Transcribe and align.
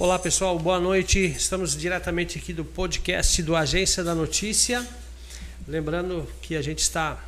Olá 0.00 0.16
pessoal, 0.16 0.56
boa 0.56 0.78
noite. 0.78 1.18
Estamos 1.18 1.76
diretamente 1.76 2.38
aqui 2.38 2.52
do 2.52 2.64
podcast 2.64 3.42
do 3.42 3.56
Agência 3.56 4.04
da 4.04 4.14
Notícia. 4.14 4.86
Lembrando 5.66 6.24
que 6.40 6.54
a 6.54 6.62
gente 6.62 6.78
está 6.78 7.18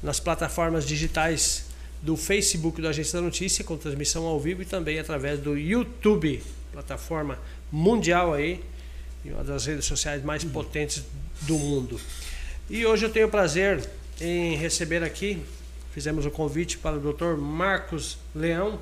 nas 0.00 0.20
plataformas 0.20 0.86
digitais 0.86 1.64
do 2.00 2.16
Facebook 2.16 2.80
do 2.80 2.86
Agência 2.86 3.18
da 3.18 3.24
Notícia, 3.24 3.64
com 3.64 3.76
transmissão 3.76 4.26
ao 4.26 4.38
vivo 4.38 4.62
e 4.62 4.64
também 4.64 5.00
através 5.00 5.40
do 5.40 5.58
YouTube, 5.58 6.40
plataforma 6.70 7.36
mundial 7.72 8.32
aí, 8.32 8.62
uma 9.24 9.42
das 9.42 9.66
redes 9.66 9.84
sociais 9.84 10.22
mais 10.22 10.44
potentes 10.44 11.02
do 11.40 11.58
mundo. 11.58 12.00
E 12.70 12.86
hoje 12.86 13.06
eu 13.06 13.10
tenho 13.10 13.26
o 13.26 13.30
prazer 13.30 13.84
em 14.20 14.54
receber 14.54 15.02
aqui, 15.02 15.42
fizemos 15.92 16.24
o 16.26 16.30
convite 16.30 16.78
para 16.78 16.96
o 16.96 17.12
Dr. 17.12 17.36
Marcos 17.36 18.18
Leão, 18.32 18.78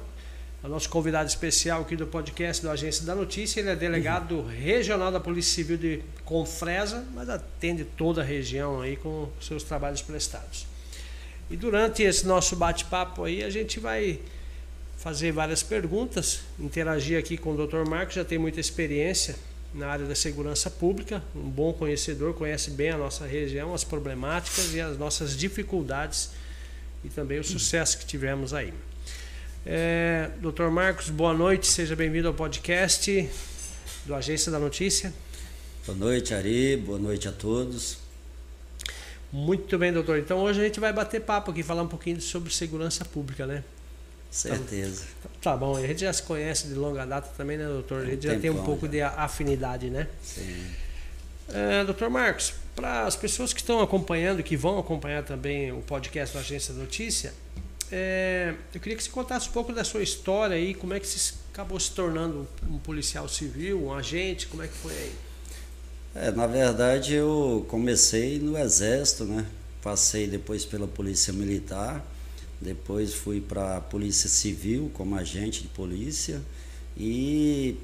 o 0.62 0.68
nosso 0.68 0.88
convidado 0.90 1.29
especial 1.29 1.80
aqui 1.82 1.96
do 1.96 2.06
podcast 2.06 2.62
do 2.62 2.70
Agência 2.70 3.04
da 3.06 3.14
Notícia. 3.14 3.60
Ele 3.60 3.70
é 3.70 3.77
delegado 3.77 4.36
uhum. 4.36 4.46
regional 4.46 5.10
da 5.10 5.18
Polícia 5.18 5.55
Civil 5.55 5.78
de 5.78 6.02
Confresa, 6.24 7.06
mas 7.14 7.28
atende 7.28 7.84
toda 7.84 8.20
a 8.20 8.24
região 8.24 8.80
aí 8.80 8.96
com 8.96 9.28
seus 9.41 9.62
trabalhos 9.62 10.02
prestados. 10.02 10.66
E 11.51 11.56
durante 11.56 12.02
esse 12.02 12.27
nosso 12.27 12.54
bate-papo 12.56 13.24
aí, 13.24 13.42
a 13.42 13.51
gente 13.51 13.80
vai 13.80 14.20
fazer 14.98 15.32
várias 15.32 15.62
perguntas, 15.62 16.42
interagir 16.59 17.18
aqui 17.18 17.38
com 17.38 17.54
o 17.54 17.66
Dr. 17.66 17.88
Marcos, 17.88 18.15
já 18.15 18.24
tem 18.24 18.38
muita 18.38 18.60
experiência 18.60 19.34
na 19.73 19.88
área 19.88 20.04
da 20.04 20.15
segurança 20.15 20.68
pública, 20.68 21.23
um 21.34 21.48
bom 21.48 21.73
conhecedor, 21.73 22.34
conhece 22.34 22.70
bem 22.70 22.90
a 22.90 22.98
nossa 22.98 23.24
região, 23.24 23.73
as 23.73 23.82
problemáticas 23.82 24.74
e 24.74 24.80
as 24.80 24.98
nossas 24.98 25.37
dificuldades 25.37 26.30
e 27.02 27.09
também 27.09 27.38
o 27.38 27.45
sucesso 27.45 27.98
que 27.98 28.04
tivemos 28.04 28.52
aí. 28.52 28.74
É, 29.64 30.30
Dr. 30.41 30.69
Marcos, 30.70 31.10
boa 31.10 31.34
noite, 31.34 31.66
seja 31.66 31.95
bem-vindo 31.95 32.28
ao 32.28 32.32
podcast 32.32 33.28
do 34.06 34.14
Agência 34.14 34.51
da 34.51 34.59
Notícia. 34.59 35.12
Boa 35.87 35.98
noite, 35.98 36.32
Ari, 36.32 36.79
boa 36.79 36.98
noite 36.98 37.29
a 37.29 37.32
todos. 37.32 37.98
Muito 39.30 39.79
bem, 39.79 39.93
doutor. 39.93 40.18
Então 40.18 40.38
hoje 40.38 40.60
a 40.60 40.65
gente 40.65 40.80
vai 40.80 40.95
bater 40.95 41.20
papo 41.20 41.51
aqui, 41.51 41.62
falar 41.62 41.82
um 41.82 41.88
pouquinho 41.88 42.18
sobre 42.23 42.51
segurança 42.52 43.04
pública, 43.04 43.46
né? 43.46 43.62
Certeza. 44.30 45.04
Tá, 45.23 45.29
tá 45.43 45.57
bom, 45.57 45.76
a 45.76 45.87
gente 45.87 46.01
já 46.01 46.13
se 46.13 46.23
conhece 46.23 46.66
de 46.66 46.74
longa 46.74 47.04
data 47.04 47.30
também, 47.37 47.59
né, 47.59 47.66
doutor? 47.66 48.02
A 48.02 48.07
gente 48.07 48.26
já 48.26 48.38
tem 48.38 48.48
um 48.48 48.65
pouco 48.65 48.87
já. 48.87 48.92
de 48.92 49.02
afinidade, 49.02 49.90
né? 49.90 50.09
Sim. 50.23 50.70
É, 51.52 51.85
doutor 51.85 52.09
Marcos, 52.09 52.54
para 52.74 53.02
as 53.02 53.15
pessoas 53.15 53.52
que 53.52 53.60
estão 53.60 53.80
acompanhando, 53.80 54.42
que 54.42 54.57
vão 54.57 54.79
acompanhar 54.79 55.23
também 55.23 55.70
o 55.70 55.82
podcast 55.82 56.35
da 56.35 56.40
Agência 56.40 56.73
da 56.73 56.80
Notícia, 56.80 57.35
é, 57.91 58.55
eu 58.73 58.80
queria 58.80 58.96
que 58.96 59.02
você 59.02 59.10
contasse 59.10 59.49
um 59.49 59.52
pouco 59.52 59.73
da 59.73 59.83
sua 59.85 60.02
história 60.02 60.57
aí, 60.57 60.74
como 60.74 60.95
é 60.95 61.01
que 61.01 61.07
você 61.07 61.35
acabou 61.52 61.79
se 61.79 61.91
tornando 61.93 62.47
um 62.69 62.79
policial 62.79 63.29
civil, 63.29 63.85
um 63.87 63.93
agente, 63.93 64.47
como 64.47 64.62
é 64.62 64.69
que 64.69 64.75
foi 64.75 64.93
aí? 64.93 65.12
É, 66.15 66.31
na 66.31 66.47
verdade 66.47 67.15
eu 67.15 67.65
comecei 67.69 68.38
no 68.38 68.56
exército, 68.56 69.25
né? 69.25 69.47
Passei 69.82 70.27
depois 70.27 70.65
pela 70.65 70.87
polícia 70.87 71.32
militar, 71.32 72.05
depois 72.60 73.15
fui 73.15 73.41
para 73.41 73.78
a 73.78 73.81
polícia 73.81 74.28
civil 74.28 74.91
como 74.93 75.16
agente 75.16 75.62
de 75.62 75.69
polícia 75.69 76.41
e 76.97 77.77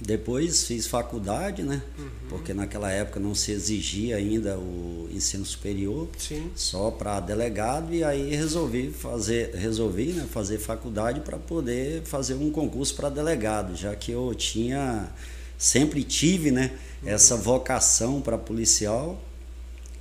depois 0.00 0.64
fiz 0.64 0.86
faculdade, 0.86 1.62
né? 1.62 1.82
Uhum. 1.98 2.08
Porque 2.28 2.54
naquela 2.54 2.90
época 2.90 3.18
não 3.18 3.34
se 3.34 3.50
exigia 3.50 4.16
ainda 4.16 4.56
o 4.56 5.08
ensino 5.12 5.44
superior, 5.44 6.08
Sim. 6.16 6.50
só 6.54 6.90
para 6.90 7.18
delegado 7.20 7.92
e 7.92 8.04
aí 8.04 8.34
resolvi 8.34 8.90
fazer, 8.90 9.54
resolvi, 9.54 10.12
né, 10.12 10.26
fazer 10.30 10.58
faculdade 10.58 11.20
para 11.20 11.36
poder 11.36 12.02
fazer 12.04 12.34
um 12.34 12.50
concurso 12.50 12.94
para 12.94 13.08
delegado, 13.08 13.74
já 13.74 13.94
que 13.96 14.12
eu 14.12 14.32
tinha 14.34 15.08
sempre 15.56 16.04
tive, 16.04 16.52
né, 16.52 16.70
uhum. 17.02 17.08
essa 17.08 17.36
vocação 17.36 18.20
para 18.20 18.38
policial 18.38 19.20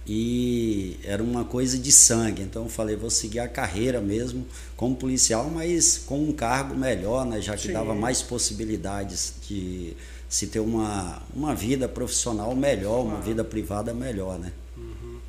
e 0.07 0.97
era 1.03 1.21
uma 1.21 1.43
coisa 1.43 1.77
de 1.77 1.91
sangue. 1.91 2.41
Então 2.41 2.63
eu 2.63 2.69
falei, 2.69 2.95
vou 2.95 3.09
seguir 3.09 3.39
a 3.39 3.47
carreira 3.47 3.99
mesmo 3.99 4.47
como 4.77 4.95
policial, 4.95 5.49
mas 5.49 5.97
com 5.97 6.23
um 6.23 6.31
cargo 6.31 6.73
melhor, 6.73 7.25
né? 7.25 7.41
já 7.41 7.57
que 7.57 7.67
Sim. 7.67 7.73
dava 7.73 7.93
mais 7.93 8.21
possibilidades 8.21 9.33
de 9.47 9.93
se 10.29 10.47
ter 10.47 10.61
uma, 10.61 11.21
uma 11.35 11.53
vida 11.53 11.89
profissional 11.89 12.55
melhor, 12.55 13.01
uma 13.03 13.19
vida 13.19 13.43
privada 13.43 13.93
melhor, 13.93 14.39
né? 14.39 14.51
Uhum. 14.77 15.19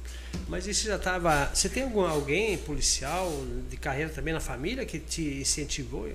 Mas 0.49 0.67
isso 0.67 0.87
já 0.87 0.97
estava. 0.97 1.51
Você 1.53 1.69
tem 1.69 1.83
algum, 1.85 2.01
alguém 2.03 2.57
policial 2.59 3.33
de 3.69 3.77
carreira 3.77 4.11
também 4.11 4.35
na 4.35 4.41
família 4.41 4.85
que 4.85 4.99
te 4.99 5.41
incentivou? 5.41 6.09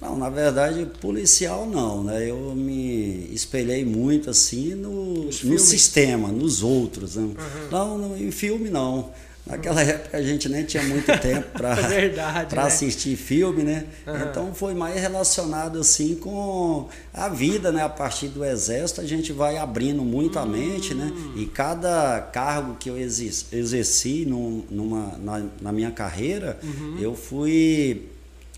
Não, 0.00 0.16
na 0.16 0.30
verdade, 0.30 0.86
policial 1.00 1.66
não, 1.66 2.02
né? 2.02 2.30
Eu 2.30 2.54
me 2.54 3.28
espelhei 3.34 3.84
muito 3.84 4.30
assim 4.30 4.74
no, 4.74 5.24
no 5.24 5.58
sistema, 5.58 6.28
nos 6.28 6.62
outros. 6.62 7.16
Né? 7.16 7.22
Uhum. 7.22 7.36
Não, 7.70 7.98
não, 7.98 8.16
em 8.16 8.30
filme 8.30 8.70
não. 8.70 9.10
Naquela 9.46 9.82
uhum. 9.82 9.88
época 9.88 10.16
a 10.16 10.22
gente 10.22 10.48
nem 10.48 10.64
tinha 10.64 10.82
muito 10.82 11.06
tempo 11.18 11.48
para 11.52 11.70
é 11.92 12.08
né? 12.08 12.62
assistir 12.62 13.16
filme, 13.16 13.62
né? 13.62 13.84
Uhum. 14.06 14.16
Então 14.22 14.54
foi 14.54 14.74
mais 14.74 15.00
relacionado 15.00 15.78
assim 15.78 16.14
com 16.14 16.88
a 17.12 17.28
vida, 17.28 17.72
né? 17.72 17.82
A 17.82 17.88
partir 17.88 18.28
do 18.28 18.44
exército 18.44 19.00
a 19.00 19.06
gente 19.06 19.32
vai 19.32 19.56
abrindo 19.56 20.02
muito 20.02 20.38
a 20.38 20.46
mente, 20.46 20.94
né? 20.94 21.12
Hum. 21.14 21.32
E 21.36 21.46
cada 21.46 22.20
cargo 22.20 22.76
que 22.78 22.88
eu 22.88 22.96
exerci 22.98 24.24
num, 24.26 24.62
numa, 24.70 25.18
na, 25.18 25.42
na 25.60 25.72
minha 25.72 25.90
carreira, 25.90 26.58
uhum. 26.62 26.98
eu 27.00 27.14
fui 27.14 28.09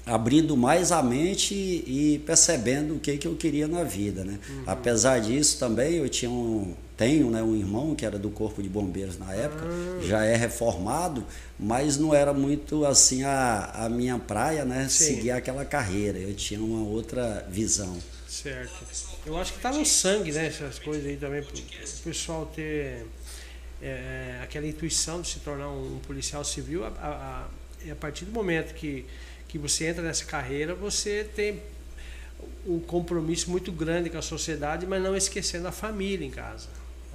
abrindo 0.05 0.57
mais 0.57 0.91
a 0.91 1.03
mente 1.03 1.55
e 1.55 2.21
percebendo 2.27 2.97
o 2.97 3.01
que, 3.01 3.17
que 3.17 3.27
eu 3.27 3.37
queria 3.37 3.69
na 3.69 3.85
vida, 3.85 4.25
né? 4.25 4.39
Uhum. 4.49 4.63
Apesar 4.67 5.21
disso 5.21 5.59
também 5.59 5.95
eu 5.95 6.09
tinha 6.09 6.31
um, 6.31 6.75
tenho 6.97 7.31
né, 7.31 7.43
um 7.43 7.55
irmão 7.55 7.95
que 7.95 8.05
era 8.05 8.19
do 8.19 8.31
corpo 8.31 8.63
de 8.63 8.69
bombeiros 8.69 9.17
na 9.19 9.33
época, 9.33 9.65
uhum. 9.65 10.03
já 10.03 10.25
é 10.25 10.37
reformado, 10.37 11.25
mas 11.59 11.97
não 11.97 12.15
era 12.15 12.33
muito 12.33 12.85
assim 12.85 13.23
a, 13.23 13.71
a 13.75 13.89
minha 13.89 14.19
praia, 14.19 14.65
né? 14.65 14.89
Sim. 14.89 15.17
Seguir 15.17 15.31
aquela 15.31 15.65
carreira, 15.65 16.19
eu 16.19 16.35
tinha 16.35 16.61
uma 16.61 16.89
outra 16.89 17.47
visão. 17.49 17.97
Certo. 18.29 18.73
Eu 19.25 19.37
acho 19.37 19.53
que 19.53 19.61
tá 19.61 19.71
no 19.71 19.85
sangue, 19.87 20.33
né? 20.33 20.47
Essas 20.47 20.79
coisas 20.79 21.07
aí 21.07 21.17
também, 21.17 21.43
para 21.43 21.55
o 21.55 22.03
pessoal 22.03 22.47
ter 22.47 23.07
é, 23.81 24.41
aquela 24.43 24.67
intuição 24.67 25.21
de 25.21 25.29
se 25.29 25.41
tornar 25.41 25.69
um 25.69 26.01
policial 26.07 26.45
civil, 26.45 26.85
a, 26.85 26.89
a, 26.89 27.49
a, 27.89 27.93
a 27.93 27.97
partir 27.97 28.25
do 28.25 28.33
momento 28.33 28.75
que 28.75 29.05
que 29.53 29.59
você 29.59 29.87
entra 29.89 30.03
nessa 30.03 30.25
carreira, 30.25 30.75
você 30.75 31.29
tem 31.37 31.61
um 32.67 32.81
compromisso 32.81 33.51
muito 33.51 33.71
grande 33.71 34.09
com 34.09 34.17
a 34.17 34.23
sociedade, 34.23 34.87
mas 34.87 35.03
não 35.03 35.15
esquecendo 35.15 35.69
a 35.69 35.73
família 35.73 36.27
em 36.27 36.31
casa. 36.31 36.69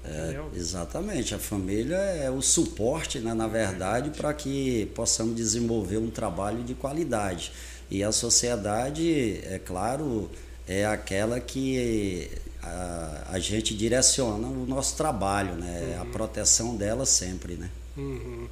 É, 0.06 0.40
exatamente, 0.54 1.34
a 1.34 1.40
família 1.40 1.96
é 1.96 2.30
o 2.30 2.40
suporte, 2.40 3.18
né, 3.18 3.34
na 3.34 3.48
verdade, 3.48 4.12
para 4.12 4.32
que 4.36 4.86
possamos 4.94 5.36
desenvolver 5.36 5.98
um 5.98 6.12
trabalho 6.12 6.62
de 6.62 6.76
qualidade. 6.76 7.52
E 7.90 8.04
a 8.04 8.12
sociedade, 8.12 9.42
é 9.44 9.60
claro, 9.66 10.30
é 10.68 10.86
aquela 10.86 11.40
que 11.40 12.30
a, 12.62 13.30
a 13.32 13.40
gente 13.40 13.76
direciona 13.76 14.48
o 14.48 14.68
nosso 14.68 14.96
trabalho, 14.96 15.56
né? 15.56 15.96
Uhum. 15.96 16.02
A 16.04 16.06
proteção 16.06 16.76
dela 16.76 17.04
sempre, 17.04 17.56
né? 17.56 17.72
Uhum. 17.98 18.48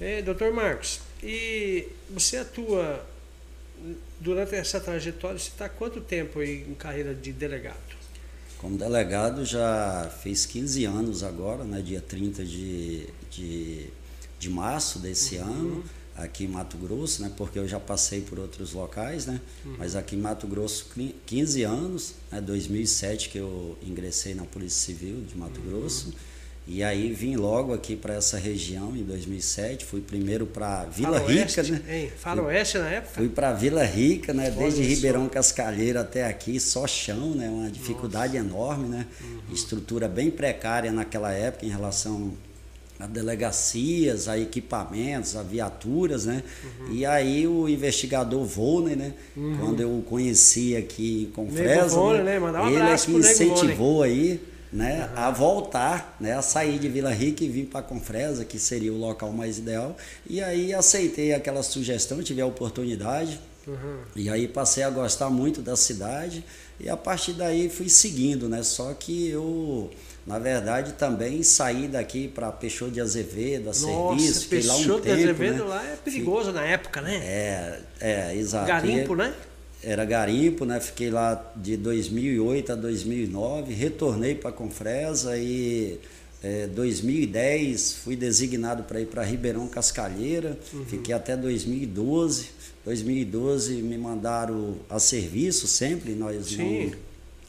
É, 0.00 0.20
doutor 0.20 0.52
Marcos, 0.52 0.98
e 1.24 1.88
você 2.10 2.36
atua 2.36 3.04
durante 4.20 4.54
essa 4.54 4.78
trajetória, 4.78 5.38
você 5.38 5.48
está 5.48 5.68
quanto 5.68 6.00
tempo 6.00 6.40
aí 6.40 6.66
em 6.68 6.74
carreira 6.74 7.14
de 7.14 7.32
delegado? 7.32 7.94
Como 8.58 8.76
delegado 8.76 9.44
já 9.44 10.10
fiz 10.22 10.46
15 10.46 10.84
anos 10.84 11.22
agora, 11.22 11.64
né, 11.64 11.82
dia 11.82 12.00
30 12.00 12.44
de, 12.44 13.06
de, 13.30 13.86
de 14.38 14.50
março 14.50 14.98
desse 14.98 15.36
uhum. 15.36 15.44
ano, 15.44 15.84
aqui 16.16 16.44
em 16.44 16.48
Mato 16.48 16.76
Grosso, 16.76 17.22
né, 17.22 17.32
porque 17.36 17.58
eu 17.58 17.66
já 17.66 17.80
passei 17.80 18.20
por 18.20 18.38
outros 18.38 18.72
locais, 18.72 19.26
né, 19.26 19.40
uhum. 19.64 19.76
mas 19.78 19.96
aqui 19.96 20.16
em 20.16 20.20
Mato 20.20 20.46
Grosso 20.46 20.86
15 21.26 21.62
anos, 21.62 22.14
né, 22.30 22.40
2007 22.40 23.28
que 23.30 23.38
eu 23.38 23.76
ingressei 23.82 24.34
na 24.34 24.44
Polícia 24.44 24.86
Civil 24.86 25.22
de 25.22 25.36
Mato 25.36 25.60
uhum. 25.60 25.80
Grosso, 25.80 26.14
e 26.66 26.82
aí 26.82 27.12
vim 27.12 27.36
logo 27.36 27.74
aqui 27.74 27.94
para 27.94 28.14
essa 28.14 28.38
região 28.38 28.96
em 28.96 29.02
2007, 29.02 29.84
fui 29.84 30.00
primeiro 30.00 30.46
para 30.46 30.84
Vila 30.84 31.18
Rica, 31.18 31.62
né? 31.62 31.82
Hein? 31.86 32.12
Faroeste 32.16 32.78
na 32.78 32.88
época? 32.88 33.14
Fui 33.14 33.28
para 33.28 33.52
Vila 33.52 33.84
Rica, 33.84 34.32
né? 34.32 34.50
Desde 34.50 34.82
Ribeirão 34.82 35.28
Cascalheiro 35.28 36.00
até 36.00 36.24
aqui, 36.24 36.58
só 36.58 36.86
chão, 36.86 37.32
né? 37.34 37.50
Uma 37.50 37.70
dificuldade 37.70 38.38
Nossa. 38.38 38.48
enorme, 38.48 38.88
né? 38.88 39.06
Uhum. 39.20 39.52
Estrutura 39.52 40.08
bem 40.08 40.30
precária 40.30 40.90
naquela 40.90 41.32
época 41.32 41.66
em 41.66 41.68
relação 41.70 42.32
a 42.98 43.06
delegacias, 43.06 44.26
a 44.26 44.38
equipamentos, 44.38 45.36
a 45.36 45.42
viaturas, 45.42 46.24
né? 46.24 46.42
Uhum. 46.64 46.94
E 46.94 47.04
aí 47.04 47.46
o 47.46 47.68
investigador 47.68 48.42
Volney, 48.42 48.96
né? 48.96 49.12
Uhum. 49.36 49.58
Quando 49.58 49.80
eu 49.80 49.98
o 49.98 50.02
conheci 50.02 50.74
aqui 50.74 51.28
em 51.28 51.32
Confresa, 51.34 51.94
Volney, 51.94 52.22
né? 52.22 52.40
né? 52.40 52.60
Um 52.60 52.68
ele 52.70 52.88
é 52.88 52.96
que 52.96 53.10
incentivou 53.10 54.02
aí 54.02 54.40
né, 54.74 55.08
uhum. 55.08 55.22
a 55.22 55.30
voltar, 55.30 56.16
né, 56.18 56.36
a 56.36 56.42
sair 56.42 56.80
de 56.80 56.88
Vila 56.88 57.12
Rica 57.12 57.44
e 57.44 57.48
vir 57.48 57.66
para 57.66 57.80
Confresa, 57.80 58.44
que 58.44 58.58
seria 58.58 58.92
o 58.92 58.98
local 58.98 59.30
mais 59.30 59.56
ideal. 59.56 59.96
E 60.28 60.42
aí 60.42 60.74
aceitei 60.74 61.32
aquela 61.32 61.62
sugestão, 61.62 62.20
tive 62.24 62.40
a 62.40 62.46
oportunidade. 62.46 63.40
Uhum. 63.68 64.00
E 64.16 64.28
aí 64.28 64.48
passei 64.48 64.82
a 64.82 64.90
gostar 64.90 65.30
muito 65.30 65.62
da 65.62 65.74
cidade 65.74 66.44
E 66.78 66.86
a 66.86 66.98
partir 66.98 67.32
daí 67.32 67.70
fui 67.70 67.88
seguindo, 67.88 68.46
né? 68.46 68.62
Só 68.62 68.92
que 68.92 69.30
eu, 69.30 69.90
na 70.26 70.38
verdade, 70.38 70.92
também 70.92 71.42
saí 71.42 71.88
daqui 71.88 72.28
para 72.28 72.52
Peixoto 72.52 72.90
de 72.90 73.00
Azevedo, 73.00 73.62
a 73.62 73.66
Nossa, 73.66 73.78
serviço, 73.86 74.40
fiquei 74.42 74.62
lá 74.64 74.74
um 74.74 74.76
Peixoto 74.78 75.00
de 75.00 75.08
tempo, 75.08 75.20
Azevedo 75.22 75.64
né? 75.64 75.70
lá 75.70 75.84
é 75.86 75.96
perigoso 75.96 76.52
na 76.52 76.62
época, 76.62 77.00
né? 77.00 77.14
É, 77.14 77.80
é, 78.00 78.36
exato. 78.36 78.66
Garimpo, 78.66 79.14
né? 79.14 79.32
Era 79.84 80.04
garimpo, 80.04 80.64
né? 80.64 80.80
Fiquei 80.80 81.10
lá 81.10 81.52
de 81.56 81.76
2008 81.76 82.72
a 82.72 82.74
2009, 82.74 83.74
retornei 83.74 84.34
para 84.34 84.50
Confresa 84.50 85.36
e 85.36 86.00
é, 86.42 86.66
2010 86.66 87.94
fui 88.04 88.16
designado 88.16 88.82
para 88.82 89.00
ir 89.00 89.06
para 89.06 89.22
Ribeirão 89.22 89.66
Cascalheira, 89.66 90.58
fiquei 90.88 91.14
até 91.14 91.36
2012. 91.36 92.50
2012 92.84 93.76
me 93.76 93.96
mandaram 93.96 94.76
a 94.90 94.98
serviço 94.98 95.66
sempre, 95.66 96.12
nós 96.12 96.48
Sim. 96.48 96.92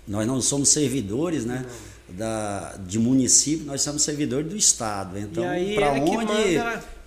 não, 0.07 0.19
nós 0.19 0.27
não 0.27 0.41
somos 0.41 0.69
servidores, 0.69 1.43
né? 1.43 1.65
Da, 2.07 2.77
de 2.87 2.99
município, 2.99 3.65
nós 3.65 3.81
somos 3.81 4.03
servidores 4.03 4.47
do 4.47 4.55
Estado. 4.55 5.17
Então, 5.19 5.43
para 5.75 5.99
que 5.99 6.09
onde 6.11 6.57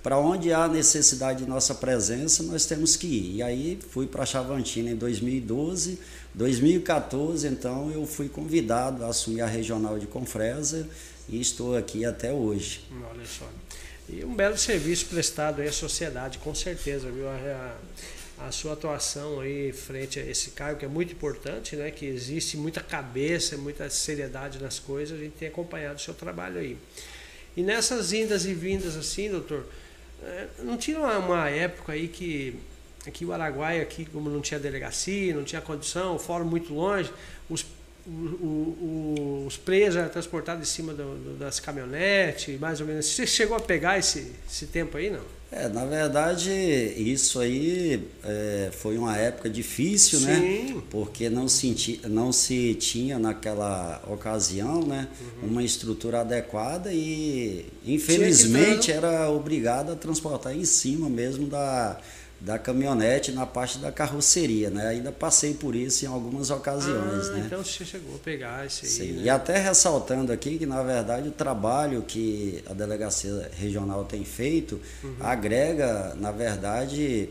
para 0.03 0.19
onde 0.19 0.53
há 0.53 0.69
necessidade 0.69 1.43
de 1.45 1.49
nossa 1.49 1.75
presença, 1.75 2.43
nós 2.43 2.65
temos 2.67 2.97
que 2.97 3.07
ir. 3.07 3.37
E 3.37 3.43
aí 3.43 3.79
fui 3.91 4.07
para 4.07 4.25
Chavantina 4.25 4.91
em 4.91 4.97
2012, 4.97 5.99
2014, 6.35 7.47
então 7.49 7.91
eu 7.91 8.07
fui 8.07 8.29
convidado 8.29 9.05
a 9.05 9.09
assumir 9.09 9.41
a 9.43 9.47
regional 9.47 9.99
de 9.99 10.07
Confresa 10.07 10.89
e 11.29 11.41
estou 11.41 11.77
aqui 11.77 12.05
até 12.05 12.33
hoje. 12.33 12.81
Olha 13.11 13.27
só. 13.27 13.49
E 14.09 14.25
um 14.25 14.35
belo 14.35 14.57
serviço 14.57 15.07
prestado 15.07 15.61
aí 15.61 15.69
à 15.69 15.73
sociedade, 15.73 16.39
com 16.39 16.55
certeza, 16.55 17.11
viu? 17.11 17.29
A, 17.29 17.77
a- 18.47 18.53
sua 18.53 18.75
atuação 18.75 19.41
aí 19.41 19.73
frente 19.73 20.21
a 20.21 20.25
esse 20.25 20.51
cargo 20.53 20.79
que 20.79 20.85
é 20.85 20.89
muito 20.89 21.13
importante, 21.13 21.75
né? 21.75 21.91
Que 21.91 22.07
existe 22.07 22.57
muita 22.57 22.81
cabeça, 22.81 23.57
muita 23.57 23.91
seriedade 23.91 24.63
nas 24.63 24.79
coisas, 24.79 25.19
a 25.19 25.23
gente 25.23 25.33
tem 25.33 25.49
acompanhado 25.49 25.97
o 25.97 26.01
seu 26.01 26.15
trabalho 26.15 26.59
aí. 26.61 26.79
E 27.57 27.63
nessas 27.65 28.13
indas 28.13 28.47
e 28.47 28.55
vindas 28.55 28.97
assim, 28.97 29.29
doutor, 29.29 29.67
não 30.59 30.77
tinha 30.77 30.99
uma, 30.99 31.19
uma 31.19 31.49
época 31.49 31.93
aí 31.93 32.09
que 32.09 32.59
aqui 33.07 33.25
o 33.25 33.33
Araguaia, 33.33 33.83
aqui 33.83 34.05
como 34.05 34.29
não 34.29 34.41
tinha 34.41 34.59
delegacia, 34.59 35.35
não 35.35 35.45
tinha 35.45 35.61
condição, 35.61 36.19
fórum 36.19 36.45
muito 36.45 36.73
longe, 36.75 37.11
os, 37.49 37.65
o- 38.11 38.77
o- 39.43 39.45
os 39.47 39.57
presos 39.57 39.97
eram 39.97 40.09
transportados 40.09 40.63
em 40.69 40.71
cima 40.71 40.93
do- 40.95 41.17
do- 41.17 41.37
das 41.39 41.61
caminhonetes, 41.61 42.59
mais 42.59 42.81
ou 42.81 42.87
menos. 42.87 43.07
Você 43.07 43.27
chegou 43.27 43.57
a 43.57 43.61
pegar 43.61 43.99
esse, 43.99 44.33
esse 44.51 44.67
tempo 44.67 44.97
aí, 44.97 45.11
não? 45.11 45.39
É, 45.51 45.67
na 45.67 45.87
verdade, 45.87 46.51
isso 46.51 47.41
aí 47.41 48.07
é, 48.23 48.69
foi 48.71 48.99
uma 48.99 49.17
época 49.17 49.49
difícil, 49.49 50.21
né? 50.21 50.35
Sim. 50.37 50.83
Porque 50.91 51.31
não 51.31 51.49
se, 51.49 51.73
ti- 51.75 52.01
não 52.07 52.31
se 52.33 52.75
tinha 52.75 53.19
naquela 53.19 54.03
ocasião 54.07 54.85
né, 54.87 55.09
Uhum. 55.43 55.49
uma 55.49 55.63
estrutura 55.63 56.21
adequada 56.21 56.93
e, 56.93 57.65
infelizmente, 57.87 58.93
era 58.93 59.31
obrigado 59.31 59.93
a 59.93 59.97
transportar 59.97 60.55
em 60.55 60.67
cima 60.67 61.09
mesmo 61.09 61.47
da, 61.47 61.99
da 62.41 62.57
caminhonete 62.59 63.33
na 63.33 63.45
parte 63.45 63.79
da 63.79 63.91
carroceria, 63.91 64.71
né? 64.71 64.87
Ainda 64.89 65.11
passei 65.11 65.55
por 65.55 65.75
isso 65.75 66.05
em 66.05 66.09
algumas 66.09 66.51
ocasiões, 66.51 67.29
Ah, 67.29 67.33
né? 67.33 67.43
Então 67.47 67.65
você 67.65 67.85
chegou 67.85 68.15
a 68.15 68.19
pegar 68.19 68.65
esse 68.65 68.85
aí. 68.87 68.91
Sim, 68.93 69.13
né? 69.15 69.23
E 69.25 69.29
até 69.31 69.59
ressaltando 69.59 70.33
aqui 70.33 70.57
que, 70.57 70.65
na 70.67 70.83
verdade, 70.83 71.29
o 71.29 71.33
trabalho 71.33 72.03
que 72.03 72.63
a 72.71 72.73
delegacia 72.73 73.51
regional 73.59 74.05
tem 74.05 74.25
feito 74.25 74.81
Uhum. 75.03 75.17
agrega, 75.21 76.15
na 76.15 76.31
verdade, 76.31 77.29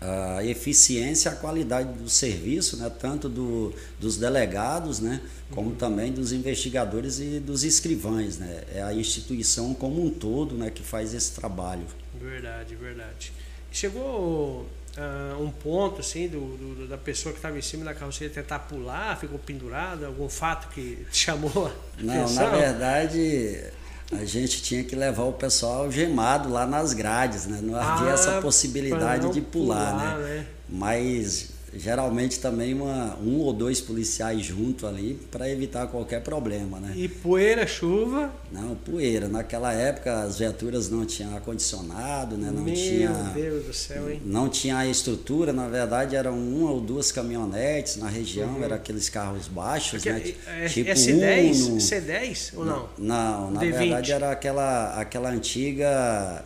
a 0.00 0.44
eficiência 0.44 1.30
e 1.30 1.32
a 1.32 1.36
qualidade 1.36 1.92
do 1.94 2.08
serviço, 2.08 2.76
né? 2.76 2.88
tanto 3.00 3.28
do, 3.28 3.74
dos 3.98 4.16
delegados, 4.16 5.00
né? 5.00 5.20
como 5.50 5.74
também 5.74 6.12
dos 6.12 6.32
investigadores 6.32 7.18
e 7.18 7.40
dos 7.40 7.64
escrivães. 7.64 8.38
Né? 8.38 8.62
É 8.74 8.82
a 8.82 8.92
instituição 8.92 9.72
como 9.74 10.04
um 10.04 10.10
todo 10.10 10.54
né? 10.54 10.70
que 10.70 10.82
faz 10.82 11.14
esse 11.14 11.32
trabalho. 11.32 11.86
Verdade, 12.20 12.76
verdade. 12.76 13.32
Chegou 13.70 14.66
ah, 14.96 15.36
um 15.40 15.50
ponto 15.50 16.00
assim 16.00 16.28
do, 16.28 16.40
do- 16.56 16.88
da 16.88 16.96
pessoa 16.96 17.32
que 17.32 17.38
estava 17.38 17.58
em 17.58 17.62
cima 17.62 17.84
da 17.84 17.94
carroceria 17.94 18.32
tentar 18.32 18.60
pular, 18.60 19.16
ficou 19.18 19.38
pendurada, 19.38 20.06
algum 20.06 20.28
fato 20.28 20.68
que 20.74 21.06
chamou 21.12 21.66
a 21.66 22.02
Não, 22.02 22.24
atenção? 22.24 22.50
na 22.50 22.56
verdade, 22.56 23.64
a 24.12 24.24
gente 24.24 24.62
tinha 24.62 24.82
que 24.82 24.96
levar 24.96 25.24
o 25.24 25.32
pessoal 25.32 25.90
gemado 25.92 26.48
lá 26.50 26.66
nas 26.66 26.92
grades, 26.94 27.46
né? 27.46 27.60
Não 27.62 27.76
havia 27.76 28.10
Ah, 28.10 28.14
essa 28.14 28.40
possibilidade 28.42 29.30
de 29.32 29.40
pular, 29.40 29.92
pular, 29.92 30.18
né? 30.18 30.24
né? 30.38 30.46
Mas 30.68 31.50
geralmente 31.74 32.40
também 32.40 32.74
uma, 32.74 33.16
um 33.16 33.38
ou 33.38 33.52
dois 33.52 33.80
policiais 33.80 34.42
junto 34.42 34.86
ali 34.86 35.18
para 35.30 35.48
evitar 35.50 35.86
qualquer 35.88 36.22
problema, 36.22 36.78
né? 36.80 36.92
E 36.96 37.08
poeira, 37.08 37.66
chuva, 37.66 38.32
Não, 38.50 38.74
poeira. 38.74 39.28
Naquela 39.28 39.72
época 39.72 40.22
as 40.22 40.38
viaturas 40.38 40.88
não 40.88 41.04
tinham 41.04 41.34
ar-condicionado, 41.34 42.36
né? 42.36 42.50
Não 42.52 42.62
meu 42.62 42.74
tinha 42.74 43.10
Deus 43.34 43.64
do 43.64 43.72
céu, 43.72 44.10
hein? 44.10 44.20
não 44.24 44.48
tinha 44.48 44.78
a 44.78 44.86
estrutura, 44.86 45.52
na 45.52 45.68
verdade 45.68 46.16
eram 46.16 46.38
uma 46.38 46.70
ou 46.70 46.80
duas 46.80 47.12
caminhonetes 47.12 47.96
na 47.96 48.08
região, 48.08 48.62
eram 48.62 48.76
aqueles 48.76 49.08
carros 49.08 49.46
baixos, 49.48 50.02
Porque 50.02 50.10
né? 50.12 50.34
é, 50.46 50.64
é 50.64 50.68
Tipo 50.68 50.90
S10, 50.90 51.66
Uno. 51.66 51.76
C10 51.76 52.52
ou 52.56 52.64
não? 52.64 52.88
Não, 52.98 53.50
na 53.50 53.60
D20. 53.60 53.72
verdade 53.78 54.12
era 54.12 54.30
aquela, 54.32 55.00
aquela 55.00 55.30
antiga 55.30 56.44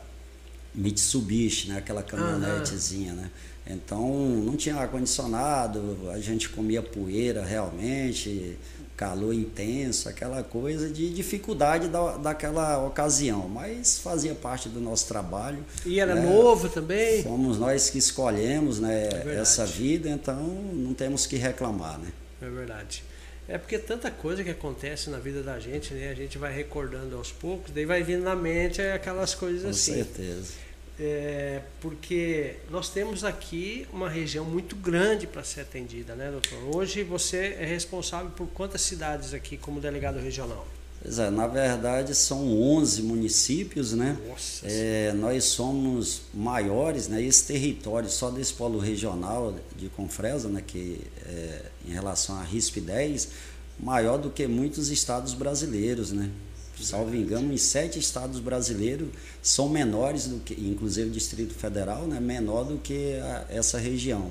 Mitsubishi, 0.75 1.69
né? 1.69 1.79
aquela 1.79 2.03
caminhonetezinha, 2.03 3.13
né? 3.13 3.31
Então 3.67 4.11
não 4.11 4.57
tinha 4.57 4.77
ar-condicionado, 4.77 6.11
a 6.13 6.19
gente 6.19 6.49
comia 6.49 6.83
poeira 6.83 7.45
realmente, 7.45 8.59
calor 8.97 9.33
intenso, 9.33 10.09
aquela 10.09 10.43
coisa 10.43 10.89
de 10.89 11.13
dificuldade 11.13 11.89
da, 11.89 12.17
daquela 12.17 12.85
ocasião, 12.85 13.49
mas 13.49 13.99
fazia 13.99 14.35
parte 14.35 14.69
do 14.69 14.81
nosso 14.81 15.07
trabalho. 15.07 15.65
E 15.87 16.01
era 16.01 16.15
né? 16.15 16.23
novo 16.23 16.69
também? 16.69 17.23
Fomos 17.23 17.59
nós 17.59 17.91
que 17.91 17.99
escolhemos 17.99 18.81
né, 18.81 19.09
verdade. 19.09 19.39
essa 19.39 19.67
vida, 19.67 20.09
então 20.09 20.37
não 20.73 20.95
temos 20.95 21.27
que 21.27 21.37
reclamar. 21.37 21.99
Né? 21.99 22.09
É 22.41 22.49
verdade. 22.49 23.03
É 23.53 23.59
porque 23.59 23.79
tanta 23.79 24.11
coisa 24.11 24.43
que 24.43 24.49
acontece 24.49 25.11
na 25.11 25.19
vida 25.19 25.43
da 25.43 25.61
gente, 25.61 25.93
né? 25.93 26.09
A 26.09 26.15
gente 26.15 26.39
vai 26.39 26.51
recordando 26.51 27.19
aos 27.19 27.31
poucos, 27.31 27.71
daí 27.71 27.85
vai 27.85 28.03
vindo 28.03 28.23
na 28.23 28.35
mente 28.35 28.81
aquelas 28.81 29.35
coisas 29.35 29.65
Com 29.65 29.69
assim. 29.69 29.93
certeza. 29.93 30.55
É, 30.99 31.61
porque 31.79 32.57
nós 32.71 32.89
temos 32.89 33.25
aqui 33.25 33.87
uma 33.93 34.09
região 34.09 34.43
muito 34.47 34.75
grande 34.75 35.27
para 35.27 35.45
ser 35.45 35.61
atendida, 35.61 36.15
né, 36.15 36.31
doutor? 36.31 36.75
Hoje 36.75 37.03
você 37.03 37.55
é 37.59 37.67
responsável 37.67 38.31
por 38.31 38.47
quantas 38.49 38.81
cidades 38.81 39.35
aqui 39.35 39.59
como 39.59 39.83
delegado 39.83 40.19
regional? 40.19 40.67
Pois 41.03 41.19
é, 41.19 41.31
na 41.31 41.47
verdade 41.49 42.15
são 42.15 42.61
11 42.61 43.03
municípios, 43.03 43.93
né? 43.93 44.17
Nossa 44.29 44.65
É, 44.67 45.13
nós 45.15 45.45
somos 45.45 46.23
maiores, 46.33 47.09
né? 47.09 47.21
Esse 47.23 47.45
território 47.47 48.09
só 48.09 48.31
desse 48.31 48.53
polo 48.55 48.79
regional 48.79 49.55
de 49.77 49.89
Confresa, 49.89 50.49
né? 50.49 50.63
Que 50.65 51.01
é, 51.27 51.63
em 51.89 51.91
relação 51.93 52.37
à 52.39 52.43
RISP 52.45 52.81
10, 52.81 53.29
maior 53.81 54.17
do 54.19 54.31
que 54.31 54.47
muitos 54.47 54.91
estados 54.91 55.35
brasileiros, 55.35 56.13
né? 56.13 56.31
Salvo 56.81 57.15
engano, 57.15 57.53
em 57.53 57.57
sete 57.59 57.99
estados 57.99 58.41
brasileiros 58.41 59.09
são 59.43 59.69
menores 59.69 60.27
do 60.27 60.39
que, 60.41 60.55
inclusive 60.55 61.11
o 61.11 61.13
Distrito 61.13 61.55
Federal, 61.55 62.07
né? 62.07 62.19
Menor 62.21 62.65
do 62.65 62.79
que 62.79 63.15
a- 63.21 63.47
essa 63.51 63.79
região. 63.79 64.31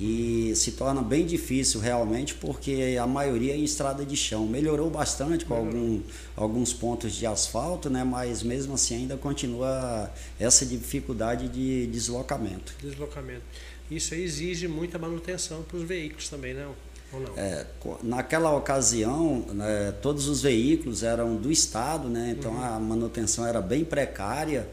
E 0.00 0.52
se 0.54 0.72
torna 0.72 1.02
bem 1.02 1.26
difícil 1.26 1.80
realmente 1.80 2.34
porque 2.34 2.96
a 3.00 3.06
maioria 3.06 3.52
é 3.52 3.56
em 3.56 3.64
estrada 3.64 4.04
de 4.04 4.16
chão. 4.16 4.46
Melhorou 4.46 4.88
bastante 4.88 5.44
com 5.44 5.54
algum, 5.54 6.00
alguns 6.36 6.72
pontos 6.72 7.14
de 7.14 7.26
asfalto, 7.26 7.90
né? 7.90 8.04
mas 8.04 8.42
mesmo 8.42 8.74
assim 8.74 8.94
ainda 8.94 9.16
continua 9.16 10.10
essa 10.38 10.64
dificuldade 10.64 11.48
de 11.48 11.88
deslocamento. 11.88 12.74
Deslocamento. 12.80 13.42
Isso 13.90 14.14
aí 14.14 14.22
exige 14.22 14.68
muita 14.68 14.98
manutenção 14.98 15.62
para 15.62 15.78
os 15.78 15.82
veículos 15.82 16.28
também, 16.28 16.54
não? 16.54 16.74
Ou 17.12 17.20
não? 17.20 17.32
É, 17.36 17.66
naquela 18.02 18.54
ocasião, 18.54 19.40
né, 19.48 19.94
todos 20.02 20.28
os 20.28 20.42
veículos 20.42 21.02
eram 21.02 21.36
do 21.36 21.50
Estado, 21.50 22.08
né? 22.08 22.36
então 22.38 22.62
a 22.62 22.78
manutenção 22.78 23.46
era 23.46 23.62
bem 23.62 23.84
precária. 23.84 24.68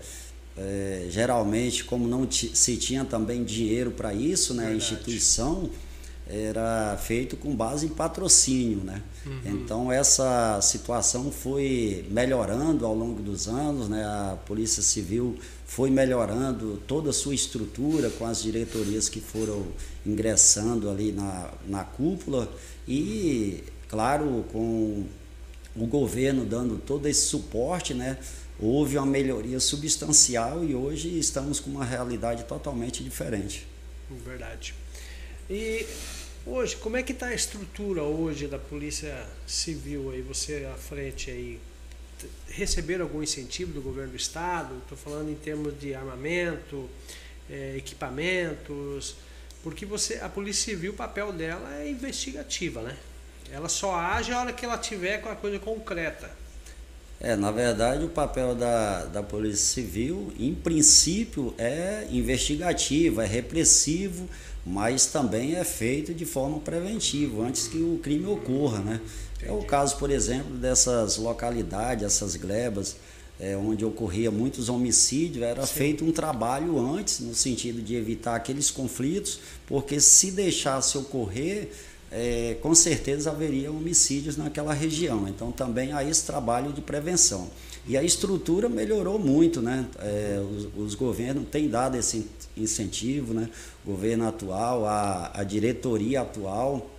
É, 0.58 1.08
geralmente, 1.10 1.84
como 1.84 2.08
não 2.08 2.30
se 2.32 2.78
tinha 2.78 3.04
também 3.04 3.44
dinheiro 3.44 3.92
para 3.92 4.14
isso, 4.14 4.54
né, 4.54 4.68
a 4.68 4.74
instituição 4.74 5.70
era 6.28 6.98
feito 6.98 7.38
com 7.38 7.56
base 7.56 7.86
em 7.86 7.90
patrocínio, 7.90 8.80
né? 8.84 9.04
Então 9.46 9.92
essa 9.92 10.60
situação 10.62 11.32
foi 11.32 12.06
melhorando 12.10 12.86
ao 12.86 12.96
longo 12.96 13.22
dos 13.22 13.48
anos, 13.48 13.88
né? 13.88 14.04
A 14.04 14.38
Polícia 14.46 14.82
Civil 14.82 15.38
foi 15.68 15.92
melhorando 15.92 16.82
toda 16.88 17.12
a 17.12 17.14
sua 17.14 17.36
estrutura 17.36 18.10
com 18.10 18.26
as 18.26 18.42
diretorias 18.42 19.08
que 19.08 19.20
foram 19.20 19.68
ingressando 20.06 20.90
ali 20.90 21.12
na, 21.12 21.52
na 21.68 21.84
cúpula 21.84 22.52
e, 22.88 23.64
claro, 23.88 24.46
com 24.52 25.04
o 25.76 25.86
governo 25.86 26.44
dando 26.44 26.78
todo 26.78 27.08
esse 27.08 27.28
suporte, 27.28 27.94
né? 27.94 28.18
Houve 28.60 28.98
uma 28.98 29.06
melhoria 29.06 29.60
substancial 29.60 30.64
e 30.64 30.74
hoje 30.74 31.20
estamos 31.20 31.60
com 31.60 31.70
uma 31.72 31.86
realidade 31.86 32.44
totalmente 32.46 33.04
diferente. 33.04 33.68
Verdade. 34.10 34.74
E 35.50 35.86
Hoje, 36.48 36.76
como 36.76 36.96
é 36.96 37.02
que 37.02 37.12
está 37.12 37.30
a 37.30 37.34
estrutura 37.34 38.04
hoje 38.04 38.46
da 38.46 38.60
Polícia 38.60 39.28
Civil 39.48 40.12
aí, 40.12 40.22
você 40.22 40.70
à 40.72 40.78
frente 40.78 41.32
aí? 41.32 41.60
Receberam 42.48 43.06
algum 43.06 43.24
incentivo 43.24 43.74
do 43.74 43.82
governo 43.82 44.12
do 44.12 44.16
estado? 44.16 44.78
Estou 44.78 44.96
falando 44.96 45.32
em 45.32 45.36
termos 45.36 45.74
de 45.80 45.96
armamento, 45.96 46.88
é, 47.50 47.76
equipamentos, 47.76 49.16
porque 49.64 49.88
você, 49.88 50.20
a 50.20 50.30
Polícia 50.30 50.66
Civil, 50.76 50.92
o 50.92 50.96
papel 50.96 51.34
dela 51.34 51.82
é 51.82 51.90
investigativa, 51.90 52.84
né? 52.84 52.96
Ela 53.52 53.68
só 53.68 53.96
age 53.96 54.32
a 54.32 54.42
hora 54.42 54.54
que 54.54 54.64
ela 54.64 54.78
tiver 54.78 55.22
com 55.22 55.30
a 55.30 55.36
coisa 55.36 55.58
concreta. 55.58 56.30
É, 57.20 57.36
na 57.36 57.50
verdade, 57.50 58.04
o 58.04 58.10
papel 58.10 58.54
da, 58.56 59.06
da 59.06 59.24
Polícia 59.24 59.82
Civil, 59.82 60.34
em 60.38 60.54
princípio, 60.54 61.54
é 61.58 62.06
investigativo, 62.12 63.22
é 63.22 63.26
repressivo, 63.26 64.28
mas 64.66 65.06
também 65.06 65.56
é 65.56 65.64
feito 65.64 66.14
de 66.14 66.26
forma 66.26 66.60
preventiva, 66.60 67.44
antes 67.44 67.68
que 67.68 67.78
o 67.78 68.00
crime 68.04 68.26
ocorra, 68.26 68.80
né? 68.80 69.02
É 69.42 69.52
o 69.52 69.64
caso, 69.64 69.98
por 69.98 70.10
exemplo, 70.10 70.56
dessas 70.58 71.18
localidades, 71.18 72.04
essas 72.04 72.36
glebas, 72.36 72.96
é, 73.40 73.56
onde 73.56 73.86
ocorria 73.86 74.32
muitos 74.32 74.70
homicídios, 74.70 75.44
era 75.44 75.66
Sim. 75.66 75.74
feito 75.74 76.06
um 76.06 76.12
trabalho 76.12 76.80
antes, 76.80 77.20
no 77.20 77.36
sentido 77.36 77.82
de 77.82 77.96
evitar 77.96 78.36
aqueles 78.36 78.72
conflitos, 78.72 79.40
porque 79.68 80.00
se 80.00 80.32
deixasse 80.32 80.98
ocorrer, 80.98 81.70
é, 82.12 82.58
com 82.62 82.74
certeza 82.74 83.32
haveria 83.32 83.72
homicídios 83.72 84.38
naquela 84.38 84.74
região. 84.74 85.28
Então 85.28 85.52
também 85.52 85.94
há 85.94 86.04
esse 86.04 86.26
trabalho 86.26 86.72
de 86.72 86.82
prevenção. 86.82 87.50
E 87.88 87.96
a 87.96 88.04
estrutura 88.04 88.68
melhorou 88.68 89.20
muito, 89.20 89.62
né? 89.62 89.86
É, 90.00 90.42
os, 90.42 90.68
os, 90.76 90.96
governos 90.96 91.48
têm 91.50 91.70
dado 91.70 91.96
esse 91.96 92.28
incentivo, 92.58 93.34
né? 93.34 93.50
O 93.86 93.92
governo 93.92 94.28
atual, 94.28 94.86
a, 94.86 95.32
a 95.34 95.44
diretoria 95.44 96.22
atual, 96.22 96.90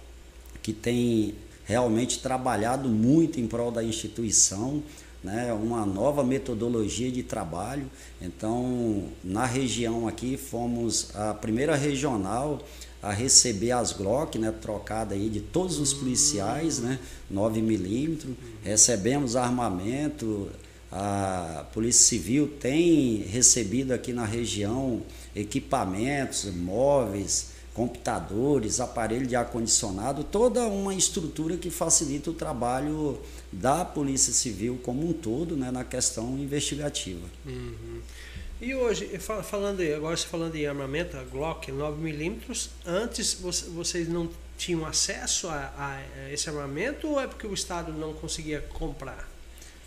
que 0.63 0.73
tem 0.73 1.35
realmente 1.65 2.21
trabalhado 2.21 2.89
muito 2.89 3.41
em 3.41 3.47
prol 3.47 3.73
da 3.73 3.83
instituição, 3.83 4.83
né? 5.23 5.53
uma 5.53 5.85
nova 5.85 6.23
metodologia 6.23 7.11
de 7.11 7.23
trabalho. 7.25 7.91
Então, 8.23 9.09
na 9.23 9.45
região 9.45 10.07
aqui, 10.07 10.37
fomos 10.37 11.15
a 11.15 11.35
primeira 11.35 11.75
regional 11.75 12.63
a 13.03 13.13
receber 13.13 13.73
as 13.73 13.93
Glock, 13.93 14.39
né, 14.39 14.53
trocada 14.53 15.15
aí 15.15 15.29
de 15.29 15.41
todos 15.41 15.79
os 15.79 15.93
policiais, 15.93 16.79
né, 16.79 16.99
9 17.31 17.63
milímetros, 17.63 18.35
recebemos 18.63 19.37
armamento, 19.37 20.49
a 20.91 21.67
Polícia 21.73 22.07
Civil 22.07 22.49
tem 22.61 23.19
recebido 23.29 23.93
aqui 23.93 24.13
na 24.13 24.25
região 24.25 25.03
equipamentos, 25.35 26.45
móveis, 26.55 27.57
computadores, 27.75 28.81
aparelho 28.81 29.27
de 29.27 29.37
ar-condicionado, 29.37 30.25
toda 30.25 30.65
uma 30.65 30.95
estrutura 30.95 31.59
que 31.59 31.69
facilita 31.69 32.31
o 32.31 32.33
trabalho 32.33 33.21
da 33.53 33.85
Polícia 33.85 34.33
Civil 34.33 34.81
como 34.83 35.07
um 35.07 35.13
todo 35.13 35.55
né, 35.55 35.71
na 35.71 35.85
questão 35.85 36.39
investigativa. 36.39 37.27
Uhum. 37.45 38.01
E 38.61 38.75
hoje, 38.75 39.07
falando 39.19 39.81
agora 39.83 40.17
você 40.17 40.27
falando 40.27 40.57
em 40.57 40.67
armamento, 40.67 41.17
a 41.19 41.23
Glock 41.25 41.71
9mm, 41.71 42.71
antes 42.87 43.35
vocês 43.35 44.09
não 44.09 44.31
tinham 44.57 44.87
acesso 44.87 45.49
a, 45.49 45.75
a, 45.77 46.01
esse 46.33 46.49
armamento 46.49 47.07
ou 47.07 47.21
é 47.21 47.27
porque 47.27 47.47
o 47.47 47.53
Estado 47.53 47.93
não 47.93 48.15
conseguia 48.15 48.63
comprar? 48.63 49.29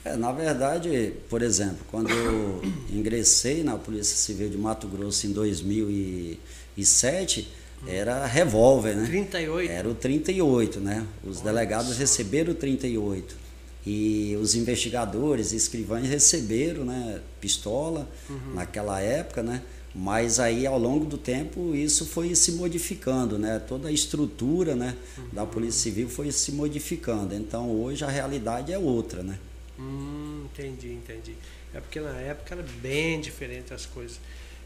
É, 0.05 0.15
na 0.15 0.31
verdade, 0.31 1.13
por 1.27 1.41
exemplo, 1.41 1.79
quando 1.89 2.11
eu 2.11 2.61
ingressei 2.93 3.63
na 3.63 3.75
Polícia 3.75 4.15
Civil 4.15 4.49
de 4.49 4.57
Mato 4.57 4.88
Grosso 4.88 5.25
em 5.25 5.31
2007, 5.31 7.51
era 7.88 8.27
revólver, 8.27 8.95
né? 8.95 9.07
38? 9.07 9.71
Era 9.71 9.89
o 9.89 9.95
38, 9.95 10.79
né? 10.79 11.07
Os 11.23 11.38
Nossa. 11.38 11.43
delegados 11.43 11.97
receberam 11.97 12.51
o 12.51 12.55
38 12.55 13.38
e 13.86 14.38
os 14.41 14.55
investigadores, 14.55 15.51
escrivães 15.51 16.07
receberam, 16.07 16.83
né, 16.83 17.21
pistola 17.39 18.07
uhum. 18.29 18.53
naquela 18.53 19.00
época, 19.00 19.41
né? 19.41 19.62
Mas 19.95 20.39
aí 20.39 20.67
ao 20.67 20.77
longo 20.77 21.05
do 21.05 21.17
tempo 21.17 21.74
isso 21.74 22.05
foi 22.05 22.36
se 22.36 22.51
modificando, 22.51 23.39
né? 23.39 23.57
Toda 23.59 23.88
a 23.88 23.91
estrutura, 23.91 24.75
né, 24.75 24.95
uhum. 25.17 25.29
da 25.31 25.45
Polícia 25.45 25.81
Civil 25.81 26.09
foi 26.09 26.31
se 26.31 26.51
modificando. 26.51 27.33
Então 27.33 27.71
hoje 27.71 28.03
a 28.03 28.09
realidade 28.09 28.71
é 28.71 28.77
outra, 28.77 29.24
né? 29.24 29.39
Hum, 29.79 30.45
entendi, 30.51 30.93
entendi. 30.93 31.36
É 31.74 31.79
porque 31.79 32.00
na 32.00 32.15
época 32.19 32.55
era 32.55 32.65
bem 32.81 33.19
diferente 33.21 33.74
as 33.74 33.86
coisas. 33.86 34.19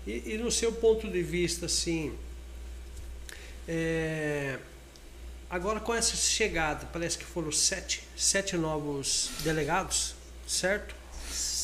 E, 0.06 0.34
e 0.34 0.38
no 0.38 0.52
seu 0.52 0.72
ponto 0.72 1.08
de 1.08 1.22
vista, 1.22 1.68
assim, 1.68 2.12
é, 3.68 4.58
Agora 5.54 5.80
com 5.80 5.94
essa 5.94 6.16
chegada, 6.16 6.88
parece 6.92 7.16
que 7.16 7.24
foram 7.24 7.52
sete, 7.52 8.04
sete 8.18 8.58
novos 8.58 9.30
delegados, 9.44 10.16
certo? 10.48 10.96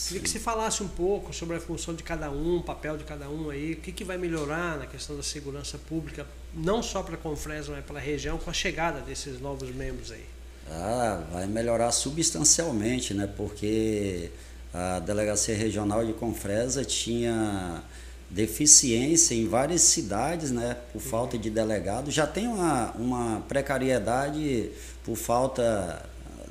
Queria 0.06 0.22
que 0.22 0.30
você 0.30 0.38
falasse 0.38 0.84
um 0.84 0.88
pouco 0.88 1.34
sobre 1.34 1.58
a 1.58 1.60
função 1.60 1.96
de 1.96 2.04
cada 2.04 2.30
um, 2.30 2.58
o 2.58 2.64
papel 2.64 2.98
de 2.98 3.04
cada 3.04 3.28
um 3.28 3.50
aí, 3.50 3.74
o 3.74 3.78
que, 3.78 3.92
que 3.92 4.04
vai 4.04 4.16
melhorar 4.16 4.78
na 4.78 4.86
questão 4.86 5.18
da 5.18 5.24
segurança 5.24 5.80
pública, 5.80 6.28
não 6.54 6.84
só 6.84 7.02
para 7.02 7.16
a 7.16 7.18
Confresa, 7.18 7.72
mas 7.72 7.84
para 7.84 7.98
a 7.98 8.00
região, 8.00 8.38
com 8.38 8.52
a 8.52 8.54
chegada 8.54 9.02
desses 9.02 9.42
novos 9.42 9.74
membros 9.74 10.12
aí. 10.12 10.26
Ah, 10.70 11.24
vai 11.32 11.48
melhorar 11.48 11.92
substancialmente, 11.92 13.16
né? 13.16 13.26
Porque 13.36 14.30
a 14.72 15.00
Delegacia 15.00 15.58
Regional 15.58 16.06
de 16.06 16.14
Confresa 16.14 16.86
tinha 16.86 17.82
deficiência 18.30 19.34
em 19.34 19.48
várias 19.48 19.82
cidades, 19.82 20.52
né, 20.52 20.78
por 20.94 21.02
falta 21.02 21.38
de 21.38 21.50
delegado. 21.50 22.12
Já 22.12 22.28
tem 22.28 22.48
uma, 22.48 22.92
uma 22.92 23.42
precariedade 23.48 24.70
por 25.04 25.16
falta, 25.16 26.06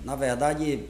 na 0.05 0.17
verdade, 0.17 0.81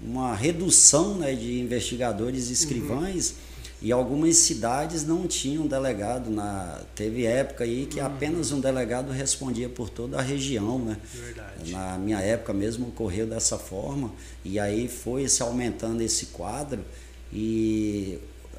uma 0.00 0.34
redução 0.34 1.16
né, 1.16 1.34
de 1.34 1.60
investigadores 1.60 2.48
e 2.50 2.52
escrivães. 2.52 3.30
Uhum. 3.30 3.36
E 3.82 3.92
algumas 3.92 4.36
cidades 4.36 5.04
não 5.04 5.26
tinham 5.26 5.66
delegado. 5.66 6.30
Na, 6.30 6.80
teve 6.94 7.26
época 7.26 7.64
aí 7.64 7.84
que 7.84 8.00
uhum. 8.00 8.06
apenas 8.06 8.50
um 8.50 8.60
delegado 8.60 9.12
respondia 9.12 9.68
por 9.68 9.90
toda 9.90 10.18
a 10.18 10.22
região. 10.22 10.78
Né? 10.78 10.96
Verdade. 11.12 11.72
Na 11.72 11.98
minha 11.98 12.18
época 12.20 12.54
mesmo 12.54 12.88
ocorreu 12.88 13.26
dessa 13.26 13.58
forma. 13.58 14.10
E 14.42 14.58
aí 14.58 14.88
foi 14.88 15.28
se 15.28 15.42
aumentando 15.42 16.00
esse 16.00 16.26
quadro. 16.26 16.82
E 17.30 18.18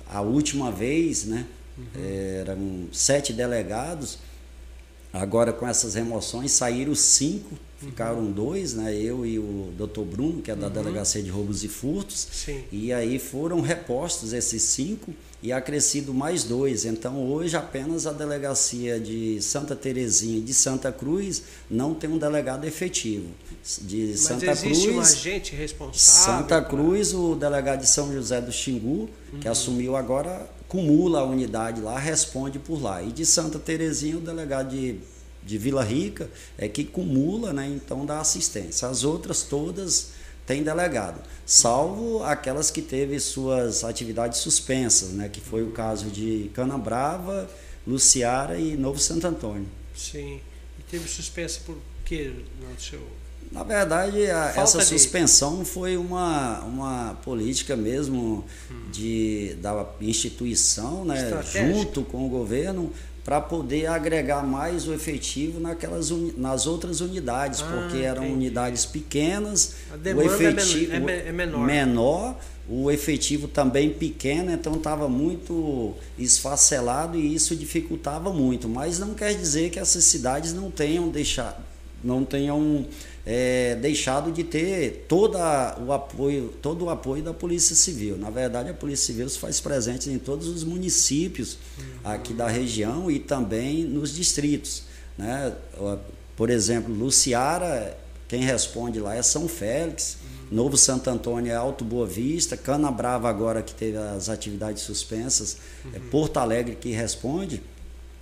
a 0.09 0.21
última 0.21 0.71
vez, 0.71 1.25
né? 1.25 1.45
Uhum. 1.77 1.85
Eram 2.39 2.87
sete 2.91 3.33
delegados. 3.33 4.19
Agora 5.11 5.53
com 5.53 5.65
essas 5.67 5.95
remoções 5.95 6.51
saíram 6.51 6.93
cinco, 6.93 7.51
uhum. 7.81 7.89
ficaram 7.89 8.31
dois, 8.31 8.73
né? 8.73 8.93
Eu 8.93 9.25
e 9.25 9.39
o 9.39 9.73
doutor 9.77 10.05
Bruno, 10.05 10.41
que 10.41 10.51
é 10.51 10.55
da 10.55 10.67
uhum. 10.67 10.73
Delegacia 10.73 11.23
de 11.23 11.29
Roubos 11.29 11.63
e 11.63 11.67
Furtos. 11.67 12.27
Sim. 12.31 12.63
E 12.71 12.91
aí 12.91 13.17
foram 13.17 13.61
repostos 13.61 14.33
esses 14.33 14.61
cinco 14.61 15.13
e 15.45 15.53
acrescido 15.53 16.11
mais 16.11 16.43
dois. 16.43 16.85
Então 16.85 17.31
hoje 17.31 17.55
apenas 17.55 18.07
a 18.07 18.11
delegacia 18.11 18.99
de 18.99 19.39
Santa 19.39 19.75
Terezinha 19.75 20.39
e 20.39 20.41
de 20.41 20.55
Santa 20.55 20.91
Cruz 20.91 21.43
não 21.69 21.93
tem 21.93 22.09
um 22.09 22.17
delegado 22.17 22.65
efetivo. 22.65 23.27
De 23.81 24.07
Mas 24.07 24.19
Santa 24.21 24.51
existe 24.51 24.87
Cruz, 24.87 24.95
um 24.95 25.01
agente 25.01 25.55
responsável. 25.55 26.39
Santa 26.39 26.61
Cruz, 26.63 27.13
o 27.13 27.35
delegado 27.35 27.81
de 27.81 27.87
São 27.87 28.11
José 28.11 28.41
do 28.41 28.51
Xingu, 28.51 29.07
que 29.39 29.45
uhum. 29.45 29.51
assumiu 29.51 29.95
agora 29.95 30.49
cumula 30.67 31.19
a 31.19 31.23
unidade 31.23 31.79
lá, 31.79 31.99
responde 31.99 32.57
por 32.57 32.81
lá. 32.81 33.03
E 33.03 33.11
de 33.11 33.23
Santa 33.23 33.59
Terezinha, 33.59 34.17
o 34.17 34.21
delegado 34.21 34.69
de, 34.69 34.97
de 35.43 35.57
Vila 35.59 35.83
Rica 35.83 36.27
é 36.57 36.67
que 36.67 36.83
cumula, 36.83 37.53
né, 37.53 37.67
então 37.67 38.03
dá 38.03 38.19
assistência. 38.19 38.87
As 38.87 39.03
outras 39.03 39.43
todas 39.43 40.09
têm 40.45 40.63
delegado, 40.63 41.21
salvo 41.45 42.23
aquelas 42.23 42.69
que 42.69 42.81
teve 42.81 43.19
suas 43.19 43.83
atividades 43.83 44.39
suspensas, 44.39 45.09
né, 45.09 45.29
que 45.29 45.41
foi 45.41 45.63
o 45.63 45.71
caso 45.71 46.05
de 46.09 46.51
Canabrava, 46.53 47.49
Luciara 47.85 48.57
e 48.57 48.75
Novo 48.75 48.99
Santo 48.99 49.27
Antônio. 49.27 49.67
Sim. 49.95 50.39
E 50.79 50.83
teve 50.89 51.07
suspensa 51.07 51.59
por 51.65 51.77
quê 52.03 52.31
no 52.61 52.79
seu 52.79 53.01
na 53.51 53.63
verdade, 53.63 54.29
a, 54.29 54.53
essa 54.57 54.79
de... 54.79 54.85
suspensão 54.85 55.63
foi 55.63 55.95
uma, 55.95 56.59
uma 56.61 57.13
política 57.23 57.75
mesmo 57.75 58.43
hum. 58.69 58.91
de, 58.91 59.55
da 59.61 59.87
instituição, 60.01 61.05
né, 61.05 61.41
junto 61.53 62.03
com 62.03 62.25
o 62.25 62.29
governo, 62.29 62.91
para 63.25 63.41
poder 63.41 63.87
agregar 63.87 64.43
mais 64.43 64.87
o 64.87 64.93
efetivo 64.93 65.59
naquelas 65.59 66.11
nas 66.37 66.67
outras 66.67 67.01
unidades, 67.01 67.59
ah, 67.61 67.65
porque 67.65 68.03
eram 68.03 68.21
entendi. 68.21 68.37
unidades 68.37 68.85
pequenas, 68.85 69.73
o 69.91 70.21
é 70.21 70.25
efetivo 70.25 71.09
é, 71.09 71.29
é 71.29 71.31
menor. 71.31 71.65
menor, 71.65 72.37
o 72.69 72.91
efetivo 72.91 73.47
também 73.47 73.89
pequeno, 73.89 74.51
então 74.51 74.75
estava 74.75 75.09
muito 75.09 75.95
esfacelado 76.19 77.17
e 77.17 77.33
isso 77.33 77.55
dificultava 77.55 78.31
muito. 78.31 78.69
Mas 78.69 78.99
não 78.99 79.15
quer 79.15 79.33
dizer 79.33 79.71
que 79.71 79.79
essas 79.79 80.03
cidades 80.03 80.53
não 80.53 80.69
tenham 80.69 81.09
deixado, 81.09 81.63
não 82.03 82.23
tenham 82.23 82.85
é, 83.25 83.75
deixado 83.75 84.31
de 84.31 84.43
ter 84.43 85.05
toda 85.07 85.77
o 85.79 85.91
apoio, 85.91 86.53
todo 86.61 86.85
o 86.85 86.89
apoio 86.89 87.23
da 87.23 87.33
Polícia 87.33 87.75
Civil. 87.75 88.17
Na 88.17 88.29
verdade, 88.29 88.69
a 88.69 88.73
Polícia 88.73 89.07
Civil 89.07 89.27
se 89.27 89.39
faz 89.39 89.59
presente 89.59 90.09
em 90.09 90.19
todos 90.19 90.47
os 90.47 90.63
municípios 90.63 91.57
aqui 92.03 92.33
da 92.33 92.47
região 92.47 93.09
e 93.09 93.17
também 93.17 93.83
nos 93.83 94.13
distritos. 94.13 94.83
Né? 95.17 95.53
Por 96.35 96.49
exemplo, 96.49 96.93
Luciara, 96.93 97.97
quem 98.27 98.41
responde 98.41 98.99
lá 98.99 99.15
é 99.15 99.23
São 99.23 99.47
Félix. 99.47 100.17
Novo 100.51 100.77
Santo 100.77 101.09
Antônio 101.09 101.51
é 101.51 101.55
Alto 101.55 101.83
Boa 101.83 102.05
Vista, 102.05 102.55
Cana 102.55 102.91
Brava 102.91 103.27
agora 103.27 103.63
que 103.63 103.73
teve 103.73 103.97
as 103.97 104.29
atividades 104.29 104.83
suspensas, 104.83 105.57
é 105.83 105.87
uhum. 105.87 105.95
é 105.95 106.09
Porto 106.11 106.37
Alegre 106.37 106.75
que 106.75 106.91
responde. 106.91 107.63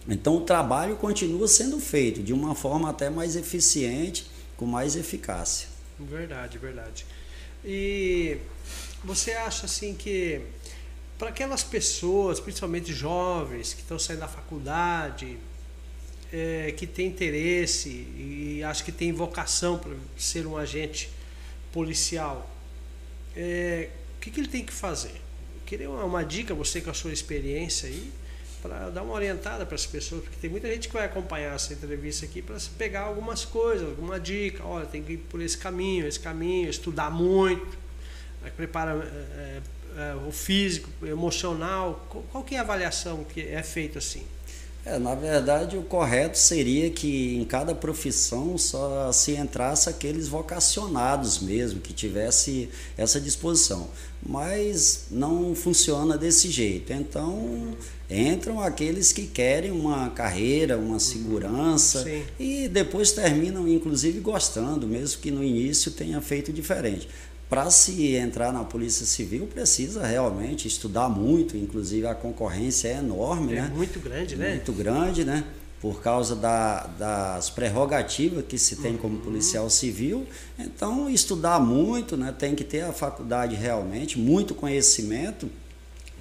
Então 0.08 0.38
o 0.38 0.42
trabalho 0.42 0.96
continua 0.96 1.48
sendo 1.50 1.80
feito 1.80 2.24
de 2.24 2.32
uma 2.32 2.56
forma 2.56 2.90
até 2.90 3.10
mais 3.10 3.36
eficiente, 3.36 4.26
com 4.64 4.66
mais 4.66 4.96
eficácia. 4.96 5.68
Verdade, 6.00 6.58
verdade. 6.58 7.06
E 7.66 8.38
você 9.04 9.34
acha 9.34 9.66
assim 9.66 9.94
que 9.94 10.42
para 11.20 11.30
aquelas 11.30 11.64
pessoas, 11.64 12.40
principalmente 12.40 12.94
jovens 12.94 13.74
que 13.74 13.82
estão 13.82 14.00
saindo 14.00 14.22
da 14.22 14.28
faculdade, 14.28 15.38
é, 16.32 16.74
que 16.78 16.88
tem 16.88 17.08
interesse 17.08 17.90
e 17.90 18.64
acho 18.64 18.86
que 18.86 18.92
tem 18.92 19.12
vocação 19.12 19.78
para 19.78 19.92
ser 20.18 20.48
um 20.48 20.56
agente 20.56 21.10
policial, 21.74 22.50
é, 23.36 23.90
o 24.16 24.22
que, 24.22 24.32
que 24.32 24.40
ele 24.40 24.48
tem 24.48 24.64
que 24.64 24.72
fazer? 24.72 25.22
Queria 25.66 25.90
uma, 25.90 26.06
uma 26.06 26.24
dica, 26.24 26.56
você 26.56 26.80
com 26.80 26.90
a 26.90 26.94
sua 26.94 27.12
experiência 27.12 27.90
aí, 27.90 28.10
para 28.64 28.90
dar 28.90 29.04
uma 29.04 29.14
orientada 29.14 29.66
para 29.66 29.76
as 29.76 29.86
pessoas, 29.86 30.24
porque 30.24 30.38
tem 30.40 30.50
muita 30.50 30.70
gente 30.70 30.88
que 30.88 30.94
vai 30.94 31.06
acompanhar 31.06 31.54
essa 31.54 31.74
entrevista 31.74 32.26
aqui 32.26 32.42
para 32.42 32.56
pegar 32.78 33.02
algumas 33.02 33.44
coisas, 33.44 33.90
alguma 33.90 34.18
dica, 34.18 34.64
olha, 34.64 34.86
tem 34.86 35.04
que 35.04 35.14
ir 35.14 35.18
por 35.18 35.42
esse 35.42 35.58
caminho, 35.58 36.08
esse 36.08 36.20
caminho, 36.20 36.70
estudar 36.70 37.12
muito, 37.12 37.78
prepara 38.56 38.94
é, 38.94 39.62
é, 39.98 40.16
o 40.26 40.32
físico, 40.32 40.90
emocional, 41.06 42.08
qual, 42.10 42.24
qual 42.32 42.44
que 42.46 42.56
é 42.56 42.60
a 42.60 42.62
avaliação 42.62 43.26
que 43.26 43.42
é 43.42 43.62
feita 43.62 44.00
assim? 44.00 44.26
É, 44.86 45.00
na 45.00 45.16
verdade, 45.16 45.78
o 45.78 45.84
correto 45.84 46.38
seria 46.38 46.90
que 46.90 47.38
em 47.38 47.46
cada 47.46 47.74
profissão 47.74 48.58
só 48.58 49.14
se 49.14 49.32
entrasse 49.32 49.90
aqueles 49.90 50.28
vocacionados 50.28 51.40
mesmo, 51.40 51.80
que 51.80 51.94
tivesse 51.94 52.70
essa 52.98 53.20
disposição. 53.20 53.90
Mas 54.26 55.06
não 55.10 55.56
funciona 55.56 56.18
desse 56.18 56.50
jeito. 56.50 56.92
Então, 56.92 57.78
entram 58.10 58.60
aqueles 58.60 59.14
que 59.14 59.26
querem 59.26 59.72
uma 59.72 60.10
carreira, 60.10 60.78
uma 60.78 61.00
segurança 61.00 62.04
Sim. 62.04 62.24
e 62.38 62.68
depois 62.68 63.14
terminam, 63.14 63.66
inclusive, 63.68 64.20
gostando, 64.20 64.86
mesmo 64.86 65.22
que 65.22 65.32
no 65.32 65.44
início 65.44 65.92
tenha 65.92 66.20
feito 66.20 66.52
diferente 66.52 67.08
para 67.50 67.70
se 67.70 68.16
entrar 68.16 68.52
na 68.52 68.64
Polícia 68.64 69.06
Civil 69.06 69.48
precisa 69.48 70.06
realmente 70.06 70.68
estudar 70.68 71.10
muito, 71.10 71.56
inclusive 71.56 72.08
a 72.08 72.16
concorrência 72.16 72.88
é 72.88 72.98
enorme, 72.98 73.54
é 73.54 73.62
né? 73.62 73.72
Muito 73.76 74.00
grande, 74.00 74.36
né? 74.36 74.56
Muito 74.56 74.74
grande, 74.74 75.24
né? 75.24 75.44
Por 75.80 76.02
causa 76.02 76.36
da, 76.36 76.88
das 76.98 77.50
prerrogativas 77.50 78.46
que 78.48 78.58
se 78.58 78.78
tem 78.78 78.96
como 78.96 79.16
uhum. 79.16 79.22
policial 79.22 79.70
civil. 79.70 80.26
Então, 80.58 81.10
estudar 81.10 81.60
muito, 81.60 82.16
né? 82.16 82.34
Tem 82.38 82.56
que 82.56 82.64
ter 82.64 82.82
a 82.82 82.94
faculdade 82.94 83.56
realmente, 83.56 84.18
muito 84.18 84.56
conhecimento, 84.56 85.50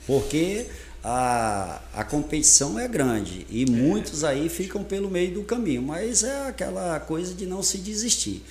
porque 0.07 0.67
a, 1.05 1.81
a 1.95 2.05
competição 2.05 2.79
é 2.79 2.87
grande 2.87 3.47
e 3.51 3.63
é. 3.63 3.67
muitos 3.67 4.23
aí 4.23 4.49
ficam 4.49 4.85
pelo 4.85 5.11
meio 5.11 5.35
do 5.35 5.43
caminho, 5.43 5.83
mas 5.83 6.23
é 6.23 6.49
aquela 6.49 7.01
coisa 7.01 7.35
de 7.35 7.47
não 7.47 7.63
se 7.63 7.79
desistir. 7.79 8.43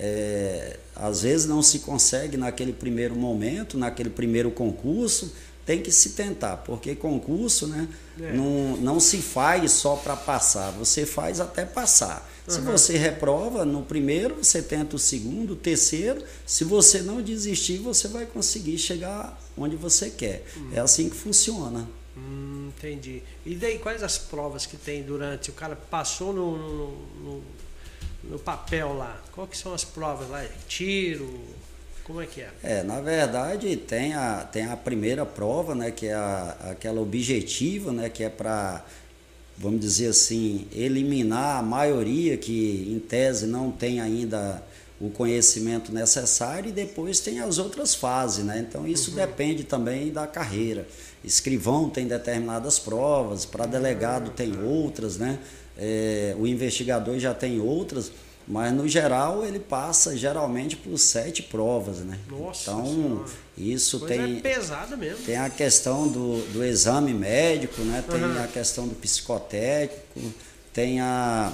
É, 0.00 0.78
às 0.94 1.22
vezes 1.22 1.46
não 1.46 1.60
se 1.60 1.80
consegue 1.80 2.36
naquele 2.36 2.72
primeiro 2.72 3.16
momento, 3.16 3.76
naquele 3.76 4.10
primeiro 4.10 4.50
concurso, 4.50 5.32
tem 5.66 5.82
que 5.82 5.92
se 5.92 6.10
tentar, 6.10 6.58
porque 6.58 6.94
concurso 6.94 7.66
né, 7.66 7.86
é. 8.18 8.32
não, 8.32 8.76
não 8.78 8.98
se 8.98 9.18
faz 9.18 9.72
só 9.72 9.96
para 9.96 10.16
passar, 10.16 10.70
você 10.70 11.04
faz 11.04 11.40
até 11.40 11.64
passar. 11.64 12.26
Uhum. 12.46 12.54
Se 12.54 12.60
você 12.62 12.96
reprova 12.96 13.66
no 13.66 13.82
primeiro, 13.82 14.36
você 14.36 14.62
tenta 14.62 14.96
o 14.96 14.98
segundo, 14.98 15.52
o 15.52 15.56
terceiro. 15.56 16.24
Se 16.46 16.64
você 16.64 17.02
não 17.02 17.20
desistir, 17.20 17.76
você 17.76 18.08
vai 18.08 18.24
conseguir 18.24 18.78
chegar 18.78 19.38
onde 19.58 19.76
você 19.76 20.08
quer. 20.08 20.42
Uhum. 20.56 20.70
É 20.72 20.80
assim 20.80 21.10
que 21.10 21.16
funciona. 21.16 21.86
Hum, 22.16 22.70
entendi. 22.74 23.22
E 23.44 23.54
daí, 23.54 23.78
quais 23.78 24.02
as 24.02 24.16
provas 24.16 24.64
que 24.64 24.76
tem 24.78 25.02
durante? 25.02 25.50
O 25.50 25.52
cara 25.52 25.76
passou 25.76 26.32
no, 26.32 26.56
no, 26.56 26.90
no 27.22 27.42
no 28.22 28.38
papel 28.38 28.94
lá? 28.94 29.20
Qual 29.32 29.46
que 29.46 29.56
são 29.56 29.74
as 29.74 29.84
provas 29.84 30.28
lá? 30.28 30.44
Tiro? 30.66 31.40
Como 32.04 32.22
é 32.22 32.26
que 32.26 32.40
é? 32.40 32.50
É, 32.62 32.82
na 32.82 33.00
verdade 33.00 33.76
tem 33.76 34.14
a, 34.14 34.40
tem 34.50 34.64
a 34.64 34.76
primeira 34.76 35.26
prova, 35.26 35.74
né, 35.74 35.90
que 35.90 36.06
é 36.06 36.14
a, 36.14 36.56
aquela 36.70 37.02
objetiva, 37.02 37.92
né, 37.92 38.08
que 38.08 38.24
é 38.24 38.30
para, 38.30 38.82
vamos 39.58 39.80
dizer 39.80 40.08
assim, 40.08 40.66
eliminar 40.72 41.58
a 41.58 41.62
maioria 41.62 42.38
que 42.38 42.90
em 42.90 42.98
tese 42.98 43.46
não 43.46 43.70
tem 43.70 44.00
ainda 44.00 44.62
o 45.00 45.10
conhecimento 45.10 45.92
necessário 45.92 46.70
e 46.70 46.72
depois 46.72 47.20
tem 47.20 47.40
as 47.40 47.58
outras 47.58 47.94
fases, 47.94 48.44
né? 48.44 48.64
Então 48.68 48.86
isso 48.86 49.10
uhum. 49.10 49.16
depende 49.16 49.62
também 49.62 50.10
da 50.10 50.26
carreira. 50.26 50.88
Escrivão 51.22 51.88
tem 51.88 52.08
determinadas 52.08 52.78
provas, 52.80 53.44
para 53.44 53.64
delegado 53.64 54.30
tem 54.30 54.60
outras, 54.60 55.16
né? 55.16 55.38
É, 55.78 56.34
o 56.36 56.46
investigador 56.46 57.18
já 57.18 57.32
tem 57.32 57.60
outras, 57.60 58.10
mas 58.46 58.72
no 58.72 58.88
geral 58.88 59.44
ele 59.44 59.60
passa 59.60 60.16
geralmente 60.16 60.76
por 60.76 60.98
sete 60.98 61.42
provas, 61.42 61.98
né? 61.98 62.18
Nossa 62.28 62.70
então 62.70 62.86
senhora. 62.86 63.24
isso 63.56 64.00
Coisa 64.00 64.14
tem 64.14 64.38
é 64.38 64.40
pesada 64.40 64.96
mesmo. 64.96 65.24
Tem 65.24 65.36
a 65.36 65.48
questão 65.48 66.08
do, 66.08 66.40
do 66.52 66.64
exame 66.64 67.12
médico, 67.14 67.80
né? 67.82 68.02
Tem 68.10 68.22
uhum. 68.22 68.42
a 68.42 68.46
questão 68.46 68.88
do 68.88 68.94
psicotécnico, 68.94 70.34
tem 70.72 71.00
a 71.00 71.52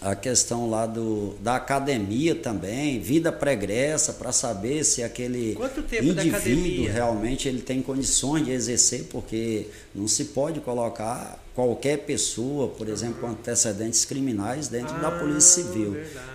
a 0.00 0.14
questão 0.14 0.70
lá 0.70 0.86
do, 0.86 1.34
da 1.40 1.56
academia 1.56 2.34
também, 2.34 2.98
vida 3.00 3.30
pregressa, 3.30 4.14
para 4.14 4.32
saber 4.32 4.82
se 4.82 5.02
aquele 5.02 5.58
indivíduo 5.92 6.90
realmente 6.90 7.48
ele 7.48 7.60
tem 7.60 7.82
condições 7.82 8.44
de 8.44 8.50
exercer, 8.50 9.04
porque 9.10 9.66
não 9.94 10.08
se 10.08 10.26
pode 10.26 10.60
colocar 10.60 11.38
qualquer 11.54 11.98
pessoa, 11.98 12.68
por 12.68 12.88
exemplo, 12.88 13.20
com 13.20 13.26
antecedentes 13.28 14.04
criminais 14.06 14.68
dentro 14.68 14.94
ah, 14.96 15.00
da 15.00 15.10
Polícia 15.10 15.62
Civil. 15.62 15.92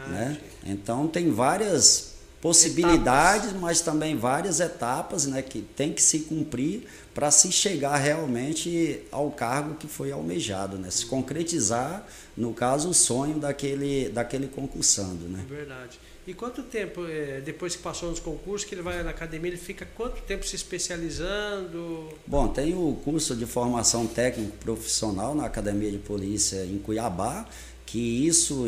Né? 0.10 0.38
Então 0.63 1.08
tem 1.08 1.32
várias 1.32 2.13
possibilidades, 2.39 3.45
etapas. 3.45 3.62
mas 3.62 3.82
também 3.82 4.15
várias 4.15 4.60
etapas 4.60 5.25
né, 5.25 5.41
que 5.41 5.62
tem 5.62 5.91
que 5.91 6.01
se 6.01 6.19
cumprir 6.19 6.84
para 7.15 7.32
se 7.32 7.49
chegar 7.49 7.95
realmente 7.95 8.99
ao 9.10 9.32
cargo 9.32 9.75
que 9.75 9.88
foi 9.88 10.12
almejado, 10.12 10.78
né? 10.78 10.91
se 10.91 11.06
concretizar, 11.06 12.06
no 12.36 12.54
caso, 12.54 12.89
o 12.89 12.93
sonho 12.93 13.39
daquele, 13.39 14.10
daquele 14.10 14.47
concursando. 14.47 15.25
Né? 15.30 15.45
Verdade. 15.47 15.97
E 16.28 16.34
quanto 16.34 16.62
tempo, 16.62 17.06
é, 17.08 17.39
depois 17.39 17.73
que 17.73 17.82
passou 17.82 18.10
nos 18.10 18.19
concursos, 18.19 18.67
que 18.67 18.75
ele 18.75 18.82
vai 18.82 19.01
na 19.01 19.12
academia, 19.12 19.51
ele 19.51 19.58
fica 19.58 19.88
quanto 19.95 20.21
tempo 20.23 20.45
se 20.45 20.58
especializando? 20.58 22.10
Bom, 22.28 22.49
tem 22.49 22.73
o 22.73 22.97
curso 23.06 23.34
de 23.34 23.45
formação 23.45 24.06
técnico 24.08 24.58
profissional 24.58 25.34
na 25.34 25.45
Academia 25.45 25.91
de 25.91 25.99
Polícia 25.99 26.65
em 26.65 26.80
Cuiabá, 26.80 27.47
que 27.86 28.28
isso 28.28 28.65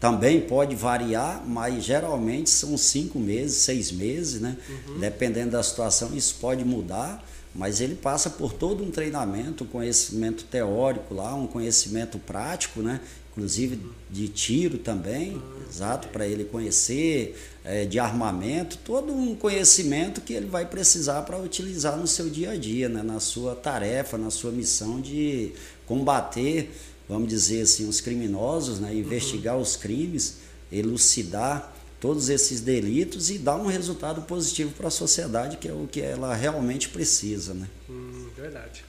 também 0.00 0.40
pode 0.40 0.74
variar, 0.74 1.44
mas 1.46 1.84
geralmente 1.84 2.48
são 2.48 2.78
cinco 2.78 3.18
meses, 3.18 3.58
seis 3.58 3.92
meses, 3.92 4.40
né? 4.40 4.56
Uhum. 4.68 5.00
Dependendo 5.00 5.50
da 5.50 5.62
situação, 5.62 6.14
isso 6.14 6.36
pode 6.40 6.64
mudar, 6.64 7.22
mas 7.54 7.80
ele 7.80 7.94
passa 7.94 8.28
por 8.28 8.52
todo 8.52 8.82
um 8.82 8.90
treinamento, 8.90 9.64
um 9.64 9.66
conhecimento 9.66 10.44
teórico 10.44 11.14
lá, 11.14 11.34
um 11.34 11.46
conhecimento 11.46 12.18
prático, 12.18 12.82
né? 12.82 13.00
inclusive 13.34 13.80
de 14.08 14.28
tiro 14.28 14.78
também, 14.78 15.42
exato, 15.68 16.06
para 16.08 16.24
ele 16.24 16.44
conhecer, 16.44 17.36
é, 17.64 17.84
de 17.84 17.98
armamento, 17.98 18.78
todo 18.84 19.12
um 19.12 19.34
conhecimento 19.34 20.20
que 20.20 20.32
ele 20.32 20.46
vai 20.46 20.66
precisar 20.66 21.22
para 21.22 21.36
utilizar 21.38 21.96
no 21.96 22.06
seu 22.06 22.30
dia 22.30 22.52
a 22.52 22.56
dia, 22.56 22.88
né, 22.88 23.02
na 23.02 23.18
sua 23.18 23.56
tarefa, 23.56 24.16
na 24.16 24.30
sua 24.30 24.52
missão 24.52 25.00
de 25.00 25.52
combater, 25.84 26.70
vamos 27.08 27.28
dizer 27.28 27.62
assim, 27.62 27.88
os 27.88 28.00
criminosos, 28.00 28.78
né, 28.78 28.94
investigar 28.94 29.56
uhum. 29.56 29.62
os 29.62 29.74
crimes, 29.74 30.36
elucidar 30.70 31.73
todos 32.04 32.28
esses 32.28 32.60
delitos 32.60 33.30
e 33.30 33.38
dar 33.38 33.56
um 33.56 33.64
resultado 33.64 34.20
positivo 34.20 34.70
para 34.72 34.88
a 34.88 34.90
sociedade, 34.90 35.56
que 35.56 35.66
é 35.66 35.72
o 35.72 35.88
que 35.90 36.02
ela 36.02 36.34
realmente 36.34 36.90
precisa. 36.90 37.54
Né? 37.54 37.66
Hum, 37.88 38.28
verdade. 38.36 38.84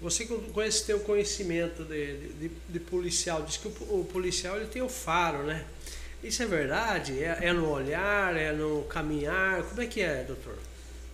Você 0.00 0.24
com 0.24 0.62
esse 0.62 0.84
teu 0.84 1.00
conhecimento 1.00 1.82
de, 1.82 2.28
de, 2.38 2.50
de, 2.68 2.78
policial, 2.78 3.42
diz 3.42 3.56
que 3.56 3.66
o, 3.66 3.72
o, 3.98 4.04
policial 4.04 4.54
ele 4.56 4.66
tem 4.66 4.80
o 4.80 4.88
faro, 4.88 5.42
né? 5.42 5.64
Isso 6.22 6.40
é 6.40 6.46
verdade? 6.46 7.20
É, 7.20 7.36
é, 7.42 7.52
no 7.52 7.68
olhar, 7.68 8.36
é 8.36 8.52
no 8.52 8.82
caminhar? 8.82 9.64
Como 9.64 9.82
é 9.82 9.86
que 9.86 10.00
é, 10.00 10.22
doutor? 10.22 10.56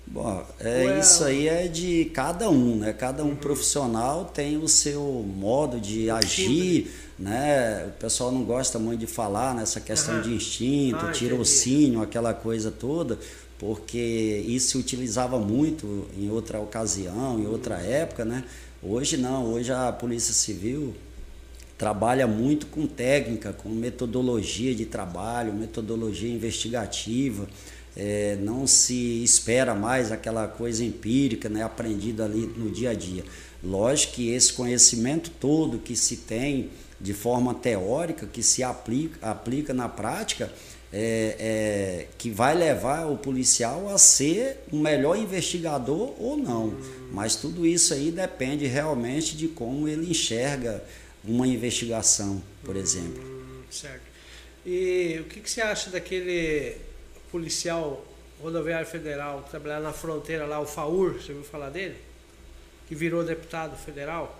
Bom, 0.07 0.47
é, 0.59 0.85
é, 0.85 0.99
isso 0.99 1.25
aí 1.25 1.49
é 1.49 1.67
de 1.67 2.11
cada 2.13 2.51
um, 2.51 2.77
né? 2.77 2.93
Cada 2.93 3.25
um 3.25 3.29
uhum. 3.29 3.37
profissional 3.37 4.27
tem 4.27 4.59
o 4.59 4.69
seu 4.69 5.03
modo 5.03 5.81
de 5.81 6.11
agir, 6.11 6.91
né? 7.21 7.85
O 7.87 8.01
pessoal 8.01 8.33
não 8.33 8.43
gosta 8.43 8.79
muito 8.79 9.01
de 9.01 9.07
falar 9.07 9.55
nessa 9.55 9.79
questão 9.79 10.17
uhum. 10.17 10.23
de 10.23 10.35
instinto, 10.35 11.05
ah, 11.05 11.13
tirocínio, 11.13 12.01
aquela 12.01 12.33
coisa 12.33 12.71
toda, 12.71 13.19
porque 13.59 14.43
isso 14.47 14.71
se 14.71 14.79
utilizava 14.79 15.39
muito 15.39 16.09
em 16.19 16.31
outra 16.31 16.59
ocasião, 16.59 17.39
em 17.39 17.47
outra 17.47 17.77
época, 17.77 18.25
né? 18.25 18.43
Hoje 18.83 19.19
não, 19.19 19.53
hoje 19.53 19.71
a 19.71 19.93
Polícia 19.93 20.33
Civil 20.33 20.95
trabalha 21.77 22.27
muito 22.27 22.67
com 22.67 22.87
técnica, 22.87 23.53
com 23.53 23.69
metodologia 23.69 24.75
de 24.75 24.87
trabalho, 24.87 25.53
metodologia 25.53 26.31
investigativa. 26.31 27.47
É, 27.95 28.39
não 28.41 28.67
se 28.67 29.23
espera 29.23 29.75
mais 29.75 30.11
aquela 30.11 30.47
coisa 30.47 30.83
empírica, 30.85 31.49
né, 31.49 31.63
aprendida 31.63 32.25
ali 32.25 32.47
no 32.57 32.71
dia 32.71 32.91
a 32.91 32.95
dia. 32.95 33.25
Lógico 33.63 34.15
que 34.15 34.31
esse 34.31 34.53
conhecimento 34.53 35.31
todo 35.39 35.79
que 35.79 35.95
se 35.97 36.19
tem 36.19 36.71
de 37.01 37.15
forma 37.15 37.55
teórica, 37.55 38.27
que 38.27 38.43
se 38.43 38.63
aplica, 38.63 39.31
aplica 39.31 39.73
na 39.73 39.89
prática, 39.89 40.53
é, 40.93 41.37
é, 41.39 42.07
que 42.19 42.31
vai 42.31 42.55
levar 42.55 43.07
o 43.07 43.17
policial 43.17 43.89
a 43.89 43.97
ser 43.97 44.59
um 44.73 44.81
melhor 44.81 45.17
investigador 45.17 46.15
ou 46.21 46.37
não. 46.37 46.77
Mas 47.13 47.37
tudo 47.37 47.67
isso 47.67 47.95
aí 47.95 48.11
depende 48.11 48.67
realmente 48.67 49.37
de 49.37 49.49
como 49.49 49.89
ele 49.89 50.11
enxerga 50.11 50.83
uma 51.25 51.47
investigação, 51.47 52.43
por 52.65 52.77
exemplo. 52.77 53.23
Hum, 53.23 53.63
certo. 53.71 54.11
E 54.67 55.19
o 55.21 55.25
que, 55.25 55.41
que 55.41 55.51
você 55.51 55.61
acha 55.61 55.91
daquele 55.91 56.77
policial 57.31 58.05
rodoviário 58.43 58.87
federal 58.87 59.43
que 59.43 59.51
trabalhava 59.51 59.85
na 59.85 59.93
fronteira 59.93 60.45
lá, 60.45 60.61
o 60.61 60.67
FAUR, 60.67 61.15
você 61.15 61.33
ouviu 61.33 61.45
falar 61.45 61.71
dele? 61.71 61.97
Que 62.89 62.95
virou 62.95 63.25
deputado 63.25 63.77
federal? 63.77 64.40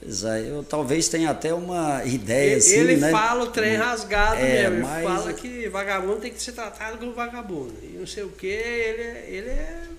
Pois 0.00 0.24
é, 0.24 0.50
eu 0.50 0.64
talvez 0.64 1.08
tenha 1.08 1.30
até 1.30 1.54
uma 1.54 2.04
ideia 2.04 2.50
ele, 2.50 2.54
assim, 2.56 2.78
ele 2.78 2.96
né? 2.96 3.10
fala 3.10 3.44
o 3.44 3.46
trem 3.46 3.76
rasgado 3.76 4.40
é, 4.40 4.68
mesmo, 4.68 4.86
ele 4.86 5.04
fala 5.04 5.32
que 5.32 5.68
vagabundo 5.68 6.20
tem 6.20 6.32
que 6.32 6.42
ser 6.42 6.52
tratado 6.52 6.98
como 6.98 7.12
vagabundo. 7.12 7.74
E 7.82 7.96
não 7.98 8.06
sei 8.06 8.24
o 8.24 8.30
que, 8.30 8.46
ele, 8.46 9.02
é, 9.02 9.26
ele 9.28 9.48
é 9.50 9.93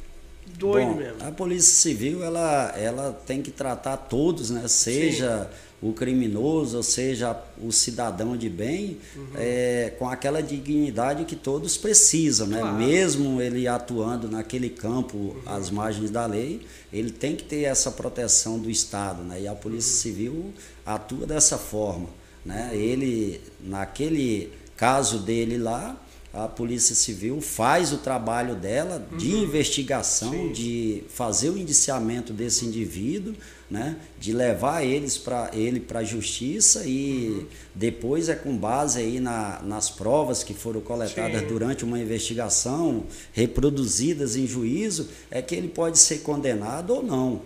doido 0.58 0.90
Bom, 0.90 0.96
mesmo. 0.96 1.18
A 1.28 1.32
Polícia 1.32 1.74
Civil, 1.74 2.24
ela, 2.24 2.74
ela 2.78 3.22
tem 3.26 3.42
que 3.42 3.52
tratar 3.52 3.98
todos, 3.98 4.50
né? 4.50 4.68
Seja... 4.68 5.50
Sim 5.52 5.66
o 5.82 5.94
criminoso, 5.94 6.82
seja, 6.82 7.40
o 7.62 7.72
cidadão 7.72 8.36
de 8.36 8.50
bem, 8.50 8.98
uhum. 9.16 9.28
é, 9.36 9.94
com 10.00 10.10
aquela 10.10 10.42
dignidade 10.42 11.26
que 11.26 11.36
todos 11.36 11.78
precisam, 11.78 12.48
né? 12.48 12.60
Claro. 12.60 12.78
mesmo 12.78 13.40
ele 13.40 13.68
atuando 13.68 14.28
naquele 14.28 14.70
campo 14.70 15.16
uhum. 15.18 15.42
às 15.46 15.70
margens 15.70 16.10
da 16.10 16.26
lei, 16.26 16.66
ele 16.92 17.12
tem 17.12 17.36
que 17.36 17.44
ter 17.44 17.64
essa 17.64 17.92
proteção 17.92 18.58
do 18.58 18.70
Estado, 18.70 19.22
né? 19.22 19.42
e 19.42 19.48
a 19.48 19.54
Polícia 19.54 19.92
uhum. 19.92 20.02
Civil 20.16 20.54
atua 20.84 21.28
dessa 21.28 21.58
forma. 21.58 22.08
Né? 22.44 22.72
Ele, 22.74 23.42
naquele 23.60 24.52
caso 24.76 25.20
dele 25.20 25.58
lá, 25.58 25.96
a 26.36 26.50
Polícia 26.50 26.94
Civil 26.94 27.40
faz 27.40 27.94
o 27.94 27.98
trabalho 27.98 28.56
dela 28.56 29.08
de 29.18 29.34
uhum. 29.34 29.44
investigação, 29.44 30.32
Sim. 30.32 30.52
de 30.52 31.04
fazer 31.08 31.50
o 31.50 31.58
indiciamento 31.58 32.34
desse 32.34 32.66
indivíduo, 32.66 33.34
né, 33.72 33.96
de 34.20 34.34
levar 34.34 34.84
eles 34.84 35.18
para 35.18 35.50
ele 35.54 35.80
para 35.80 36.00
a 36.00 36.04
justiça 36.04 36.84
e 36.86 37.30
uhum. 37.30 37.46
depois 37.74 38.30
é 38.30 38.36
com 38.36 38.56
base 38.56 39.00
aí 39.00 39.20
na, 39.20 39.62
nas 39.64 39.90
provas 39.90 40.44
que 40.44 40.54
foram 40.54 40.82
coletadas 40.82 41.42
Sim. 41.42 41.48
durante 41.48 41.86
uma 41.86 42.00
investigação, 42.00 43.06
reproduzidas 43.32 44.36
em 44.36 44.46
juízo, 44.46 45.10
é 45.32 45.42
que 45.42 45.56
ele 45.56 45.70
pode 45.70 45.98
ser 45.98 46.20
condenado 46.20 46.94
ou 46.94 47.02
não. 47.02 47.42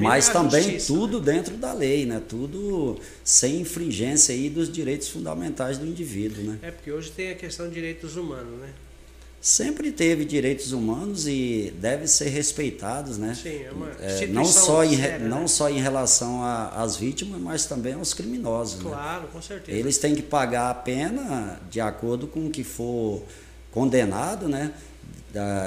Mas 0.00 0.28
também 0.28 0.62
justiça, 0.62 0.86
tudo 0.86 1.18
né? 1.20 1.32
dentro 1.32 1.56
da 1.56 1.72
lei, 1.72 2.06
né? 2.06 2.22
Tudo 2.26 2.98
sem 3.24 3.60
infringência 3.60 4.34
aí 4.34 4.48
dos 4.48 4.70
direitos 4.70 5.08
fundamentais 5.08 5.78
do 5.78 5.86
indivíduo, 5.86 6.44
né? 6.44 6.58
É 6.62 6.70
porque 6.70 6.90
hoje 6.90 7.10
tem 7.10 7.30
a 7.30 7.34
questão 7.34 7.68
de 7.68 7.74
direitos 7.74 8.16
humanos, 8.16 8.60
né? 8.60 8.68
sempre 9.42 9.90
teve 9.90 10.24
direitos 10.24 10.70
humanos 10.70 11.26
e 11.26 11.74
devem 11.80 12.06
ser 12.06 12.28
respeitados, 12.28 13.18
né? 13.18 13.34
Sim, 13.34 13.64
é 13.64 13.72
uma 13.72 13.90
é, 13.98 14.26
não 14.28 14.44
só 14.44 14.84
em 14.84 14.96
séria, 14.96 15.18
não 15.18 15.40
né? 15.40 15.46
só 15.48 15.68
em 15.68 15.80
relação 15.80 16.44
às 16.44 16.96
vítimas, 16.96 17.40
mas 17.40 17.66
também 17.66 17.94
aos 17.94 18.14
criminosos. 18.14 18.84
Né? 18.84 18.90
Claro, 18.90 19.22
né? 19.22 19.28
com 19.32 19.42
certeza. 19.42 19.76
Eles 19.76 19.98
têm 19.98 20.14
que 20.14 20.22
pagar 20.22 20.70
a 20.70 20.74
pena 20.74 21.60
de 21.68 21.80
acordo 21.80 22.28
com 22.28 22.46
o 22.46 22.50
que 22.50 22.62
for 22.62 23.24
condenado, 23.72 24.48
né? 24.48 24.72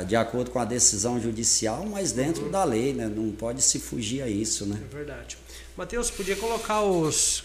De 0.08 0.15
acordo 0.15 0.51
com 0.51 0.60
a 0.60 0.65
decisão 0.65 1.19
judicial, 1.19 1.86
mas 1.86 2.12
dentro 2.12 2.45
uhum. 2.45 2.51
da 2.51 2.63
lei, 2.63 2.93
né? 2.93 3.08
Não 3.08 3.32
pode 3.32 3.62
se 3.62 3.80
fugir 3.80 4.21
a 4.21 4.28
isso, 4.28 4.65
né? 4.65 4.80
É 4.91 4.95
verdade. 4.95 5.38
Matheus, 5.75 6.12
podia 6.12 6.36
colocar 6.36 6.82
os 6.84 7.43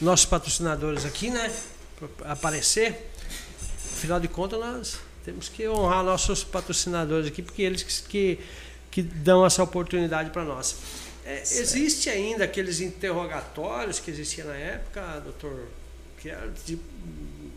nossos 0.00 0.26
patrocinadores 0.26 1.04
aqui, 1.04 1.30
né? 1.30 1.52
Para 2.18 2.32
aparecer. 2.32 3.10
Afinal 3.96 4.20
de 4.20 4.28
contas, 4.28 4.60
nós 4.60 4.98
temos 5.24 5.48
que 5.48 5.66
honrar 5.66 6.04
nossos 6.04 6.44
patrocinadores 6.44 7.28
aqui, 7.28 7.40
porque 7.40 7.62
eles 7.62 7.82
que, 7.82 8.02
que, 8.08 8.38
que 8.90 9.02
dão 9.02 9.46
essa 9.46 9.62
oportunidade 9.62 10.30
para 10.30 10.44
nós. 10.44 10.76
É, 11.24 11.40
existe 11.40 12.10
ainda 12.10 12.44
aqueles 12.44 12.80
interrogatórios 12.80 13.98
que 13.98 14.10
existiam 14.10 14.48
na 14.48 14.56
época, 14.56 15.20
doutor? 15.20 15.68
Que 16.18 16.30
de, 16.66 16.78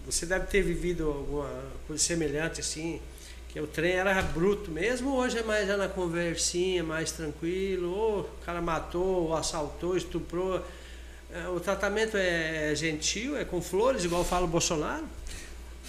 você 0.06 0.26
deve 0.26 0.48
ter 0.48 0.62
vivido 0.62 1.10
alguma 1.10 1.52
coisa 1.86 2.02
semelhante 2.02 2.62
assim, 2.62 3.02
que 3.58 3.62
o 3.62 3.66
trem 3.66 3.94
era 3.94 4.22
bruto 4.22 4.70
mesmo, 4.70 5.16
hoje 5.16 5.40
é 5.40 5.44
mais 5.44 5.68
na 5.68 5.88
conversinha, 5.88 6.84
mais 6.84 7.12
tranquilo, 7.12 7.92
ou 7.92 8.20
o 8.20 8.46
cara 8.46 8.62
matou, 8.62 9.30
ou 9.30 9.36
assaltou, 9.36 9.98
estuprou. 9.98 10.62
É, 11.34 11.48
o 11.48 11.60
tratamento 11.60 12.16
é 12.16 12.72
gentil, 12.76 13.36
é 13.36 13.44
com 13.44 13.60
flores, 13.60 14.04
igual 14.04 14.24
fala 14.24 14.46
o 14.46 14.48
Bolsonaro? 14.48 15.06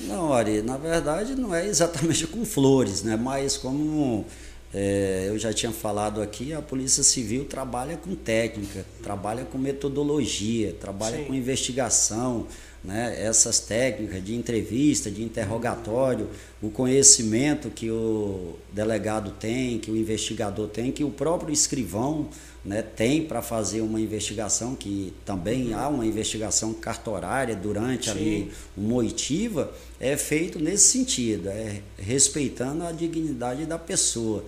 Não, 0.00 0.32
Ari, 0.32 0.62
na 0.62 0.78
verdade 0.78 1.34
não 1.34 1.54
é 1.54 1.66
exatamente 1.66 2.26
com 2.26 2.42
flores, 2.42 3.02
né? 3.02 3.16
mas 3.16 3.58
como 3.58 4.24
é, 4.72 5.26
eu 5.28 5.38
já 5.38 5.52
tinha 5.52 5.70
falado 5.70 6.22
aqui, 6.22 6.54
a 6.54 6.62
Polícia 6.62 7.02
Civil 7.02 7.44
trabalha 7.44 7.98
com 7.98 8.14
técnica, 8.14 8.86
trabalha 9.02 9.44
com 9.44 9.58
metodologia, 9.58 10.74
trabalha 10.80 11.18
Sim. 11.18 11.24
com 11.24 11.34
investigação, 11.34 12.46
né? 12.82 13.16
essas 13.20 13.60
técnicas 13.60 14.24
de 14.24 14.34
entrevista, 14.34 15.10
de 15.10 15.22
interrogatório, 15.22 16.28
o 16.62 16.70
conhecimento 16.70 17.70
que 17.70 17.90
o 17.90 18.56
delegado 18.72 19.32
tem, 19.32 19.78
que 19.78 19.90
o 19.90 19.96
investigador 19.96 20.68
tem, 20.68 20.92
que 20.92 21.04
o 21.04 21.10
próprio 21.10 21.52
escrivão 21.52 22.28
né, 22.64 22.82
tem 22.82 23.24
para 23.24 23.40
fazer 23.40 23.80
uma 23.80 24.00
investigação, 24.00 24.74
que 24.74 25.12
também 25.24 25.72
há 25.72 25.88
uma 25.88 26.04
investigação 26.04 26.74
cartorária 26.74 27.54
durante 27.54 28.06
Sim. 28.06 28.10
ali 28.10 28.52
uma 28.76 28.96
oitiva, 28.96 29.72
é 29.98 30.16
feito 30.16 30.58
nesse 30.58 30.88
sentido, 30.88 31.48
é 31.48 31.80
respeitando 31.96 32.84
a 32.84 32.92
dignidade 32.92 33.64
da 33.64 33.78
pessoa. 33.78 34.44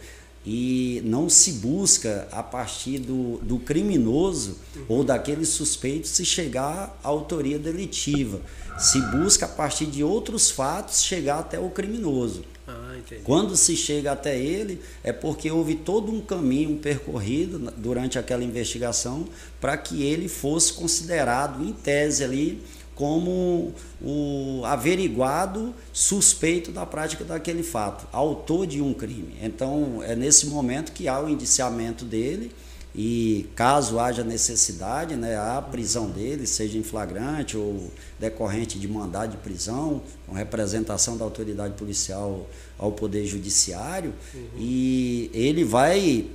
E 0.53 1.01
não 1.05 1.29
se 1.29 1.53
busca, 1.53 2.27
a 2.33 2.43
partir 2.43 2.99
do, 2.99 3.39
do 3.39 3.57
criminoso 3.61 4.57
uhum. 4.75 4.85
ou 4.89 5.05
daquele 5.05 5.47
suspeito, 5.47 6.09
se 6.09 6.25
chegar 6.25 6.99
à 7.05 7.09
autoria 7.09 7.57
delitiva. 7.57 8.41
Se 8.77 9.01
busca, 9.01 9.47
a 9.47 9.49
partir 9.49 9.87
de 9.87 10.03
outros 10.03 10.51
fatos, 10.51 11.05
chegar 11.05 11.39
até 11.39 11.61
o 11.61 11.71
criminoso. 11.71 12.43
Ah, 12.67 12.97
Quando 13.23 13.57
se 13.57 13.77
chega 13.77 14.11
até 14.11 14.37
ele, 14.37 14.81
é 15.05 15.13
porque 15.13 15.49
houve 15.53 15.77
todo 15.77 16.11
um 16.11 16.21
caminho 16.21 16.79
percorrido 16.79 17.73
durante 17.77 18.19
aquela 18.19 18.43
investigação 18.43 19.29
para 19.61 19.77
que 19.77 20.03
ele 20.03 20.27
fosse 20.29 20.73
considerado, 20.73 21.63
em 21.63 21.73
tese, 21.73 22.25
ali 22.25 22.61
como 23.01 23.73
o 23.99 24.61
averiguado 24.63 25.75
suspeito 25.91 26.71
da 26.71 26.85
prática 26.85 27.25
daquele 27.25 27.63
fato, 27.63 28.07
autor 28.13 28.67
de 28.67 28.83
um 28.83 28.93
crime. 28.93 29.37
Então, 29.41 30.03
é 30.03 30.15
nesse 30.15 30.49
momento 30.49 30.93
que 30.93 31.09
há 31.09 31.19
o 31.19 31.27
indiciamento 31.27 32.05
dele 32.05 32.53
e 32.95 33.49
caso 33.57 33.99
haja 33.99 34.23
necessidade, 34.23 35.17
né, 35.17 35.35
a 35.35 35.63
prisão 35.63 36.11
dele, 36.11 36.47
seja 36.47 36.77
em 36.77 36.83
flagrante 36.83 37.57
ou 37.57 37.91
decorrente 38.19 38.79
de 38.79 38.87
mandado 38.87 39.31
de 39.31 39.39
prisão, 39.39 40.03
com 40.27 40.35
representação 40.35 41.17
da 41.17 41.25
autoridade 41.25 41.73
policial 41.79 42.51
ao 42.77 42.93
Poder 42.93 43.25
Judiciário, 43.25 44.13
uhum. 44.35 44.47
e 44.59 45.31
ele 45.33 45.65
vai 45.65 46.27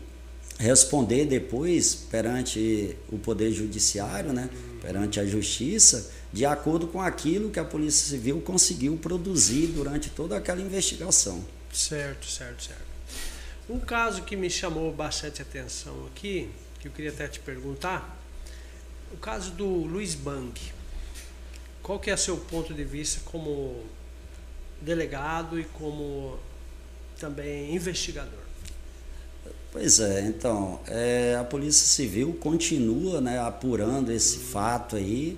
responder 0.58 1.26
depois 1.26 1.94
perante 1.94 2.96
o 3.12 3.20
Poder 3.20 3.52
Judiciário, 3.52 4.34
né, 4.34 4.50
uhum. 4.52 4.80
perante 4.80 5.20
a 5.20 5.26
Justiça, 5.28 6.15
de 6.36 6.46
acordo 6.46 6.88
com 6.88 7.02
aquilo 7.02 7.50
que 7.50 7.58
a 7.58 7.64
Polícia 7.64 8.10
Civil 8.10 8.42
conseguiu 8.42 8.98
produzir 8.98 9.68
durante 9.68 10.10
toda 10.10 10.36
aquela 10.36 10.60
investigação. 10.60 11.42
Certo, 11.72 12.28
certo, 12.28 12.62
certo. 12.62 12.82
Um 13.70 13.80
caso 13.80 14.22
que 14.24 14.36
me 14.36 14.50
chamou 14.50 14.92
bastante 14.92 15.42
atenção 15.42 16.06
aqui, 16.08 16.50
que 16.82 16.90
eu 16.90 16.92
queria 16.92 17.12
até 17.12 17.30
te 17.30 17.40
perguntar, 17.40 18.22
o 19.14 19.18
caso 19.18 19.52
do 19.52 19.66
Luiz 19.66 20.14
Bang. 20.14 20.52
Qual 21.82 21.98
que 22.00 22.12
é 22.12 22.16
o 22.16 22.18
seu 22.18 22.36
ponto 22.36 22.74
de 22.74 22.84
vista 22.84 23.22
como 23.24 23.86
delegado 24.82 25.58
e 25.58 25.64
como 25.64 26.38
também 27.18 27.74
investigador? 27.74 28.44
Pois 29.72 30.02
é, 30.02 30.20
então, 30.20 30.82
é, 30.86 31.38
a 31.40 31.46
Polícia 31.46 31.88
Civil 31.88 32.38
continua 32.42 33.22
né, 33.22 33.40
apurando 33.40 34.12
esse 34.12 34.40
fato 34.40 34.98
aí, 34.98 35.38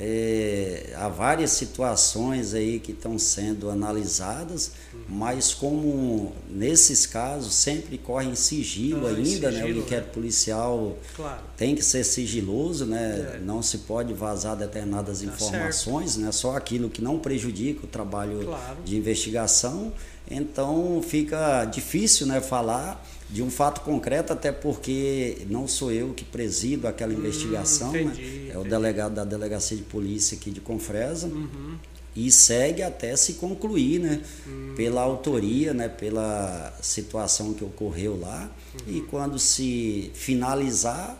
É, 0.00 0.94
há 0.96 1.08
várias 1.08 1.50
situações 1.50 2.54
aí 2.54 2.80
que 2.80 2.92
estão 2.92 3.18
sendo 3.18 3.70
analisadas, 3.70 4.72
uhum. 4.92 5.00
mas 5.08 5.54
como 5.54 6.32
nesses 6.48 7.06
casos 7.06 7.54
sempre 7.54 7.98
corre 7.98 8.26
em 8.26 8.34
sigilo 8.34 9.06
ah, 9.06 9.10
ainda, 9.10 9.24
sigilo, 9.24 9.50
né? 9.50 9.64
O 9.64 9.78
inquérito 9.78 10.06
né? 10.06 10.12
policial 10.12 10.98
claro. 11.14 11.42
tem 11.56 11.74
que 11.74 11.84
ser 11.84 12.04
sigiloso, 12.04 12.84
né? 12.84 13.34
É. 13.34 13.38
Não 13.38 13.62
se 13.62 13.78
pode 13.78 14.12
vazar 14.12 14.56
determinadas 14.56 15.20
tá 15.20 15.26
informações, 15.26 16.12
certo. 16.12 16.24
né? 16.24 16.32
Só 16.32 16.56
aquilo 16.56 16.90
que 16.90 17.02
não 17.02 17.18
prejudica 17.18 17.84
o 17.84 17.88
trabalho 17.88 18.44
claro. 18.44 18.82
de 18.84 18.96
investigação. 18.96 19.92
Então 20.28 21.02
fica 21.06 21.64
difícil, 21.66 22.26
né, 22.26 22.40
falar 22.40 23.04
de 23.32 23.42
um 23.42 23.50
fato 23.50 23.80
concreto, 23.80 24.30
até 24.32 24.52
porque 24.52 25.38
não 25.48 25.66
sou 25.66 25.90
eu 25.90 26.12
que 26.12 26.22
presido 26.22 26.86
aquela 26.86 27.14
hum, 27.14 27.16
investigação, 27.16 27.88
entendi, 27.88 28.20
né? 28.20 28.26
é 28.26 28.50
entendi. 28.50 28.58
o 28.58 28.64
delegado 28.64 29.14
da 29.14 29.24
Delegacia 29.24 29.74
de 29.74 29.82
Polícia 29.82 30.36
aqui 30.36 30.50
de 30.50 30.60
Confresa. 30.60 31.28
Uhum. 31.28 31.76
E 32.14 32.30
segue 32.30 32.82
até 32.82 33.16
se 33.16 33.34
concluir, 33.34 33.98
né? 33.98 34.20
Hum. 34.46 34.74
Pela 34.76 35.00
autoria, 35.00 35.72
né? 35.72 35.88
Pela 35.88 36.76
situação 36.82 37.54
que 37.54 37.64
ocorreu 37.64 38.20
lá. 38.20 38.50
Uhum. 38.74 38.96
E 38.96 39.00
quando 39.00 39.38
se 39.38 40.10
finalizar, 40.12 41.18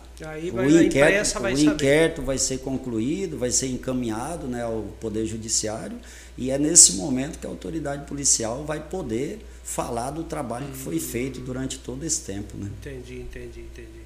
o 0.52 0.82
inquérito, 0.82 1.40
vai, 1.40 1.54
o 1.54 1.58
inquérito 1.58 2.22
vai 2.22 2.36
ser 2.36 2.58
concluído, 2.58 3.38
vai 3.38 3.50
ser 3.50 3.68
encaminhado 3.68 4.46
né, 4.46 4.62
ao 4.62 4.82
Poder 5.00 5.24
Judiciário. 5.24 5.96
E 6.36 6.50
é 6.50 6.58
nesse 6.58 6.92
momento 6.92 7.38
que 7.38 7.46
a 7.46 7.50
autoridade 7.50 8.06
policial 8.06 8.62
vai 8.64 8.80
poder 8.80 9.38
falar 9.72 10.10
do 10.10 10.22
trabalho 10.22 10.66
que 10.66 10.76
foi 10.76 11.00
feito 11.00 11.40
durante 11.40 11.78
todo 11.78 12.04
esse 12.04 12.20
tempo. 12.22 12.56
Né? 12.58 12.70
Entendi, 12.78 13.20
entendi, 13.20 13.60
entendi. 13.60 14.02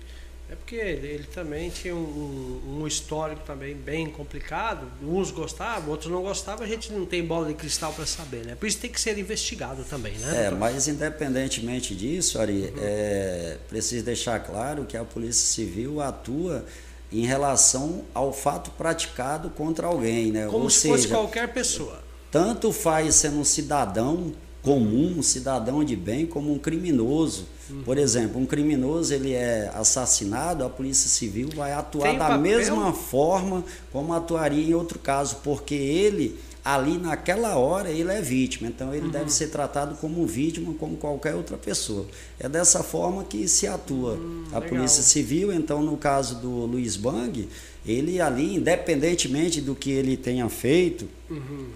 É 0.48 0.54
porque 0.54 0.76
ele, 0.76 1.08
ele 1.08 1.24
também 1.24 1.70
tinha 1.70 1.92
um, 1.92 2.78
um, 2.78 2.86
histórico 2.86 3.42
também 3.44 3.74
bem 3.74 4.08
complicado. 4.08 4.86
Uns 5.02 5.32
gostavam, 5.32 5.90
outros 5.90 6.08
não 6.08 6.22
gostavam. 6.22 6.64
A 6.64 6.68
gente 6.68 6.92
não 6.92 7.04
tem 7.04 7.24
bola 7.24 7.48
de 7.48 7.54
cristal 7.54 7.92
para 7.92 8.06
saber, 8.06 8.46
né? 8.46 8.54
Por 8.54 8.68
isso 8.68 8.78
tem 8.78 8.88
que 8.88 9.00
ser 9.00 9.18
investigado 9.18 9.82
também, 9.82 10.12
né? 10.18 10.46
É, 10.46 10.50
mas 10.52 10.86
independentemente 10.86 11.96
disso, 11.96 12.38
Ari, 12.38 12.60
uhum. 12.60 12.74
é, 12.78 13.58
preciso 13.68 14.04
deixar 14.04 14.38
claro 14.38 14.84
que 14.84 14.96
a 14.96 15.04
Polícia 15.04 15.52
Civil 15.52 16.00
atua 16.00 16.64
em 17.10 17.26
relação 17.26 18.04
ao 18.14 18.32
fato 18.32 18.70
praticado 18.70 19.50
contra 19.50 19.88
alguém, 19.88 20.30
né? 20.30 20.46
Como 20.46 20.64
Ou 20.64 20.70
se 20.70 20.82
seja, 20.82 20.94
fosse 20.94 21.08
qualquer 21.08 21.52
pessoa. 21.52 22.00
Tanto 22.30 22.72
faz 22.72 23.16
sendo 23.16 23.40
um 23.40 23.44
cidadão 23.44 24.32
comum, 24.66 25.14
um 25.18 25.22
cidadão 25.22 25.84
de 25.84 25.94
bem, 25.94 26.26
como 26.26 26.52
um 26.52 26.58
criminoso. 26.58 27.46
Uhum. 27.70 27.82
Por 27.84 27.96
exemplo, 27.96 28.40
um 28.40 28.44
criminoso 28.44 29.14
ele 29.14 29.32
é 29.32 29.70
assassinado, 29.72 30.64
a 30.64 30.68
Polícia 30.68 31.08
Civil 31.08 31.50
vai 31.54 31.72
atuar 31.72 32.08
Tem 32.08 32.18
da 32.18 32.26
papel? 32.26 32.40
mesma 32.40 32.92
forma 32.92 33.64
como 33.92 34.12
atuaria 34.12 34.66
em 34.66 34.74
outro 34.74 34.98
caso, 34.98 35.36
porque 35.44 35.76
ele 35.76 36.36
ali 36.64 36.98
naquela 36.98 37.54
hora 37.56 37.90
ele 37.90 38.10
é 38.10 38.20
vítima, 38.20 38.66
então 38.66 38.92
ele 38.92 39.06
uhum. 39.06 39.12
deve 39.12 39.30
ser 39.30 39.50
tratado 39.50 39.94
como 40.00 40.26
vítima 40.26 40.74
como 40.74 40.96
qualquer 40.96 41.36
outra 41.36 41.56
pessoa. 41.56 42.04
É 42.40 42.48
dessa 42.48 42.82
forma 42.82 43.22
que 43.22 43.46
se 43.46 43.68
atua 43.68 44.14
uhum, 44.14 44.46
a 44.50 44.58
legal. 44.58 44.68
Polícia 44.70 45.04
Civil, 45.04 45.52
então 45.52 45.80
no 45.80 45.96
caso 45.96 46.40
do 46.40 46.50
Luiz 46.66 46.96
Bang, 46.96 47.48
ele 47.86 48.20
ali, 48.20 48.56
independentemente 48.56 49.60
do 49.60 49.76
que 49.76 49.92
ele 49.92 50.16
tenha 50.16 50.48
feito, 50.48 51.06
uhum. 51.30 51.68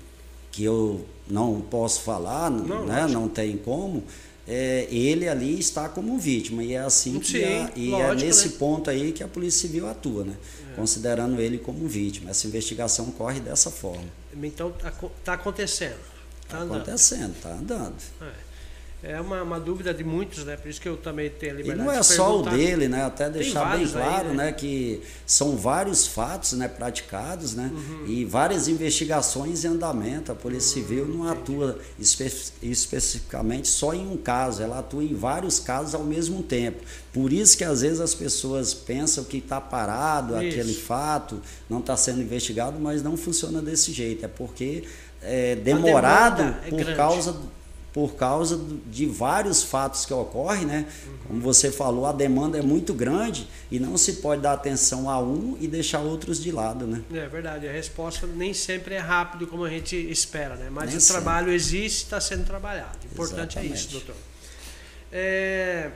Que 0.61 0.65
eu 0.65 1.07
não 1.27 1.59
posso 1.63 2.03
falar, 2.03 2.51
não, 2.51 2.85
né? 2.85 3.07
não 3.07 3.27
tem 3.27 3.57
como. 3.57 4.05
É, 4.47 4.87
ele 4.91 5.27
ali 5.27 5.59
está 5.59 5.89
como 5.89 6.19
vítima 6.19 6.63
e 6.63 6.75
é 6.75 6.81
assim 6.81 7.19
que 7.19 7.43
a, 7.43 7.71
e 7.75 7.89
é 7.89 7.93
lógico, 7.93 8.13
é 8.13 8.27
nesse 8.27 8.49
né? 8.49 8.55
ponto 8.59 8.91
aí 8.91 9.13
que 9.13 9.23
a 9.23 9.29
Polícia 9.29 9.63
Civil 9.63 9.89
atua, 9.89 10.25
né? 10.25 10.37
É. 10.73 10.77
Considerando 10.77 11.41
ele 11.41 11.57
como 11.57 11.87
vítima. 11.89 12.31
Essa 12.31 12.47
investigação 12.47 13.07
corre 13.13 13.41
dessa 13.41 13.71
forma. 13.71 14.05
Então 14.43 14.75
está 15.19 15.35
acontecendo. 15.35 15.99
Está 16.43 16.59
tá 16.59 16.65
acontecendo, 16.65 17.35
está 17.37 17.53
andando. 17.53 17.95
É. 18.21 18.50
É 19.03 19.19
uma, 19.19 19.43
uma, 19.43 19.59
dúvida 19.59 19.95
de 19.95 20.05
muitos, 20.05 20.45
né? 20.45 20.57
Por 20.57 20.69
isso 20.69 20.79
que 20.79 20.89
eu 20.89 20.95
também 20.95 21.31
tenho 21.31 21.53
a 21.53 21.57
liberdade 21.57 21.81
E 21.81 21.85
não 21.85 21.93
é 21.93 22.03
só 22.03 22.39
o 22.39 22.43
dele, 22.43 22.87
né? 22.87 23.05
Até 23.05 23.31
deixar 23.31 23.77
bem 23.77 23.89
claro, 23.89 24.29
aí, 24.29 24.37
né? 24.37 24.45
né? 24.45 24.53
Que 24.53 25.01
são 25.27 25.57
vários 25.57 26.07
fatos 26.07 26.53
né, 26.53 26.69
praticados, 26.69 27.55
né? 27.55 27.71
Uhum. 27.73 28.07
E 28.07 28.27
várias 28.27 28.69
investigações 28.69 29.65
em 29.65 29.69
andamento. 29.69 30.31
A 30.31 30.35
Polícia 30.35 30.81
uhum, 30.81 30.87
Civil 30.87 31.07
não 31.07 31.25
entendi. 31.25 31.41
atua 31.41 31.79
espe 31.99 32.31
especificamente 32.63 33.69
só 33.69 33.95
em 33.95 34.07
um 34.07 34.19
caso, 34.19 34.63
ela 34.63 34.81
atua 34.81 35.03
em 35.03 35.15
vários 35.15 35.59
casos 35.59 35.95
ao 35.95 36.05
mesmo 36.05 36.43
tempo. 36.43 36.83
Por 37.11 37.33
isso 37.33 37.57
que 37.57 37.65
às 37.65 37.81
vezes 37.81 38.01
as 38.01 38.15
pessoas 38.15 38.75
pensam 38.75 39.25
que 39.25 39.39
está 39.39 39.61
parado 39.61 40.35
isso. 40.35 40.47
aquele 40.47 40.75
fato, 40.75 41.41
não 41.71 41.81
está 41.81 41.97
sendo 41.97 42.21
investigado, 42.21 42.79
mas 42.79 43.03
não 43.03 43.17
funciona 43.17 43.63
desse 43.63 43.93
jeito. 43.93 44.27
É 44.27 44.29
porque 44.29 44.85
é 45.23 45.57
demorado 45.57 46.43
é 46.43 46.71
por 46.71 46.79
grande. 46.79 46.97
causa 46.97 47.35
por 47.93 48.15
causa 48.15 48.61
de 48.87 49.07
vários 49.07 49.63
fatos 49.63 50.07
que 50.07 50.15
ocorrem, 50.15 50.65
né? 50.65 50.87
Como 51.27 51.41
você 51.41 51.73
falou, 51.73 52.07
a 52.07 52.13
demanda 52.13 52.59
é 52.59 52.63
muito 52.63 52.95
grande 52.95 53.49
e 53.71 53.79
não 53.81 53.97
se 53.97 54.15
pode 54.15 54.43
dar 54.43 54.53
atenção 54.53 55.11
a 55.11 55.21
um 55.21 55.57
e 55.61 55.67
deixar 55.67 56.01
outros 56.01 56.43
de 56.43 56.53
lado, 56.53 56.87
né? 56.87 57.03
É 57.13 57.27
verdade, 57.27 57.69
a 57.69 57.73
resposta 57.73 58.27
nem 58.27 58.55
sempre 58.55 58.95
é 58.95 58.99
rápido 58.99 59.47
como 59.47 59.65
a 59.65 59.71
gente 59.71 59.97
espera, 59.97 60.55
né? 60.55 60.69
Mas 60.71 60.89
nem 60.89 60.97
o 60.97 61.01
sempre. 61.01 61.23
trabalho 61.23 61.53
existe, 61.53 62.05
está 62.05 62.21
sendo 62.21 62.45
trabalhado. 62.45 62.99
O 63.03 63.13
importante 63.13 63.59
Exatamente. 63.59 63.73
é 63.73 63.77
isso, 63.77 63.91
doutor. 63.91 64.15
É, 65.13 65.91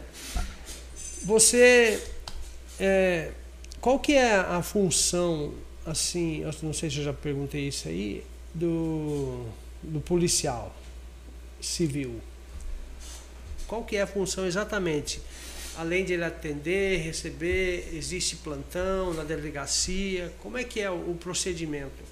você, 1.23 2.03
é, 2.81 3.31
qual 3.81 4.01
que 4.01 4.15
é 4.15 4.35
a 4.35 4.63
função, 4.63 5.55
assim, 5.87 6.41
eu 6.41 6.53
não 6.63 6.73
sei 6.73 6.91
se 6.91 6.99
eu 6.99 7.05
já 7.05 7.13
perguntei 7.13 7.69
isso 7.69 7.87
aí, 7.87 8.25
do, 8.53 9.47
do 9.83 10.01
policial? 10.01 10.75
Civil. 11.64 12.20
Qual 13.66 13.83
que 13.85 13.96
é 13.96 14.03
a 14.03 14.07
função 14.07 14.46
exatamente? 14.46 15.20
Além 15.77 16.05
de 16.05 16.12
ele 16.12 16.24
atender, 16.24 17.00
receber, 17.00 17.88
existe 17.92 18.37
plantão 18.37 19.12
na 19.12 19.24
delegacia? 19.24 20.33
Como 20.40 20.57
é 20.57 20.62
que 20.62 20.81
é 20.81 20.90
o 20.90 21.16
procedimento? 21.18 22.05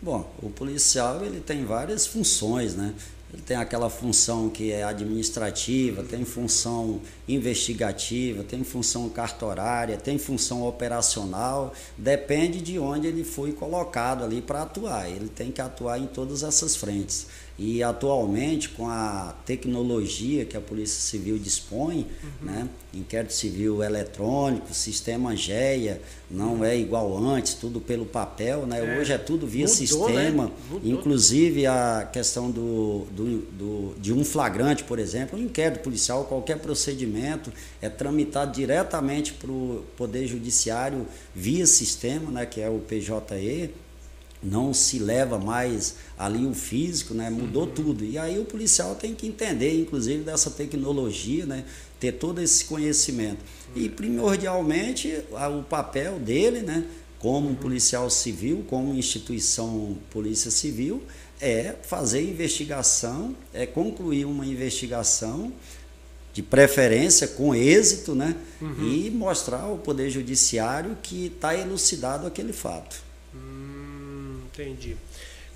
Bom, 0.00 0.30
o 0.42 0.50
policial 0.50 1.24
ele 1.24 1.40
tem 1.40 1.64
várias 1.64 2.06
funções, 2.06 2.74
né? 2.74 2.94
Ele 3.32 3.42
tem 3.42 3.56
aquela 3.56 3.90
função 3.90 4.48
que 4.48 4.72
é 4.72 4.82
administrativa, 4.82 6.02
tem 6.02 6.24
função 6.24 7.00
investigativa, 7.26 8.42
tem 8.42 8.64
função 8.64 9.08
cartorária, 9.10 9.98
tem 9.98 10.18
função 10.18 10.66
operacional, 10.66 11.74
depende 11.96 12.60
de 12.62 12.78
onde 12.78 13.06
ele 13.06 13.24
foi 13.24 13.52
colocado 13.52 14.24
ali 14.24 14.40
para 14.40 14.62
atuar. 14.62 15.10
Ele 15.10 15.28
tem 15.28 15.52
que 15.52 15.60
atuar 15.60 15.98
em 15.98 16.06
todas 16.06 16.42
essas 16.42 16.74
frentes. 16.74 17.26
E 17.58 17.82
atualmente, 17.82 18.68
com 18.68 18.88
a 18.88 19.34
tecnologia 19.44 20.44
que 20.44 20.56
a 20.56 20.60
Polícia 20.60 21.00
Civil 21.00 21.38
dispõe, 21.40 22.06
uhum. 22.22 22.46
né, 22.46 22.68
inquérito 22.94 23.32
civil 23.32 23.82
eletrônico, 23.82 24.72
sistema 24.72 25.34
GEA, 25.34 26.00
não 26.30 26.64
é 26.64 26.78
igual 26.78 27.18
antes, 27.18 27.54
tudo 27.54 27.80
pelo 27.80 28.06
papel, 28.06 28.64
né? 28.64 28.78
É. 28.78 29.00
Hoje 29.00 29.12
é 29.12 29.18
tudo 29.18 29.44
via 29.44 29.66
Mudou, 29.66 29.74
sistema, 29.74 30.44
né? 30.44 30.80
inclusive 30.84 31.66
a 31.66 32.08
questão 32.12 32.48
do, 32.48 33.06
do, 33.10 33.38
do, 33.50 33.94
de 33.98 34.12
um 34.12 34.24
flagrante, 34.24 34.84
por 34.84 35.00
exemplo, 35.00 35.36
um 35.36 35.42
inquérito 35.42 35.82
policial, 35.82 36.26
qualquer 36.26 36.58
procedimento 36.60 37.52
é 37.82 37.88
tramitado 37.88 38.52
diretamente 38.52 39.32
para 39.32 39.50
o 39.50 39.84
Poder 39.96 40.28
Judiciário 40.28 41.06
via 41.34 41.66
sistema, 41.66 42.30
né, 42.30 42.46
que 42.46 42.60
é 42.60 42.68
o 42.68 42.78
PJE, 42.78 43.70
não 44.42 44.72
se 44.72 44.98
leva 44.98 45.38
mais 45.38 45.96
ali 46.18 46.46
o 46.46 46.54
físico, 46.54 47.12
né? 47.14 47.28
Mudou 47.28 47.64
uhum. 47.64 47.70
tudo. 47.70 48.04
E 48.04 48.16
aí 48.16 48.38
o 48.38 48.44
policial 48.44 48.94
tem 48.94 49.14
que 49.14 49.26
entender, 49.26 49.80
inclusive, 49.80 50.22
dessa 50.22 50.50
tecnologia, 50.50 51.44
né? 51.44 51.64
Ter 51.98 52.12
todo 52.12 52.40
esse 52.40 52.64
conhecimento. 52.64 53.38
Uhum. 53.74 53.82
E 53.82 53.88
primordialmente 53.88 55.22
o 55.58 55.62
papel 55.62 56.18
dele, 56.18 56.60
né? 56.60 56.84
Como 57.18 57.48
um 57.48 57.54
policial 57.54 58.08
civil, 58.08 58.64
como 58.68 58.94
instituição 58.94 59.98
polícia 60.10 60.52
civil, 60.52 61.02
é 61.40 61.74
fazer 61.82 62.22
investigação, 62.22 63.34
é 63.52 63.66
concluir 63.66 64.24
uma 64.24 64.46
investigação 64.46 65.52
de 66.32 66.42
preferência 66.44 67.26
com 67.26 67.52
êxito, 67.52 68.14
né? 68.14 68.36
Uhum. 68.60 68.88
E 68.88 69.10
mostrar 69.10 69.62
ao 69.62 69.78
poder 69.78 70.10
judiciário 70.10 70.96
que 71.02 71.26
está 71.26 71.56
elucidado 71.56 72.24
aquele 72.24 72.52
fato. 72.52 73.07
Entendi. 74.58 74.96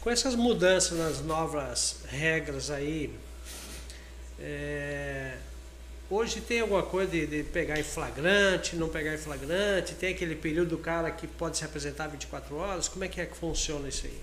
Com 0.00 0.10
essas 0.10 0.36
mudanças 0.36 0.96
nas 0.96 1.20
novas 1.20 1.96
regras 2.08 2.70
aí, 2.70 3.12
é, 4.38 5.34
hoje 6.08 6.40
tem 6.40 6.60
alguma 6.60 6.84
coisa 6.84 7.10
de, 7.10 7.26
de, 7.26 7.42
pegar 7.42 7.78
em 7.80 7.82
flagrante, 7.82 8.76
não 8.76 8.88
pegar 8.88 9.14
em 9.14 9.18
flagrante? 9.18 9.94
Tem 9.94 10.12
aquele 10.12 10.36
período 10.36 10.70
do 10.70 10.78
cara 10.78 11.10
que 11.10 11.26
pode 11.26 11.58
se 11.58 11.64
apresentar 11.64 12.06
24 12.06 12.54
horas? 12.54 12.86
Como 12.86 13.04
é 13.04 13.08
que 13.08 13.20
é 13.20 13.26
que 13.26 13.36
funciona 13.36 13.88
isso 13.88 14.06
aí? 14.06 14.20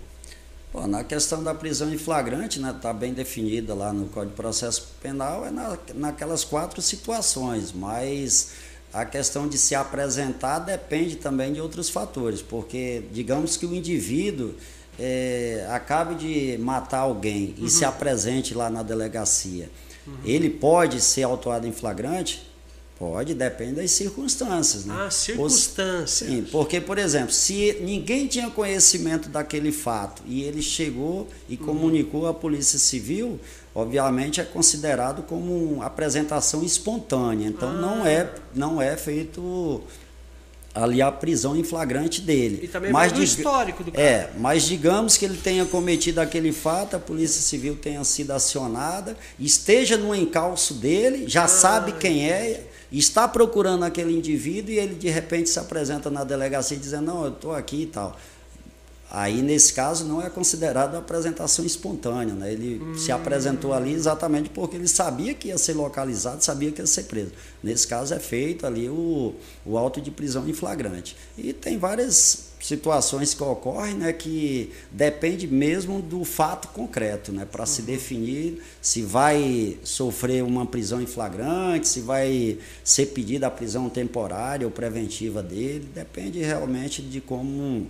Bom, 0.72 0.88
na 0.88 1.04
questão 1.04 1.44
da 1.44 1.54
prisão 1.54 1.92
em 1.92 1.98
flagrante, 1.98 2.60
né, 2.60 2.78
tá 2.82 2.94
bem 2.94 3.14
definida 3.14 3.74
lá 3.74 3.92
no 3.92 4.06
Código 4.06 4.32
de 4.32 4.38
Processo 4.38 4.94
Penal, 5.02 5.46
é 5.46 5.52
na, 5.52 5.78
naquelas 5.96 6.46
quatro 6.46 6.82
situações, 6.82 7.72
mas 7.72 8.52
a 8.94 9.06
questão 9.06 9.48
de 9.48 9.58
se 9.58 9.76
apresentar 9.76 10.60
depende 10.60 11.16
também 11.16 11.54
de 11.54 11.62
outros 11.62 11.90
fatores, 11.90 12.42
porque 12.42 13.04
digamos 13.12 13.56
que 13.56 13.66
o 13.66 13.74
indivíduo 13.74 14.54
é, 14.98 15.68
acabe 15.72 16.16
de 16.16 16.58
matar 16.58 17.00
alguém 17.00 17.54
e 17.58 17.64
uhum. 17.64 17.70
se 17.70 17.86
apresente 17.86 18.54
lá 18.54 18.70
na 18.70 18.84
delegacia, 18.84 19.70
uhum. 20.06 20.14
ele 20.26 20.50
pode 20.50 21.00
ser 21.02 21.24
autuado 21.24 21.68
em 21.68 21.72
flagrante? 21.72 22.50
Pode, 22.98 23.34
depende 23.34 23.76
das 23.76 23.92
circunstâncias. 23.92 24.84
Né? 24.84 24.94
Ah, 24.94 25.10
circunstâncias. 25.10 26.30
Sim, 26.30 26.46
porque, 26.52 26.82
por 26.82 26.98
exemplo, 26.98 27.32
se 27.32 27.78
ninguém 27.80 28.28
tinha 28.28 28.50
conhecimento 28.50 29.30
daquele 29.30 29.72
fato 29.72 30.22
e 30.28 30.44
ele 30.44 30.62
chegou 30.62 31.26
e 31.48 31.56
uhum. 31.56 31.66
comunicou 31.66 32.28
à 32.28 32.34
Polícia 32.34 32.78
Civil, 32.78 33.40
obviamente 33.74 34.42
é 34.42 34.44
considerado 34.44 35.24
como 35.24 35.74
uma 35.74 35.86
apresentação 35.86 36.64
espontânea. 36.64 37.48
Então 37.48 37.70
ah. 37.70 37.74
não, 37.74 38.06
é, 38.06 38.30
não 38.54 38.82
é 38.82 38.96
feito 38.98 39.82
ali 40.74 41.02
a 41.02 41.12
prisão 41.12 41.56
em 41.56 41.64
flagrante 41.64 42.22
dele. 42.22 42.62
E 42.64 42.68
também 42.68 42.92
mas 42.92 43.12
do 43.12 43.24
histórico 43.24 43.84
do 43.84 43.92
cara. 43.92 44.04
É, 44.04 44.30
mas 44.38 44.64
digamos 44.64 45.18
que 45.18 45.26
ele 45.26 45.38
tenha 45.38 45.66
cometido 45.66 46.22
aquele 46.22 46.52
fato, 46.52 46.96
a 46.96 47.00
Polícia 47.00 47.42
Civil 47.42 47.76
tenha 47.76 48.04
sido 48.04 48.32
acionada, 48.32 49.18
esteja 49.40 49.98
no 49.98 50.14
encalço 50.14 50.74
dele, 50.74 51.28
já 51.28 51.46
ah, 51.46 51.48
sabe 51.48 51.94
quem 51.94 52.30
é, 52.30 52.64
está 52.92 53.28
procurando 53.28 53.84
aquele 53.84 54.16
indivíduo 54.16 54.72
e 54.72 54.80
ele 54.80 54.96
de 54.96 55.10
repente 55.10 55.50
se 55.50 55.60
apresenta 55.60 56.10
na 56.10 56.24
delegacia 56.24 56.78
dizendo, 56.78 57.06
não, 57.06 57.26
eu 57.26 57.32
estou 57.32 57.54
aqui 57.54 57.84
e 57.84 57.88
tal. 57.88 58.16
Aí, 59.12 59.42
nesse 59.42 59.74
caso, 59.74 60.06
não 60.06 60.22
é 60.22 60.30
considerado 60.30 60.96
apresentação 60.96 61.66
espontânea. 61.66 62.36
Né? 62.36 62.54
Ele 62.54 62.80
hum. 62.82 62.96
se 62.96 63.12
apresentou 63.12 63.74
ali 63.74 63.94
exatamente 63.94 64.50
porque 64.50 64.76
ele 64.76 64.88
sabia 64.88 65.34
que 65.34 65.48
ia 65.48 65.58
ser 65.58 65.74
localizado, 65.74 66.44
sabia 66.44 66.72
que 66.72 66.80
ia 66.80 66.88
ser 66.88 67.04
preso. 67.04 67.32
Nesse 67.64 67.88
caso, 67.88 68.14
é 68.14 68.20
feito 68.20 68.68
ali 68.68 68.88
o, 68.88 69.34
o 69.66 69.78
auto 69.78 70.00
de 70.00 70.12
prisão 70.12 70.48
em 70.48 70.54
flagrante. 70.54 71.18
E 71.36 71.54
tem 71.54 71.78
várias 71.80 72.50
situações 72.60 73.34
que 73.34 73.42
ocorrem 73.42 73.96
né, 73.96 74.14
que 74.14 74.72
depende 74.92 75.48
mesmo 75.48 76.02
do 76.02 76.24
fato 76.24 76.68
concreto, 76.70 77.32
né, 77.32 77.46
para 77.50 77.62
uhum. 77.62 77.68
se 77.68 77.82
definir 77.82 78.62
se 78.82 79.02
vai 79.02 79.78
sofrer 79.84 80.44
uma 80.44 80.66
prisão 80.66 81.02
em 81.02 81.06
flagrante, 81.06 81.88
se 81.88 82.02
vai 82.02 82.58
ser 82.84 83.08
pedida 83.08 83.48
a 83.48 83.52
prisão 83.52 83.90
temporária 83.90 84.68
ou 84.68 84.72
preventiva 84.72 85.42
dele, 85.42 85.88
depende 85.96 86.40
realmente 86.40 87.02
de 87.02 87.22
como 87.22 87.88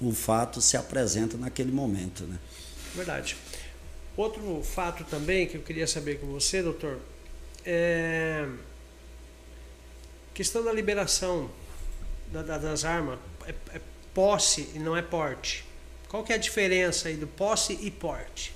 o 0.00 0.12
fato 0.12 0.60
se 0.60 0.76
apresenta 0.76 1.36
naquele 1.36 1.72
momento. 1.72 2.24
Né? 2.24 2.38
Verdade. 2.94 3.36
Outro 4.16 4.62
fato 4.62 5.04
também 5.04 5.46
que 5.46 5.56
eu 5.56 5.62
queria 5.62 5.86
saber 5.86 6.20
com 6.20 6.26
você, 6.26 6.62
doutor, 6.62 6.98
é 7.64 8.48
questão 10.34 10.62
da 10.62 10.72
liberação 10.72 11.50
da, 12.32 12.42
da, 12.42 12.58
das 12.58 12.84
armas. 12.84 13.18
É, 13.46 13.54
é 13.74 13.80
posse 14.14 14.68
e 14.74 14.78
não 14.78 14.96
é 14.96 15.02
porte. 15.02 15.64
Qual 16.08 16.24
que 16.24 16.32
é 16.32 16.36
a 16.36 16.38
diferença 16.38 17.08
aí 17.08 17.16
do 17.16 17.26
posse 17.26 17.78
e 17.80 17.90
porte? 17.90 18.54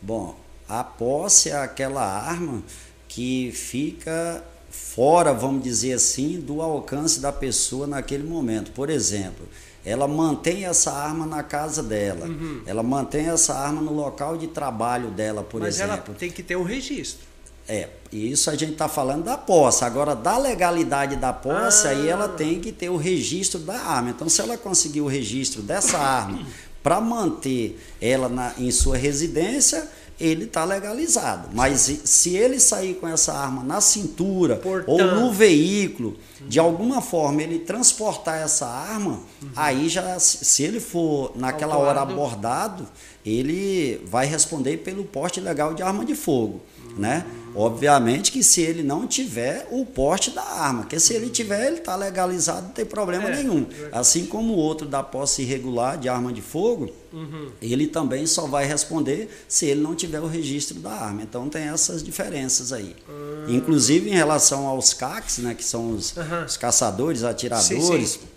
Bom, 0.00 0.38
a 0.68 0.82
posse 0.82 1.50
é 1.50 1.56
aquela 1.56 2.04
arma 2.04 2.62
que 3.08 3.52
fica 3.52 4.44
fora, 4.70 5.32
vamos 5.32 5.62
dizer 5.62 5.92
assim, 5.92 6.40
do 6.40 6.60
alcance 6.60 7.20
da 7.20 7.30
pessoa 7.30 7.86
naquele 7.86 8.24
momento. 8.24 8.72
Por 8.72 8.90
exemplo, 8.90 9.48
ela 9.84 10.06
mantém 10.06 10.64
essa 10.64 10.92
arma 10.92 11.26
na 11.26 11.42
casa 11.42 11.82
dela, 11.82 12.26
uhum. 12.26 12.62
ela 12.66 12.82
mantém 12.82 13.28
essa 13.28 13.54
arma 13.54 13.80
no 13.80 13.92
local 13.92 14.36
de 14.36 14.46
trabalho 14.46 15.10
dela, 15.10 15.42
por 15.42 15.60
Mas 15.60 15.74
exemplo. 15.74 15.96
Mas 15.96 16.06
ela 16.08 16.18
tem 16.18 16.30
que 16.30 16.42
ter 16.42 16.56
um 16.56 16.62
registro. 16.62 17.32
É, 17.68 17.88
isso 18.12 18.50
a 18.50 18.54
gente 18.54 18.72
está 18.72 18.88
falando 18.88 19.24
da 19.24 19.38
posse. 19.38 19.84
Agora, 19.84 20.14
da 20.14 20.36
legalidade 20.36 21.16
da 21.16 21.32
posse, 21.32 21.86
ah. 21.86 21.90
aí 21.90 22.08
ela 22.08 22.28
tem 22.28 22.60
que 22.60 22.72
ter 22.72 22.90
o 22.90 22.96
registro 22.96 23.60
da 23.60 23.74
arma. 23.74 24.10
Então, 24.10 24.28
se 24.28 24.40
ela 24.40 24.56
conseguir 24.56 25.00
o 25.00 25.06
registro 25.06 25.62
dessa 25.62 25.98
arma 25.98 26.44
para 26.82 27.00
manter 27.00 27.78
ela 28.00 28.28
na, 28.28 28.52
em 28.58 28.70
sua 28.70 28.96
residência, 28.96 29.88
ele 30.20 30.44
está 30.44 30.64
legalizado. 30.64 31.48
Mas 31.52 31.80
se 32.04 32.36
ele 32.36 32.60
sair 32.60 32.94
com 32.94 33.08
essa 33.08 33.32
arma 33.32 33.62
na 33.62 33.80
cintura 33.80 34.56
Portanto. 34.56 34.88
ou 34.88 35.04
no 35.20 35.32
veículo, 35.32 36.16
de 36.48 36.58
alguma 36.58 37.00
forma 37.00 37.42
ele 37.42 37.58
transportar 37.60 38.40
essa 38.40 38.66
arma, 38.66 39.20
uhum. 39.42 39.48
aí 39.56 39.88
já, 39.88 40.18
se 40.18 40.62
ele 40.62 40.80
for 40.80 41.32
naquela 41.34 41.76
hora 41.76 42.00
abordado, 42.00 42.86
ele 43.24 44.00
vai 44.06 44.26
responder 44.26 44.78
pelo 44.78 45.04
porte 45.04 45.40
legal 45.40 45.74
de 45.74 45.82
arma 45.82 46.04
de 46.04 46.14
fogo, 46.14 46.60
uhum. 46.84 46.98
né? 46.98 47.24
Obviamente 47.54 48.32
que 48.32 48.42
se 48.42 48.60
ele 48.60 48.82
não 48.82 49.06
tiver 49.06 49.66
o 49.70 49.84
porte 49.84 50.30
da 50.30 50.42
arma, 50.42 50.84
que 50.86 50.98
se 50.98 51.14
ele 51.14 51.28
tiver, 51.28 51.66
ele 51.66 51.76
está 51.78 51.94
legalizado, 51.96 52.68
não 52.68 52.72
tem 52.72 52.84
problema 52.84 53.28
é, 53.28 53.36
nenhum. 53.36 53.66
Assim 53.90 54.26
como 54.26 54.54
o 54.54 54.56
outro 54.56 54.86
da 54.86 55.02
posse 55.02 55.42
irregular 55.42 55.98
de 55.98 56.08
arma 56.08 56.32
de 56.32 56.40
fogo, 56.40 56.90
uhum. 57.12 57.50
ele 57.60 57.86
também 57.86 58.26
só 58.26 58.46
vai 58.46 58.64
responder 58.64 59.28
se 59.48 59.66
ele 59.66 59.80
não 59.80 59.94
tiver 59.94 60.20
o 60.20 60.26
registro 60.26 60.78
da 60.80 60.92
arma. 60.92 61.22
Então 61.22 61.48
tem 61.48 61.62
essas 61.62 62.02
diferenças 62.02 62.72
aí. 62.72 62.96
Uhum. 63.08 63.54
Inclusive 63.54 64.10
em 64.10 64.14
relação 64.14 64.66
aos 64.66 64.92
CACs, 64.94 65.38
né, 65.38 65.54
que 65.54 65.64
são 65.64 65.90
os, 65.90 66.16
uhum. 66.16 66.44
os 66.46 66.56
caçadores, 66.56 67.22
atiradores. 67.22 67.84
Sim, 67.84 68.06
sim 68.06 68.32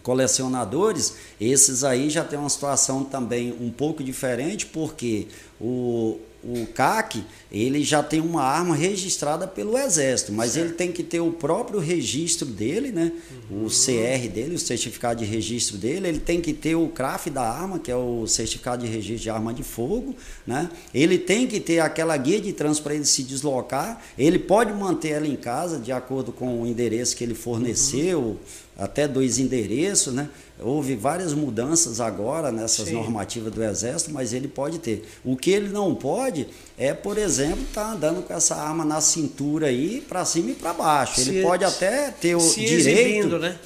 colecionadores, 0.00 1.14
esses 1.40 1.84
aí 1.84 2.10
já 2.10 2.24
tem 2.24 2.38
uma 2.38 2.48
situação 2.48 3.04
também 3.04 3.54
um 3.60 3.70
pouco 3.70 4.02
diferente, 4.02 4.66
porque 4.66 5.28
o, 5.60 6.18
o 6.42 6.66
CAC 6.66 7.24
ele 7.52 7.82
já 7.82 8.02
tem 8.02 8.20
uma 8.20 8.42
arma 8.42 8.76
registrada 8.76 9.46
pelo 9.46 9.76
Exército, 9.76 10.32
mas 10.32 10.52
certo. 10.52 10.66
ele 10.66 10.74
tem 10.74 10.92
que 10.92 11.02
ter 11.02 11.20
o 11.20 11.32
próprio 11.32 11.80
registro 11.80 12.46
dele, 12.46 12.92
né? 12.92 13.12
Uhum. 13.50 13.66
O 13.66 13.68
CR 13.68 14.28
dele, 14.32 14.54
o 14.54 14.58
certificado 14.58 15.24
de 15.24 15.30
registro 15.30 15.76
dele, 15.76 16.06
ele 16.06 16.20
tem 16.20 16.40
que 16.40 16.52
ter 16.52 16.76
o 16.76 16.88
CRAF 16.88 17.28
da 17.28 17.42
arma, 17.42 17.78
que 17.78 17.90
é 17.90 17.96
o 17.96 18.26
certificado 18.26 18.84
de 18.84 18.90
registro 18.90 19.22
de 19.22 19.30
arma 19.30 19.52
de 19.52 19.64
fogo, 19.64 20.14
né? 20.46 20.70
Ele 20.94 21.18
tem 21.18 21.46
que 21.46 21.58
ter 21.58 21.80
aquela 21.80 22.16
guia 22.16 22.40
de 22.40 22.52
trânsito 22.52 22.84
para 22.84 22.94
ele 22.94 23.04
se 23.04 23.24
deslocar, 23.24 24.00
ele 24.16 24.38
pode 24.38 24.72
manter 24.72 25.10
ela 25.10 25.26
em 25.26 25.36
casa 25.36 25.78
de 25.78 25.90
acordo 25.90 26.30
com 26.30 26.62
o 26.62 26.66
endereço 26.66 27.16
que 27.16 27.24
ele 27.24 27.34
forneceu, 27.34 28.20
uhum. 28.20 28.36
Até 28.80 29.06
dois 29.06 29.38
endereços, 29.38 30.14
né? 30.14 30.28
Houve 30.58 30.96
várias 30.96 31.34
mudanças 31.34 32.00
agora 32.00 32.50
nessas 32.50 32.88
Sim. 32.88 32.94
normativas 32.94 33.52
do 33.52 33.62
Exército, 33.62 34.10
mas 34.10 34.32
ele 34.32 34.48
pode 34.48 34.78
ter. 34.78 35.06
O 35.22 35.36
que 35.36 35.50
ele 35.50 35.68
não 35.68 35.94
pode 35.94 36.48
é, 36.78 36.94
por 36.94 37.18
exemplo, 37.18 37.62
estar 37.62 37.84
tá 37.84 37.92
andando 37.92 38.22
com 38.22 38.32
essa 38.32 38.56
arma 38.56 38.82
na 38.82 39.00
cintura 39.02 39.66
aí, 39.66 40.00
para 40.00 40.24
cima 40.24 40.50
e 40.50 40.54
para 40.54 40.72
baixo. 40.72 41.20
Ele 41.20 41.40
se, 41.40 41.42
pode 41.42 41.62
até 41.62 42.10
ter 42.10 42.34
o 42.34 42.38
direito. 42.38 42.88
Exibindo, 42.88 43.38
né? 43.38 43.58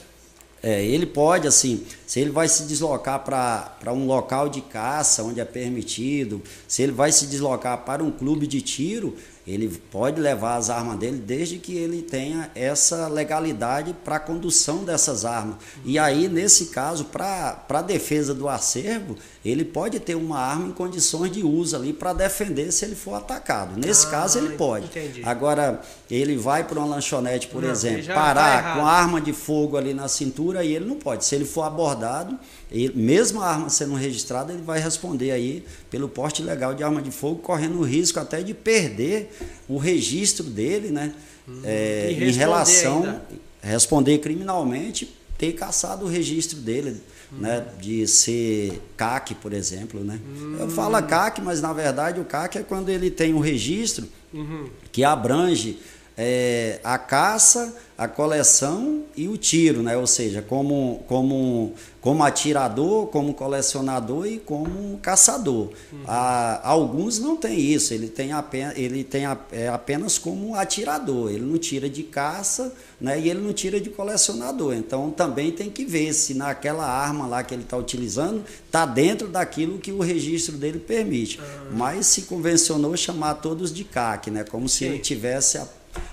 É, 0.60 0.82
ele 0.82 1.04
pode, 1.04 1.46
assim, 1.46 1.84
se 2.06 2.18
ele 2.20 2.30
vai 2.30 2.48
se 2.48 2.64
deslocar 2.64 3.22
para 3.22 3.92
um 3.92 4.06
local 4.06 4.48
de 4.48 4.62
caça 4.62 5.22
onde 5.22 5.38
é 5.38 5.44
permitido, 5.44 6.42
se 6.66 6.82
ele 6.82 6.92
vai 6.92 7.12
se 7.12 7.26
deslocar 7.26 7.84
para 7.84 8.02
um 8.02 8.10
clube 8.10 8.46
de 8.46 8.62
tiro, 8.62 9.14
ele 9.46 9.68
pode 9.90 10.20
levar 10.20 10.56
as 10.56 10.70
armas 10.70 10.98
dele 10.98 11.18
desde 11.18 11.58
que 11.58 11.76
ele 11.76 12.00
tenha 12.02 12.50
essa 12.54 13.08
legalidade 13.08 13.94
para 14.04 14.16
a 14.16 14.20
condução 14.20 14.84
dessas 14.84 15.24
armas. 15.24 15.56
E 15.84 15.98
aí, 15.98 16.28
nesse 16.28 16.66
caso, 16.66 17.06
para 17.06 17.62
a 17.68 17.82
defesa 17.82 18.34
do 18.34 18.48
acervo, 18.48 19.16
ele 19.44 19.64
pode 19.64 20.00
ter 20.00 20.14
uma 20.14 20.38
arma 20.38 20.68
em 20.68 20.72
condições 20.72 21.30
de 21.30 21.44
uso 21.44 21.76
ali 21.76 21.92
para 21.92 22.14
defender 22.14 22.72
se 22.72 22.84
ele 22.84 22.94
for 22.94 23.14
atacado. 23.14 23.78
Nesse 23.78 24.06
ah, 24.06 24.10
caso, 24.10 24.38
ele 24.38 24.56
pode. 24.56 24.86
Entendi. 24.86 25.20
Agora, 25.22 25.82
ele 26.10 26.34
vai 26.34 26.64
para 26.64 26.78
uma 26.78 26.94
lanchonete, 26.94 27.48
por 27.48 27.62
não, 27.62 27.70
exemplo, 27.70 28.06
tá 28.06 28.14
parar 28.14 28.74
com 28.74 28.86
arma 28.86 29.20
de 29.20 29.34
fogo 29.34 29.76
ali 29.76 29.92
na 29.92 30.08
cintura 30.08 30.64
e 30.64 30.74
ele 30.74 30.86
não 30.86 30.96
pode. 30.96 31.26
Se 31.26 31.34
ele 31.34 31.44
for 31.44 31.62
abordado, 31.62 32.38
ele, 32.72 32.94
mesmo 32.96 33.42
a 33.42 33.46
arma 33.46 33.68
sendo 33.68 33.94
registrada, 33.94 34.50
ele 34.50 34.62
vai 34.62 34.80
responder 34.80 35.30
aí 35.30 35.62
pelo 35.90 36.08
porte 36.08 36.40
ilegal 36.40 36.72
de 36.74 36.82
arma 36.82 37.02
de 37.02 37.10
fogo, 37.10 37.40
correndo 37.40 37.78
o 37.78 37.82
risco 37.82 38.18
até 38.18 38.42
de 38.42 38.54
perder 38.54 39.30
o 39.68 39.76
registro 39.76 40.44
dele, 40.44 40.88
né? 40.88 41.12
Hum, 41.46 41.60
é, 41.64 42.10
em 42.18 42.32
relação 42.32 43.04
ainda. 43.04 43.22
responder 43.60 44.16
criminalmente, 44.18 45.14
ter 45.36 45.52
caçado 45.52 46.06
o 46.06 46.08
registro 46.08 46.56
dele, 46.56 47.02
hum. 47.36 47.40
né? 47.40 47.66
De 47.80 48.06
ser 48.06 48.80
CAC, 48.96 49.34
por 49.34 49.52
exemplo, 49.52 50.00
né? 50.00 50.18
Hum. 50.24 50.56
Eu 50.58 50.68
falo 50.68 51.00
CAC, 51.02 51.40
mas 51.40 51.60
na 51.60 51.72
verdade 51.72 52.20
o 52.20 52.24
CAC 52.24 52.58
é 52.58 52.62
quando 52.62 52.88
ele 52.88 53.10
tem 53.10 53.34
um 53.34 53.40
registro 53.40 54.06
uhum. 54.32 54.68
que 54.92 55.04
abrange 55.04 55.78
é, 56.16 56.78
a 56.84 56.96
caça, 56.96 57.74
a 57.98 58.06
coleção 58.06 59.02
e 59.16 59.28
o 59.28 59.36
tiro, 59.36 59.82
né? 59.82 59.96
ou 59.96 60.06
seja, 60.06 60.42
como, 60.42 61.04
como, 61.08 61.74
como 62.00 62.22
atirador, 62.24 63.06
como 63.08 63.34
colecionador 63.34 64.26
e 64.26 64.38
como 64.38 64.98
caçador. 64.98 65.70
Uhum. 65.92 66.02
Ah, 66.06 66.60
alguns 66.62 67.18
não 67.18 67.36
tem 67.36 67.58
isso, 67.58 67.92
ele 67.92 68.08
tem, 68.08 68.32
apenas, 68.32 68.76
ele 68.76 69.02
tem 69.02 69.24
é, 69.52 69.68
apenas 69.68 70.18
como 70.18 70.54
atirador, 70.54 71.30
ele 71.30 71.44
não 71.44 71.58
tira 71.58 71.88
de 71.88 72.04
caça 72.04 72.72
né? 73.00 73.18
e 73.18 73.28
ele 73.28 73.40
não 73.40 73.52
tira 73.52 73.80
de 73.80 73.90
colecionador. 73.90 74.74
Então 74.74 75.10
também 75.10 75.50
tem 75.50 75.68
que 75.68 75.84
ver 75.84 76.12
se 76.12 76.34
naquela 76.34 76.86
arma 76.86 77.26
lá 77.26 77.42
que 77.42 77.54
ele 77.54 77.62
está 77.62 77.76
utilizando 77.76 78.44
está 78.66 78.86
dentro 78.86 79.28
daquilo 79.28 79.78
que 79.78 79.90
o 79.90 80.00
registro 80.00 80.56
dele 80.56 80.78
permite. 80.78 81.40
Uhum. 81.40 81.76
Mas 81.76 82.06
se 82.06 82.22
convencionou 82.22 82.96
chamar 82.96 83.34
todos 83.34 83.72
de 83.72 83.82
CAC, 83.82 84.30
né? 84.30 84.44
como 84.44 84.68
se 84.68 84.78
Sim. 84.78 84.84
ele 84.86 84.98
tivesse 84.98 85.58
a 85.58 85.66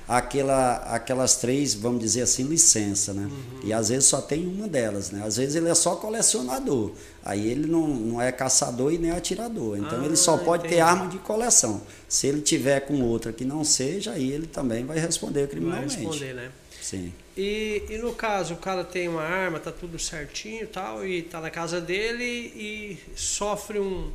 aquela, 0.07 0.75
aquelas 0.93 1.37
três, 1.37 1.73
vamos 1.73 2.01
dizer 2.01 2.21
assim, 2.23 2.43
licença, 2.43 3.13
né? 3.13 3.23
Uhum. 3.23 3.59
E 3.63 3.73
às 3.73 3.89
vezes 3.89 4.05
só 4.05 4.21
tem 4.21 4.45
uma 4.45 4.67
delas, 4.67 5.11
né? 5.11 5.23
Às 5.25 5.37
vezes 5.37 5.55
ele 5.55 5.69
é 5.69 5.75
só 5.75 5.95
colecionador. 5.95 6.91
Aí 7.23 7.49
ele 7.49 7.67
não, 7.67 7.87
não 7.87 8.21
é 8.21 8.31
caçador 8.31 8.91
e 8.91 8.97
nem 8.97 9.11
atirador. 9.11 9.77
Então 9.77 10.01
ah, 10.01 10.05
ele 10.05 10.15
só 10.15 10.37
pode 10.37 10.63
entendi. 10.65 10.75
ter 10.75 10.81
arma 10.81 11.07
de 11.07 11.17
coleção. 11.19 11.81
Se 12.07 12.27
ele 12.27 12.41
tiver 12.41 12.81
com 12.81 13.01
outra 13.01 13.31
que 13.31 13.45
não 13.45 13.63
seja, 13.63 14.11
aí 14.11 14.31
ele 14.31 14.47
também 14.47 14.85
vai 14.85 14.99
responder 14.99 15.47
criminalmente. 15.47 15.95
Vai 15.95 16.05
responder, 16.05 16.33
né? 16.33 16.51
Sim. 16.81 17.13
E, 17.37 17.83
e 17.89 17.97
no 17.99 18.13
caso, 18.13 18.55
o 18.55 18.57
cara 18.57 18.83
tem 18.83 19.07
uma 19.07 19.21
arma, 19.21 19.59
tá 19.59 19.71
tudo 19.71 19.97
certinho 19.97 20.63
e 20.63 20.67
tal, 20.67 21.05
e 21.05 21.21
tá 21.21 21.39
na 21.39 21.49
casa 21.49 21.79
dele 21.79 22.23
e 22.23 22.99
sofre 23.15 23.79
um, 23.79 24.11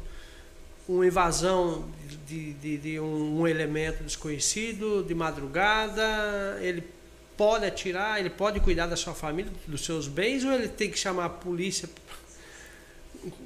uma 0.89 1.07
invasão 1.07 1.84
de, 2.26 2.53
de, 2.55 2.78
de 2.78 3.01
um, 3.01 3.41
um, 3.41 3.49
elemento 3.49 4.05
desconhecido 4.05 5.03
de 5.03 5.14
madrugada, 5.14 6.59
ele 6.61 6.84
pode 7.37 7.66
atirar, 7.66 8.18
ele 8.18 8.30
pode 8.30 8.61
cuidar 8.61 8.87
da 8.87 8.97
sua 8.97 9.14
família, 9.14 9.51
dos 9.66 9.84
seus 9.84 10.09
bens, 10.09 10.45
ou 10.45 10.53
ele 10.53 10.68
tem 10.68 10.91
que 10.91 10.99
chamar 10.99 11.26
a 11.26 11.30
polícia? 11.30 11.89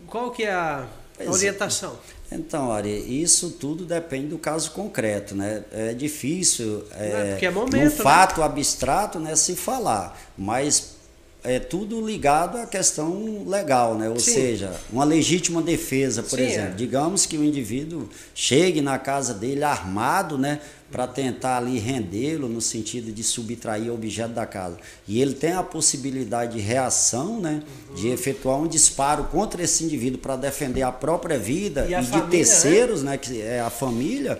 Qual 0.06 0.30
que 0.30 0.44
é 0.44 0.52
a 0.52 0.86
orientação? 1.26 1.98
Então, 2.30 2.70
Ari, 2.70 3.22
isso 3.22 3.52
tudo 3.52 3.84
depende 3.84 4.28
do 4.28 4.38
caso 4.38 4.70
concreto, 4.70 5.34
né? 5.34 5.64
É 5.72 5.92
difícil, 5.92 6.84
é, 6.92 7.38
é, 7.40 7.44
é 7.44 7.50
momento, 7.50 7.76
um 7.76 7.84
né? 7.84 7.90
fato 7.90 8.40
né? 8.40 8.46
abstrato, 8.46 9.18
né, 9.18 9.34
se 9.34 9.56
falar, 9.56 10.16
mas 10.38 10.99
é 11.42 11.58
tudo 11.58 12.04
ligado 12.04 12.58
à 12.58 12.66
questão 12.66 13.44
legal, 13.46 13.94
né? 13.94 14.08
Ou 14.08 14.20
Sim. 14.20 14.34
seja, 14.34 14.72
uma 14.92 15.04
legítima 15.04 15.62
defesa, 15.62 16.22
por 16.22 16.38
Sim, 16.38 16.44
exemplo. 16.44 16.72
É. 16.72 16.76
Digamos 16.76 17.24
que 17.24 17.38
o 17.38 17.44
indivíduo 17.44 18.08
chegue 18.34 18.80
na 18.82 18.98
casa 18.98 19.32
dele 19.32 19.64
armado, 19.64 20.36
né? 20.36 20.60
Para 20.90 21.06
tentar 21.06 21.58
ali 21.58 21.78
rendê-lo 21.78 22.48
no 22.48 22.60
sentido 22.60 23.12
de 23.12 23.22
subtrair 23.22 23.90
o 23.90 23.94
objeto 23.94 24.32
da 24.34 24.44
casa. 24.44 24.76
E 25.06 25.22
ele 25.22 25.34
tem 25.34 25.52
a 25.52 25.62
possibilidade 25.62 26.54
de 26.54 26.60
reação, 26.60 27.40
né? 27.40 27.62
Uhum. 27.88 27.94
De 27.94 28.08
efetuar 28.08 28.58
um 28.58 28.66
disparo 28.66 29.24
contra 29.24 29.62
esse 29.62 29.84
indivíduo 29.84 30.18
para 30.18 30.36
defender 30.36 30.82
a 30.82 30.92
própria 30.92 31.38
vida 31.38 31.86
e, 31.88 31.94
e 31.94 32.02
de 32.02 32.10
né? 32.10 32.26
terceiros, 32.28 33.02
né? 33.02 33.12
né? 33.12 33.18
Que 33.18 33.40
é 33.40 33.60
a 33.60 33.70
família. 33.70 34.38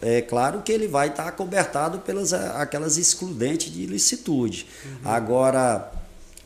É 0.00 0.22
claro 0.22 0.62
que 0.62 0.72
ele 0.72 0.88
vai 0.88 1.08
estar 1.08 1.28
acobertado 1.28 1.98
pelas 1.98 2.32
aquelas 2.32 2.96
excludentes 2.96 3.72
de 3.72 3.82
ilicitude. 3.82 4.66
Uhum. 4.84 4.98
Agora 5.04 5.92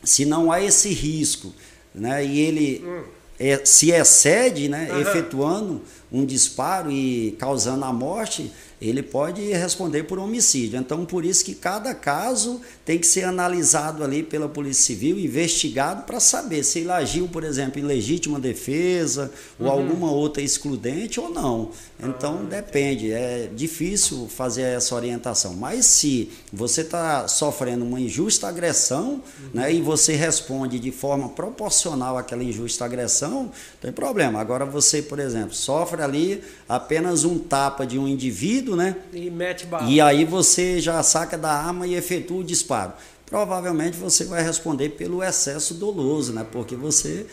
se 0.03 0.25
não 0.25 0.51
há 0.51 0.61
esse 0.61 0.89
risco, 0.89 1.53
né, 1.93 2.25
e 2.25 2.39
ele 2.39 2.83
hum. 2.85 3.03
é, 3.39 3.63
se 3.65 3.91
excede, 3.91 4.69
né, 4.69 4.89
uhum. 4.91 5.01
efetuando 5.01 5.81
um 6.11 6.25
disparo 6.25 6.91
e 6.91 7.35
causando 7.37 7.85
a 7.85 7.93
morte, 7.93 8.51
ele 8.81 9.03
pode 9.03 9.41
responder 9.51 10.03
por 10.03 10.17
homicídio. 10.17 10.79
Então, 10.79 11.05
por 11.05 11.25
isso 11.25 11.43
que 11.43 11.53
cada 11.53 11.93
caso 11.93 12.61
tem 12.85 12.97
que 12.97 13.05
ser 13.05 13.25
analisado 13.25 14.03
ali 14.03 14.23
pela 14.23 14.47
Polícia 14.47 14.83
Civil, 14.83 15.19
investigado 15.19 16.03
para 16.03 16.19
saber 16.19 16.63
se 16.63 16.79
ele 16.79 16.91
agiu, 16.91 17.27
por 17.27 17.43
exemplo, 17.43 17.79
em 17.79 17.83
legítima 17.83 18.39
defesa 18.39 19.31
uhum. 19.59 19.65
ou 19.65 19.71
alguma 19.71 20.11
outra 20.11 20.41
excludente 20.41 21.19
ou 21.19 21.29
não. 21.29 21.71
Então, 22.01 22.45
depende. 22.45 23.11
É 23.11 23.49
difícil 23.53 24.27
fazer 24.27 24.63
essa 24.63 24.95
orientação. 24.95 25.53
Mas 25.53 25.85
se 25.85 26.31
você 26.51 26.81
está 26.81 27.27
sofrendo 27.27 27.85
uma 27.85 27.99
injusta 27.99 28.47
agressão 28.47 29.21
uhum. 29.39 29.49
né, 29.53 29.73
e 29.73 29.81
você 29.81 30.15
responde 30.15 30.79
de 30.79 30.91
forma 30.91 31.29
proporcional 31.29 32.17
àquela 32.17 32.43
injusta 32.43 32.85
agressão, 32.85 33.43
não 33.43 33.51
tem 33.81 33.91
problema. 33.91 34.39
Agora, 34.39 34.65
você, 34.65 35.01
por 35.01 35.19
exemplo, 35.19 35.53
sofre 35.53 36.01
ali 36.01 36.41
apenas 36.67 37.23
um 37.23 37.37
tapa 37.37 37.85
de 37.85 37.99
um 37.99 38.07
indivíduo 38.07 38.69
né? 38.75 38.95
E 39.13 39.29
mete 39.29 39.65
bala. 39.65 39.89
E 39.89 40.01
aí 40.01 40.25
você 40.25 40.79
já 40.79 41.01
saca 41.03 41.37
da 41.37 41.51
arma 41.51 41.87
e 41.87 41.95
efetua 41.95 42.39
o 42.39 42.43
disparo. 42.43 42.93
Provavelmente 43.25 43.95
você 43.95 44.25
vai 44.25 44.41
responder 44.41 44.89
pelo 44.89 45.23
excesso 45.23 45.75
doloso, 45.75 46.33
né? 46.33 46.45
Porque 46.51 46.75
você 46.75 47.27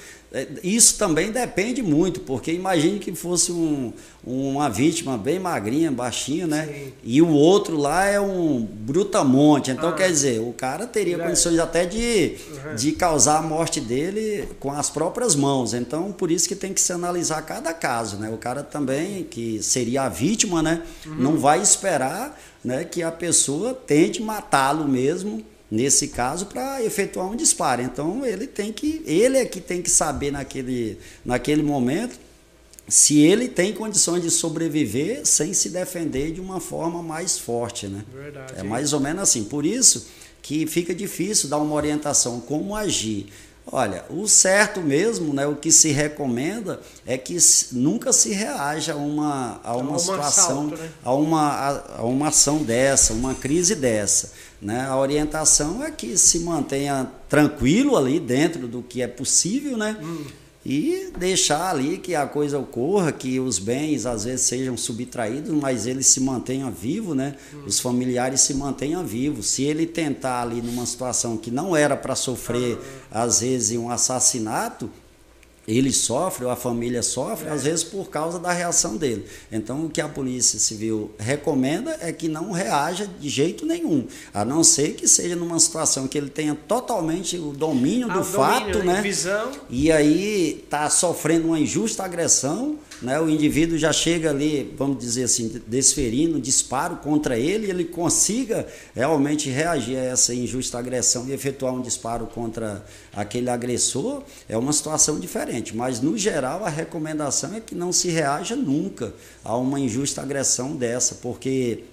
isso 0.62 0.98
também 0.98 1.30
depende 1.30 1.82
muito, 1.82 2.20
porque 2.20 2.52
imagine 2.52 2.98
que 2.98 3.14
fosse 3.14 3.52
um, 3.52 3.92
uma 4.24 4.68
vítima 4.68 5.16
bem 5.16 5.38
magrinha, 5.38 5.90
baixinha, 5.90 6.46
né? 6.46 6.66
Sim. 6.66 6.92
E 7.02 7.22
o 7.22 7.28
outro 7.28 7.76
lá 7.76 8.04
é 8.04 8.20
um 8.20 8.60
brutamonte. 8.60 9.70
Então, 9.70 9.90
ah. 9.90 9.92
quer 9.92 10.10
dizer, 10.10 10.40
o 10.40 10.52
cara 10.52 10.86
teria 10.86 11.18
condições 11.18 11.58
até 11.58 11.86
de, 11.86 12.36
uhum. 12.50 12.74
de 12.74 12.92
causar 12.92 13.38
a 13.38 13.42
morte 13.42 13.80
dele 13.80 14.48
com 14.58 14.72
as 14.72 14.90
próprias 14.90 15.34
mãos. 15.34 15.72
Então, 15.72 16.12
por 16.12 16.30
isso 16.30 16.48
que 16.48 16.56
tem 16.56 16.74
que 16.74 16.80
se 16.80 16.92
analisar 16.92 17.40
cada 17.42 17.72
caso, 17.72 18.16
né? 18.16 18.28
O 18.28 18.36
cara 18.36 18.62
também, 18.62 19.24
que 19.24 19.62
seria 19.62 20.02
a 20.02 20.08
vítima, 20.08 20.62
né? 20.62 20.82
Uhum. 21.06 21.14
Não 21.14 21.38
vai 21.38 21.62
esperar 21.62 22.38
né, 22.64 22.84
que 22.84 23.02
a 23.02 23.12
pessoa 23.12 23.72
tente 23.72 24.20
matá-lo 24.20 24.88
mesmo 24.88 25.44
nesse 25.70 26.08
caso 26.08 26.46
para 26.46 26.82
efetuar 26.82 27.28
um 27.30 27.36
disparo. 27.36 27.82
Então 27.82 28.24
ele 28.24 28.46
tem 28.46 28.72
que, 28.72 29.02
ele 29.06 29.38
é 29.38 29.44
que 29.44 29.60
tem 29.60 29.82
que 29.82 29.90
saber 29.90 30.30
naquele, 30.30 30.98
naquele 31.24 31.62
momento 31.62 32.18
se 32.88 33.18
ele 33.18 33.48
tem 33.48 33.72
condições 33.72 34.22
de 34.22 34.30
sobreviver 34.30 35.26
sem 35.26 35.52
se 35.52 35.70
defender 35.70 36.32
de 36.32 36.40
uma 36.40 36.60
forma 36.60 37.02
mais 37.02 37.38
forte, 37.38 37.88
né? 37.88 38.04
Verdade. 38.12 38.54
É 38.56 38.62
mais 38.62 38.92
ou 38.92 39.00
menos 39.00 39.22
assim. 39.22 39.44
Por 39.44 39.66
isso 39.66 40.06
que 40.40 40.66
fica 40.66 40.94
difícil 40.94 41.48
dar 41.48 41.58
uma 41.58 41.74
orientação 41.74 42.38
como 42.40 42.76
agir. 42.76 43.26
Olha, 43.72 44.04
o 44.08 44.28
certo 44.28 44.80
mesmo, 44.80 45.34
né, 45.34 45.44
o 45.44 45.56
que 45.56 45.72
se 45.72 45.90
recomenda 45.90 46.80
é 47.04 47.18
que 47.18 47.36
nunca 47.72 48.12
se 48.12 48.30
reaja 48.30 48.92
a 48.92 48.96
uma, 48.96 49.60
a 49.64 49.76
uma, 49.76 49.90
uma 49.90 49.98
situação, 49.98 50.68
assalto, 50.68 50.76
né? 50.76 50.88
a, 51.02 51.12
uma, 51.12 51.48
a, 51.48 51.98
a 51.98 52.04
uma 52.04 52.28
ação 52.28 52.62
dessa, 52.62 53.12
uma 53.12 53.34
crise 53.34 53.74
dessa. 53.74 54.30
Né? 54.60 54.80
A 54.80 54.96
orientação 54.96 55.84
é 55.84 55.90
que 55.90 56.16
se 56.16 56.40
mantenha 56.40 57.10
tranquilo 57.28 57.96
ali 57.96 58.18
dentro 58.18 58.66
do 58.66 58.82
que 58.82 59.02
é 59.02 59.06
possível, 59.06 59.76
né? 59.76 59.96
Hum. 60.02 60.24
E 60.68 61.12
deixar 61.16 61.70
ali 61.70 61.96
que 61.96 62.16
a 62.16 62.26
coisa 62.26 62.58
ocorra, 62.58 63.12
que 63.12 63.38
os 63.38 63.56
bens 63.56 64.04
às 64.04 64.24
vezes 64.24 64.46
sejam 64.46 64.76
subtraídos, 64.76 65.52
mas 65.52 65.86
eles 65.86 66.08
se 66.08 66.18
mantenham 66.18 66.72
vivos, 66.72 67.14
né? 67.14 67.36
Hum. 67.54 67.62
Os 67.66 67.78
familiares 67.78 68.40
se 68.40 68.52
mantenham 68.52 69.06
vivos. 69.06 69.46
Se 69.46 69.62
ele 69.62 69.86
tentar 69.86 70.42
ali 70.42 70.60
numa 70.60 70.84
situação 70.84 71.36
que 71.36 71.52
não 71.52 71.76
era 71.76 71.96
para 71.96 72.16
sofrer, 72.16 72.78
ah. 73.12 73.22
às 73.22 73.42
vezes, 73.42 73.78
um 73.78 73.90
assassinato, 73.90 74.90
ele 75.66 75.92
sofre, 75.92 76.44
ou 76.44 76.50
a 76.50 76.56
família 76.56 77.02
sofre, 77.02 77.48
é. 77.48 77.52
às 77.52 77.64
vezes 77.64 77.82
por 77.82 78.08
causa 78.08 78.38
da 78.38 78.52
reação 78.52 78.96
dele. 78.96 79.26
Então, 79.50 79.86
o 79.86 79.90
que 79.90 80.00
a 80.00 80.08
Polícia 80.08 80.58
Civil 80.58 81.10
recomenda 81.18 81.96
é 82.00 82.12
que 82.12 82.28
não 82.28 82.52
reaja 82.52 83.06
de 83.06 83.28
jeito 83.28 83.66
nenhum, 83.66 84.06
a 84.32 84.44
não 84.44 84.62
ser 84.62 84.94
que 84.94 85.08
seja 85.08 85.34
numa 85.34 85.58
situação 85.58 86.06
que 86.06 86.16
ele 86.16 86.30
tenha 86.30 86.54
totalmente 86.54 87.36
o 87.36 87.52
domínio 87.52 88.10
ah, 88.10 88.14
do 88.14 88.20
o 88.20 88.24
fato, 88.24 88.72
domínio, 88.72 88.84
né? 88.84 89.02
Visão. 89.02 89.52
E 89.68 89.90
aí 89.90 90.62
está 90.64 90.88
sofrendo 90.88 91.48
uma 91.48 91.58
injusta 91.58 92.04
agressão, 92.04 92.78
né? 93.02 93.20
O 93.20 93.28
indivíduo 93.28 93.76
já 93.76 93.92
chega 93.92 94.30
ali, 94.30 94.74
vamos 94.76 94.98
dizer 94.98 95.24
assim, 95.24 95.60
desferindo 95.66 96.40
disparo 96.40 96.96
contra 96.96 97.38
ele, 97.38 97.68
ele 97.68 97.84
consiga 97.84 98.66
realmente 98.94 99.50
reagir 99.50 99.96
a 99.96 100.04
essa 100.04 100.34
injusta 100.34 100.78
agressão 100.78 101.28
e 101.28 101.32
efetuar 101.32 101.74
um 101.74 101.82
disparo 101.82 102.26
contra 102.26 102.84
aquele 103.14 103.50
agressor, 103.50 104.22
é 104.48 104.56
uma 104.56 104.72
situação 104.72 105.20
diferente. 105.20 105.76
Mas, 105.76 106.00
no 106.00 106.16
geral, 106.16 106.64
a 106.64 106.70
recomendação 106.70 107.54
é 107.54 107.60
que 107.60 107.74
não 107.74 107.92
se 107.92 108.08
reaja 108.08 108.56
nunca 108.56 109.14
a 109.44 109.56
uma 109.56 109.78
injusta 109.78 110.22
agressão 110.22 110.74
dessa, 110.74 111.16
porque 111.16 111.84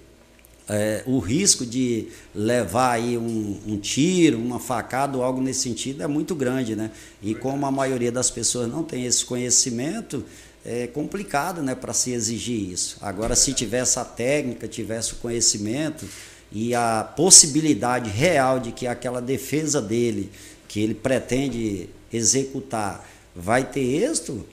é, 0.68 1.02
o 1.06 1.18
risco 1.18 1.66
de 1.66 2.08
levar 2.34 2.92
aí 2.92 3.18
um, 3.18 3.60
um, 3.66 3.76
tiro, 3.76 4.38
uma 4.38 4.58
facada 4.58 5.16
ou 5.16 5.22
algo 5.22 5.40
nesse 5.40 5.60
sentido 5.60 6.02
é 6.02 6.06
muito 6.06 6.34
grande, 6.34 6.74
né? 6.74 6.90
E 7.22 7.34
como 7.34 7.66
a 7.66 7.70
maioria 7.70 8.10
das 8.10 8.30
pessoas 8.30 8.70
não 8.70 8.82
tem 8.82 9.04
esse 9.04 9.24
conhecimento, 9.24 10.24
é 10.64 10.86
complicado 10.86 11.62
né, 11.62 11.74
para 11.74 11.92
se 11.92 12.12
exigir 12.12 12.70
isso. 12.70 12.96
Agora, 13.02 13.36
se 13.36 13.52
tivesse 13.52 13.98
a 13.98 14.04
técnica, 14.04 14.66
tivesse 14.66 15.12
o 15.12 15.16
conhecimento 15.16 16.08
e 16.50 16.74
a 16.74 17.04
possibilidade 17.16 18.08
real 18.08 18.58
de 18.58 18.72
que 18.72 18.86
aquela 18.86 19.20
defesa 19.20 19.82
dele, 19.82 20.32
que 20.66 20.80
ele 20.80 20.94
pretende 20.94 21.90
executar, 22.12 23.06
vai 23.36 23.64
ter 23.64 23.80
êxito, 23.80 24.46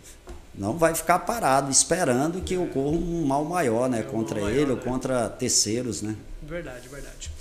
não 0.53 0.78
vai 0.78 0.93
ficar 0.93 1.20
parado 1.20 1.72
esperando 1.72 2.41
que 2.41 2.57
ocorra 2.57 2.97
um 2.97 3.26
mal 3.26 3.45
maior 3.45 3.89
né, 3.89 3.99
é 3.99 4.03
contra 4.03 4.41
ele 4.41 4.72
ou 4.72 4.78
né? 4.78 4.84
contra 4.84 5.30
terceiros. 5.30 6.01
Né? 6.01 6.16
Verdade, 6.41 6.89
verdade. 6.89 7.32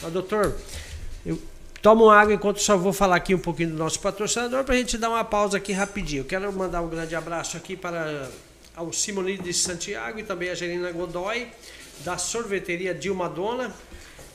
Mas, 0.00 0.12
doutor, 0.12 0.56
eu 1.26 1.38
Toma 1.84 2.16
água 2.16 2.32
enquanto 2.32 2.62
só 2.62 2.78
vou 2.78 2.94
falar 2.94 3.16
aqui 3.16 3.34
um 3.34 3.38
pouquinho 3.38 3.68
do 3.68 3.76
nosso 3.76 4.00
patrocinador 4.00 4.64
para 4.64 4.74
a 4.74 4.78
gente 4.78 4.96
dar 4.96 5.10
uma 5.10 5.22
pausa 5.22 5.58
aqui 5.58 5.70
rapidinho. 5.70 6.22
Eu 6.22 6.24
quero 6.24 6.50
mandar 6.50 6.80
um 6.80 6.88
grande 6.88 7.14
abraço 7.14 7.58
aqui 7.58 7.76
para 7.76 8.30
ao 8.74 8.90
Simone 8.90 9.36
de 9.36 9.52
Santiago 9.52 10.18
e 10.18 10.22
também 10.22 10.48
a 10.48 10.54
Gerina 10.54 10.90
Godoy, 10.90 11.46
da 12.02 12.16
sorveteria 12.16 12.94
Dilma 12.94 13.28
Dona. 13.28 13.70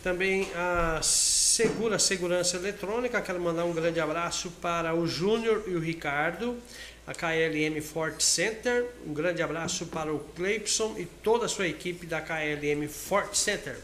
Também 0.04 0.48
a 0.56 1.00
Segura 1.02 1.98
Segurança 1.98 2.56
Eletrônica. 2.56 3.20
Quero 3.20 3.42
mandar 3.42 3.66
um 3.66 3.74
grande 3.74 4.00
abraço 4.00 4.52
para 4.62 4.94
o 4.94 5.08
Júnior 5.08 5.64
e 5.66 5.74
o 5.74 5.80
Ricardo, 5.80 6.56
a 7.08 7.16
KLM 7.16 7.82
Fort 7.82 8.22
Center. 8.22 8.86
Um 9.08 9.12
grande 9.12 9.42
abraço 9.42 9.88
para 9.88 10.14
o 10.14 10.20
Cleipson 10.36 10.94
e 11.00 11.06
toda 11.24 11.48
a 11.48 11.50
sua 11.50 11.68
equipe 11.68 12.06
da 12.06 12.22
KLM 12.22 12.88
Fort 12.88 13.34
Center. 13.34 13.76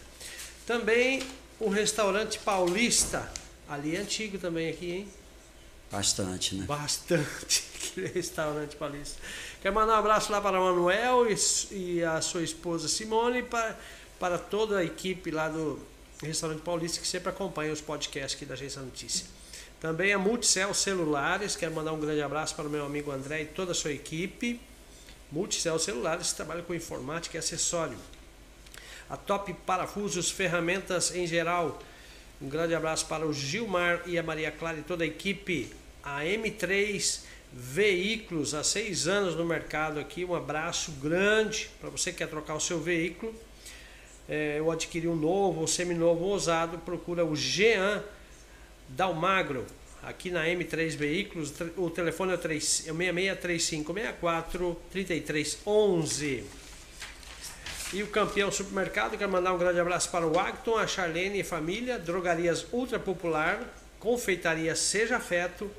Também 0.68 1.24
o 1.60 1.68
restaurante 1.68 2.38
paulista, 2.38 3.28
ali 3.68 3.96
é 3.96 4.00
antigo 4.00 4.38
também 4.38 4.70
aqui, 4.70 4.92
hein? 4.92 5.08
Bastante, 5.92 6.56
né? 6.56 6.66
Bastante, 6.66 7.64
aquele 7.76 8.08
restaurante 8.08 8.76
paulista. 8.76 9.22
Quero 9.62 9.74
mandar 9.74 9.94
um 9.96 10.00
abraço 10.00 10.32
lá 10.32 10.42
para 10.42 10.60
o 10.60 10.64
Manuel 10.64 11.26
e, 11.30 11.36
e 11.72 12.04
a 12.04 12.22
sua 12.22 12.44
esposa 12.44 12.88
Simone 12.88 13.40
e 13.40 13.44
para, 13.44 13.78
para 14.20 14.38
toda 14.38 14.80
a 14.80 14.84
equipe 14.84 15.32
lá 15.32 15.48
do 15.48 15.80
Restaurante 16.22 16.62
Paulista 16.62 17.00
que 17.00 17.08
sempre 17.08 17.30
acompanha 17.30 17.72
os 17.72 17.82
podcasts 17.82 18.36
aqui 18.36 18.46
da 18.46 18.54
Agência 18.54 18.82
Notícia. 18.82 19.26
Também 19.80 20.14
a 20.14 20.18
Multicel 20.18 20.74
Celulares, 20.74 21.56
quero 21.56 21.74
mandar 21.74 21.94
um 21.94 22.00
grande 22.00 22.22
abraço 22.22 22.56
para 22.56 22.66
o 22.66 22.70
meu 22.70 22.86
amigo 22.86 23.12
André 23.12 23.44
e 23.44 23.46
toda 23.46 23.72
a 23.72 23.76
sua 23.76 23.92
equipe. 23.92 24.60
Multicel 25.32 25.78
Celulares 25.78 26.34
trabalha 26.34 26.64
com 26.64 26.74
informática 26.74 27.38
e 27.38 27.40
acessório. 27.40 27.98
A 29.10 29.18
Top 29.18 29.54
Parafusos, 29.66 30.32
ferramentas 30.32 31.14
em 31.14 31.28
geral. 31.28 31.80
Um 32.42 32.50
grande 32.50 32.76
abraço 32.76 33.06
para 33.06 33.26
o 33.26 33.34
Gilmar 33.34 34.02
e 34.06 34.20
a 34.20 34.24
Maria 34.24 34.52
Clara 34.52 34.78
e 34.78 34.82
toda 34.82 35.06
a 35.06 35.08
equipe. 35.08 35.70
A 36.04 36.24
M3 36.24 37.22
Veículos, 37.58 38.54
há 38.54 38.66
seis 38.66 39.08
anos 39.08 39.34
no 39.36 39.46
mercado 39.46 39.98
aqui. 39.98 40.26
Um 40.26 40.36
abraço 40.36 40.92
grande 41.02 41.70
para 41.80 41.90
você 41.90 42.12
que 42.12 42.18
quer 42.18 42.28
trocar 42.28 42.56
o 42.56 42.60
seu 42.60 42.82
veículo. 42.82 43.34
É, 44.28 44.60
eu 44.60 44.70
adquiri 44.70 45.08
um 45.08 45.16
novo, 45.16 45.64
um 45.64 45.68
seminovo 45.68 46.26
usado. 46.26 46.78
Procura 46.80 47.24
o 47.24 47.34
Jean 47.34 48.04
Dalmagro 48.90 49.66
aqui 50.04 50.30
na 50.30 50.46
M3 50.46 50.98
Veículos. 50.98 51.54
O 51.78 51.90
telefone 51.90 52.34
é 52.34 52.36
o 52.36 52.42
663564 52.42 54.76
3311. 54.92 56.44
E 57.94 58.02
o 58.02 58.08
campeão 58.08 58.52
supermercado, 58.52 59.18
quero 59.18 59.32
mandar 59.32 59.54
um 59.54 59.58
grande 59.58 59.80
abraço 59.80 60.10
para 60.10 60.26
o 60.26 60.40
Acton, 60.40 60.78
a 60.78 60.88
Charlene 60.88 61.40
e 61.40 61.44
família, 61.44 62.00
Drogarias 62.00 62.66
Ultra 62.72 63.00
Popular, 63.00 63.60
Confeitaria 64.00 64.76
Seja 64.76 65.18
Afeto. 65.18 65.70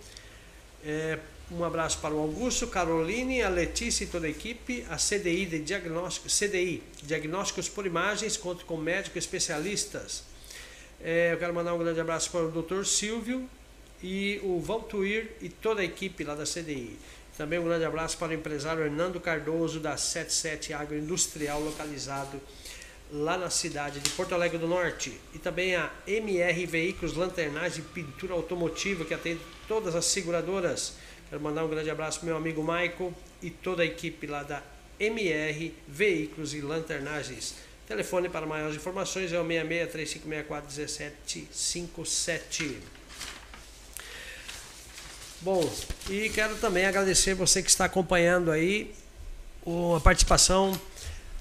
É, 0.85 1.19
um 1.51 1.65
abraço 1.65 1.99
para 1.99 2.15
o 2.15 2.19
Augusto, 2.19 2.69
Caroline, 2.69 3.43
a 3.43 3.49
Letícia 3.49 4.05
e 4.05 4.07
toda 4.07 4.27
a 4.27 4.31
equipe, 4.31 4.87
a 4.89 4.97
CDI 4.97 5.47
de 5.47 5.59
diagnóstico, 5.59 6.29
CDI, 6.29 6.83
Diagnósticos 7.03 7.69
por 7.69 7.87
Imagens, 7.87 8.37
conto 8.37 8.65
com 8.65 8.77
médicos 8.77 9.19
especialistas. 9.19 10.25
É, 11.01 11.33
eu 11.33 11.39
quero 11.39 11.53
mandar 11.53 11.75
um 11.75 11.79
grande 11.79 12.01
abraço 12.01 12.31
para 12.31 12.45
o 12.45 12.51
Dr. 12.51 12.85
Silvio 12.85 13.49
e 14.03 14.41
o 14.43 14.61
Valtuir 14.61 15.33
e 15.41 15.49
toda 15.49 15.83
a 15.83 15.85
equipe 15.85 16.23
lá 16.25 16.35
da 16.35 16.45
CDI. 16.45 16.97
Também 17.37 17.59
um 17.59 17.65
grande 17.65 17.85
abraço 17.85 18.17
para 18.17 18.31
o 18.31 18.35
empresário 18.35 18.83
Hernando 18.83 19.21
Cardoso 19.21 19.79
da 19.79 19.95
77 19.97 20.73
Agroindustrial, 20.73 21.61
localizado 21.61 22.41
lá 23.13 23.37
na 23.37 23.51
cidade 23.51 24.01
de 24.01 24.09
Porto 24.11 24.35
Alegre 24.35 24.57
do 24.57 24.67
Norte. 24.67 25.21
E 25.35 25.39
também 25.39 25.77
a 25.77 25.93
MR 26.07 26.65
Veículos 26.65 27.15
Lanternagem 27.15 27.81
e 27.81 27.83
Pintura 27.83 28.33
Automotiva, 28.33 29.05
que 29.05 29.13
atende 29.13 29.43
todas 29.69 29.95
as 29.95 30.07
seguradoras. 30.07 30.95
Quero 31.29 31.43
mandar 31.43 31.63
um 31.65 31.69
grande 31.69 31.91
abraço 31.91 32.21
para 32.21 32.29
meu 32.29 32.39
amigo 32.39 32.63
Michael 32.63 33.13
e 33.43 33.51
toda 33.51 33.83
a 33.83 33.87
equipe 33.87 34.27
lá 34.27 34.43
da 34.43 34.63
MR 34.99 35.75
Veículos 35.87 36.55
e 36.55 36.63
Lanternagens. 36.63 37.57
Telefone 37.87 38.31
para 38.31 38.47
maiores 38.47 38.77
informações 38.77 39.31
é 39.31 39.39
o 39.39 39.47
66 39.47 39.93
3564 39.93 40.75
1757. 40.75 42.96
Bom, 45.43 45.71
e 46.09 46.31
quero 46.31 46.57
também 46.57 46.87
agradecer 46.87 47.35
você 47.35 47.63
que 47.63 47.69
está 47.69 47.85
acompanhando 47.85 48.51
aí 48.51 48.95
a 49.97 50.01
participação 50.01 50.79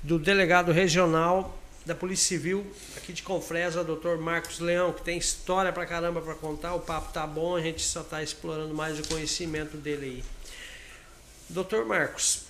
do 0.03 0.19
delegado 0.19 0.71
regional 0.71 1.57
da 1.85 1.95
Polícia 1.95 2.27
Civil 2.27 2.65
aqui 2.97 3.13
de 3.13 3.23
Confresa, 3.23 3.83
doutor 3.85 4.17
Marcos 4.17 4.59
Leão, 4.59 4.91
que 4.91 5.01
tem 5.01 5.17
história 5.17 5.71
pra 5.71 5.85
caramba 5.85 6.21
para 6.21 6.35
contar. 6.35 6.73
O 6.73 6.81
papo 6.81 7.13
tá 7.13 7.25
bom, 7.25 7.55
a 7.55 7.61
gente 7.61 7.83
só 7.83 8.01
está 8.01 8.21
explorando 8.21 8.73
mais 8.73 8.99
o 8.99 9.07
conhecimento 9.07 9.77
dele 9.77 10.05
aí. 10.05 10.23
Doutor 11.47 11.85
Marcos, 11.85 12.41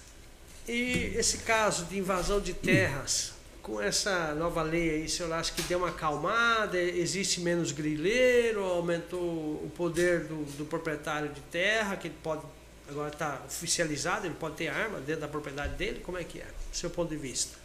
e 0.67 1.13
esse 1.15 1.39
caso 1.39 1.85
de 1.85 1.99
invasão 1.99 2.41
de 2.41 2.53
terras, 2.53 3.33
com 3.65 3.81
essa 3.81 4.35
nova 4.35 4.61
lei 4.61 4.91
aí, 4.91 5.05
o 5.05 5.09
senhor 5.09 5.33
acha 5.33 5.51
que 5.51 5.63
deu 5.63 5.79
uma 5.79 5.89
acalmada? 5.89 6.79
Existe 6.79 7.41
menos 7.41 7.71
grileiro? 7.71 8.63
Aumentou 8.63 9.19
o 9.19 9.71
poder 9.75 10.25
do, 10.25 10.45
do 10.55 10.65
proprietário 10.65 11.29
de 11.29 11.41
terra, 11.41 11.95
que 11.95 12.07
ele 12.07 12.15
pode 12.21 12.43
agora 12.87 13.09
está 13.09 13.41
oficializado, 13.47 14.27
ele 14.27 14.35
pode 14.35 14.57
ter 14.57 14.67
arma 14.67 14.99
dentro 14.99 15.21
da 15.21 15.27
propriedade 15.27 15.73
dele? 15.77 15.99
Como 16.01 16.15
é 16.15 16.23
que 16.23 16.37
é, 16.37 16.43
do 16.43 16.77
seu 16.77 16.91
ponto 16.91 17.09
de 17.09 17.15
vista? 17.15 17.57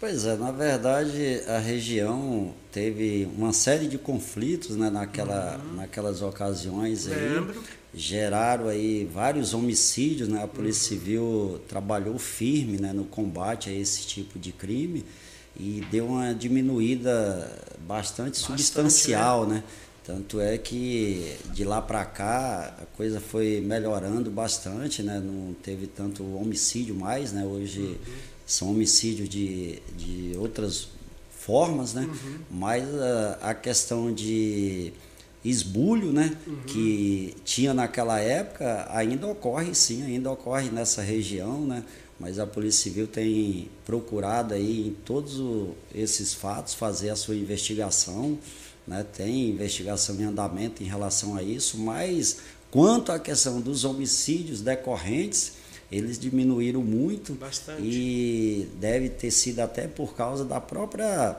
Pois 0.00 0.24
é, 0.24 0.34
na 0.34 0.50
verdade 0.50 1.42
a 1.46 1.58
região 1.58 2.54
teve 2.72 3.28
uma 3.36 3.52
série 3.52 3.86
de 3.86 3.98
conflitos 3.98 4.76
né, 4.76 4.88
naquela, 4.88 5.58
uhum. 5.58 5.74
naquelas 5.74 6.22
ocasiões 6.22 7.06
aí. 7.06 7.62
Geraram 7.92 8.68
aí 8.68 9.04
vários 9.12 9.52
homicídios, 9.52 10.26
né? 10.26 10.42
A 10.42 10.48
Polícia 10.48 10.94
uhum. 10.94 11.00
Civil 11.00 11.60
trabalhou 11.68 12.18
firme 12.18 12.78
né, 12.78 12.94
no 12.94 13.04
combate 13.04 13.68
a 13.68 13.72
esse 13.72 14.06
tipo 14.06 14.38
de 14.38 14.50
crime 14.50 15.04
e 15.56 15.84
deu 15.90 16.06
uma 16.06 16.34
diminuída 16.34 17.50
bastante, 17.80 18.40
bastante 18.40 18.62
substancial, 18.62 19.46
né? 19.46 19.56
né? 19.56 19.64
Tanto 20.04 20.38
é 20.38 20.58
que 20.58 21.34
de 21.52 21.64
lá 21.64 21.80
para 21.80 22.04
cá 22.04 22.74
a 22.82 22.96
coisa 22.96 23.20
foi 23.20 23.60
melhorando 23.60 24.30
bastante, 24.30 25.02
né? 25.02 25.18
Não 25.18 25.54
teve 25.54 25.86
tanto 25.86 26.22
homicídio 26.36 26.94
mais, 26.94 27.32
né? 27.32 27.44
Hoje 27.44 27.80
uhum 27.80 28.34
são 28.46 28.70
homicídios 28.70 29.28
de, 29.28 29.78
de 29.96 30.36
outras 30.36 30.88
formas, 31.38 31.94
né? 31.94 32.02
Uhum. 32.02 32.38
Mas 32.50 32.84
a, 32.94 33.38
a, 33.50 33.54
questão 33.54 34.12
de 34.12 34.92
esbulho, 35.44 36.12
né? 36.12 36.36
Uhum. 36.46 36.56
Que 36.66 37.34
tinha 37.44 37.72
naquela 37.72 38.20
época, 38.20 38.86
ainda 38.90 39.26
ocorre 39.26 39.74
sim, 39.74 40.02
ainda 40.02 40.30
ocorre 40.30 40.70
nessa 40.70 41.02
região, 41.02 41.60
né? 41.66 41.82
Mas 42.18 42.38
a 42.38 42.46
Polícia 42.46 42.84
Civil 42.84 43.06
tem 43.06 43.68
procurado 43.84 44.54
aí 44.54 44.88
em 44.88 44.96
todos 45.04 45.40
esses 45.94 46.32
fatos 46.32 46.74
fazer 46.74 47.10
a 47.10 47.16
sua 47.16 47.34
investigação, 47.34 48.38
né? 48.86 49.04
Tem 49.16 49.50
investigação 49.50 50.14
em 50.16 50.24
andamento 50.24 50.82
em 50.82 50.86
relação 50.86 51.36
a 51.36 51.42
isso, 51.42 51.78
mas 51.78 52.38
quanto 52.70 53.10
à 53.10 53.18
questão 53.18 53.60
dos 53.60 53.84
homicídios 53.84 54.60
decorrentes, 54.60 55.54
eles 55.90 56.18
diminuíram 56.18 56.82
muito 56.82 57.34
Bastante. 57.34 57.82
e 57.82 58.68
deve 58.80 59.08
ter 59.08 59.30
sido 59.30 59.60
até 59.60 59.86
por 59.86 60.14
causa 60.14 60.44
da 60.44 60.60
própria 60.60 61.36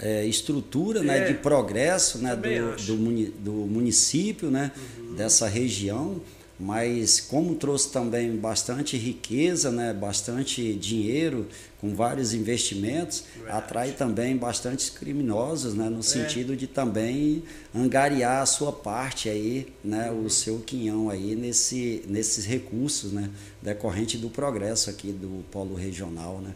é, 0.00 0.26
estrutura 0.26 1.00
é, 1.00 1.02
né, 1.02 1.24
de 1.26 1.34
progresso 1.34 2.18
né, 2.18 2.34
do, 2.34 2.76
do, 2.76 3.30
do, 3.32 3.52
município, 3.52 4.50
né, 4.50 4.72
uhum. 4.98 5.14
dessa 5.14 5.46
região 5.46 6.20
mas 6.62 7.20
como 7.20 7.56
trouxe 7.56 7.90
também 7.90 8.36
bastante 8.36 8.96
riqueza, 8.96 9.72
né, 9.72 9.92
bastante 9.92 10.72
dinheiro, 10.74 11.48
com 11.80 11.92
vários 11.92 12.32
investimentos, 12.32 13.24
Verdade. 13.34 13.58
atrai 13.58 13.90
também 13.90 14.36
bastantes 14.36 14.88
criminosos, 14.88 15.74
né, 15.74 15.88
no 15.88 15.98
é. 15.98 16.02
sentido 16.02 16.56
de 16.56 16.68
também 16.68 17.42
angariar 17.74 18.42
a 18.42 18.46
sua 18.46 18.72
parte 18.72 19.28
aí, 19.28 19.72
né, 19.82 20.12
uhum. 20.12 20.26
o 20.26 20.30
seu 20.30 20.60
quinhão 20.60 21.10
aí 21.10 21.34
nesse, 21.34 22.04
nesses 22.06 22.44
recursos, 22.44 23.10
né, 23.10 23.28
decorrente 23.60 24.16
do 24.16 24.30
progresso 24.30 24.88
aqui 24.88 25.10
do 25.10 25.44
polo 25.50 25.74
regional, 25.74 26.40
né. 26.40 26.54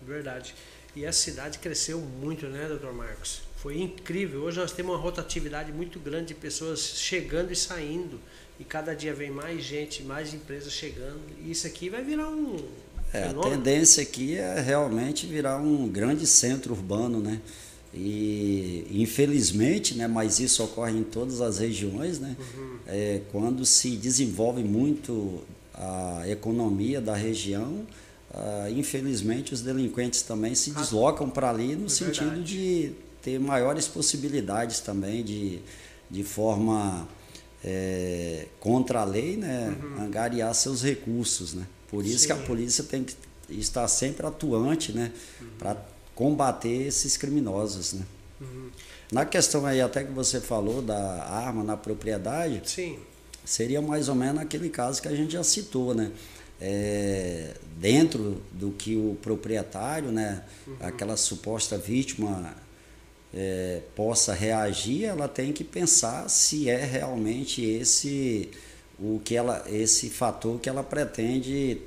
Verdade. 0.00 0.54
E 0.96 1.04
a 1.04 1.12
cidade 1.12 1.58
cresceu 1.58 2.00
muito, 2.00 2.46
né, 2.46 2.68
doutor 2.68 2.94
Marcos? 2.94 3.42
Foi 3.56 3.78
incrível. 3.78 4.44
Hoje 4.44 4.58
nós 4.58 4.72
temos 4.72 4.94
uma 4.94 4.98
rotatividade 4.98 5.70
muito 5.72 6.00
grande 6.00 6.28
de 6.28 6.34
pessoas 6.34 6.80
chegando 6.80 7.52
e 7.52 7.56
saindo 7.56 8.18
e 8.58 8.64
cada 8.64 8.94
dia 8.94 9.12
vem 9.12 9.30
mais 9.30 9.62
gente, 9.64 10.02
mais 10.02 10.32
empresas 10.32 10.72
chegando. 10.72 11.20
E 11.44 11.50
isso 11.50 11.66
aqui 11.66 11.88
vai 11.88 12.02
virar 12.02 12.28
um. 12.28 12.56
É, 13.12 13.24
a 13.24 13.34
tendência 13.34 14.02
aqui 14.02 14.36
é 14.36 14.60
realmente 14.60 15.26
virar 15.26 15.58
um 15.58 15.88
grande 15.88 16.26
centro 16.26 16.72
urbano, 16.72 17.20
né? 17.20 17.40
E 17.94 18.86
infelizmente, 18.90 19.94
né, 19.94 20.06
mas 20.06 20.40
isso 20.40 20.64
ocorre 20.64 20.92
em 20.92 21.02
todas 21.02 21.42
as 21.42 21.58
regiões, 21.58 22.18
né? 22.18 22.36
Uhum. 22.38 22.78
É, 22.86 23.20
quando 23.30 23.66
se 23.66 23.96
desenvolve 23.96 24.62
muito 24.62 25.42
a 25.74 26.22
economia 26.26 27.02
da 27.02 27.14
região, 27.14 27.86
ah, 28.34 28.68
infelizmente 28.70 29.52
os 29.52 29.60
delinquentes 29.60 30.22
também 30.22 30.54
se 30.54 30.70
deslocam 30.70 31.28
para 31.28 31.50
ali 31.50 31.76
no 31.76 31.86
é 31.86 31.88
sentido 31.90 32.30
verdade. 32.30 32.44
de 32.44 32.92
ter 33.20 33.38
maiores 33.38 33.86
possibilidades 33.86 34.80
também 34.80 35.22
de, 35.22 35.60
de 36.10 36.24
forma 36.24 37.06
é, 37.64 38.46
contra 38.58 39.00
a 39.00 39.04
lei, 39.04 39.36
né, 39.36 39.76
uhum. 39.82 40.04
angariar 40.04 40.54
seus 40.54 40.82
recursos, 40.82 41.54
né? 41.54 41.66
Por 41.88 42.04
isso 42.04 42.20
Sim. 42.20 42.26
que 42.26 42.32
a 42.32 42.36
polícia 42.36 42.82
tem 42.84 43.04
que 43.04 43.14
estar 43.50 43.86
sempre 43.88 44.26
atuante, 44.26 44.92
né, 44.92 45.12
uhum. 45.40 45.48
para 45.58 45.76
combater 46.14 46.86
esses 46.86 47.16
criminosos, 47.16 47.94
né? 47.94 48.04
Uhum. 48.40 48.70
Na 49.12 49.24
questão 49.24 49.64
aí 49.66 49.80
até 49.80 50.02
que 50.02 50.12
você 50.12 50.40
falou 50.40 50.82
da 50.82 51.24
arma 51.24 51.62
na 51.62 51.76
propriedade, 51.76 52.62
Sim. 52.64 52.98
seria 53.44 53.80
mais 53.80 54.08
ou 54.08 54.14
menos 54.14 54.40
aquele 54.40 54.68
caso 54.68 55.00
que 55.00 55.08
a 55.08 55.14
gente 55.14 55.32
já 55.32 55.44
citou, 55.44 55.94
né? 55.94 56.10
É, 56.64 57.54
dentro 57.78 58.40
do 58.52 58.70
que 58.70 58.96
o 58.96 59.16
proprietário, 59.20 60.12
né, 60.12 60.44
uhum. 60.66 60.76
aquela 60.80 61.16
suposta 61.16 61.76
vítima 61.76 62.54
é, 63.34 63.80
possa 63.96 64.34
reagir, 64.34 65.04
ela 65.04 65.28
tem 65.28 65.52
que 65.52 65.64
pensar 65.64 66.28
se 66.28 66.68
é 66.68 66.84
realmente 66.84 67.64
esse 67.64 68.50
o 68.98 69.20
que 69.24 69.34
ela 69.34 69.64
esse 69.66 70.10
fator 70.10 70.60
que 70.60 70.68
ela 70.68 70.82
pretende 70.82 71.80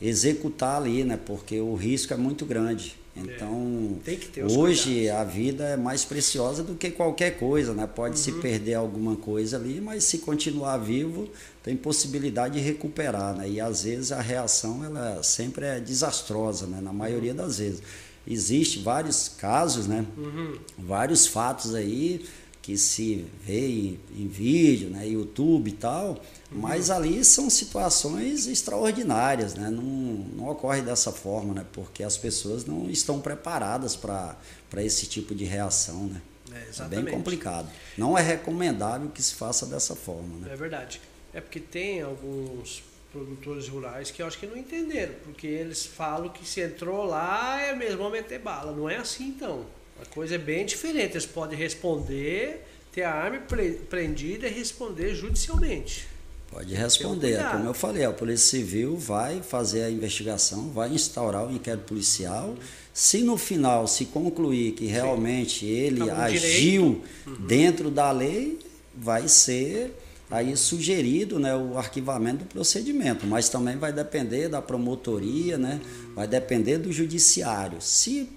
executar 0.00 0.76
ali, 0.76 1.04
né? 1.04 1.18
Porque 1.24 1.60
o 1.60 1.74
risco 1.74 2.12
é 2.12 2.16
muito 2.16 2.44
grande. 2.44 2.96
É. 3.16 3.20
Então, 3.20 3.98
é. 4.06 4.44
hoje 4.44 4.94
cuidados. 4.94 5.20
a 5.20 5.24
vida 5.24 5.64
é 5.64 5.76
mais 5.76 6.04
preciosa 6.04 6.62
do 6.62 6.74
que 6.74 6.90
qualquer 6.90 7.38
coisa, 7.38 7.74
né? 7.74 7.86
Pode 7.86 8.16
uhum. 8.16 8.22
se 8.22 8.32
perder 8.32 8.74
alguma 8.74 9.16
coisa 9.16 9.56
ali, 9.56 9.80
mas 9.80 10.04
se 10.04 10.18
continuar 10.18 10.78
vivo, 10.78 11.28
tem 11.62 11.76
possibilidade 11.76 12.54
de 12.54 12.60
recuperar, 12.60 13.36
né? 13.36 13.48
E 13.48 13.60
às 13.60 13.82
vezes 13.82 14.12
a 14.12 14.20
reação 14.20 14.84
ela 14.84 15.22
sempre 15.22 15.66
é 15.66 15.80
desastrosa, 15.80 16.66
né? 16.66 16.80
Na 16.80 16.92
maioria 16.92 17.34
das 17.34 17.58
vezes. 17.58 17.82
Existem 18.30 18.82
vários 18.82 19.28
casos, 19.28 19.86
né? 19.86 20.04
Uhum. 20.16 20.58
Vários 20.78 21.26
fatos 21.26 21.74
aí 21.74 22.26
que 22.60 22.76
se 22.76 23.24
vê 23.42 23.66
em, 23.66 24.00
em 24.14 24.28
vídeo, 24.28 24.90
né? 24.90 25.08
YouTube 25.08 25.68
e 25.68 25.72
tal, 25.72 26.22
mas 26.52 26.90
ali 26.90 27.24
são 27.24 27.48
situações 27.48 28.46
extraordinárias, 28.46 29.54
né? 29.54 29.70
Não, 29.70 29.82
não 29.82 30.48
ocorre 30.50 30.82
dessa 30.82 31.10
forma, 31.10 31.54
né? 31.54 31.64
Porque 31.72 32.04
as 32.04 32.18
pessoas 32.18 32.66
não 32.66 32.90
estão 32.90 33.18
preparadas 33.20 33.96
para 33.96 34.36
esse 34.76 35.06
tipo 35.06 35.34
de 35.34 35.46
reação, 35.46 36.08
né? 36.08 36.20
É, 36.52 36.82
é, 36.82 36.88
bem 36.88 37.06
complicado. 37.06 37.70
Não 37.96 38.18
é 38.18 38.20
recomendável 38.20 39.08
que 39.08 39.22
se 39.22 39.34
faça 39.34 39.64
dessa 39.64 39.96
forma, 39.96 40.38
né? 40.38 40.52
É 40.52 40.56
verdade. 40.56 41.00
É 41.32 41.40
porque 41.40 41.60
tem 41.60 42.02
alguns 42.02 42.82
produtores 43.18 43.68
rurais 43.68 44.10
que 44.10 44.22
eu 44.22 44.26
acho 44.26 44.38
que 44.38 44.46
não 44.46 44.56
entenderam, 44.56 45.14
porque 45.24 45.46
eles 45.46 45.84
falam 45.84 46.28
que 46.28 46.46
se 46.46 46.60
entrou 46.60 47.04
lá 47.04 47.60
é 47.60 47.74
mesmo 47.74 48.08
meter 48.10 48.38
bala. 48.38 48.72
Não 48.72 48.88
é 48.88 48.96
assim 48.96 49.28
então. 49.28 49.66
A 50.00 50.06
coisa 50.06 50.36
é 50.36 50.38
bem 50.38 50.64
diferente. 50.64 51.12
Eles 51.12 51.26
podem 51.26 51.58
responder, 51.58 52.64
ter 52.92 53.02
a 53.02 53.12
arma 53.12 53.40
prendida 53.88 54.46
e 54.46 54.50
responder 54.50 55.14
judicialmente. 55.14 56.06
Pode 56.50 56.74
responder. 56.74 57.44
Como 57.50 57.66
eu 57.66 57.74
falei, 57.74 58.04
a 58.04 58.12
Polícia 58.12 58.58
Civil 58.58 58.96
vai 58.96 59.42
fazer 59.42 59.82
a 59.82 59.90
investigação, 59.90 60.70
vai 60.70 60.88
instaurar 60.88 61.46
o 61.46 61.52
inquérito 61.52 61.84
policial. 61.84 62.56
Se 62.94 63.22
no 63.22 63.36
final 63.36 63.86
se 63.86 64.06
concluir 64.06 64.72
que 64.72 64.86
realmente 64.86 65.60
Sim. 65.60 65.66
ele 65.66 66.06
tá 66.06 66.24
agiu 66.24 67.02
uhum. 67.26 67.34
dentro 67.46 67.90
da 67.90 68.10
lei, 68.10 68.58
vai 68.94 69.28
ser 69.28 69.92
aí 70.30 70.56
sugerido 70.56 71.38
né, 71.38 71.54
o 71.56 71.78
arquivamento 71.78 72.44
do 72.44 72.46
procedimento, 72.46 73.26
mas 73.26 73.48
também 73.48 73.76
vai 73.76 73.92
depender 73.92 74.48
da 74.48 74.60
promotoria, 74.60 75.56
né, 75.56 75.80
vai 76.14 76.26
depender 76.26 76.78
do 76.78 76.92
judiciário. 76.92 77.80
Se 77.80 78.28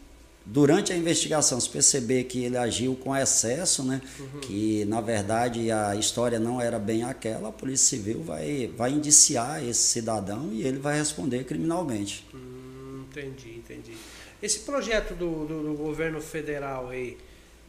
durante 0.46 0.92
a 0.92 0.98
investigação 0.98 1.60
se 1.60 1.70
perceber 1.70 2.24
que 2.24 2.44
ele 2.44 2.58
agiu 2.58 2.96
com 2.96 3.16
excesso, 3.16 3.84
né, 3.84 4.02
uhum. 4.20 4.40
que 4.40 4.86
na 4.86 5.02
verdade 5.02 5.72
a 5.72 5.96
história 5.96 6.40
não 6.40 6.60
era 6.60 6.80
bem 6.80 7.04
aquela, 7.04 7.50
a 7.50 7.52
Polícia 7.52 7.98
Civil 7.98 8.24
vai, 8.24 8.72
vai 8.76 8.92
indiciar 8.92 9.64
esse 9.64 9.82
cidadão 9.82 10.50
e 10.52 10.64
ele 10.64 10.80
vai 10.80 10.98
responder 10.98 11.44
criminalmente. 11.44 12.26
Hum, 12.34 13.04
entendi, 13.10 13.58
entendi. 13.58 13.92
Esse 14.42 14.60
projeto 14.62 15.14
do, 15.14 15.46
do, 15.46 15.64
do, 15.64 15.74
governo 15.76 16.20
federal 16.20 16.90
aí, 16.90 17.16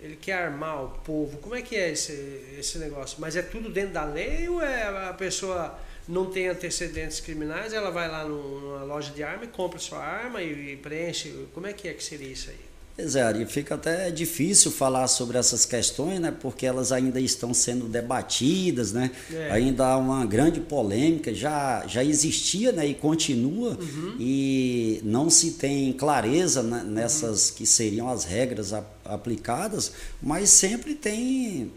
ele 0.03 0.17
quer 0.17 0.35
armar 0.35 0.85
o 0.85 0.89
povo, 0.89 1.39
como 1.39 1.55
é 1.55 1.63
que 1.63 1.77
é 1.77 1.91
esse, 1.91 2.13
esse 2.59 2.77
negócio? 2.79 3.19
Mas 3.21 3.37
é 3.37 3.43
tudo 3.43 3.71
dentro 3.71 3.93
da 3.93 4.05
lei 4.05 4.49
ou 4.49 4.61
é 4.61 5.09
a 5.09 5.15
pessoa 5.15 5.79
não 6.09 6.27
tem 6.27 6.49
antecedentes 6.49 7.21
criminais, 7.21 7.73
ela 7.73 7.91
vai 7.91 8.09
lá 8.09 8.25
numa 8.25 8.83
loja 8.83 9.13
de 9.13 9.23
arma 9.23 9.45
e 9.45 9.49
compra 9.49 9.79
sua 9.79 10.01
arma 10.01 10.43
e, 10.43 10.77
preenche. 10.77 11.47
Como 11.55 11.69
é 11.69 11.73
que 11.73 11.87
é 11.87 11.95
que 11.95 12.03
seria 12.03 12.29
isso 12.29 12.51
aí? 12.51 12.72
Pois 12.95 13.17
é, 13.17 13.43
e 13.43 13.47
fica 13.47 13.75
até 13.75 14.11
difícil 14.11 14.71
falar 14.71 15.09
sobre 15.09 15.39
essas 15.39 15.65
questões, 15.65 16.21
né? 16.21 16.31
Porque 16.31 16.67
elas 16.67 16.93
ainda 16.93 17.19
estão 17.19 17.55
sendo 17.55 17.89
debatidas, 17.89 18.93
né? 18.93 19.11
É. 19.33 19.51
Ainda 19.51 19.87
há 19.87 19.97
uma 19.97 20.27
grande 20.27 20.61
polêmica, 20.61 21.33
já, 21.33 21.87
já 21.87 22.05
existia, 22.05 22.71
né? 22.71 22.87
E 22.87 22.95
continua, 22.95 23.79
uhum. 23.81 24.17
e 24.21 25.01
não 25.05 25.31
se 25.31 25.53
tem 25.53 25.91
clareza 25.95 26.63
né? 26.63 26.85
nessas 26.87 27.49
uhum. 27.49 27.57
que 27.57 27.67
seriam 27.67 28.09
as 28.11 28.25
regras 28.25 28.75
aplicadas, 29.05 29.93
mas 30.23 30.51
sempre 30.51 30.95
tem 30.95 31.73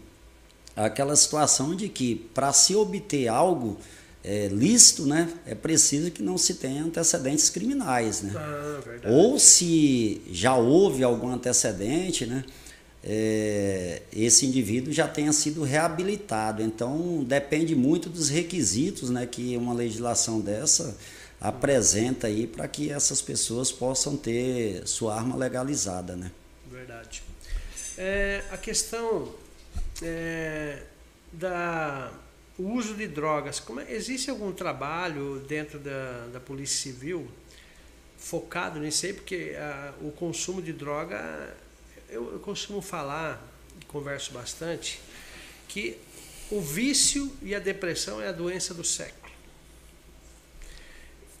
aquela 0.76 1.16
situação 1.16 1.74
de 1.74 1.88
que 1.88 2.14
para 2.34 2.52
se 2.52 2.74
obter 2.74 3.28
algo 3.28 3.78
é, 4.26 4.48
lícito, 4.48 5.06
né, 5.06 5.32
é 5.46 5.54
preciso 5.54 6.10
que 6.10 6.20
não 6.20 6.36
se 6.36 6.54
tenha 6.54 6.82
antecedentes 6.82 7.48
criminais, 7.48 8.22
né? 8.22 8.32
Ah, 8.34 8.80
Ou 9.08 9.38
se 9.38 10.20
já 10.32 10.56
houve 10.56 11.04
algum 11.04 11.28
antecedente, 11.28 12.26
né, 12.26 12.44
é, 13.04 14.02
esse 14.12 14.44
indivíduo 14.44 14.92
já 14.92 15.06
tenha 15.06 15.32
sido 15.32 15.62
reabilitado. 15.62 16.60
Então 16.60 17.22
depende 17.22 17.76
muito 17.76 18.08
dos 18.08 18.28
requisitos, 18.28 19.10
né, 19.10 19.24
que 19.26 19.56
uma 19.56 19.72
legislação 19.72 20.40
dessa 20.40 20.96
apresenta 21.40 22.26
aí 22.26 22.48
para 22.48 22.66
que 22.66 22.90
essas 22.90 23.22
pessoas 23.22 23.70
possam 23.70 24.16
ter 24.16 24.84
sua 24.88 25.14
arma 25.14 25.36
legalizada, 25.36 26.16
né? 26.16 26.32
Verdade. 26.68 27.22
É, 27.96 28.42
a 28.50 28.56
questão 28.56 29.32
é, 30.02 30.82
da 31.32 32.10
o 32.58 32.72
uso 32.72 32.94
de 32.94 33.06
drogas. 33.06 33.62
É, 33.86 33.94
existe 33.94 34.30
algum 34.30 34.52
trabalho 34.52 35.40
dentro 35.40 35.78
da, 35.78 36.26
da 36.32 36.40
Polícia 36.40 36.78
Civil 36.78 37.28
focado 38.18 38.80
nisso 38.80 39.06
aí? 39.06 39.12
Porque 39.12 39.54
a, 39.58 39.94
o 40.00 40.10
consumo 40.10 40.62
de 40.62 40.72
droga, 40.72 41.56
eu, 42.08 42.32
eu 42.32 42.38
costumo 42.40 42.80
falar, 42.80 43.42
converso 43.88 44.32
bastante, 44.32 45.00
que 45.68 45.98
o 46.50 46.60
vício 46.60 47.30
e 47.42 47.54
a 47.54 47.58
depressão 47.58 48.20
é 48.20 48.28
a 48.28 48.32
doença 48.32 48.72
do 48.72 48.84
século. 48.84 49.32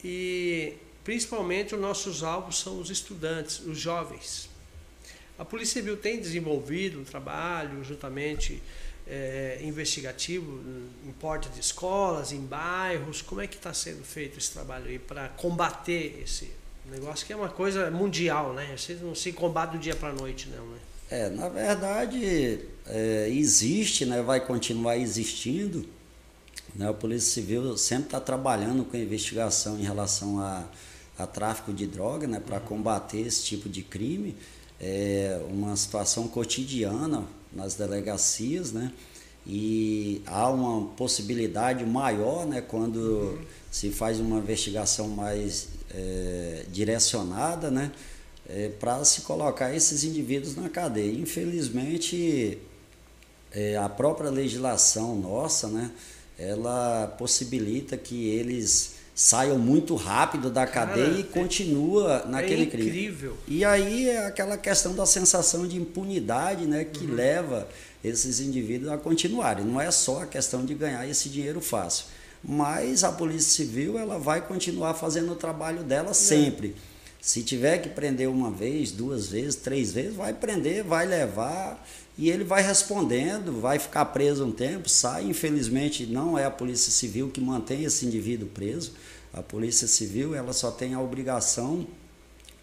E 0.04 0.74
principalmente 1.02 1.74
os 1.74 1.80
nossos 1.80 2.22
alvos 2.22 2.58
são 2.58 2.78
os 2.80 2.90
estudantes, 2.90 3.60
os 3.60 3.78
jovens. 3.78 4.48
A 5.38 5.44
Polícia 5.44 5.74
Civil 5.80 5.96
tem 5.96 6.18
desenvolvido 6.18 7.00
um 7.00 7.04
trabalho 7.04 7.84
juntamente 7.84 8.62
é, 9.06 9.60
investigativo 9.62 10.60
em 11.06 11.12
porta 11.12 11.48
de 11.48 11.60
escolas, 11.60 12.32
em 12.32 12.40
bairros? 12.40 13.22
Como 13.22 13.40
é 13.40 13.46
que 13.46 13.56
está 13.56 13.72
sendo 13.72 14.02
feito 14.02 14.38
esse 14.38 14.50
trabalho 14.50 14.86
aí 14.86 14.98
para 14.98 15.28
combater 15.30 16.20
esse 16.22 16.50
negócio 16.90 17.26
que 17.26 17.32
é 17.32 17.36
uma 17.36 17.48
coisa 17.48 17.90
mundial, 17.90 18.52
né? 18.52 18.74
Você 18.76 18.94
não 18.94 19.14
se 19.14 19.32
combate 19.32 19.72
do 19.72 19.78
dia 19.78 19.94
para 19.94 20.10
a 20.10 20.12
noite, 20.12 20.48
não, 20.48 20.66
né? 20.66 20.78
É, 21.08 21.30
na 21.30 21.48
verdade, 21.48 22.60
é, 22.86 23.28
existe, 23.30 24.04
né, 24.04 24.22
vai 24.22 24.44
continuar 24.44 24.96
existindo. 24.96 25.86
Né, 26.74 26.88
a 26.88 26.92
Polícia 26.92 27.32
Civil 27.32 27.76
sempre 27.76 28.06
está 28.06 28.20
trabalhando 28.20 28.84
com 28.84 28.96
investigação 28.96 29.78
em 29.78 29.82
relação 29.82 30.40
a, 30.40 30.64
a 31.16 31.26
tráfico 31.26 31.72
de 31.72 31.86
droga, 31.86 32.26
né, 32.26 32.40
para 32.40 32.58
combater 32.58 33.20
esse 33.20 33.44
tipo 33.44 33.68
de 33.68 33.82
crime. 33.82 34.36
É 34.80 35.40
uma 35.48 35.76
situação 35.76 36.26
cotidiana 36.26 37.24
nas 37.56 37.74
delegacias, 37.74 38.70
né? 38.72 38.92
E 39.46 40.22
há 40.26 40.50
uma 40.50 40.88
possibilidade 40.96 41.84
maior, 41.86 42.44
né, 42.46 42.60
quando 42.60 42.96
uhum. 42.96 43.38
se 43.70 43.90
faz 43.90 44.18
uma 44.18 44.38
investigação 44.38 45.08
mais 45.08 45.68
é, 45.94 46.64
direcionada, 46.72 47.70
né, 47.70 47.92
é, 48.48 48.70
para 48.70 49.04
se 49.04 49.20
colocar 49.20 49.72
esses 49.72 50.02
indivíduos 50.02 50.56
na 50.56 50.68
cadeia. 50.68 51.12
Infelizmente, 51.12 52.58
é, 53.52 53.76
a 53.76 53.88
própria 53.88 54.30
legislação 54.30 55.14
nossa, 55.14 55.68
né, 55.68 55.92
ela 56.36 57.06
possibilita 57.16 57.96
que 57.96 58.28
eles 58.28 58.95
saiam 59.16 59.58
muito 59.58 59.94
rápido 59.94 60.50
da 60.50 60.66
cadeia 60.66 61.06
Cara, 61.06 61.18
e 61.20 61.24
continua 61.24 62.22
é, 62.26 62.28
naquele 62.28 62.64
é 62.64 62.66
crime. 62.66 62.88
Incrível. 62.88 63.36
E 63.48 63.64
aí 63.64 64.10
é 64.10 64.26
aquela 64.26 64.58
questão 64.58 64.94
da 64.94 65.06
sensação 65.06 65.66
de 65.66 65.78
impunidade, 65.78 66.66
né, 66.66 66.84
que 66.84 67.06
uhum. 67.06 67.14
leva 67.14 67.66
esses 68.04 68.40
indivíduos 68.40 68.92
a 68.92 68.98
continuarem. 68.98 69.64
Não 69.64 69.80
é 69.80 69.90
só 69.90 70.22
a 70.22 70.26
questão 70.26 70.66
de 70.66 70.74
ganhar 70.74 71.08
esse 71.08 71.30
dinheiro 71.30 71.62
fácil, 71.62 72.04
mas 72.44 73.04
a 73.04 73.10
Polícia 73.10 73.64
Civil 73.64 73.98
ela 73.98 74.18
vai 74.18 74.46
continuar 74.46 74.92
fazendo 74.92 75.32
o 75.32 75.36
trabalho 75.36 75.82
dela 75.82 76.10
é. 76.10 76.14
sempre. 76.14 76.76
Se 77.18 77.42
tiver 77.42 77.78
que 77.78 77.88
prender 77.88 78.28
uma 78.28 78.50
vez, 78.50 78.92
duas 78.92 79.28
vezes, 79.28 79.56
três 79.56 79.92
vezes, 79.92 80.14
vai 80.14 80.34
prender, 80.34 80.84
vai 80.84 81.06
levar 81.06 81.82
e 82.18 82.30
ele 82.30 82.44
vai 82.44 82.62
respondendo, 82.62 83.60
vai 83.60 83.78
ficar 83.78 84.06
preso 84.06 84.44
um 84.46 84.52
tempo, 84.52 84.88
sai. 84.88 85.24
Infelizmente, 85.24 86.06
não 86.06 86.38
é 86.38 86.44
a 86.44 86.50
Polícia 86.50 86.90
Civil 86.90 87.28
que 87.28 87.40
mantém 87.40 87.84
esse 87.84 88.06
indivíduo 88.06 88.48
preso. 88.48 88.92
A 89.34 89.42
Polícia 89.42 89.86
Civil 89.86 90.34
ela 90.34 90.54
só 90.54 90.70
tem 90.70 90.94
a 90.94 91.00
obrigação 91.00 91.86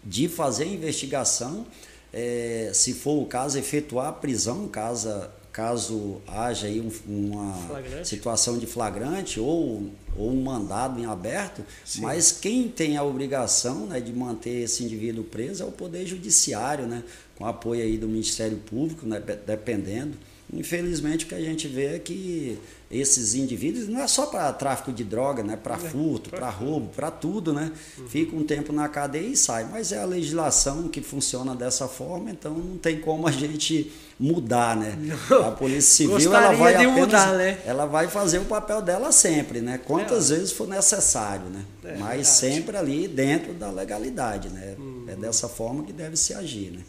de 0.02 0.28
fazer 0.28 0.64
a 0.64 0.66
investigação, 0.66 1.66
é, 2.12 2.70
se 2.74 2.92
for 2.92 3.22
o 3.22 3.26
caso, 3.26 3.58
efetuar 3.58 4.08
a 4.08 4.12
prisão, 4.12 4.68
caso, 4.68 5.08
caso 5.52 6.20
haja 6.26 6.66
aí 6.66 6.80
um, 6.80 6.90
uma 7.06 7.54
flagrante. 7.66 8.08
situação 8.08 8.58
de 8.58 8.66
flagrante 8.66 9.40
ou, 9.40 9.90
ou 10.16 10.30
um 10.30 10.42
mandado 10.42 11.00
em 11.00 11.06
aberto, 11.06 11.64
Sim. 11.84 12.02
mas 12.02 12.32
quem 12.32 12.68
tem 12.68 12.96
a 12.96 13.02
obrigação 13.02 13.86
né, 13.86 14.00
de 14.00 14.12
manter 14.12 14.64
esse 14.64 14.84
indivíduo 14.84 15.24
preso 15.24 15.62
é 15.62 15.66
o 15.66 15.72
Poder 15.72 16.06
Judiciário, 16.06 16.86
né, 16.86 17.02
com 17.36 17.46
apoio 17.46 17.82
aí 17.82 17.96
do 17.96 18.08
Ministério 18.08 18.58
Público, 18.58 19.06
né, 19.06 19.22
dependendo. 19.46 20.16
Infelizmente, 20.52 21.24
o 21.24 21.28
que 21.28 21.34
a 21.34 21.40
gente 21.40 21.66
vê 21.66 21.96
é 21.96 21.98
que 21.98 22.58
esses 22.90 23.34
indivíduos, 23.34 23.88
não 23.88 24.00
é 24.00 24.06
só 24.06 24.26
para 24.26 24.52
tráfico 24.52 24.92
de 24.92 25.02
droga, 25.02 25.42
né? 25.42 25.56
para 25.56 25.74
é, 25.74 25.78
furto, 25.78 26.30
para 26.30 26.48
roubo, 26.48 26.90
para 26.94 27.10
tudo, 27.10 27.52
né? 27.52 27.72
Uhum. 27.98 28.08
Fica 28.08 28.36
um 28.36 28.44
tempo 28.44 28.72
na 28.72 28.88
cadeia 28.88 29.26
e 29.26 29.36
sai. 29.36 29.64
Mas 29.64 29.90
é 29.90 30.00
a 30.00 30.04
legislação 30.04 30.86
que 30.88 31.00
funciona 31.00 31.56
dessa 31.56 31.88
forma, 31.88 32.30
então 32.30 32.54
não 32.54 32.76
tem 32.76 33.00
como 33.00 33.26
a 33.26 33.32
gente 33.32 33.90
mudar, 34.20 34.76
né? 34.76 34.96
Não. 35.28 35.48
A 35.48 35.50
Polícia 35.50 36.06
Civil 36.06 36.32
ela 36.32 36.52
vai 36.52 36.74
apenas, 36.74 36.94
mudar, 36.94 37.32
né? 37.34 37.58
ela 37.64 37.86
vai 37.86 38.06
fazer 38.06 38.38
o 38.38 38.44
papel 38.44 38.80
dela 38.80 39.10
sempre, 39.10 39.60
né? 39.60 39.80
Quantas 39.84 40.30
é. 40.30 40.36
vezes 40.36 40.52
for 40.52 40.68
necessário, 40.68 41.46
né? 41.46 41.64
É, 41.84 41.96
Mas 41.96 42.00
verdade. 42.00 42.26
sempre 42.26 42.76
ali 42.76 43.08
dentro 43.08 43.54
da 43.54 43.70
legalidade, 43.70 44.50
né? 44.50 44.76
Uhum. 44.78 45.04
É 45.08 45.16
dessa 45.16 45.48
forma 45.48 45.82
que 45.82 45.92
deve 45.92 46.16
se 46.16 46.32
agir, 46.32 46.70
né? 46.70 46.80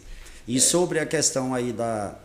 E 0.48 0.60
sobre 0.60 1.00
a 1.00 1.06
questão 1.06 1.54
aí 1.54 1.72
da 1.74 2.16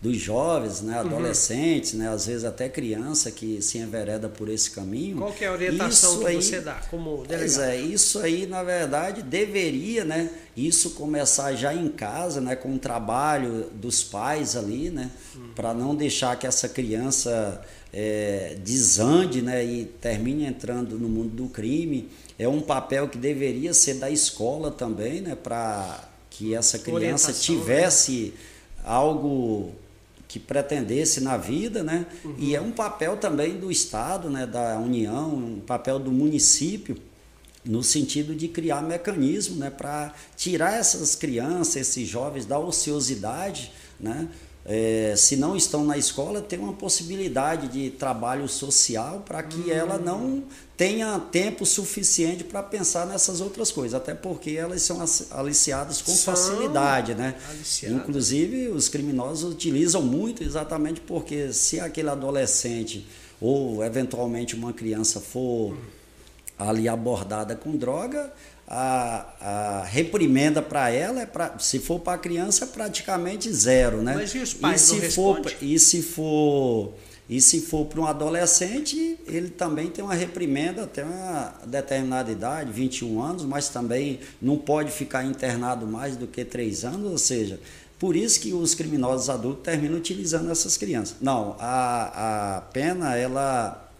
dos 0.00 0.16
jovens, 0.16 0.80
né, 0.80 0.94
uhum. 0.94 1.08
adolescentes, 1.08 1.92
uhum. 1.92 1.98
né, 1.98 2.08
às 2.08 2.26
vezes 2.26 2.44
até 2.44 2.68
criança 2.68 3.32
que 3.32 3.60
se 3.60 3.78
envereda 3.78 4.28
por 4.28 4.48
esse 4.48 4.70
caminho. 4.70 5.18
Qual 5.18 5.34
é 5.40 5.46
a 5.46 5.52
orientação 5.52 6.12
isso 6.12 6.20
que 6.20 6.26
aí, 6.26 6.36
você 6.36 6.60
dá 6.60 6.74
como 6.88 7.24
delegado? 7.26 7.38
Pois 7.38 7.58
é, 7.58 7.76
isso 7.76 8.20
aí 8.20 8.46
na 8.46 8.62
verdade 8.62 9.22
deveria, 9.22 10.04
né, 10.04 10.30
isso 10.56 10.90
começar 10.90 11.52
já 11.54 11.74
em 11.74 11.88
casa, 11.88 12.40
né, 12.40 12.54
com 12.54 12.76
o 12.76 12.78
trabalho 12.78 13.70
dos 13.74 14.04
pais 14.04 14.56
ali, 14.56 14.88
né, 14.88 15.10
uhum. 15.34 15.48
para 15.56 15.74
não 15.74 15.96
deixar 15.96 16.38
que 16.38 16.46
essa 16.46 16.68
criança 16.68 17.60
é, 17.92 18.56
desande, 18.62 19.42
né, 19.42 19.64
e 19.64 19.84
termine 19.84 20.46
entrando 20.46 20.96
no 20.96 21.08
mundo 21.08 21.30
do 21.30 21.48
crime. 21.48 22.08
É 22.38 22.46
um 22.46 22.60
papel 22.60 23.08
que 23.08 23.18
deveria 23.18 23.74
ser 23.74 23.94
da 23.94 24.08
escola 24.08 24.70
também, 24.70 25.22
né, 25.22 25.34
para 25.34 26.07
que 26.38 26.54
essa 26.54 26.78
criança 26.78 26.96
Orientação, 26.96 27.32
né? 27.32 27.60
tivesse 27.60 28.32
né? 28.76 28.82
algo 28.84 29.72
que 30.28 30.38
pretendesse 30.38 31.20
na 31.20 31.36
vida, 31.36 31.82
né? 31.82 32.06
Uhum. 32.24 32.36
E 32.38 32.54
é 32.54 32.60
um 32.60 32.70
papel 32.70 33.16
também 33.16 33.58
do 33.58 33.72
Estado, 33.72 34.30
né, 34.30 34.46
da 34.46 34.78
União, 34.78 35.34
um 35.34 35.60
papel 35.60 35.98
do 35.98 36.12
município, 36.12 36.96
no 37.64 37.82
sentido 37.82 38.36
de 38.36 38.46
criar 38.46 38.82
mecanismo 38.82 39.56
né, 39.56 39.68
para 39.68 40.14
tirar 40.36 40.78
essas 40.78 41.16
crianças, 41.16 41.76
esses 41.76 42.06
jovens 42.06 42.46
da 42.46 42.58
ociosidade, 42.58 43.72
né? 43.98 44.28
É, 44.70 45.14
se 45.16 45.34
não 45.34 45.56
estão 45.56 45.82
na 45.82 45.96
escola, 45.96 46.42
tem 46.42 46.58
uma 46.58 46.74
possibilidade 46.74 47.68
de 47.68 47.88
trabalho 47.88 48.46
social 48.46 49.22
para 49.24 49.42
que 49.42 49.56
uhum. 49.56 49.70
ela 49.70 49.98
não 49.98 50.42
tenha 50.76 51.18
tempo 51.18 51.64
suficiente 51.64 52.44
para 52.44 52.62
pensar 52.62 53.06
nessas 53.06 53.40
outras 53.40 53.72
coisas, 53.72 53.94
até 53.94 54.14
porque 54.14 54.50
elas 54.50 54.82
são 54.82 55.02
aliciadas 55.30 56.02
com 56.02 56.12
são 56.12 56.34
facilidade, 56.34 57.14
né? 57.14 57.34
Aliciadas. 57.48 57.98
Inclusive, 57.98 58.68
os 58.68 58.90
criminosos 58.90 59.50
utilizam 59.50 60.02
muito 60.02 60.44
exatamente 60.44 61.00
porque 61.00 61.50
se 61.50 61.80
aquele 61.80 62.10
adolescente 62.10 63.06
ou 63.40 63.82
eventualmente 63.82 64.54
uma 64.54 64.74
criança 64.74 65.18
for 65.18 65.74
ali 66.58 66.88
abordada 66.88 67.56
com 67.56 67.74
droga, 67.74 68.32
a, 68.68 69.26
a 69.40 69.84
reprimenda 69.84 70.60
para 70.60 70.90
ela 70.90 71.22
é 71.22 71.26
pra, 71.26 71.58
se 71.58 71.78
for 71.78 71.98
para 72.00 72.14
a 72.14 72.18
criança 72.18 72.64
é 72.64 72.68
praticamente 72.68 73.50
zero, 73.50 74.02
né? 74.02 74.14
Mas 74.14 74.34
e 74.34 74.38
os 74.38 74.52
pais 74.52 74.82
e 74.82 75.00
se 75.00 75.10
for 75.10 75.40
e 75.62 75.78
se 75.78 76.02
for 76.02 76.92
e 77.30 77.40
se 77.40 77.60
for 77.60 77.84
para 77.84 78.00
um 78.00 78.06
adolescente, 78.06 79.18
ele 79.26 79.50
também 79.50 79.88
tem 79.88 80.02
uma 80.02 80.14
reprimenda 80.14 80.84
até 80.84 81.04
uma 81.04 81.54
determinada 81.66 82.32
idade, 82.32 82.72
21 82.72 83.22
anos, 83.22 83.44
mas 83.44 83.68
também 83.68 84.20
não 84.40 84.56
pode 84.56 84.90
ficar 84.90 85.24
internado 85.24 85.86
mais 85.86 86.16
do 86.16 86.26
que 86.26 86.42
3 86.42 86.84
anos, 86.86 87.10
ou 87.10 87.18
seja, 87.18 87.60
por 87.98 88.16
isso 88.16 88.40
que 88.40 88.54
os 88.54 88.74
criminosos 88.74 89.28
adultos 89.28 89.62
terminam 89.62 89.98
utilizando 89.98 90.50
essas 90.50 90.78
crianças. 90.78 91.16
Não, 91.20 91.54
a, 91.58 92.56
a 92.56 92.60
pena 92.62 93.14
ela, 93.14 93.90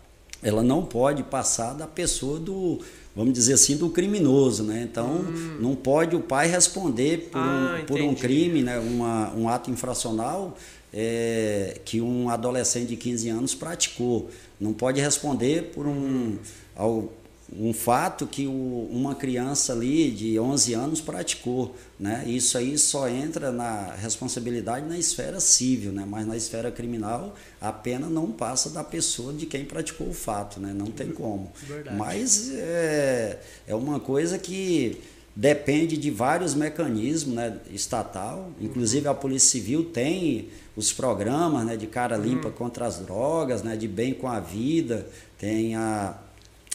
ela 0.42 0.62
não 0.62 0.86
pode 0.86 1.22
passar 1.22 1.74
da 1.74 1.86
pessoa 1.86 2.38
do, 2.38 2.80
vamos 3.18 3.34
dizer 3.34 3.54
assim, 3.54 3.76
do 3.76 3.90
criminoso, 3.90 4.62
né? 4.62 4.86
Então, 4.88 5.16
hum. 5.16 5.56
não 5.58 5.74
pode 5.74 6.14
o 6.14 6.20
pai 6.20 6.46
responder 6.46 7.30
por, 7.32 7.40
ah, 7.40 7.80
um, 7.82 7.84
por 7.84 8.00
um 8.00 8.14
crime, 8.14 8.62
né? 8.62 8.78
Uma, 8.78 9.34
um 9.34 9.48
ato 9.48 9.72
infracional 9.72 10.56
é, 10.94 11.80
que 11.84 12.00
um 12.00 12.30
adolescente 12.30 12.90
de 12.90 12.96
15 12.96 13.28
anos 13.28 13.54
praticou. 13.56 14.30
Não 14.60 14.72
pode 14.72 15.00
responder 15.00 15.72
por 15.74 15.84
um, 15.88 16.36
ao, 16.76 17.12
um 17.56 17.72
fato 17.72 18.26
que 18.26 18.46
o, 18.46 18.88
uma 18.90 19.14
criança 19.14 19.72
ali 19.72 20.10
de 20.10 20.38
11 20.38 20.74
anos 20.74 21.00
praticou. 21.00 21.74
Né? 21.98 22.24
Isso 22.26 22.58
aí 22.58 22.76
só 22.76 23.08
entra 23.08 23.50
na 23.50 23.94
responsabilidade 23.94 24.86
na 24.86 24.98
esfera 24.98 25.40
civil, 25.40 25.92
né? 25.92 26.04
mas 26.06 26.26
na 26.26 26.36
esfera 26.36 26.70
criminal 26.70 27.34
a 27.60 27.72
pena 27.72 28.08
não 28.08 28.30
passa 28.30 28.70
da 28.70 28.84
pessoa 28.84 29.32
de 29.32 29.46
quem 29.46 29.64
praticou 29.64 30.08
o 30.08 30.14
fato, 30.14 30.60
né? 30.60 30.72
não 30.74 30.86
tem 30.86 31.10
como. 31.10 31.50
Verdade. 31.66 31.96
Mas 31.96 32.52
é, 32.52 33.40
é 33.66 33.74
uma 33.74 33.98
coisa 33.98 34.38
que 34.38 35.00
depende 35.34 35.96
de 35.96 36.10
vários 36.10 36.54
mecanismos 36.54 37.34
né, 37.34 37.58
estatal, 37.70 38.50
inclusive 38.60 39.06
a 39.06 39.14
Polícia 39.14 39.50
Civil 39.50 39.84
tem 39.84 40.48
os 40.76 40.92
programas 40.92 41.64
né, 41.64 41.76
de 41.76 41.86
cara 41.86 42.16
limpa 42.16 42.48
uhum. 42.48 42.54
contra 42.54 42.86
as 42.86 42.98
drogas, 42.98 43.62
né, 43.62 43.76
de 43.76 43.86
bem 43.86 44.12
com 44.12 44.26
a 44.26 44.40
vida, 44.40 45.06
tem 45.38 45.76
a, 45.76 46.18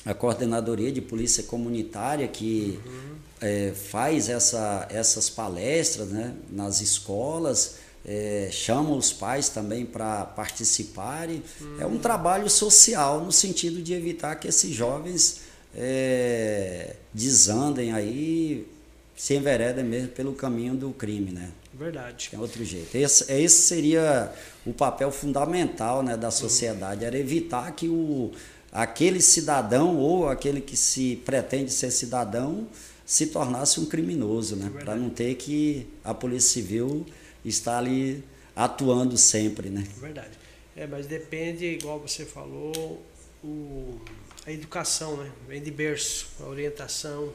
a 0.06 0.14
coordenadoria 0.14 0.92
de 0.92 1.02
polícia 1.02 1.44
comunitária 1.44 2.28
que 2.28 2.80
uhum. 2.86 3.16
é, 3.42 3.72
faz 3.72 4.30
essa, 4.30 4.88
essas 4.90 5.30
palestras 5.30 6.10
né, 6.10 6.34
nas 6.52 6.82
escolas, 6.82 7.76
é, 8.06 8.50
chama 8.52 8.92
os 8.96 9.14
pais 9.14 9.50
também 9.50 9.86
para 9.86 10.26
participarem. 10.26 11.42
Uhum. 11.62 11.82
É 11.82 11.86
um 11.86 11.98
trabalho 11.98 12.50
social 12.50 13.24
no 13.24 13.32
sentido 13.32 13.82
de 13.82 13.94
evitar 13.94 14.36
que 14.36 14.48
esses 14.48 14.72
jovens 14.76 15.42
é, 15.76 16.96
desandem 17.14 17.94
aí, 17.94 18.68
se 19.16 19.36
enveredem 19.36 19.86
mesmo 19.86 20.10
pelo 20.10 20.34
caminho 20.34 20.76
do 20.76 20.92
crime, 20.92 21.32
né? 21.32 21.50
Verdade. 21.74 22.30
Tem 22.30 22.40
outro 22.40 22.64
jeito. 22.64 22.96
Esse, 22.96 23.32
esse 23.32 23.62
seria 23.64 24.32
o 24.66 24.74
papel 24.74 25.12
fundamental 25.12 26.04
né, 26.04 26.16
da 26.16 26.30
sociedade, 26.30 27.04
era 27.04 27.18
evitar 27.18 27.72
que 27.72 27.88
o, 27.88 28.32
aquele 28.74 29.22
cidadão 29.22 29.98
ou 29.98 30.28
aquele 30.28 30.60
que 30.60 30.76
se 30.76 31.22
pretende 31.24 31.72
ser 31.72 31.92
cidadão 31.92 32.68
se 33.06 33.28
tornasse 33.28 33.80
um 33.80 33.86
criminoso, 33.86 34.56
né? 34.56 34.72
Para 34.84 34.96
não 34.96 35.10
ter 35.10 35.36
que 35.36 35.88
a 36.04 36.14
Polícia 36.14 36.62
Civil 36.62 37.06
estar 37.46 37.78
ali 37.78 38.24
atuando 38.56 39.18
sempre, 39.18 39.70
né? 39.70 39.86
Verdade. 39.98 40.32
É, 40.76 40.88
mas 40.88 41.06
depende, 41.06 41.66
igual 41.66 42.00
você 42.00 42.26
falou, 42.26 43.02
o 43.44 44.00
a 44.46 44.52
educação, 44.52 45.16
né? 45.18 45.32
Vem 45.48 45.62
de 45.62 45.72
berço, 45.72 46.28
a 46.42 46.46
orientação, 46.46 47.34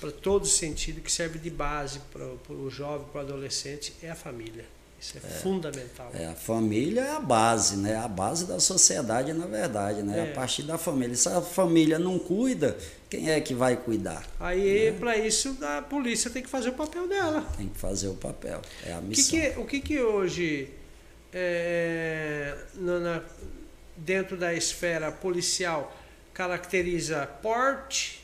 para 0.00 0.10
todo 0.10 0.46
sentido 0.46 1.00
que 1.00 1.12
serve 1.12 1.38
de 1.38 1.50
base 1.50 2.00
para 2.10 2.54
o 2.54 2.70
jovem, 2.70 3.06
para 3.08 3.20
o 3.20 3.24
adolescente, 3.24 3.92
é 4.02 4.10
a 4.10 4.14
família. 4.14 4.64
Isso 5.00 5.16
é, 5.16 5.26
é, 5.26 5.30
fundamental. 5.30 6.10
É, 6.12 6.26
a 6.26 6.34
família 6.34 7.00
é 7.00 7.10
a 7.12 7.20
base, 7.20 7.76
né? 7.76 7.96
A 7.96 8.06
base 8.06 8.44
da 8.44 8.60
sociedade, 8.60 9.32
na 9.32 9.46
verdade, 9.46 10.02
né? 10.02 10.18
É. 10.18 10.30
A 10.30 10.34
partir 10.34 10.62
da 10.64 10.76
família. 10.76 11.16
Se 11.16 11.28
a 11.28 11.40
família 11.40 11.98
não 11.98 12.18
cuida, 12.18 12.76
quem 13.08 13.30
é 13.30 13.40
que 13.40 13.54
vai 13.54 13.76
cuidar? 13.76 14.26
Aí, 14.38 14.90
né? 14.90 14.98
para 14.98 15.16
isso, 15.16 15.56
a 15.62 15.80
polícia 15.80 16.30
tem 16.30 16.42
que 16.42 16.50
fazer 16.50 16.68
o 16.68 16.74
papel 16.74 17.08
dela. 17.08 17.40
Tem 17.56 17.68
que 17.68 17.78
fazer 17.78 18.08
o 18.08 18.14
papel. 18.14 18.60
É 18.84 18.92
a 18.92 19.00
missão. 19.00 19.38
Que 19.38 19.50
que, 19.50 19.58
o 19.60 19.64
que, 19.64 19.80
que 19.80 20.00
hoje, 20.02 20.68
é, 21.32 22.58
na, 22.74 23.22
dentro 23.96 24.36
da 24.36 24.52
esfera 24.52 25.10
policial, 25.10 25.96
caracteriza 26.34 27.26
porte, 27.42 28.22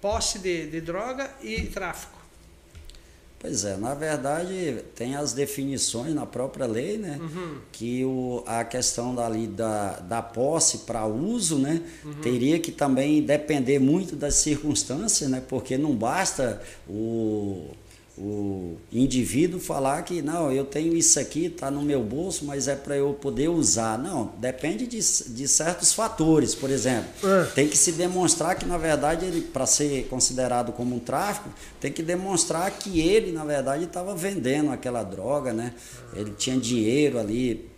posse 0.00 0.40
de, 0.40 0.66
de 0.66 0.80
droga 0.80 1.30
e 1.40 1.66
tráfico. 1.66 2.19
Pois 3.40 3.64
é, 3.64 3.74
na 3.78 3.94
verdade 3.94 4.84
tem 4.94 5.16
as 5.16 5.32
definições 5.32 6.14
na 6.14 6.26
própria 6.26 6.66
lei, 6.66 6.98
né? 6.98 7.18
Uhum. 7.18 7.56
Que 7.72 8.04
o, 8.04 8.44
a 8.46 8.62
questão 8.64 9.14
dali 9.14 9.46
da, 9.46 9.98
da 10.00 10.20
posse 10.20 10.80
para 10.80 11.06
uso, 11.06 11.58
né? 11.58 11.80
Uhum. 12.04 12.12
Teria 12.20 12.58
que 12.58 12.70
também 12.70 13.22
depender 13.22 13.78
muito 13.78 14.14
das 14.14 14.34
circunstâncias, 14.34 15.30
né? 15.30 15.42
Porque 15.48 15.78
não 15.78 15.96
basta 15.96 16.60
o, 16.86 17.70
o 18.22 18.76
indivíduo 18.92 19.58
falar 19.58 20.02
que 20.02 20.20
não, 20.20 20.52
eu 20.52 20.66
tenho 20.66 20.94
isso 20.94 21.18
aqui, 21.18 21.46
está 21.46 21.70
no 21.70 21.80
meu 21.80 22.02
bolso, 22.02 22.44
mas 22.44 22.68
é 22.68 22.76
para 22.76 22.94
eu 22.94 23.14
poder 23.14 23.48
usar. 23.48 23.98
Não, 23.98 24.32
depende 24.36 24.86
de, 24.86 24.98
de 24.98 25.48
certos 25.48 25.94
fatores, 25.94 26.54
por 26.54 26.68
exemplo. 26.68 27.08
É. 27.24 27.44
Tem 27.54 27.66
que 27.66 27.78
se 27.78 27.92
demonstrar 27.92 28.56
que, 28.56 28.66
na 28.66 28.76
verdade, 28.76 29.24
ele, 29.24 29.40
para 29.40 29.64
ser 29.64 30.06
considerado 30.10 30.70
como 30.72 30.96
um 30.96 30.98
tráfico, 30.98 31.48
tem 31.80 31.90
que 31.90 32.02
demonstrar 32.02 32.70
que 32.72 33.00
ele, 33.00 33.32
na 33.32 33.44
verdade, 33.44 33.84
estava 33.84 34.14
vendendo 34.14 34.70
aquela 34.70 35.02
droga, 35.02 35.54
né? 35.54 35.72
Ele 36.14 36.32
tinha 36.36 36.58
dinheiro 36.58 37.18
ali 37.18 37.70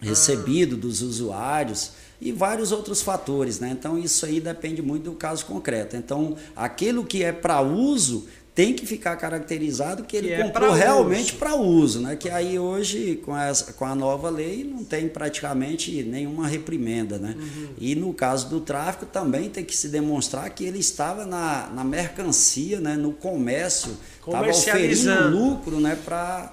recebido 0.00 0.74
dos 0.74 1.02
usuários 1.02 1.92
e 2.20 2.32
vários 2.32 2.72
outros 2.72 3.02
fatores, 3.02 3.60
né? 3.60 3.70
Então 3.70 3.98
isso 3.98 4.24
aí 4.24 4.40
depende 4.40 4.80
muito 4.80 5.10
do 5.10 5.12
caso 5.12 5.44
concreto. 5.44 5.96
Então, 5.96 6.36
aquilo 6.56 7.04
que 7.04 7.22
é 7.22 7.32
para 7.32 7.60
uso 7.60 8.26
tem 8.54 8.74
que 8.74 8.84
ficar 8.84 9.16
caracterizado 9.16 10.04
que 10.04 10.16
ele 10.16 10.28
que 10.28 10.34
é 10.34 10.42
comprou 10.42 10.76
é 10.76 10.78
realmente 10.78 11.34
para 11.34 11.54
uso, 11.54 12.00
né? 12.00 12.16
Que 12.16 12.28
aí 12.28 12.58
hoje 12.58 13.20
com, 13.24 13.36
essa, 13.36 13.72
com 13.72 13.86
a 13.86 13.94
nova 13.94 14.28
lei 14.28 14.62
não 14.62 14.84
tem 14.84 15.08
praticamente 15.08 16.02
nenhuma 16.02 16.46
reprimenda, 16.46 17.18
né? 17.18 17.34
Uhum. 17.38 17.68
E 17.78 17.94
no 17.94 18.12
caso 18.12 18.50
do 18.50 18.60
tráfico 18.60 19.06
também 19.06 19.48
tem 19.48 19.64
que 19.64 19.74
se 19.74 19.88
demonstrar 19.88 20.50
que 20.50 20.64
ele 20.64 20.78
estava 20.78 21.24
na, 21.24 21.70
na 21.74 21.82
mercancia, 21.82 22.78
né? 22.78 22.94
No 22.94 23.12
comércio, 23.12 23.96
estava 24.18 24.50
oferindo 24.50 25.28
lucro, 25.30 25.80
né? 25.80 25.98
Para 26.04 26.52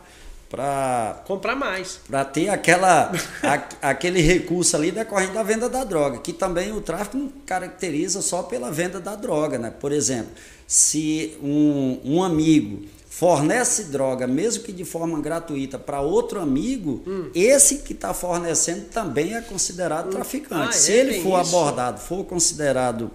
para 0.49 1.21
comprar 1.27 1.55
mais, 1.55 1.99
para 2.07 2.25
ter 2.25 2.49
aquela 2.49 3.11
a, 3.43 3.89
aquele 3.89 4.19
recurso 4.19 4.75
ali 4.75 4.89
decorrente 4.89 5.31
da 5.31 5.43
venda 5.43 5.69
da 5.69 5.83
droga, 5.83 6.17
que 6.17 6.33
também 6.33 6.71
o 6.71 6.81
tráfico 6.81 7.17
não 7.17 7.29
caracteriza 7.45 8.19
só 8.23 8.41
pela 8.41 8.71
venda 8.71 8.99
da 8.99 9.15
droga, 9.15 9.59
né? 9.59 9.69
Por 9.69 9.91
exemplo, 9.91 10.31
se 10.69 11.35
um, 11.41 11.99
um 12.05 12.23
amigo 12.23 12.85
fornece 13.09 13.85
droga, 13.85 14.27
mesmo 14.27 14.63
que 14.63 14.71
de 14.71 14.85
forma 14.85 15.19
gratuita, 15.19 15.79
para 15.79 15.99
outro 15.99 16.39
amigo, 16.39 17.01
hum. 17.07 17.31
esse 17.33 17.79
que 17.79 17.93
está 17.93 18.13
fornecendo 18.13 18.85
também 18.85 19.33
é 19.33 19.41
considerado 19.41 20.09
hum. 20.09 20.11
traficante. 20.11 20.69
Ah, 20.69 20.71
se 20.71 20.91
é, 20.91 20.97
ele 20.97 21.23
for 21.23 21.41
isso. 21.41 21.55
abordado, 21.57 21.99
for 21.99 22.23
considerado 22.23 23.09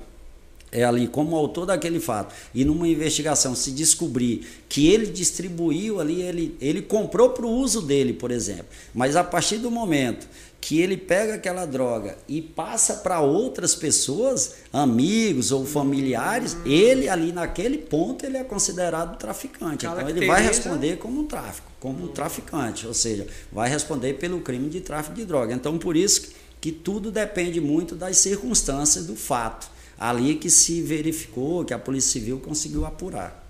é 0.75 0.85
ali 0.85 1.07
como 1.07 1.37
autor 1.37 1.67
daquele 1.67 2.01
fato 2.01 2.35
e 2.55 2.65
numa 2.65 2.87
investigação 2.87 3.55
se 3.55 3.71
descobrir 3.71 4.47
que 4.69 4.89
ele 4.89 5.07
distribuiu 5.07 6.01
ali, 6.01 6.21
ele, 6.21 6.57
ele 6.61 6.83
comprou 6.83 7.31
para 7.31 7.47
o 7.47 7.51
uso 7.51 7.81
dele, 7.81 8.13
por 8.13 8.31
exemplo, 8.31 8.67
mas 8.93 9.17
a 9.17 9.23
partir 9.25 9.59
do 9.59 9.71
momento 9.71 10.27
que 10.65 10.81
ele 10.81 10.97
pega 10.97 11.35
aquela 11.35 11.67
droga 11.67 12.17
e 12.27 12.41
passa 12.41 12.95
para 12.95 13.21
outras 13.21 13.75
pessoas, 13.75 14.55
amigos 14.73 15.53
ou 15.53 15.67
familiares, 15.67 16.55
hum. 16.55 16.63
ele 16.65 17.07
ali 17.07 17.33
naquele 17.33 17.77
ponto 17.77 18.25
ele 18.25 18.39
é 18.39 18.45
considerado 18.45 19.19
traficante. 19.19 19.85
Então 19.85 20.09
ele 20.09 20.27
vai 20.27 20.43
responder 20.43 20.97
como 20.97 21.21
um 21.21 21.27
tráfico, 21.27 21.71
como 21.79 22.05
um 22.05 22.09
traficante, 22.09 22.87
ou 22.87 22.95
seja, 22.95 23.27
vai 23.53 23.69
responder 23.69 24.15
pelo 24.15 24.41
crime 24.41 24.71
de 24.71 24.81
tráfico 24.81 25.15
de 25.15 25.27
droga. 25.27 25.53
Então 25.53 25.77
por 25.77 25.99
isso 25.99 26.33
que 26.63 26.73
tudo 26.73 27.13
depende 27.13 27.61
muito 27.61 27.95
das 27.95 28.17
circunstâncias 28.17 29.05
do 29.05 29.15
fato. 29.15 29.74
Ali 30.05 30.35
que 30.35 30.51
se 30.51 30.83
verificou 30.83 31.65
que 31.65 31.73
a 31.73 31.79
Polícia 31.79 32.13
Civil 32.13 32.39
conseguiu 32.39 32.85
apurar. 32.85 33.43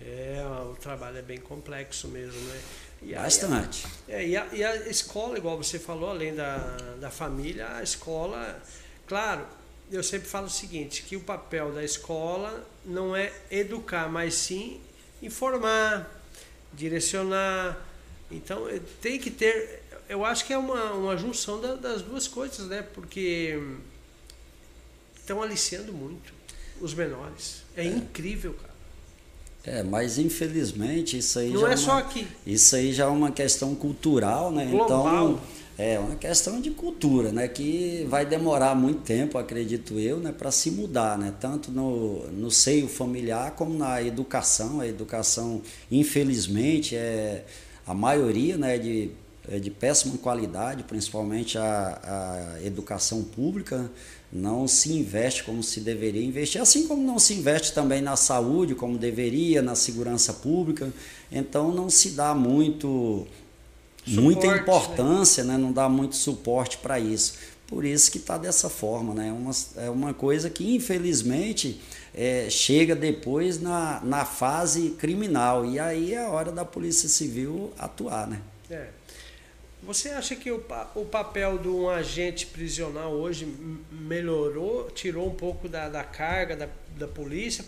É, 0.00 0.42
o 0.64 0.74
trabalho 0.74 1.18
é 1.18 1.22
bem 1.22 1.36
complexo 1.38 2.08
mesmo, 2.08 2.40
né? 2.40 2.60
E 3.02 3.14
Bastante. 3.14 3.86
A, 4.08 4.12
é, 4.12 4.26
e, 4.26 4.34
a, 4.34 4.46
e 4.54 4.64
a 4.64 4.88
escola, 4.88 5.36
igual 5.36 5.58
você 5.58 5.78
falou, 5.78 6.08
além 6.08 6.34
da, 6.34 6.56
da 6.98 7.10
família, 7.10 7.76
a 7.76 7.82
escola, 7.82 8.58
claro, 9.06 9.44
eu 9.90 10.02
sempre 10.02 10.26
falo 10.28 10.46
o 10.46 10.50
seguinte, 10.50 11.02
que 11.02 11.14
o 11.14 11.20
papel 11.20 11.72
da 11.72 11.84
escola 11.84 12.66
não 12.86 13.14
é 13.14 13.30
educar, 13.50 14.10
mas 14.10 14.32
sim 14.32 14.80
informar, 15.20 16.10
direcionar. 16.72 17.78
Então 18.30 18.66
tem 19.02 19.18
que 19.18 19.30
ter, 19.30 19.82
eu 20.08 20.24
acho 20.24 20.46
que 20.46 20.54
é 20.54 20.58
uma, 20.58 20.94
uma 20.94 21.18
junção 21.18 21.60
da, 21.60 21.74
das 21.74 22.00
duas 22.00 22.26
coisas, 22.26 22.66
né? 22.66 22.80
Porque 22.94 23.60
estão 25.22 25.42
aliciando 25.42 25.92
muito 25.92 26.34
os 26.80 26.92
menores. 26.92 27.62
É, 27.76 27.82
é. 27.82 27.86
incrível, 27.86 28.54
cara. 28.54 28.72
É, 29.64 29.82
mas 29.82 30.18
infelizmente 30.18 31.16
isso 31.16 31.38
aí 31.38 31.50
não 31.50 31.60
já 31.60 31.70
é, 31.70 31.72
é 31.72 31.76
só 31.76 31.98
aqui. 31.98 32.26
Isso 32.44 32.74
aí 32.74 32.92
já 32.92 33.04
é 33.04 33.08
uma 33.08 33.30
questão 33.30 33.74
cultural, 33.76 34.50
né? 34.50 34.66
Global. 34.66 34.84
Então 34.84 35.40
é 35.78 35.98
uma 36.00 36.16
questão 36.16 36.60
de 36.60 36.70
cultura, 36.72 37.30
né? 37.30 37.46
Que 37.46 38.04
vai 38.08 38.26
demorar 38.26 38.74
muito 38.74 39.02
tempo, 39.02 39.38
acredito 39.38 40.00
eu, 40.00 40.18
né? 40.18 40.32
Para 40.32 40.50
se 40.50 40.70
mudar, 40.72 41.16
né? 41.16 41.32
Tanto 41.40 41.70
no, 41.70 42.26
no 42.32 42.50
seio 42.50 42.88
familiar 42.88 43.52
como 43.52 43.72
na 43.72 44.02
educação. 44.02 44.80
A 44.80 44.88
educação, 44.88 45.62
infelizmente, 45.90 46.96
é 46.96 47.44
a 47.86 47.94
maioria, 47.94 48.56
né? 48.56 48.78
De 48.78 49.12
é 49.50 49.58
de 49.58 49.70
péssima 49.70 50.16
qualidade, 50.18 50.84
principalmente 50.84 51.58
a, 51.58 52.54
a 52.56 52.64
educação 52.64 53.24
pública 53.24 53.90
não 54.32 54.66
se 54.66 54.92
investe 54.92 55.44
como 55.44 55.62
se 55.62 55.80
deveria 55.80 56.24
investir, 56.24 56.60
assim 56.60 56.86
como 56.86 57.02
não 57.02 57.18
se 57.18 57.34
investe 57.34 57.74
também 57.74 58.00
na 58.00 58.16
saúde 58.16 58.74
como 58.74 58.96
deveria, 58.96 59.60
na 59.60 59.74
segurança 59.74 60.32
pública. 60.32 60.90
Então 61.30 61.72
não 61.72 61.90
se 61.90 62.10
dá 62.10 62.34
muito 62.34 63.26
suporte, 63.98 64.20
muita 64.20 64.46
né? 64.46 64.56
importância, 64.58 65.44
né? 65.44 65.52
né? 65.52 65.58
não 65.58 65.70
dá 65.70 65.86
muito 65.88 66.16
suporte 66.16 66.78
para 66.78 66.98
isso. 66.98 67.34
Por 67.66 67.84
isso 67.84 68.10
que 68.10 68.18
está 68.18 68.38
dessa 68.38 68.68
forma, 68.68 69.14
né? 69.14 69.28
É 69.28 69.32
uma, 69.32 69.50
é 69.76 69.90
uma 69.90 70.14
coisa 70.14 70.50
que 70.50 70.74
infelizmente 70.74 71.80
é, 72.14 72.48
chega 72.50 72.94
depois 72.94 73.60
na, 73.60 74.00
na 74.04 74.24
fase 74.24 74.90
criminal 74.98 75.64
e 75.64 75.78
aí 75.78 76.14
é 76.14 76.24
a 76.24 76.28
hora 76.28 76.52
da 76.52 76.64
Polícia 76.64 77.08
Civil 77.08 77.72
atuar, 77.78 78.26
né? 78.26 78.40
É. 78.70 78.88
Você 79.82 80.10
acha 80.10 80.36
que 80.36 80.50
o, 80.50 80.62
o 80.94 81.04
papel 81.04 81.58
de 81.58 81.68
um 81.68 81.90
agente 81.90 82.46
prisional 82.46 83.12
hoje 83.12 83.44
melhorou, 83.90 84.88
tirou 84.90 85.26
um 85.26 85.34
pouco 85.34 85.68
da, 85.68 85.88
da 85.88 86.04
carga 86.04 86.56
da, 86.56 86.68
da 86.96 87.08
polícia 87.08 87.64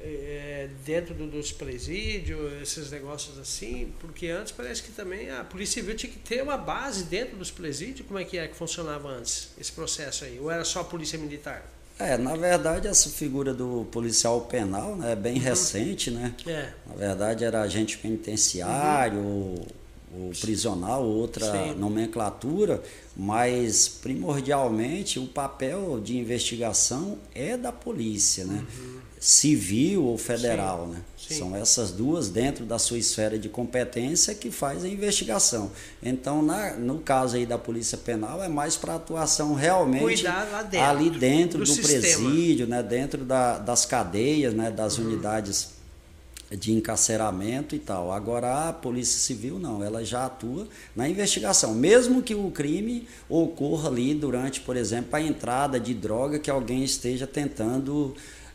é, 0.00 0.68
dentro 0.84 1.14
do, 1.14 1.28
dos 1.28 1.52
presídios, 1.52 2.60
esses 2.60 2.90
negócios 2.90 3.38
assim? 3.38 3.92
Porque 4.00 4.26
antes 4.26 4.52
parece 4.52 4.82
que 4.82 4.90
também 4.90 5.30
a 5.30 5.44
Polícia 5.44 5.80
Civil 5.80 5.94
tinha 5.94 6.10
que 6.10 6.18
ter 6.18 6.42
uma 6.42 6.56
base 6.56 7.04
dentro 7.04 7.36
dos 7.36 7.52
presídios. 7.52 8.06
Como 8.06 8.18
é 8.18 8.24
que 8.24 8.36
é 8.36 8.48
que 8.48 8.56
funcionava 8.56 9.08
antes 9.08 9.50
esse 9.56 9.70
processo 9.70 10.24
aí? 10.24 10.40
Ou 10.40 10.50
era 10.50 10.64
só 10.64 10.80
a 10.80 10.84
Polícia 10.84 11.16
Militar? 11.16 11.64
É, 12.00 12.18
na 12.18 12.34
verdade, 12.34 12.88
essa 12.88 13.08
figura 13.08 13.54
do 13.54 13.86
policial 13.92 14.40
penal 14.40 14.96
né, 14.96 15.12
é 15.12 15.16
bem 15.16 15.34
uhum. 15.34 15.40
recente, 15.40 16.10
né? 16.10 16.34
É. 16.44 16.72
Na 16.88 16.96
verdade, 16.96 17.44
era 17.44 17.62
agente 17.62 17.96
penitenciário. 17.96 19.20
Uhum 19.20 19.83
o 20.16 20.30
prisional, 20.40 21.04
outra 21.04 21.50
Sim. 21.50 21.74
nomenclatura, 21.74 22.82
mas 23.16 23.88
primordialmente 23.88 25.18
o 25.18 25.26
papel 25.26 26.00
de 26.00 26.16
investigação 26.16 27.18
é 27.34 27.56
da 27.56 27.72
polícia, 27.72 28.44
né? 28.44 28.64
Uhum. 28.78 28.94
Civil 29.18 30.04
ou 30.04 30.18
federal, 30.18 30.86
Sim. 30.86 30.92
né? 30.92 31.02
Sim. 31.16 31.38
São 31.38 31.56
essas 31.56 31.90
duas 31.90 32.28
dentro 32.28 32.66
da 32.66 32.78
sua 32.78 32.98
esfera 32.98 33.38
de 33.38 33.48
competência 33.48 34.34
que 34.34 34.50
faz 34.50 34.84
a 34.84 34.88
investigação. 34.88 35.70
Então, 36.02 36.42
na, 36.42 36.74
no 36.74 36.98
caso 36.98 37.36
aí 37.36 37.46
da 37.46 37.56
Polícia 37.56 37.96
Penal, 37.96 38.42
é 38.42 38.48
mais 38.48 38.76
para 38.76 38.94
atuação 38.94 39.54
realmente 39.54 40.24
dentro, 40.70 40.80
ali 40.80 41.10
dentro 41.10 41.64
do, 41.64 41.74
do 41.74 41.82
presídio, 41.82 42.66
né? 42.66 42.82
dentro 42.82 43.24
da, 43.24 43.58
das 43.58 43.86
cadeias, 43.86 44.52
né? 44.52 44.70
das 44.70 44.98
uhum. 44.98 45.06
unidades 45.06 45.74
de 46.56 46.72
encarceramento 46.72 47.74
e 47.74 47.78
tal. 47.78 48.12
Agora 48.12 48.68
a 48.68 48.72
Polícia 48.72 49.18
Civil 49.18 49.58
não, 49.58 49.82
ela 49.82 50.04
já 50.04 50.26
atua 50.26 50.66
na 50.94 51.08
investigação, 51.08 51.74
mesmo 51.74 52.22
que 52.22 52.34
o 52.34 52.50
crime 52.50 53.06
ocorra 53.28 53.88
ali 53.88 54.14
durante, 54.14 54.60
por 54.60 54.76
exemplo, 54.76 55.16
a 55.16 55.20
entrada 55.20 55.78
de 55.78 55.94
droga 55.94 56.38
que 56.38 56.50
alguém 56.50 56.84
esteja 56.84 57.26
tentando 57.26 58.14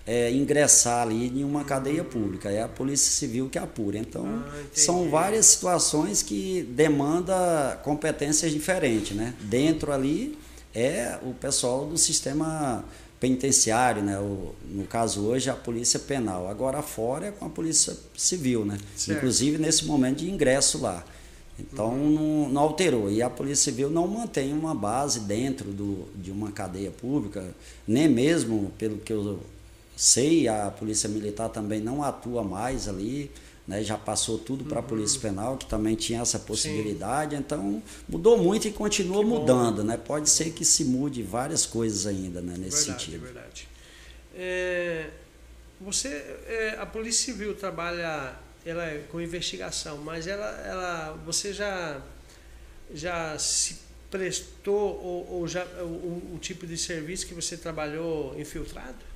é, 0.10 0.32
ingressar 0.32 1.04
ali 1.04 1.28
em 1.28 1.44
uma 1.44 1.64
cadeia 1.64 2.04
pública. 2.04 2.50
É 2.50 2.64
a 2.64 2.68
Polícia 2.68 3.12
Civil 3.12 3.48
que 3.48 3.60
apura. 3.60 3.98
Então, 3.98 4.26
ah, 4.26 4.64
são 4.74 5.08
várias 5.10 5.46
situações 5.46 6.24
que 6.24 6.64
demandam 6.72 7.38
competências 7.84 8.52
diferentes. 8.52 9.16
Né? 9.16 9.36
Dentro 9.42 9.92
ali 9.92 10.36
é 10.74 11.18
o 11.22 11.34
pessoal 11.34 11.86
do 11.86 11.98
sistema 11.98 12.84
penitenciário, 13.20 14.02
né? 14.02 14.18
O, 14.20 14.54
no 14.70 14.86
caso 14.86 15.22
hoje 15.22 15.50
a 15.50 15.54
polícia 15.54 16.00
penal. 16.00 16.48
Agora 16.48 16.82
fora 16.82 17.28
é 17.28 17.32
com 17.32 17.46
a 17.46 17.50
polícia 17.50 17.96
civil, 18.16 18.66
né? 18.66 18.78
Certo. 18.96 19.18
Inclusive 19.18 19.58
nesse 19.58 19.86
momento 19.86 20.20
de 20.20 20.30
ingresso 20.30 20.80
lá. 20.80 21.04
Então 21.60 21.90
uhum. 21.90 22.10
não, 22.12 22.50
não, 22.50 22.62
alterou. 22.62 23.12
E 23.12 23.22
a 23.22 23.30
Polícia 23.30 23.72
Civil 23.72 23.90
não 23.90 24.08
mantém 24.08 24.54
uma 24.54 24.74
base 24.74 25.20
dentro 25.22 25.72
do, 25.72 26.08
de 26.16 26.32
uma 26.32 26.52
cadeia 26.52 26.90
pública, 26.90 27.44
nem 27.86 28.08
mesmo, 28.08 28.72
pelo 28.78 28.98
que 28.98 29.12
eu 29.12 29.40
sei, 29.96 30.48
a 30.48 30.72
Polícia 30.72 31.10
Militar 31.10 31.50
também 31.50 31.82
não 31.82 32.02
atua 32.02 32.44
mais 32.44 32.88
ali 32.88 33.30
né, 33.70 33.84
já 33.84 33.96
passou 33.96 34.40
tudo 34.40 34.66
para 34.66 34.80
a 34.80 34.84
Polícia 34.84 35.18
uhum. 35.18 35.22
Penal, 35.22 35.58
que 35.58 35.68
também 35.68 35.96
tinha 35.96 36.22
essa 36.22 36.40
possibilidade, 36.40 37.36
Sim. 37.36 37.42
então 37.42 37.84
mudou 38.08 38.36
muito 38.36 38.68
e 38.68 38.72
continua 38.72 39.22
mudando, 39.22 39.84
né? 39.84 39.96
Pode 39.96 40.28
ser 40.28 40.50
que 40.54 40.66
se 40.66 40.84
mude 40.84 41.22
várias 41.22 41.68
coisas 41.68 42.08
ainda 42.08 42.42
né, 42.42 42.56
nesse 42.58 42.88
verdade, 42.88 43.04
sentido. 43.04 43.22
Verdade. 43.22 43.68
É, 44.36 45.10
você, 45.80 46.08
é, 46.48 46.78
a 46.80 46.86
Polícia 46.88 47.32
Civil 47.32 47.54
trabalha 47.54 48.36
ela 48.66 48.86
é 48.86 49.06
com 49.12 49.22
investigação, 49.22 50.00
mas 50.00 50.26
ela, 50.26 50.50
ela 50.66 51.12
você 51.24 51.54
já 51.54 52.02
já 52.92 53.38
se 53.38 53.78
prestou 54.10 55.00
ou, 55.00 55.32
ou 55.32 55.48
já 55.48 55.64
o, 55.84 56.40
tipo 56.42 56.66
de 56.66 56.76
serviço 56.76 57.28
que 57.28 57.36
você 57.36 57.56
trabalhou 57.56 58.36
infiltrado? 58.40 59.09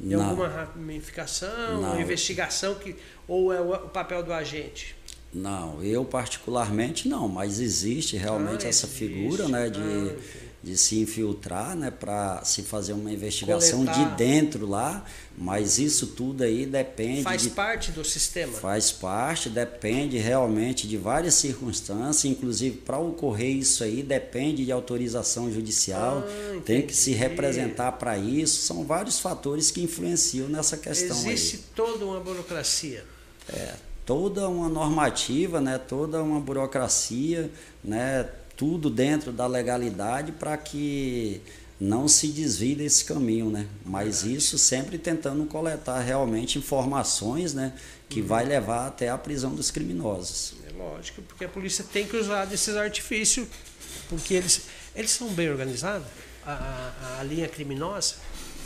Em 0.00 0.14
alguma 0.14 0.48
ramificação, 0.48 1.80
não. 1.80 2.00
investigação 2.00 2.74
que 2.74 2.96
ou 3.26 3.52
é 3.52 3.60
o 3.60 3.88
papel 3.88 4.22
do 4.22 4.32
agente? 4.32 4.94
Não, 5.32 5.82
eu 5.82 6.04
particularmente 6.04 7.08
não, 7.08 7.28
mas 7.28 7.60
existe 7.60 8.16
realmente 8.16 8.66
ah, 8.66 8.68
essa 8.68 8.86
existe. 8.86 9.06
figura, 9.06 9.48
né, 9.48 9.68
de 9.68 9.80
ah, 9.80 10.45
de 10.66 10.76
se 10.76 10.98
infiltrar, 10.98 11.76
né, 11.76 11.92
para 11.92 12.44
se 12.44 12.60
fazer 12.60 12.92
uma 12.92 13.12
investigação 13.12 13.84
Coletar. 13.84 14.10
de 14.10 14.16
dentro 14.16 14.66
lá, 14.66 15.04
mas 15.38 15.78
isso 15.78 16.08
tudo 16.08 16.42
aí 16.42 16.66
depende. 16.66 17.22
Faz 17.22 17.42
de, 17.42 17.50
parte 17.50 17.92
do 17.92 18.04
sistema. 18.04 18.52
Faz 18.52 18.90
parte, 18.90 19.48
depende 19.48 20.18
realmente 20.18 20.88
de 20.88 20.96
várias 20.96 21.34
circunstâncias, 21.34 22.24
inclusive 22.24 22.78
para 22.78 22.98
ocorrer 22.98 23.54
isso 23.54 23.84
aí 23.84 24.02
depende 24.02 24.64
de 24.64 24.72
autorização 24.72 25.52
judicial, 25.52 26.24
ah, 26.26 26.60
tem 26.64 26.82
que 26.82 26.96
se 26.96 27.12
representar 27.12 27.92
para 27.92 28.18
isso, 28.18 28.62
são 28.62 28.84
vários 28.84 29.20
fatores 29.20 29.70
que 29.70 29.80
influenciam 29.80 30.48
nessa 30.48 30.76
questão. 30.76 31.16
Existe 31.16 31.56
aí. 31.58 31.62
toda 31.76 32.04
uma 32.04 32.18
burocracia. 32.18 33.04
É, 33.48 33.74
toda 34.04 34.48
uma 34.48 34.68
normativa, 34.68 35.60
né, 35.60 35.78
toda 35.78 36.20
uma 36.20 36.40
burocracia, 36.40 37.52
né, 37.84 38.28
tudo 38.56 38.88
dentro 38.88 39.32
da 39.32 39.46
legalidade 39.46 40.32
para 40.32 40.56
que 40.56 41.42
não 41.78 42.08
se 42.08 42.28
desvie 42.28 42.74
desse 42.74 43.04
caminho, 43.04 43.50
né? 43.50 43.66
Mas 43.84 44.24
isso 44.24 44.58
sempre 44.58 44.96
tentando 44.96 45.44
coletar 45.44 46.00
realmente 46.00 46.58
informações, 46.58 47.52
né? 47.52 47.74
Que 48.08 48.20
uhum. 48.20 48.26
vai 48.26 48.44
levar 48.44 48.86
até 48.86 49.10
a 49.10 49.18
prisão 49.18 49.54
dos 49.54 49.70
criminosos. 49.70 50.54
É 50.66 50.72
lógico, 50.72 51.20
porque 51.22 51.44
a 51.44 51.48
polícia 51.48 51.84
tem 51.84 52.06
que 52.06 52.16
usar 52.16 52.46
desses 52.46 52.76
artifícios, 52.76 53.46
porque 54.08 54.34
eles, 54.34 54.62
eles 54.94 55.10
são 55.10 55.28
bem 55.28 55.50
organizados, 55.50 56.06
a, 56.44 56.52
a, 56.52 57.20
a 57.20 57.22
linha 57.24 57.48
criminosa. 57.48 58.14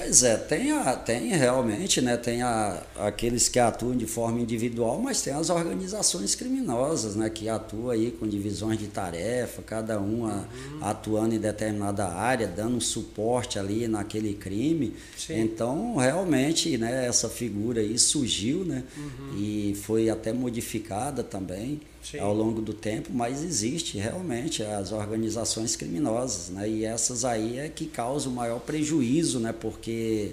Pois 0.03 0.23
é, 0.23 0.35
tem, 0.35 0.73
a, 0.73 0.97
tem 0.97 1.29
realmente, 1.29 2.01
né, 2.01 2.17
tem 2.17 2.41
a, 2.41 2.83
aqueles 2.97 3.51
que 3.51 3.59
atuam 3.59 3.95
de 3.95 4.07
forma 4.07 4.41
individual, 4.41 4.99
mas 4.99 5.21
tem 5.21 5.35
as 5.35 5.51
organizações 5.51 6.35
criminosas, 6.35 7.15
né, 7.17 7.29
que 7.29 7.51
atuam 7.51 7.91
aí 7.91 8.11
com 8.11 8.27
divisões 8.27 8.79
de 8.79 8.87
tarefa, 8.87 9.61
cada 9.61 10.01
uma 10.01 10.37
uhum. 10.37 10.79
atuando 10.81 11.35
em 11.35 11.39
determinada 11.39 12.09
área, 12.09 12.47
dando 12.47 12.81
suporte 12.81 13.59
ali 13.59 13.87
naquele 13.87 14.33
crime. 14.33 14.95
Sim. 15.19 15.39
Então, 15.43 15.97
realmente, 15.97 16.79
né, 16.79 17.07
essa 17.07 17.29
figura 17.29 17.83
aí 17.83 17.99
surgiu, 17.99 18.65
né, 18.65 18.83
uhum. 18.97 19.37
e 19.37 19.75
foi 19.83 20.09
até 20.09 20.33
modificada 20.33 21.23
também. 21.23 21.79
Sim. 22.03 22.19
ao 22.19 22.35
longo 22.35 22.61
do 22.63 22.73
tempo, 22.73 23.11
mas 23.13 23.43
existe 23.43 23.99
realmente 23.99 24.63
as 24.63 24.91
organizações 24.91 25.77
criminosas, 25.77 26.49
né? 26.49 26.69
E 26.69 26.85
essas 26.85 27.25
aí 27.25 27.59
é 27.59 27.69
que 27.69 27.87
causam 27.87 28.33
o 28.33 28.35
maior 28.35 28.61
prejuízo, 28.61 29.39
né? 29.39 29.53
Porque 29.53 30.33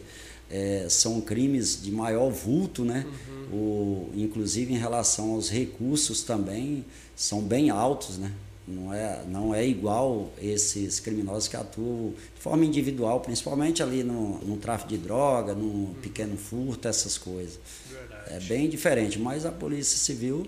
é, 0.49 0.87
são 0.89 1.19
crimes 1.21 1.81
de 1.81 1.91
maior 1.91 2.29
vulto, 2.31 2.85
né? 2.85 3.05
Uhum. 3.05 3.57
O, 3.57 4.09
inclusive 4.15 4.73
em 4.73 4.77
relação 4.77 5.33
aos 5.33 5.49
recursos 5.49 6.23
também 6.23 6.85
são 7.15 7.41
bem 7.41 7.69
altos, 7.69 8.17
né? 8.17 8.31
Não 8.67 8.93
é, 8.93 9.23
não 9.29 9.55
é 9.55 9.65
igual 9.65 10.29
esses 10.41 10.99
criminosos 10.99 11.47
que 11.47 11.55
atuam 11.55 12.13
de 12.35 12.41
forma 12.41 12.65
individual, 12.65 13.21
principalmente 13.21 13.81
ali 13.81 14.03
no, 14.03 14.39
no 14.39 14.57
tráfico 14.57 14.89
de 14.89 14.97
droga, 14.97 15.53
no 15.53 15.65
uhum. 15.65 15.95
pequeno 16.01 16.35
furto, 16.35 16.85
essas 16.85 17.17
coisas. 17.17 17.57
Verdade. 17.89 18.35
É 18.35 18.39
bem 18.41 18.69
diferente, 18.69 19.17
mas 19.17 19.45
a 19.45 19.51
Polícia 19.51 19.97
Civil 19.97 20.45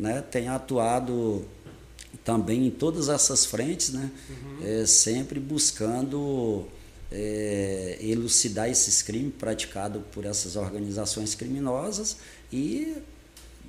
né, 0.00 0.22
tem 0.22 0.48
atuado 0.48 1.44
também 2.24 2.66
em 2.66 2.70
todas 2.70 3.08
essas 3.08 3.44
frentes, 3.44 3.90
né, 3.90 4.10
uhum. 4.28 4.66
é, 4.66 4.86
sempre 4.86 5.38
buscando 5.38 6.66
é, 7.12 7.98
elucidar 8.00 8.70
esses 8.70 9.02
crimes 9.02 9.34
praticados 9.38 10.02
por 10.10 10.24
essas 10.24 10.56
organizações 10.56 11.34
criminosas 11.34 12.16
e 12.50 12.96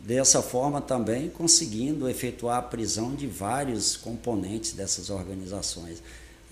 dessa 0.03 0.41
forma 0.41 0.82
também 0.82 1.29
conseguindo 1.29 2.09
efetuar 2.09 2.57
a 2.57 2.61
prisão 2.61 3.13
de 3.13 3.27
vários 3.27 3.95
componentes 3.97 4.71
dessas 4.71 5.09
organizações 5.09 6.01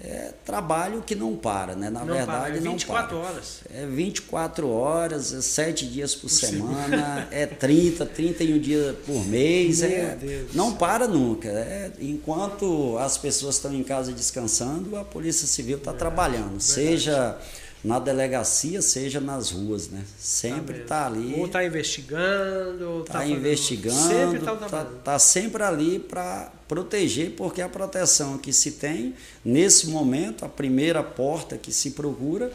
é 0.03 0.33
trabalho 0.45 1.01
que 1.01 1.13
não 1.13 1.35
para, 1.35 1.75
né? 1.75 1.89
Na 1.89 2.05
não 2.05 2.13
verdade, 2.13 2.51
para, 2.51 2.57
é 2.57 2.59
24 2.59 3.15
não 3.15 3.21
para. 3.21 3.31
horas. 3.31 3.59
É 3.73 3.85
24 3.85 4.69
horas, 4.69 5.33
é 5.33 5.41
7 5.41 5.85
dias 5.87 6.15
por, 6.15 6.21
por 6.21 6.29
semana, 6.29 7.27
é 7.31 7.45
30, 7.45 8.05
31 8.05 8.59
dias 8.59 8.95
por 9.05 9.25
mês. 9.25 9.81
Meu 9.81 9.91
é, 9.91 10.15
Deus 10.15 10.53
não 10.53 10.73
para 10.73 11.07
nunca. 11.07 11.49
É, 11.49 11.91
enquanto 11.99 12.97
as 12.97 13.17
pessoas 13.17 13.55
estão 13.55 13.73
em 13.73 13.83
casa 13.83 14.13
descansando, 14.13 14.95
a 14.95 15.03
Polícia 15.03 15.47
Civil 15.47 15.77
está 15.77 15.91
trabalhando. 15.91 16.59
Verdade. 16.59 16.63
Seja 16.63 17.37
na 17.83 17.99
delegacia, 17.99 18.81
seja 18.81 19.19
nas 19.19 19.51
ruas, 19.51 19.89
né? 19.89 20.03
Sempre 20.17 20.81
está 20.81 21.01
tá 21.01 21.07
ali. 21.07 21.35
Ou 21.37 21.45
está 21.45 21.63
investigando, 21.63 23.01
está 23.01 23.19
tá 23.19 23.25
investigando, 23.25 23.95
sempre 23.95 24.39
está 24.39 24.55
tá, 24.55 24.85
tá 25.03 25.19
sempre 25.19 25.63
ali 25.63 25.99
para 25.99 26.51
proteger, 26.69 27.31
porque 27.31 27.61
a 27.61 27.67
proteção 27.67 28.37
que 28.37 28.53
se 28.53 28.73
tem 28.73 29.15
nesse 29.43 29.89
momento, 29.89 30.45
a 30.45 30.47
primeira 30.47 31.03
porta 31.03 31.57
que 31.57 31.73
se 31.73 31.91
procura 31.91 32.53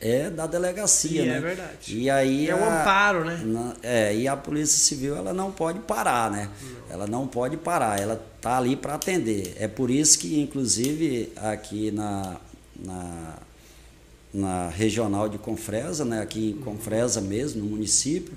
é 0.00 0.30
da 0.30 0.46
delegacia, 0.46 1.22
e 1.22 1.28
é 1.28 1.32
né? 1.32 1.36
É 1.36 1.40
verdade. 1.40 1.98
E 1.98 2.08
aí 2.08 2.48
é 2.48 2.54
o 2.54 2.58
um 2.58 2.64
amparo, 2.64 3.24
né? 3.24 3.42
Na, 3.44 3.74
é, 3.82 4.14
e 4.14 4.28
a 4.28 4.36
Polícia 4.36 4.78
Civil 4.78 5.16
ela 5.16 5.32
não 5.32 5.50
pode 5.50 5.80
parar, 5.80 6.30
né? 6.30 6.48
Não. 6.62 6.94
Ela 6.94 7.06
não 7.06 7.26
pode 7.26 7.56
parar, 7.56 8.00
ela 8.00 8.24
tá 8.40 8.56
ali 8.58 8.76
para 8.76 8.94
atender. 8.94 9.56
É 9.58 9.66
por 9.66 9.90
isso 9.90 10.18
que 10.18 10.40
inclusive 10.40 11.32
aqui 11.36 11.90
na, 11.90 12.36
na 12.76 13.38
na 14.32 14.68
regional 14.68 15.28
de 15.28 15.38
Confresa, 15.38 16.04
né, 16.04 16.20
aqui 16.20 16.50
em 16.50 16.60
Confresa 16.60 17.20
mesmo, 17.20 17.62
no 17.62 17.70
município, 17.70 18.34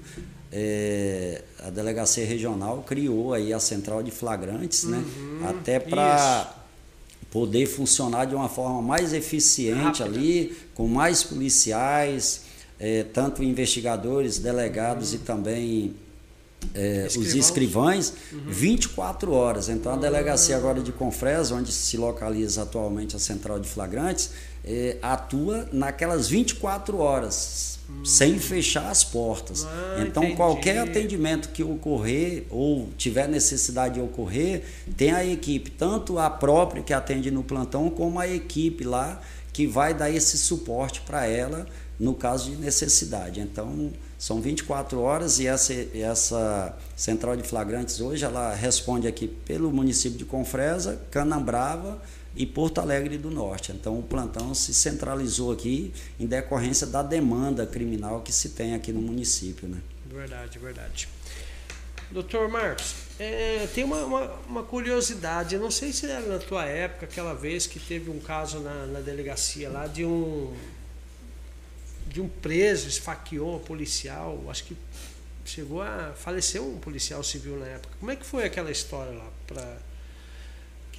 é, 0.52 1.42
a 1.60 1.70
delegacia 1.70 2.26
regional 2.26 2.84
criou 2.88 3.34
aí 3.34 3.54
a 3.54 3.60
central 3.60 4.02
de 4.02 4.12
flagrantes, 4.12 4.84
né, 4.84 4.98
uhum, 4.98 5.40
né, 5.40 5.50
até 5.50 5.80
para 5.80 6.56
poder 7.32 7.66
funcionar 7.66 8.26
de 8.26 8.36
uma 8.36 8.48
forma 8.48 8.82
mais 8.82 9.14
eficiente 9.14 10.02
Rápida. 10.02 10.06
ali, 10.06 10.58
com 10.74 10.88
mais 10.88 11.24
policiais, 11.24 12.42
é, 12.80 13.04
tanto 13.04 13.44
investigadores, 13.44 14.40
delegados 14.40 15.10
uhum. 15.10 15.16
e 15.16 15.20
também 15.20 15.96
é, 16.74 17.08
os 17.08 17.36
escrivães, 17.36 18.14
uhum. 18.32 18.42
24 18.48 19.32
horas. 19.32 19.70
Então, 19.70 19.94
a 19.94 19.98
delegacia 19.98 20.56
agora 20.56 20.82
de 20.82 20.92
Confresa, 20.92 21.56
onde 21.56 21.72
se 21.72 21.98
localiza 21.98 22.64
atualmente 22.64 23.16
a 23.16 23.20
central 23.20 23.60
de 23.60 23.68
flagrantes, 23.68 24.32
é, 24.64 24.98
atua 25.02 25.68
naquelas 25.72 26.28
24 26.28 26.98
horas, 26.98 27.77
hum. 27.90 28.06
sem 28.06 28.40
fechar 28.40 28.90
as 28.90 29.04
portas. 29.04 29.66
Ah, 29.66 30.04
então, 30.06 30.24
entendi. 30.24 30.38
qualquer 30.38 30.80
atendimento 30.80 31.50
que 31.50 31.64
ocorrer 31.64 32.46
ou 32.50 32.90
tiver 32.98 33.28
necessidade 33.28 33.96
de 33.96 34.02
ocorrer, 34.02 34.64
tem 34.96 35.12
a 35.12 35.26
equipe, 35.26 35.72
tanto 35.72 36.18
a 36.20 36.30
própria 36.30 36.84
que 36.84 36.94
atende 36.94 37.32
no 37.32 37.44
plantão, 37.44 37.90
como 37.90 38.20
a 38.20 38.28
equipe 38.28 38.84
lá 38.84 39.22
que 39.52 39.66
vai 39.66 39.94
dar 39.94 40.10
esse 40.10 40.38
suporte 40.38 41.02
para 41.02 41.26
ela 41.26 41.66
no 42.00 42.14
caso 42.14 42.52
de 42.52 42.58
necessidade. 42.58 43.40
Então, 43.40 43.92
são 44.18 44.42
24 44.42 45.00
horas 45.00 45.40
e 45.40 45.48
essa, 45.48 45.74
essa 45.94 46.78
central 46.96 47.36
de 47.36 47.44
flagrantes 47.44 48.02
hoje 48.02 48.26
ela 48.26 48.54
responde 48.54 49.08
aqui 49.08 49.28
pelo 49.28 49.72
município 49.72 50.18
de 50.18 50.26
Confresa, 50.26 51.00
Canambrava 51.12 52.02
e 52.36 52.46
Porto 52.46 52.80
Alegre 52.80 53.18
do 53.18 53.30
Norte. 53.30 53.72
Então 53.72 53.98
o 53.98 54.04
plantão 54.04 54.54
se 54.56 54.74
centralizou 54.74 55.52
aqui 55.52 55.94
em 56.20 56.26
decorrência 56.26 56.88
da 56.88 57.04
demanda 57.04 57.66
criminal 57.66 58.22
que 58.22 58.32
se 58.32 58.50
tem 58.50 58.74
aqui 58.74 58.92
no 58.92 59.02
município. 59.02 59.68
Né? 59.68 59.78
Verdade, 60.06 60.58
verdade. 60.58 61.08
Doutor 62.10 62.48
Marcos, 62.48 62.96
é, 63.20 63.68
tem 63.76 63.84
uma, 63.84 63.98
uma, 64.06 64.34
uma, 64.48 64.64
curiosidade, 64.64 65.56
eu 65.56 65.62
não 65.62 65.70
sei 65.70 65.92
se 65.92 66.06
era 66.06 66.26
na 66.26 66.40
tua 66.40 66.64
época, 66.64 67.06
aquela 67.06 67.34
vez 67.34 67.68
que 67.68 67.82
teve 67.82 68.10
um 68.10 68.20
caso 68.20 68.62
na, 68.62 68.86
na 68.86 69.02
delegacia 69.02 69.70
lá 69.70 69.88
de 69.88 70.06
um 70.06 70.54
de 72.08 72.22
um 72.22 72.28
preso, 72.28 72.88
esfaqueou 72.88 73.56
um 73.56 73.60
policial, 73.60 74.44
acho 74.50 74.64
que 74.66 74.78
chegou 75.46 75.82
a 75.82 76.14
falecer 76.16 76.62
um 76.62 76.78
policial 76.78 77.24
civil 77.24 77.58
na 77.58 77.68
época. 77.68 77.96
Como 78.00 78.12
é 78.12 78.16
que 78.16 78.26
foi 78.26 78.44
aquela 78.44 78.72
história 78.72 79.12
lá 79.12 79.30
para 79.46 79.78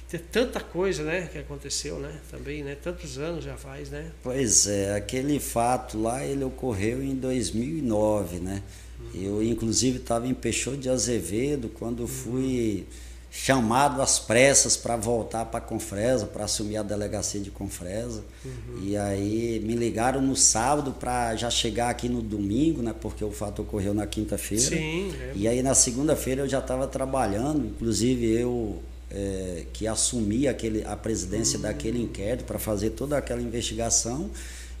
ter 0.09 0.19
tanta 0.19 0.59
coisa, 0.59 1.03
né, 1.03 1.29
que 1.31 1.37
aconteceu, 1.37 1.99
né, 1.99 2.19
também, 2.31 2.63
né, 2.63 2.75
tantos 2.75 3.19
anos 3.19 3.43
já 3.43 3.55
faz, 3.55 3.89
né? 3.89 4.11
Pois 4.23 4.65
é, 4.65 4.95
aquele 4.95 5.39
fato 5.39 6.01
lá 6.01 6.25
ele 6.25 6.43
ocorreu 6.43 7.03
em 7.03 7.13
2009, 7.15 8.39
né? 8.39 8.63
Uhum. 8.99 9.21
Eu 9.21 9.43
inclusive 9.43 9.99
estava 9.99 10.27
em 10.27 10.33
Peixoto 10.33 10.77
de 10.77 10.89
Azevedo 10.89 11.69
quando 11.69 12.01
uhum. 12.01 12.07
fui 12.07 12.87
chamado 13.31 14.01
às 14.01 14.17
pressas 14.17 14.75
para 14.75 14.95
voltar 14.95 15.45
para 15.45 15.61
Confresa, 15.61 16.25
para 16.25 16.45
assumir 16.45 16.77
a 16.77 16.83
delegacia 16.83 17.39
de 17.39 17.51
Confresa. 17.51 18.23
Uhum. 18.43 18.81
E 18.83 18.97
aí 18.97 19.61
me 19.63 19.75
ligaram 19.75 20.21
no 20.21 20.35
sábado 20.35 20.93
para 20.99 21.35
já 21.35 21.49
chegar 21.49 21.89
aqui 21.89 22.09
no 22.09 22.21
domingo, 22.21 22.81
né? 22.81 22.93
Porque 22.99 23.23
o 23.23 23.31
fato 23.31 23.61
ocorreu 23.61 23.93
na 23.93 24.07
quinta-feira. 24.07 24.63
Sim. 24.63 25.13
É. 25.19 25.31
E 25.35 25.47
aí 25.47 25.61
na 25.61 25.75
segunda-feira 25.75 26.41
eu 26.41 26.49
já 26.49 26.59
estava 26.59 26.87
trabalhando, 26.87 27.67
inclusive 27.67 28.25
eu 28.25 28.81
é, 29.11 29.65
que 29.73 29.87
assumi 29.87 30.47
aquele, 30.47 30.83
a 30.85 30.95
presidência 30.95 31.57
uhum. 31.57 31.63
daquele 31.63 32.01
inquérito 32.01 32.45
para 32.45 32.57
fazer 32.57 32.91
toda 32.91 33.17
aquela 33.17 33.41
investigação. 33.41 34.29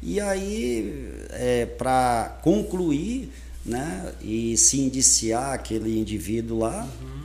E 0.01 0.19
aí, 0.19 1.11
é, 1.31 1.65
para 1.65 2.39
concluir 2.41 3.29
né, 3.65 4.13
e 4.21 4.55
se 4.57 4.79
indiciar 4.79 5.53
aquele 5.53 5.99
indivíduo 5.99 6.59
lá, 6.59 6.83
uhum. 6.83 7.18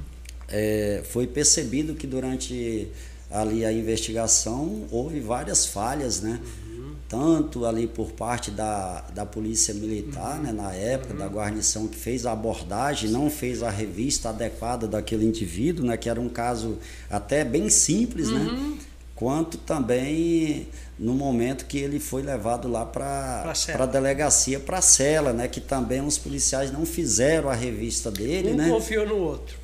É, 0.48 1.02
foi 1.04 1.26
percebido 1.26 1.94
que 1.94 2.06
durante 2.06 2.88
ali 3.30 3.64
a 3.64 3.72
investigação 3.72 4.84
houve 4.90 5.20
várias 5.20 5.66
falhas, 5.66 6.20
né? 6.20 6.40
Uhum. 6.66 6.94
Tanto 7.08 7.66
ali 7.66 7.86
por 7.86 8.12
parte 8.12 8.50
da, 8.50 9.00
da 9.14 9.26
polícia 9.26 9.74
militar, 9.74 10.36
uhum. 10.36 10.42
né, 10.44 10.52
na 10.52 10.72
época, 10.72 11.14
da 11.14 11.26
uhum. 11.26 11.32
guarnição 11.32 11.88
que 11.88 11.96
fez 11.96 12.26
a 12.26 12.32
abordagem, 12.32 13.10
não 13.10 13.28
fez 13.28 13.62
a 13.62 13.70
revista 13.70 14.28
adequada 14.28 14.86
daquele 14.86 15.24
indivíduo, 15.24 15.84
né, 15.84 15.96
que 15.96 16.08
era 16.08 16.20
um 16.20 16.28
caso 16.28 16.78
até 17.10 17.44
bem 17.44 17.68
simples, 17.68 18.30
né? 18.30 18.40
Uhum. 18.40 18.78
Quanto 19.14 19.58
também 19.58 20.68
no 20.98 21.14
momento 21.14 21.66
que 21.66 21.78
ele 21.78 22.00
foi 22.00 22.22
levado 22.22 22.68
lá 22.68 22.84
para 22.84 23.52
a 23.78 23.86
delegacia, 23.86 24.58
para 24.58 24.78
a 24.78 24.82
cela, 24.82 25.32
né? 25.32 25.46
Que 25.46 25.60
também 25.60 26.00
os 26.00 26.18
policiais 26.18 26.72
não 26.72 26.84
fizeram 26.84 27.48
a 27.48 27.54
revista 27.54 28.10
dele, 28.10 28.50
um 28.50 28.56
né? 28.56 28.68
confiou 28.68 29.06
no 29.06 29.16
outro. 29.16 29.63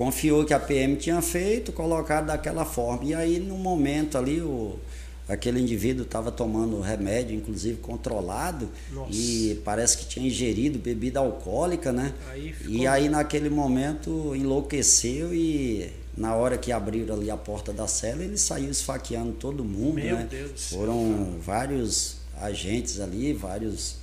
Confiou 0.00 0.46
que 0.46 0.54
a 0.54 0.58
PM 0.58 0.96
tinha 0.96 1.20
feito, 1.20 1.72
colocado 1.72 2.28
daquela 2.28 2.64
forma. 2.64 3.04
E 3.04 3.14
aí, 3.14 3.38
no 3.38 3.58
momento 3.58 4.16
ali, 4.16 4.40
o, 4.40 4.78
aquele 5.28 5.60
indivíduo 5.60 6.06
estava 6.06 6.32
tomando 6.32 6.80
remédio, 6.80 7.36
inclusive 7.36 7.76
controlado, 7.76 8.70
Nossa. 8.90 9.10
e 9.12 9.60
parece 9.62 9.98
que 9.98 10.06
tinha 10.06 10.26
ingerido 10.26 10.78
bebida 10.78 11.20
alcoólica, 11.20 11.92
né? 11.92 12.14
Aí 12.30 12.54
e 12.66 12.86
aí, 12.86 13.10
naquele 13.10 13.50
momento, 13.50 14.34
enlouqueceu 14.34 15.34
e 15.34 15.92
na 16.16 16.34
hora 16.34 16.56
que 16.56 16.72
abriram 16.72 17.14
ali 17.14 17.30
a 17.30 17.36
porta 17.36 17.70
da 17.70 17.86
cela, 17.86 18.24
ele 18.24 18.38
saiu 18.38 18.70
esfaqueando 18.70 19.34
todo 19.34 19.62
mundo, 19.62 19.96
Meu 19.96 20.16
né? 20.16 20.26
Deus 20.30 20.70
Foram 20.70 21.36
vários 21.44 22.16
agentes 22.40 23.00
ali, 23.00 23.34
vários 23.34 23.99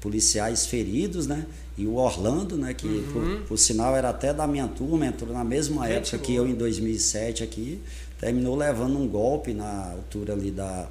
policiais 0.00 0.66
feridos, 0.66 1.26
né? 1.26 1.46
E 1.76 1.86
o 1.86 1.96
Orlando, 1.96 2.56
né? 2.56 2.72
Que 2.72 2.86
uhum. 2.86 3.12
por, 3.12 3.48
por, 3.48 3.58
sinal 3.58 3.96
era 3.96 4.10
até 4.10 4.32
da 4.32 4.46
minha 4.46 4.68
turma, 4.68 5.06
entrou 5.06 5.32
na 5.32 5.44
mesma 5.44 5.86
Gente 5.86 5.96
época 5.96 6.16
boa. 6.16 6.26
que 6.26 6.34
eu 6.34 6.46
em 6.46 6.54
2007 6.54 7.42
aqui, 7.42 7.80
terminou 8.18 8.56
levando 8.56 8.98
um 8.98 9.06
golpe 9.06 9.52
na 9.52 9.92
altura 9.92 10.32
ali 10.32 10.50
da, 10.50 10.88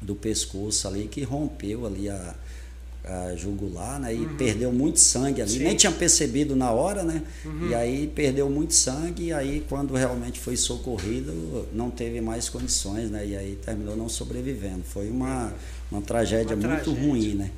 do 0.00 0.14
pescoço 0.14 0.88
ali, 0.88 1.06
que 1.06 1.22
rompeu 1.22 1.86
ali 1.86 2.08
a, 2.08 2.34
a 3.04 3.36
jugular, 3.36 4.00
né? 4.00 4.14
E 4.14 4.18
uhum. 4.18 4.36
perdeu 4.36 4.72
muito 4.72 4.98
sangue 5.00 5.40
ali. 5.42 5.50
Sim. 5.50 5.58
Nem 5.60 5.76
tinha 5.76 5.92
percebido 5.92 6.56
na 6.56 6.70
hora, 6.70 7.02
né? 7.02 7.22
Uhum. 7.44 7.68
E 7.68 7.74
aí 7.74 8.06
perdeu 8.08 8.48
muito 8.50 8.74
sangue 8.74 9.26
e 9.26 9.32
aí 9.32 9.64
quando 9.68 9.94
realmente 9.94 10.40
foi 10.40 10.56
socorrido, 10.56 11.66
não 11.72 11.90
teve 11.90 12.20
mais 12.20 12.48
condições, 12.48 13.10
né? 13.10 13.26
E 13.26 13.36
aí 13.36 13.58
terminou 13.64 13.96
não 13.96 14.08
sobrevivendo. 14.08 14.82
Foi 14.82 15.08
uma, 15.08 15.52
uma 15.90 16.00
tragédia 16.00 16.56
uma 16.56 16.68
muito 16.68 16.84
tragédia. 16.84 17.08
ruim, 17.08 17.34
né? 17.34 17.50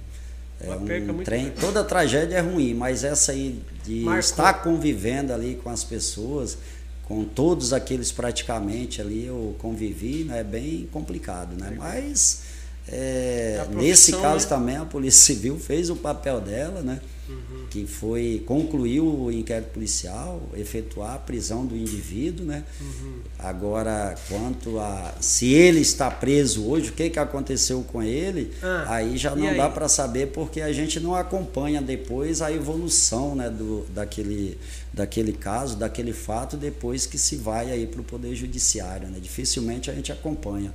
É 0.60 0.74
um 0.74 1.22
trem, 1.22 1.50
toda 1.50 1.84
tragédia 1.84 2.36
é 2.36 2.40
ruim, 2.40 2.74
mas 2.74 3.04
essa 3.04 3.30
aí 3.32 3.62
de 3.84 4.00
Marcou. 4.00 4.18
estar 4.18 4.54
convivendo 4.54 5.32
ali 5.32 5.54
com 5.62 5.70
as 5.70 5.84
pessoas, 5.84 6.58
com 7.04 7.24
todos 7.24 7.72
aqueles 7.72 8.10
praticamente 8.10 9.00
ali 9.00 9.26
eu 9.26 9.54
convivi, 9.58 10.24
né? 10.24 10.40
É 10.40 10.44
bem 10.44 10.88
complicado, 10.92 11.54
né? 11.56 11.74
Mas 11.76 12.42
é, 12.88 13.64
nesse 13.70 14.12
caso 14.12 14.44
né? 14.46 14.48
também 14.48 14.76
a 14.76 14.84
Polícia 14.84 15.34
Civil 15.34 15.58
fez 15.58 15.90
o 15.90 15.96
papel 15.96 16.40
dela, 16.40 16.82
né? 16.82 17.00
Uhum. 17.28 17.66
Que 17.68 17.86
foi 17.86 18.42
concluir 18.46 19.00
o 19.00 19.30
inquérito 19.30 19.70
policial, 19.72 20.42
efetuar 20.54 21.14
a 21.14 21.18
prisão 21.18 21.66
do 21.66 21.76
indivíduo, 21.76 22.46
né? 22.46 22.64
Uhum. 22.80 23.18
Agora, 23.38 24.14
quanto 24.28 24.78
a 24.78 25.14
se 25.20 25.52
ele 25.52 25.80
está 25.80 26.10
preso 26.10 26.66
hoje, 26.66 26.90
o 26.90 26.92
que, 26.92 27.10
que 27.10 27.18
aconteceu 27.18 27.82
com 27.82 28.02
ele, 28.02 28.52
ah, 28.62 28.86
aí 28.88 29.16
já 29.16 29.34
não 29.36 29.54
dá 29.56 29.68
para 29.68 29.88
saber 29.88 30.28
porque 30.28 30.60
a 30.60 30.72
gente 30.72 30.98
não 31.00 31.14
acompanha 31.14 31.82
depois 31.82 32.40
a 32.40 32.50
evolução 32.50 33.34
né, 33.34 33.50
do, 33.50 33.84
daquele, 33.94 34.58
daquele 34.92 35.32
caso, 35.32 35.76
daquele 35.76 36.12
fato, 36.12 36.56
depois 36.56 37.06
que 37.06 37.18
se 37.18 37.36
vai 37.36 37.70
aí 37.70 37.86
para 37.86 38.00
o 38.00 38.04
Poder 38.04 38.34
Judiciário. 38.34 39.08
Né? 39.08 39.18
Dificilmente 39.20 39.90
a 39.90 39.94
gente 39.94 40.10
acompanha. 40.10 40.72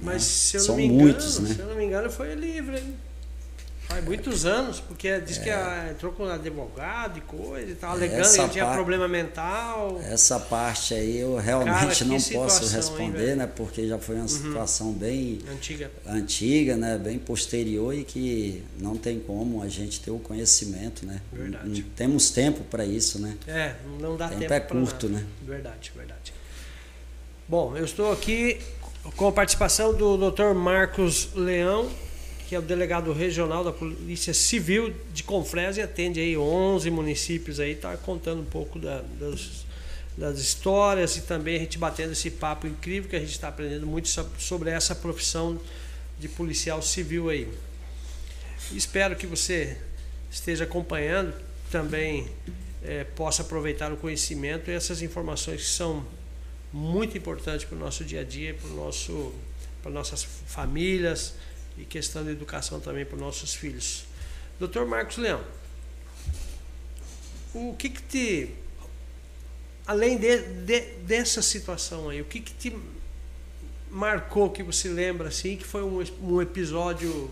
Mas 0.00 0.22
se 0.22 0.56
eu, 0.56 0.60
São 0.60 0.76
não 0.76 0.82
me 0.82 0.86
engano, 0.86 1.02
muitos, 1.02 1.38
né? 1.40 1.54
se 1.54 1.60
eu 1.60 1.66
não 1.66 1.76
me 1.76 1.84
engano, 1.84 2.10
foi 2.10 2.34
livre, 2.34 2.78
hein? 2.78 2.94
Faz 3.88 4.04
muitos 4.04 4.44
anos, 4.44 4.80
porque 4.80 5.18
diz 5.20 5.38
é. 5.38 5.42
que 5.42 5.50
a, 5.50 5.88
entrou 5.90 6.12
com 6.12 6.24
advogado 6.26 7.16
e 7.16 7.22
coisa, 7.22 7.70
e 7.72 7.74
tal, 7.74 7.92
alegando 7.92 8.20
essa 8.20 8.44
que 8.44 8.50
tinha 8.50 8.66
problema 8.66 9.08
mental. 9.08 9.98
Essa 10.02 10.38
parte 10.38 10.92
aí 10.92 11.18
eu 11.18 11.36
realmente 11.36 12.04
Cara, 12.04 12.04
não 12.04 12.20
posso 12.20 12.74
responder, 12.74 13.30
hein, 13.30 13.36
né? 13.36 13.46
Porque 13.46 13.88
já 13.88 13.98
foi 13.98 14.16
uma 14.16 14.22
uhum. 14.22 14.28
situação 14.28 14.92
bem 14.92 15.38
antiga. 15.50 15.90
antiga, 16.06 16.76
né? 16.76 16.98
Bem 16.98 17.18
posterior 17.18 17.94
e 17.94 18.04
que 18.04 18.62
não 18.78 18.94
tem 18.94 19.18
como 19.18 19.62
a 19.62 19.68
gente 19.68 20.00
ter 20.00 20.10
o 20.10 20.18
conhecimento, 20.18 21.06
né? 21.06 21.22
Verdade. 21.32 21.66
Não, 21.66 21.74
não 21.74 21.90
temos 21.96 22.30
tempo 22.30 22.64
para 22.64 22.84
isso, 22.84 23.18
né? 23.18 23.38
É, 23.46 23.74
não 23.98 24.18
dá 24.18 24.28
tempo. 24.28 24.40
tempo 24.40 24.52
é 24.52 24.60
curto, 24.60 25.08
nada. 25.08 25.24
né? 25.24 25.30
Verdade, 25.42 25.92
verdade. 25.96 26.34
Bom, 27.48 27.74
eu 27.74 27.86
estou 27.86 28.12
aqui 28.12 28.60
com 29.16 29.28
a 29.28 29.32
participação 29.32 29.94
do 29.94 30.30
Dr. 30.30 30.52
Marcos 30.54 31.30
Leão, 31.34 31.88
que 32.48 32.54
é 32.54 32.58
o 32.58 32.62
delegado 32.62 33.12
regional 33.12 33.62
da 33.62 33.70
Polícia 33.70 34.32
Civil 34.32 34.94
de 35.12 35.22
Confresa 35.22 35.80
e 35.80 35.82
atende 35.82 36.18
aí 36.18 36.34
11 36.34 36.90
municípios 36.90 37.60
aí, 37.60 37.74
tá 37.74 37.94
contando 37.98 38.40
um 38.40 38.46
pouco 38.46 38.78
da, 38.78 39.02
das, 39.20 39.66
das 40.16 40.38
histórias 40.38 41.18
e 41.18 41.20
também 41.20 41.56
a 41.56 41.58
gente 41.58 41.76
batendo 41.76 42.12
esse 42.12 42.30
papo 42.30 42.66
incrível 42.66 43.10
que 43.10 43.16
a 43.16 43.20
gente 43.20 43.32
está 43.32 43.48
aprendendo 43.48 43.86
muito 43.86 44.08
sobre 44.38 44.70
essa 44.70 44.94
profissão 44.94 45.60
de 46.18 46.26
policial 46.26 46.80
civil 46.80 47.28
aí. 47.28 47.46
Espero 48.72 49.14
que 49.14 49.26
você 49.26 49.76
esteja 50.30 50.64
acompanhando, 50.64 51.34
também 51.70 52.30
é, 52.82 53.04
possa 53.04 53.42
aproveitar 53.42 53.92
o 53.92 53.96
conhecimento 53.98 54.70
e 54.70 54.72
essas 54.72 55.02
informações 55.02 55.60
que 55.60 55.68
são 55.68 56.02
muito 56.72 57.14
importante 57.18 57.66
para 57.66 57.76
o 57.76 57.78
nosso 57.78 58.04
dia 58.04 58.22
a 58.22 58.24
dia, 58.24 58.54
para, 58.54 58.70
nosso, 58.70 59.34
para 59.82 59.90
nossas 59.90 60.24
famílias 60.24 61.34
e 61.78 61.84
questão 61.84 62.24
de 62.24 62.30
educação 62.30 62.80
também 62.80 63.04
para 63.04 63.14
os 63.14 63.20
nossos 63.20 63.54
filhos. 63.54 64.04
Doutor 64.58 64.86
Marcos 64.86 65.16
Leão, 65.16 65.40
o 67.54 67.74
que 67.78 67.88
que 67.88 68.02
te, 68.02 68.54
além 69.86 70.18
de, 70.18 70.38
de, 70.38 70.80
dessa 71.02 71.40
situação 71.40 72.08
aí, 72.08 72.20
o 72.20 72.24
que 72.24 72.40
que 72.40 72.52
te 72.52 72.76
marcou 73.90 74.50
que 74.50 74.62
você 74.62 74.88
lembra 74.88 75.28
assim, 75.28 75.56
que 75.56 75.64
foi 75.64 75.82
um, 75.82 76.04
um 76.22 76.42
episódio 76.42 77.30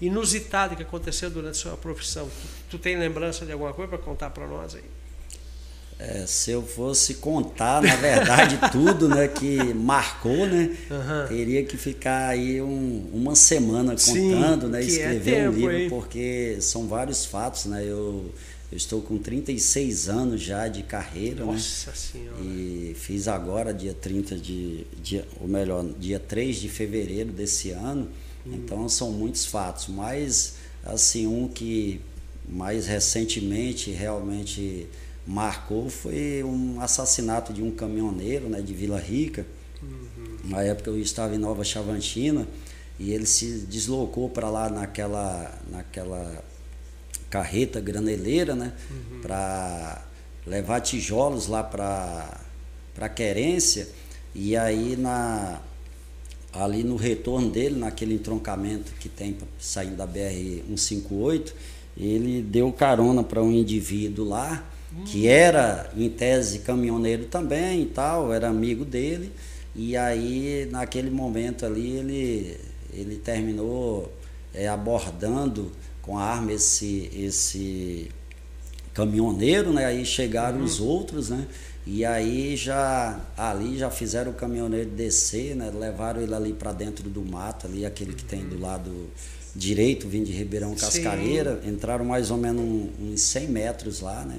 inusitado 0.00 0.76
que 0.76 0.82
aconteceu 0.82 1.28
durante 1.28 1.56
a 1.56 1.60
sua 1.60 1.76
profissão? 1.76 2.28
Tu, 2.28 2.76
tu 2.76 2.78
tem 2.78 2.96
lembrança 2.96 3.44
de 3.44 3.52
alguma 3.52 3.74
coisa 3.74 3.88
para 3.90 3.98
contar 3.98 4.30
para 4.30 4.46
nós 4.46 4.74
aí? 4.74 4.97
É, 5.98 6.24
se 6.26 6.52
eu 6.52 6.62
fosse 6.62 7.14
contar, 7.14 7.82
na 7.82 7.96
verdade, 7.96 8.56
tudo 8.70 9.08
né, 9.08 9.26
que 9.26 9.56
marcou, 9.74 10.46
né? 10.46 10.76
Uhum. 10.88 11.26
Teria 11.26 11.64
que 11.64 11.76
ficar 11.76 12.28
aí 12.28 12.62
um, 12.62 13.10
uma 13.12 13.34
semana 13.34 13.96
contando, 13.96 14.66
Sim, 14.66 14.72
né? 14.72 14.80
É 14.80 14.84
escrever 14.84 15.32
é 15.32 15.42
tempo, 15.42 15.50
um 15.50 15.58
livro, 15.58 15.76
hein? 15.76 15.90
porque 15.90 16.58
são 16.60 16.86
vários 16.86 17.24
fatos, 17.24 17.64
né? 17.64 17.82
Eu, 17.82 18.32
eu 18.70 18.76
estou 18.76 19.02
com 19.02 19.18
36 19.18 20.08
anos 20.08 20.40
já 20.40 20.68
de 20.68 20.84
carreira, 20.84 21.44
né? 21.44 21.52
Nossa 21.52 21.90
né? 21.90 21.96
Senhora. 21.96 22.40
E 22.44 22.94
fiz 22.96 23.26
agora, 23.26 23.74
dia 23.74 23.92
30 23.92 24.36
de. 24.36 24.86
Dia, 25.02 25.26
ou 25.40 25.48
melhor, 25.48 25.84
dia 25.98 26.20
3 26.20 26.58
de 26.58 26.68
fevereiro 26.68 27.32
desse 27.32 27.70
ano. 27.70 28.08
Hum. 28.46 28.52
Então 28.54 28.88
são 28.88 29.10
muitos 29.10 29.46
fatos. 29.46 29.88
Mas, 29.88 30.54
assim, 30.84 31.26
um 31.26 31.48
que 31.48 32.00
mais 32.48 32.86
recentemente 32.86 33.90
realmente 33.90 34.86
marcou 35.28 35.90
foi 35.90 36.42
um 36.42 36.80
assassinato 36.80 37.52
de 37.52 37.62
um 37.62 37.70
caminhoneiro 37.70 38.48
né, 38.48 38.62
de 38.62 38.72
Vila 38.72 38.98
Rica. 38.98 39.46
Uhum. 39.82 40.38
Na 40.44 40.62
época 40.62 40.88
eu 40.88 40.98
estava 40.98 41.34
em 41.34 41.38
Nova 41.38 41.62
Chavantina 41.62 42.48
e 42.98 43.12
ele 43.12 43.26
se 43.26 43.66
deslocou 43.68 44.30
para 44.30 44.48
lá 44.48 44.70
naquela, 44.70 45.54
naquela 45.70 46.42
carreta 47.28 47.78
graneleira, 47.78 48.56
né, 48.56 48.72
uhum. 48.90 49.20
para 49.20 50.02
levar 50.46 50.80
tijolos 50.80 51.46
lá 51.46 51.62
para 51.62 52.40
para 52.94 53.08
querência 53.08 53.86
e 54.34 54.56
aí 54.56 54.96
na 54.96 55.60
ali 56.52 56.82
no 56.82 56.96
retorno 56.96 57.48
dele 57.48 57.78
naquele 57.78 58.14
entroncamento 58.14 58.90
que 58.98 59.08
tem 59.08 59.36
saindo 59.60 59.94
da 59.94 60.04
BR 60.04 60.64
158 60.66 61.54
ele 61.96 62.42
deu 62.42 62.72
carona 62.72 63.22
para 63.22 63.40
um 63.40 63.52
indivíduo 63.52 64.26
lá 64.26 64.64
hum. 64.92 65.04
que 65.04 65.26
era, 65.26 65.90
em 65.96 66.08
tese, 66.08 66.60
caminhoneiro 66.60 67.26
também 67.26 67.82
e 67.82 67.86
tal, 67.86 68.32
era 68.32 68.48
amigo 68.48 68.84
dele. 68.84 69.32
E 69.74 69.96
aí, 69.96 70.68
naquele 70.70 71.10
momento 71.10 71.64
ali, 71.64 71.96
ele, 71.96 72.56
ele 72.92 73.16
terminou 73.16 74.12
é, 74.52 74.68
abordando 74.68 75.70
com 76.02 76.18
a 76.18 76.24
arma 76.24 76.52
esse, 76.52 77.10
esse 77.14 78.10
caminhoneiro, 78.94 79.72
né? 79.72 79.84
Aí 79.84 80.04
chegaram 80.04 80.58
uhum. 80.58 80.64
os 80.64 80.80
outros, 80.80 81.28
né? 81.30 81.46
E 81.86 82.04
aí 82.04 82.56
já 82.56 83.18
ali 83.36 83.78
já 83.78 83.90
fizeram 83.90 84.32
o 84.32 84.34
caminhoneiro 84.34 84.90
descer, 84.90 85.54
né? 85.54 85.70
Levaram 85.70 86.20
ele 86.20 86.34
ali 86.34 86.52
para 86.52 86.72
dentro 86.72 87.08
do 87.08 87.22
mato, 87.22 87.66
ali 87.66 87.86
aquele 87.86 88.12
que 88.12 88.24
tem 88.24 88.40
do 88.40 88.60
lado 88.60 89.08
direito, 89.54 90.08
vindo 90.08 90.26
de 90.26 90.32
Ribeirão 90.32 90.74
Cascareira, 90.74 91.60
Sim. 91.62 91.70
entraram 91.70 92.04
mais 92.04 92.30
ou 92.30 92.36
menos 92.36 92.90
uns 93.00 93.20
100 93.20 93.48
metros 93.48 94.00
lá, 94.00 94.24
né? 94.24 94.38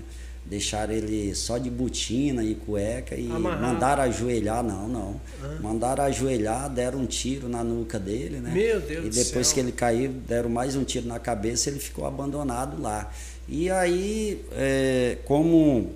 Deixaram 0.49 0.93
ele 0.93 1.35
só 1.35 1.59
de 1.59 1.69
botina 1.69 2.43
e 2.43 2.55
cueca 2.55 3.15
e 3.15 3.29
Amarrar. 3.29 3.61
mandaram 3.61 4.03
ajoelhar, 4.03 4.63
não, 4.63 4.87
não. 4.87 5.21
Ah. 5.43 5.57
Mandaram 5.61 6.03
ajoelhar, 6.05 6.67
deram 6.69 6.99
um 6.99 7.05
tiro 7.05 7.47
na 7.47 7.63
nuca 7.63 7.99
dele, 7.99 8.39
né? 8.39 8.49
Meu 8.51 8.79
Deus 8.79 9.15
E 9.15 9.23
depois 9.23 9.53
que 9.53 9.59
ele 9.59 9.71
caiu, 9.71 10.11
deram 10.11 10.49
mais 10.49 10.75
um 10.75 10.83
tiro 10.83 11.07
na 11.07 11.19
cabeça, 11.19 11.69
ele 11.69 11.77
ficou 11.77 12.03
abandonado 12.05 12.81
lá. 12.81 13.11
E 13.47 13.69
aí, 13.69 14.43
é, 14.53 15.19
como 15.25 15.91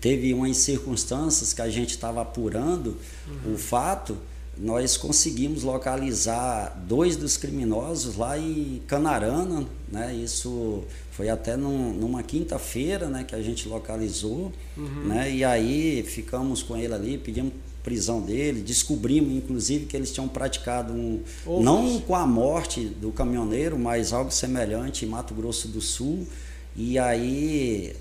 teve 0.00 0.34
umas 0.34 0.56
circunstâncias 0.56 1.52
que 1.52 1.62
a 1.62 1.68
gente 1.68 1.90
estava 1.90 2.20
apurando 2.22 2.96
uhum. 3.28 3.54
o 3.54 3.56
fato, 3.56 4.16
nós 4.58 4.96
conseguimos 4.96 5.62
localizar 5.62 6.82
dois 6.86 7.16
dos 7.16 7.36
criminosos 7.36 8.16
lá 8.16 8.38
em 8.38 8.80
Canarana, 8.86 9.66
né? 9.90 10.14
Isso 10.14 10.82
foi 11.10 11.28
até 11.28 11.56
num, 11.56 11.92
numa 11.92 12.22
quinta-feira, 12.22 13.08
né, 13.08 13.24
que 13.24 13.34
a 13.34 13.42
gente 13.42 13.68
localizou, 13.68 14.52
uhum. 14.76 15.04
né? 15.04 15.30
E 15.30 15.44
aí 15.44 16.02
ficamos 16.02 16.62
com 16.62 16.76
ele 16.76 16.94
ali, 16.94 17.18
pedimos 17.18 17.52
prisão 17.86 18.20
dele, 18.20 18.62
descobrimos 18.62 19.32
inclusive 19.32 19.86
que 19.86 19.96
eles 19.96 20.10
tinham 20.10 20.26
praticado 20.26 20.92
um 20.92 21.22
não 21.46 22.00
com 22.00 22.16
a 22.16 22.26
morte 22.26 22.84
do 22.84 23.12
caminhoneiro, 23.12 23.78
mas 23.78 24.12
algo 24.12 24.32
semelhante 24.32 25.04
em 25.04 25.08
Mato 25.08 25.32
Grosso 25.32 25.68
do 25.68 25.80
Sul. 25.80 26.26
E 26.74 26.98
aí 26.98 27.94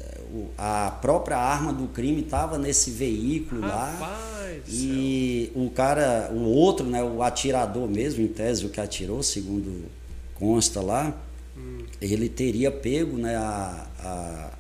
a 0.58 0.92
própria 1.02 1.38
arma 1.38 1.72
do 1.74 1.88
crime 1.88 2.22
estava 2.22 2.58
nesse 2.58 2.92
veículo 2.92 3.62
Rapaz, 3.62 4.00
lá. 4.00 4.46
E 4.68 5.52
céu. 5.54 5.64
o 5.64 5.70
cara, 5.70 6.32
o 6.32 6.44
outro, 6.44 6.86
né, 6.86 7.04
o 7.04 7.22
atirador 7.22 7.88
mesmo, 7.88 8.24
em 8.24 8.28
tese, 8.28 8.66
o 8.66 8.70
que 8.70 8.80
atirou, 8.80 9.22
segundo 9.22 9.86
consta 10.36 10.82
lá, 10.82 11.16
hum. 11.58 11.86
ele 12.02 12.30
teria 12.30 12.72
pego 12.72 13.18
né, 13.18 13.36
a, 13.36 13.88
a, 14.00 14.52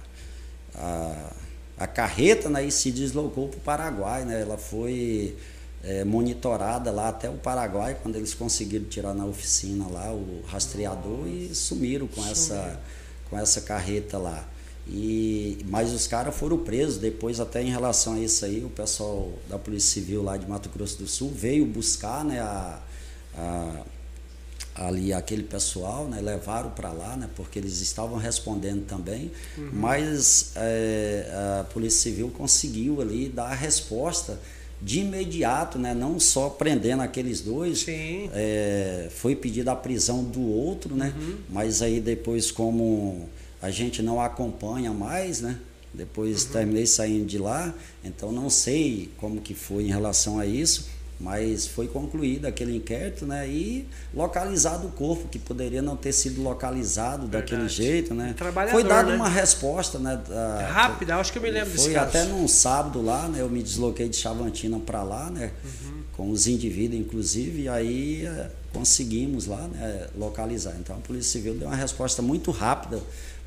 a, 0.75 1.33
a 1.79 1.87
carreta 1.87 2.49
né, 2.49 2.65
e 2.65 2.71
se 2.71 2.91
deslocou 2.91 3.49
para 3.49 3.57
o 3.57 3.61
Paraguai. 3.61 4.25
Né? 4.25 4.41
Ela 4.41 4.57
foi 4.57 5.35
é, 5.83 6.03
monitorada 6.03 6.91
lá 6.91 7.09
até 7.09 7.29
o 7.29 7.35
Paraguai, 7.35 7.97
quando 8.01 8.15
eles 8.15 8.33
conseguiram 8.33 8.85
tirar 8.85 9.13
na 9.13 9.25
oficina 9.25 9.87
lá 9.87 10.11
o 10.11 10.41
rastreador 10.47 11.25
Nossa. 11.25 11.29
e 11.29 11.55
sumiram 11.55 12.07
com 12.07 12.25
essa, 12.25 12.79
com 13.29 13.37
essa 13.37 13.61
carreta 13.61 14.17
lá. 14.17 14.47
E, 14.87 15.57
mas 15.67 15.91
os 15.91 16.05
caras 16.05 16.35
foram 16.35 16.59
presos 16.59 16.97
depois, 16.97 17.39
até 17.39 17.61
em 17.61 17.69
relação 17.69 18.13
a 18.13 18.19
isso 18.19 18.45
aí, 18.45 18.63
o 18.63 18.69
pessoal 18.69 19.31
da 19.49 19.57
Polícia 19.57 19.93
Civil 19.93 20.21
lá 20.21 20.37
de 20.37 20.47
Mato 20.47 20.69
Grosso 20.69 20.97
do 20.97 21.07
Sul 21.07 21.31
veio 21.33 21.65
buscar 21.65 22.23
né, 22.23 22.39
a, 22.39 22.79
a 23.35 23.81
ali 24.75 25.13
aquele 25.13 25.43
pessoal, 25.43 26.05
né, 26.05 26.19
levaram 26.19 26.69
para 26.69 26.91
lá, 26.91 27.15
né, 27.15 27.29
porque 27.35 27.57
eles 27.57 27.79
estavam 27.79 28.17
respondendo 28.17 28.85
também, 28.85 29.31
uhum. 29.57 29.69
mas 29.71 30.51
é, 30.57 31.59
a 31.61 31.63
Polícia 31.63 32.11
Civil 32.11 32.29
conseguiu 32.29 33.01
ali 33.01 33.29
dar 33.29 33.51
a 33.51 33.55
resposta 33.55 34.37
de 34.81 34.99
imediato, 34.99 35.79
né, 35.79 35.93
não 35.93 36.19
só 36.19 36.49
prendendo 36.49 37.01
aqueles 37.01 37.39
dois, 37.39 37.85
é, 37.87 39.09
foi 39.15 39.33
pedida 39.33 39.71
a 39.71 39.75
prisão 39.75 40.25
do 40.25 40.41
outro, 40.41 40.93
né, 40.93 41.13
uhum. 41.17 41.37
mas 41.49 41.81
aí 41.81 42.01
depois 42.01 42.51
como 42.51 43.29
a 43.65 43.71
gente 43.71 44.01
não 44.03 44.21
acompanha 44.21 44.91
mais, 44.91 45.41
né? 45.41 45.57
Depois 45.91 46.45
uhum. 46.45 46.51
terminei 46.51 46.85
saindo 46.85 47.25
de 47.25 47.39
lá, 47.39 47.73
então 48.03 48.31
não 48.31 48.47
sei 48.47 49.09
como 49.17 49.41
que 49.41 49.55
foi 49.55 49.85
em 49.85 49.87
relação 49.87 50.37
a 50.37 50.45
isso, 50.45 50.87
mas 51.19 51.65
foi 51.65 51.87
concluído 51.87 52.45
aquele 52.45 52.75
inquérito, 52.75 53.25
né? 53.25 53.47
E 53.47 53.87
localizado 54.13 54.87
o 54.87 54.91
corpo, 54.91 55.27
que 55.29 55.39
poderia 55.39 55.81
não 55.81 55.95
ter 55.95 56.11
sido 56.11 56.43
localizado 56.43 57.23
Verdade. 57.23 57.51
daquele 57.51 57.67
jeito, 57.69 58.13
né? 58.13 58.35
Foi 58.69 58.83
dada 58.83 59.11
né? 59.11 59.15
uma 59.15 59.29
resposta, 59.29 59.97
né? 59.97 60.21
Da, 60.27 60.67
Rápida, 60.67 61.15
acho 61.15 61.31
que 61.31 61.39
eu 61.39 61.41
me 61.41 61.49
lembro 61.49 61.71
desse 61.71 61.85
Foi 61.85 61.93
caso. 61.93 62.09
até 62.09 62.25
num 62.25 62.47
sábado 62.47 63.01
lá, 63.01 63.27
né? 63.29 63.41
Eu 63.41 63.49
me 63.49 63.63
desloquei 63.63 64.07
de 64.07 64.17
Chavantina 64.17 64.77
para 64.77 65.01
lá, 65.01 65.31
né? 65.31 65.51
Uhum. 65.63 66.03
Com 66.11 66.29
os 66.29 66.45
indivíduos, 66.45 67.01
inclusive, 67.01 67.63
e 67.63 67.69
aí 67.69 68.25
é, 68.27 68.51
conseguimos 68.71 69.47
lá, 69.47 69.67
né? 69.69 70.07
Localizar. 70.15 70.75
Então 70.79 70.97
a 70.97 70.99
Polícia 70.99 71.31
Civil 71.31 71.55
deu 71.55 71.67
uma 71.67 71.77
resposta 71.77 72.21
muito 72.21 72.51
rápida 72.51 73.01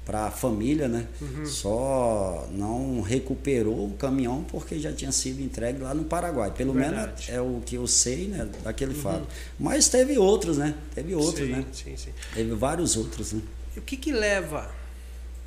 para 0.09 0.25
a 0.25 0.31
família, 0.31 0.89
né? 0.89 1.07
Uhum. 1.21 1.45
Só 1.45 2.49
não 2.51 3.03
recuperou 3.03 3.89
o 3.89 3.93
caminhão 3.93 4.43
porque 4.43 4.79
já 4.79 4.91
tinha 4.91 5.13
sido 5.13 5.43
entregue 5.43 5.83
lá 5.83 5.93
no 5.93 6.05
Paraguai. 6.05 6.51
Pelo 6.51 6.73
Verdade. 6.73 6.97
menos 6.97 7.29
é 7.29 7.43
o 7.43 7.61
que 7.61 7.75
eu 7.75 7.87
sei, 7.87 8.27
né, 8.29 8.49
daquele 8.65 8.95
uhum. 8.95 9.03
fato. 9.03 9.29
Mas 9.61 9.91
teve 9.91 10.17
outros, 10.17 10.57
né? 10.57 10.75
Teve 10.95 11.15
outros, 11.15 11.47
sim, 11.47 11.53
né? 11.53 11.67
Sim, 11.75 11.95
sim. 11.95 12.11
Teve 12.33 12.55
vários 12.55 12.97
outros, 12.97 13.35
né? 13.35 13.43
E 13.77 13.81
o 13.81 13.83
que 13.83 13.99
que 13.99 14.11
leva 14.11 14.71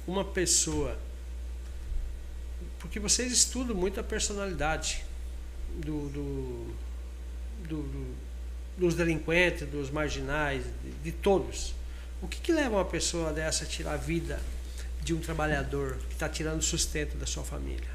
uma 0.07 0.23
pessoa 0.23 0.95
porque 2.77 2.99
vocês 2.99 3.31
estudam 3.31 3.75
muito 3.75 3.99
a 3.99 4.03
personalidade 4.03 5.03
do, 5.83 6.07
do, 6.09 6.67
do, 7.67 7.81
do 7.81 8.31
dos 8.77 8.95
delinquentes, 8.95 9.67
dos 9.67 9.89
marginais, 9.89 10.63
de, 10.83 10.91
de 11.03 11.11
todos. 11.11 11.73
O 12.22 12.27
que, 12.27 12.39
que 12.39 12.52
leva 12.52 12.76
uma 12.76 12.85
pessoa 12.85 13.34
dessa 13.34 13.64
a 13.64 13.68
tirar 13.68 13.93
a 13.93 13.98
vida 13.98 14.39
de 15.03 15.14
um 15.14 15.19
trabalhador 15.19 15.98
que 16.07 16.14
está 16.14 16.30
tirando 16.30 16.60
o 16.60 16.64
sustento 16.64 17.18
da 17.18 17.26
sua 17.26 17.43
família? 17.43 17.89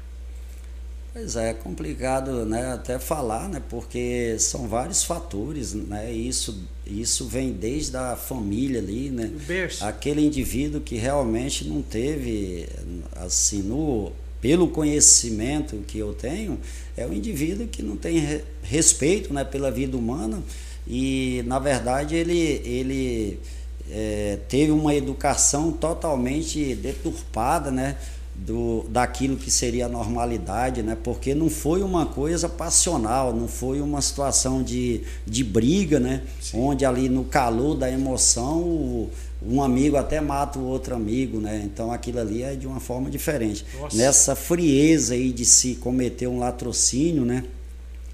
Pois 1.13 1.35
é, 1.35 1.49
é 1.49 1.53
complicado 1.53 2.45
né, 2.45 2.73
até 2.73 2.99
falar, 2.99 3.47
né, 3.47 3.61
porque 3.69 4.37
são 4.37 4.67
vários 4.67 5.03
fatores, 5.03 5.73
né, 5.73 6.11
isso, 6.11 6.63
isso 6.85 7.25
vem 7.25 7.53
desde 7.53 7.95
a 7.95 8.15
família 8.15 8.79
ali, 8.79 9.09
né, 9.09 9.31
aquele 9.81 10.23
indivíduo 10.23 10.81
que 10.81 10.95
realmente 10.95 11.65
não 11.65 11.81
teve, 11.81 12.67
assim, 13.15 13.63
no, 13.63 14.11
pelo 14.41 14.67
conhecimento 14.67 15.77
que 15.87 15.97
eu 15.97 16.13
tenho, 16.13 16.59
é 16.95 17.07
um 17.07 17.13
indivíduo 17.13 17.67
que 17.67 17.81
não 17.81 17.95
tem 17.95 18.43
respeito 18.61 19.33
né, 19.33 19.43
pela 19.43 19.71
vida 19.71 19.97
humana 19.97 20.43
e, 20.85 21.43
na 21.47 21.57
verdade, 21.57 22.15
ele, 22.15 22.61
ele 22.63 23.39
é, 23.91 24.39
teve 24.47 24.71
uma 24.71 24.93
educação 24.93 25.71
totalmente 25.71 26.75
deturpada, 26.75 27.71
né? 27.71 27.97
Do, 28.35 28.85
daquilo 28.89 29.35
que 29.35 29.49
seria 29.49 29.87
a 29.87 29.89
normalidade, 29.89 30.83
né? 30.83 30.95
porque 31.03 31.33
não 31.33 31.49
foi 31.49 31.81
uma 31.81 32.05
coisa 32.05 32.47
passional, 32.47 33.33
não 33.33 33.47
foi 33.47 33.81
uma 33.81 33.99
situação 33.99 34.61
de, 34.61 35.01
de 35.25 35.43
briga, 35.43 35.99
né? 35.99 36.21
onde 36.53 36.85
ali 36.85 37.09
no 37.09 37.23
calor 37.23 37.73
da 37.73 37.89
emoção 37.89 38.59
o, 38.61 39.09
um 39.41 39.59
amigo 39.63 39.97
até 39.97 40.21
mata 40.21 40.59
o 40.59 40.65
outro 40.67 40.93
amigo, 40.93 41.39
né? 41.39 41.63
então 41.65 41.91
aquilo 41.91 42.19
ali 42.19 42.43
é 42.43 42.55
de 42.55 42.67
uma 42.67 42.79
forma 42.79 43.09
diferente. 43.09 43.65
Nossa. 43.81 43.97
Nessa 43.97 44.35
frieza 44.35 45.15
aí 45.15 45.31
de 45.31 45.43
se 45.43 45.73
cometer 45.73 46.27
um 46.27 46.37
latrocínio, 46.37 47.25
né? 47.25 47.43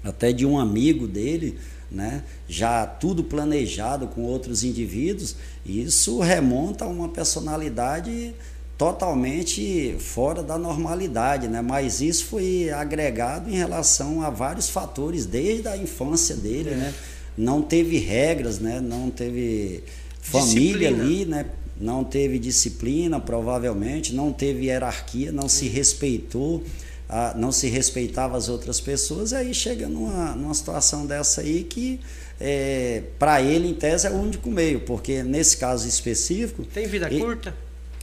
até 0.02 0.32
de 0.32 0.46
um 0.46 0.58
amigo 0.58 1.06
dele, 1.06 1.58
né? 1.94 2.22
já 2.48 2.86
tudo 2.86 3.24
planejado 3.24 4.06
com 4.08 4.22
outros 4.22 4.64
indivíduos, 4.64 5.36
isso 5.64 6.20
remonta 6.20 6.84
a 6.84 6.88
uma 6.88 7.08
personalidade 7.08 8.34
totalmente 8.76 9.96
fora 9.98 10.42
da 10.42 10.58
normalidade, 10.58 11.48
né? 11.48 11.62
Mas 11.62 12.00
isso 12.00 12.26
foi 12.26 12.70
agregado 12.70 13.48
em 13.48 13.54
relação 13.54 14.22
a 14.22 14.30
vários 14.30 14.68
fatores 14.68 15.26
desde 15.26 15.68
a 15.68 15.76
infância 15.76 16.36
dele, 16.36 16.70
é. 16.70 16.74
né? 16.74 16.94
Não 17.36 17.62
teve 17.62 17.98
regras, 17.98 18.58
né? 18.58 18.80
Não 18.80 19.10
teve 19.10 19.82
família 20.20 20.90
disciplina. 20.90 21.04
ali, 21.04 21.24
né? 21.24 21.46
Não 21.80 22.04
teve 22.04 22.38
disciplina, 22.38 23.18
provavelmente, 23.18 24.14
não 24.14 24.32
teve 24.32 24.66
hierarquia, 24.66 25.32
não 25.32 25.48
se 25.48 25.66
respeitou 25.66 26.62
a, 27.08 27.34
não 27.36 27.52
se 27.52 27.68
respeitava 27.68 28.36
as 28.36 28.48
outras 28.48 28.80
pessoas, 28.80 29.32
aí 29.32 29.52
chega 29.54 29.88
numa, 29.88 30.34
numa 30.34 30.54
situação 30.54 31.06
dessa 31.06 31.40
aí 31.40 31.64
que 31.64 32.00
é, 32.40 33.02
para 33.18 33.40
ele, 33.40 33.68
em 33.68 33.74
tese, 33.74 34.06
é 34.06 34.10
o 34.10 34.14
único 34.14 34.50
meio, 34.50 34.80
porque 34.80 35.22
nesse 35.22 35.56
caso 35.56 35.86
específico. 35.86 36.64
Tem 36.64 36.86
vida 36.86 37.06
ele, 37.06 37.20
curta? 37.20 37.54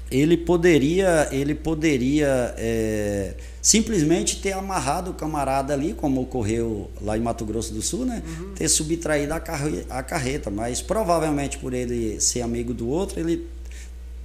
Ele 0.09 0.37
poderia, 0.37 1.27
ele 1.31 1.55
poderia 1.55 2.53
é, 2.57 3.33
simplesmente 3.61 4.41
ter 4.41 4.53
amarrado 4.53 5.11
o 5.11 5.13
camarada 5.13 5.73
ali, 5.73 5.93
como 5.93 6.21
ocorreu 6.21 6.89
lá 7.01 7.17
em 7.17 7.21
Mato 7.21 7.45
Grosso 7.45 7.73
do 7.73 7.81
Sul, 7.81 8.05
né? 8.05 8.21
Uhum. 8.25 8.53
Ter 8.53 8.67
subtraído 8.67 9.33
a, 9.33 9.39
carre, 9.39 9.85
a 9.89 10.03
carreta, 10.03 10.49
mas 10.49 10.81
provavelmente 10.81 11.57
por 11.57 11.73
ele 11.73 12.19
ser 12.19 12.41
amigo 12.41 12.73
do 12.73 12.89
outro, 12.89 13.19
ele 13.19 13.47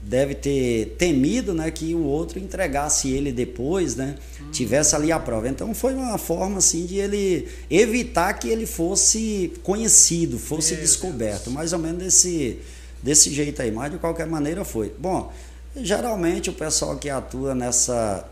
deve 0.07 0.37
ter 0.37 0.95
temido 0.97 1.53
né, 1.53 1.69
que 1.69 1.93
o 1.93 2.05
outro 2.05 2.39
entregasse 2.39 3.11
ele 3.11 3.33
depois, 3.33 3.97
né, 3.97 4.15
tivesse 4.53 4.95
ali 4.95 5.11
a 5.11 5.19
prova. 5.19 5.49
Então 5.49 5.75
foi 5.75 5.95
uma 5.95 6.17
forma 6.17 6.59
assim 6.59 6.87
de 6.87 6.97
ele 6.97 7.49
evitar 7.69 8.33
que 8.35 8.49
ele 8.49 8.67
fosse 8.67 9.53
conhecido, 9.65 10.39
fosse 10.39 10.75
Meu 10.75 10.83
descoberto, 10.83 11.45
Deus. 11.45 11.55
mais 11.55 11.73
ou 11.73 11.81
menos 11.81 11.99
desse, 11.99 12.59
desse 13.03 13.35
jeito 13.35 13.61
aí. 13.61 13.73
Mas 13.73 13.91
de 13.91 13.99
qualquer 13.99 14.29
maneira 14.29 14.65
foi. 14.65 14.95
Bom, 14.97 15.33
geralmente 15.75 16.51
o 16.51 16.53
pessoal 16.53 16.97
que 16.97 17.11
atua 17.11 17.53
nessa, 17.53 18.25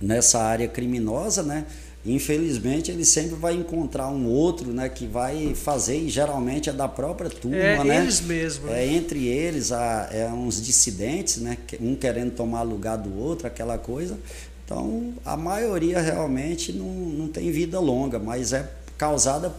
nessa 0.00 0.40
área 0.40 0.66
criminosa, 0.66 1.44
né, 1.44 1.66
infelizmente 2.06 2.90
ele 2.90 3.04
sempre 3.04 3.34
vai 3.34 3.54
encontrar 3.54 4.08
um 4.08 4.26
outro 4.26 4.72
né 4.72 4.88
que 4.88 5.06
vai 5.06 5.54
fazer 5.54 5.98
e 5.98 6.08
geralmente 6.08 6.70
é 6.70 6.72
da 6.72 6.86
própria 6.86 7.28
turma 7.28 7.56
é, 7.56 7.82
né? 7.82 8.02
eles 8.02 8.20
mesmos 8.20 8.70
é 8.70 8.86
entre 8.86 9.26
eles 9.26 9.72
há, 9.72 10.08
é 10.12 10.28
uns 10.28 10.62
dissidentes 10.62 11.38
né 11.38 11.58
um 11.80 11.96
querendo 11.96 12.32
tomar 12.32 12.62
lugar 12.62 12.96
do 12.96 13.18
outro 13.18 13.46
aquela 13.46 13.76
coisa. 13.76 14.18
Então 14.64 15.14
a 15.24 15.36
maioria 15.36 16.00
realmente 16.00 16.72
não, 16.72 16.86
não 16.86 17.28
tem 17.28 17.50
vida 17.50 17.80
longa 17.80 18.18
mas 18.18 18.52
é 18.52 18.70
causada 18.96 19.52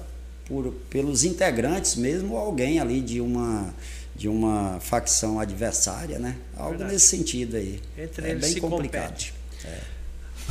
por 0.46 0.74
pelos 0.90 1.24
integrantes 1.24 1.96
mesmo 1.96 2.38
alguém 2.38 2.80
ali 2.80 3.02
de 3.02 3.20
uma 3.20 3.74
de 4.16 4.28
uma 4.28 4.80
facção 4.80 5.40
adversária 5.40 6.18
né? 6.18 6.36
Algo 6.56 6.72
Verdade. 6.72 6.94
nesse 6.94 7.08
sentido 7.08 7.58
aí. 7.58 7.80
Entre 7.98 8.26
é 8.26 8.32
eles 8.32 8.54
bem 8.54 8.62
complicado. 8.62 9.26
é. 9.66 9.97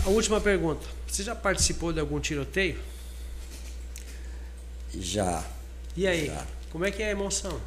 A 0.05 0.09
última 0.09 0.41
pergunta 0.41 0.87
você 1.07 1.23
já 1.23 1.35
participou 1.35 1.93
de 1.93 2.01
algum 2.01 2.21
tiroteio? 2.21 2.79
Já. 4.95 5.43
E 5.97 6.07
aí? 6.07 6.27
Já. 6.27 6.47
Como 6.71 6.85
é 6.85 6.91
que 6.91 7.03
é 7.03 7.07
a 7.07 7.11
emoção? 7.11 7.59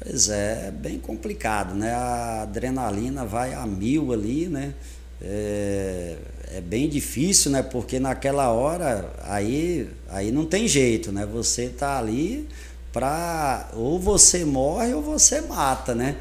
Pois 0.00 0.28
é, 0.28 0.68
é 0.68 0.70
bem 0.70 0.98
complicado, 0.98 1.74
né? 1.74 1.92
A 1.92 2.42
adrenalina 2.42 3.24
vai 3.24 3.54
a 3.54 3.66
mil 3.66 4.12
ali, 4.12 4.48
né? 4.48 4.74
É, 5.22 6.16
é, 6.54 6.60
bem 6.60 6.88
difícil, 6.88 7.50
né? 7.50 7.62
Porque 7.62 8.00
naquela 8.00 8.50
hora 8.50 9.12
aí, 9.22 9.88
aí 10.08 10.32
não 10.32 10.46
tem 10.46 10.66
jeito, 10.66 11.12
né? 11.12 11.26
Você 11.26 11.68
tá 11.68 11.98
ali 11.98 12.48
para 12.92 13.70
ou 13.74 14.00
você 14.00 14.44
morre 14.44 14.94
ou 14.94 15.02
você 15.02 15.42
mata, 15.42 15.94
né? 15.94 16.16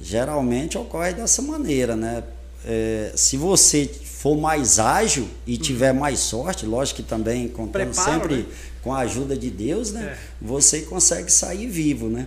Geralmente 0.00 0.78
ocorre 0.78 1.12
dessa 1.12 1.42
maneira, 1.42 1.94
né? 1.94 2.24
É, 2.64 3.12
se 3.14 3.36
você 3.36 3.86
for 4.18 4.36
mais 4.36 4.80
ágil 4.80 5.28
e 5.46 5.54
uhum. 5.54 5.60
tiver 5.60 5.94
mais 5.94 6.18
sorte, 6.18 6.66
lógico 6.66 7.00
que 7.00 7.08
também 7.08 7.46
contando 7.46 7.70
Preparo, 7.70 8.12
sempre 8.12 8.36
né? 8.38 8.46
com 8.82 8.92
a 8.92 8.98
ajuda 8.98 9.36
de 9.36 9.48
Deus, 9.48 9.92
né? 9.92 10.06
É. 10.06 10.18
Você 10.44 10.80
consegue 10.80 11.30
sair 11.30 11.68
vivo, 11.68 12.08
né? 12.08 12.26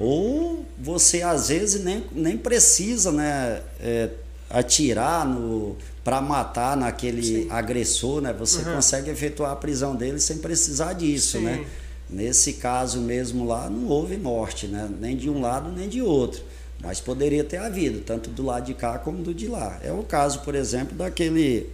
Ou 0.00 0.66
você 0.76 1.22
às 1.22 1.46
vezes 1.46 1.84
nem, 1.84 2.04
nem 2.10 2.36
precisa, 2.36 3.12
né? 3.12 3.62
É, 3.78 4.10
atirar 4.50 5.24
no 5.24 5.76
para 6.02 6.20
matar 6.20 6.76
naquele 6.76 7.22
Sim. 7.22 7.46
agressor, 7.50 8.20
né? 8.20 8.32
Você 8.32 8.58
uhum. 8.62 8.74
consegue 8.74 9.08
efetuar 9.08 9.52
a 9.52 9.56
prisão 9.56 9.94
dele 9.94 10.18
sem 10.18 10.38
precisar 10.38 10.94
disso? 10.94 11.38
Sim. 11.38 11.44
né? 11.44 11.64
Nesse 12.10 12.54
caso 12.54 12.98
mesmo 13.00 13.46
lá 13.46 13.70
não 13.70 13.86
houve 13.86 14.16
morte, 14.16 14.66
né? 14.66 14.90
Nem 14.98 15.16
de 15.16 15.30
um 15.30 15.40
lado 15.40 15.70
nem 15.70 15.88
de 15.88 16.02
outro. 16.02 16.42
Mas 16.82 17.00
poderia 17.00 17.42
ter 17.42 17.56
havido, 17.56 18.00
tanto 18.00 18.30
do 18.30 18.44
lado 18.44 18.66
de 18.66 18.74
cá 18.74 18.98
como 18.98 19.22
do 19.22 19.34
de 19.34 19.48
lá. 19.48 19.80
É 19.82 19.92
o 19.92 20.02
caso, 20.02 20.40
por 20.40 20.54
exemplo, 20.54 20.96
daquele 20.96 21.68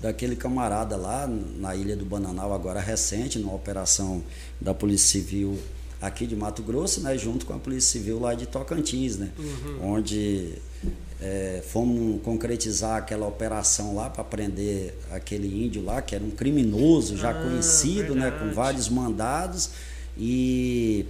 daquele 0.00 0.36
camarada 0.36 0.96
lá 0.96 1.26
na 1.26 1.74
Ilha 1.74 1.96
do 1.96 2.04
Bananal, 2.04 2.52
agora 2.52 2.80
recente, 2.80 3.38
numa 3.38 3.54
operação 3.54 4.22
da 4.60 4.72
Polícia 4.72 5.20
Civil 5.20 5.58
aqui 6.00 6.26
de 6.26 6.36
Mato 6.36 6.62
Grosso, 6.62 7.00
né, 7.00 7.18
junto 7.18 7.44
com 7.44 7.52
a 7.52 7.58
Polícia 7.58 7.98
Civil 7.98 8.20
lá 8.20 8.34
de 8.34 8.46
Tocantins, 8.46 9.16
né, 9.16 9.30
uhum. 9.36 9.94
onde 9.94 10.54
é, 11.20 11.62
fomos 11.66 12.22
concretizar 12.22 12.98
aquela 12.98 13.26
operação 13.26 13.94
lá 13.96 14.08
para 14.08 14.22
prender 14.22 14.94
aquele 15.10 15.64
índio 15.64 15.84
lá, 15.84 16.00
que 16.00 16.14
era 16.14 16.22
um 16.22 16.30
criminoso 16.30 17.16
já 17.16 17.30
ah, 17.30 17.34
conhecido, 17.34 18.14
verdade. 18.14 18.36
né, 18.36 18.38
com 18.38 18.54
vários 18.54 18.88
mandados, 18.88 19.70
e 20.16 21.04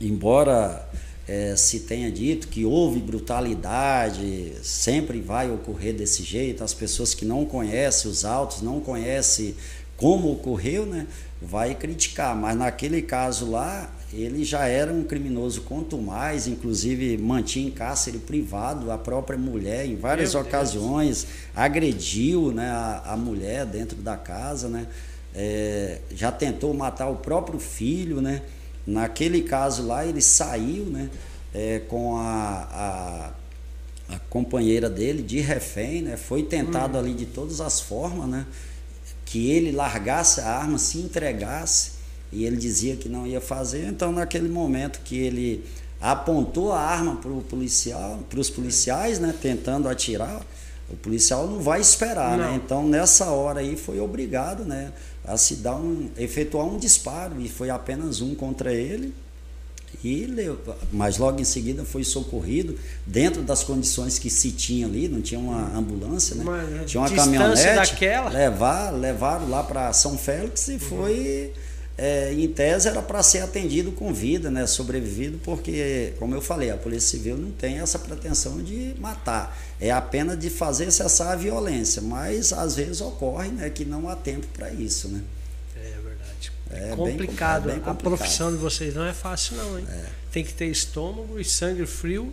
embora 0.00 0.87
é, 1.28 1.54
se 1.54 1.80
tenha 1.80 2.10
dito 2.10 2.48
que 2.48 2.64
houve 2.64 3.00
brutalidade, 3.00 4.54
sempre 4.62 5.20
vai 5.20 5.50
ocorrer 5.50 5.94
desse 5.94 6.22
jeito, 6.22 6.64
as 6.64 6.72
pessoas 6.72 7.12
que 7.12 7.26
não 7.26 7.44
conhecem 7.44 8.10
os 8.10 8.24
autos, 8.24 8.62
não 8.62 8.80
conhecem 8.80 9.54
como 9.98 10.32
ocorreu, 10.32 10.86
né, 10.86 11.06
vai 11.42 11.74
criticar, 11.74 12.34
mas 12.34 12.56
naquele 12.56 13.02
caso 13.02 13.50
lá, 13.50 13.92
ele 14.10 14.42
já 14.42 14.66
era 14.66 14.90
um 14.90 15.04
criminoso 15.04 15.62
quanto 15.62 15.98
mais, 15.98 16.46
inclusive 16.46 17.18
mantinha 17.18 17.68
em 17.68 17.70
cárcere 17.70 18.18
privado 18.18 18.90
a 18.90 18.96
própria 18.96 19.38
mulher 19.38 19.84
em 19.84 19.96
várias 19.96 20.32
Meu 20.32 20.42
ocasiões, 20.42 21.24
Deus. 21.24 21.36
agrediu 21.54 22.52
né, 22.52 22.70
a, 22.70 23.02
a, 23.12 23.16
mulher 23.18 23.66
dentro 23.66 23.98
da 23.98 24.16
casa, 24.16 24.68
né, 24.68 24.86
é, 25.34 25.98
já 26.10 26.32
tentou 26.32 26.72
matar 26.72 27.08
o 27.08 27.16
próprio 27.16 27.60
filho, 27.60 28.22
né, 28.22 28.40
Naquele 28.86 29.42
caso 29.42 29.86
lá, 29.86 30.04
ele 30.06 30.20
saiu 30.20 30.84
né, 30.86 31.10
é, 31.54 31.80
com 31.80 32.16
a, 32.16 33.32
a, 34.08 34.14
a, 34.14 34.18
companheira 34.30 34.88
dele 34.88 35.22
de 35.22 35.40
refém, 35.40 36.02
né, 36.02 36.16
foi 36.16 36.42
tentado 36.42 36.96
hum. 36.96 37.00
ali 37.00 37.14
de 37.14 37.26
todas 37.26 37.60
as 37.60 37.80
formas, 37.80 38.28
né, 38.28 38.46
que 39.24 39.50
ele 39.50 39.72
largasse 39.72 40.40
a 40.40 40.48
arma, 40.48 40.78
se 40.78 40.98
entregasse, 40.98 41.98
e 42.32 42.44
ele 42.44 42.56
dizia 42.56 42.96
que 42.96 43.08
não 43.08 43.26
ia 43.26 43.40
fazer. 43.40 43.86
Então, 43.86 44.12
naquele 44.12 44.48
momento 44.48 45.00
que 45.00 45.16
ele 45.16 45.64
apontou 46.00 46.72
a 46.72 46.80
arma 46.80 47.16
para 47.16 47.30
policial, 47.48 48.20
para 48.28 48.40
os 48.40 48.50
policiais, 48.50 49.18
né, 49.18 49.34
tentando 49.40 49.88
atirar, 49.88 50.40
o 50.90 50.96
policial 50.96 51.46
não 51.46 51.60
vai 51.60 51.80
esperar, 51.80 52.38
né? 52.38 52.54
Então 52.64 52.86
nessa 52.88 53.26
hora 53.26 53.60
aí 53.60 53.76
foi 53.76 54.00
obrigado, 54.00 54.64
né, 54.64 54.92
a 55.28 55.36
se 55.36 55.56
dar 55.56 55.76
um, 55.76 56.08
efetuar 56.16 56.66
um 56.66 56.78
disparo 56.78 57.40
e 57.40 57.48
foi 57.48 57.70
apenas 57.70 58.20
um 58.20 58.34
contra 58.34 58.72
ele 58.72 59.14
e 60.04 60.28
mas 60.92 61.18
logo 61.18 61.40
em 61.40 61.44
seguida 61.44 61.84
foi 61.84 62.04
socorrido 62.04 62.78
dentro 63.06 63.42
das 63.42 63.64
condições 63.64 64.18
que 64.18 64.30
se 64.30 64.52
tinha 64.52 64.86
ali, 64.86 65.08
não 65.08 65.20
tinha 65.20 65.40
uma 65.40 65.76
ambulância, 65.76 66.36
né? 66.36 66.44
Uma 66.44 66.84
tinha 66.84 67.00
uma 67.00 67.10
caminhonete, 67.10 67.74
daquela. 67.74 68.30
levar, 68.30 68.90
levaram 68.90 69.48
lá 69.48 69.62
para 69.62 69.92
São 69.92 70.16
Félix 70.16 70.68
e 70.68 70.72
uhum. 70.72 70.78
foi 70.78 71.52
é, 71.98 72.32
em 72.32 72.46
tese 72.46 72.86
era 72.86 73.02
para 73.02 73.20
ser 73.24 73.40
atendido 73.40 73.90
com 73.90 74.14
vida, 74.14 74.52
né, 74.52 74.68
sobrevivido, 74.68 75.38
porque, 75.42 76.14
como 76.16 76.32
eu 76.32 76.40
falei, 76.40 76.70
a 76.70 76.76
Polícia 76.76 77.18
Civil 77.18 77.36
não 77.36 77.50
tem 77.50 77.80
essa 77.80 77.98
pretensão 77.98 78.62
de 78.62 78.94
matar, 79.00 79.58
é 79.80 79.90
apenas 79.90 80.38
de 80.38 80.48
fazer 80.48 80.92
cessar 80.92 81.32
a 81.32 81.36
violência, 81.36 82.00
mas 82.00 82.52
às 82.52 82.76
vezes 82.76 83.00
ocorre 83.00 83.48
né, 83.48 83.68
que 83.68 83.84
não 83.84 84.08
há 84.08 84.14
tempo 84.14 84.46
para 84.56 84.70
isso. 84.70 85.08
Né? 85.08 85.22
É 85.76 85.98
verdade. 86.00 86.52
É, 86.70 86.92
é 86.92 86.96
complicado. 86.96 87.64
Bem, 87.64 87.76
é 87.76 87.80
complicado. 87.80 87.90
A 87.90 87.94
profissão 87.94 88.52
de 88.52 88.58
vocês 88.58 88.94
não 88.94 89.04
é 89.04 89.12
fácil, 89.12 89.56
não, 89.56 89.76
hein? 89.76 89.84
É. 89.90 90.04
Tem 90.30 90.44
que 90.44 90.54
ter 90.54 90.66
estômago 90.66 91.40
e 91.40 91.44
sangue 91.44 91.84
frio 91.84 92.32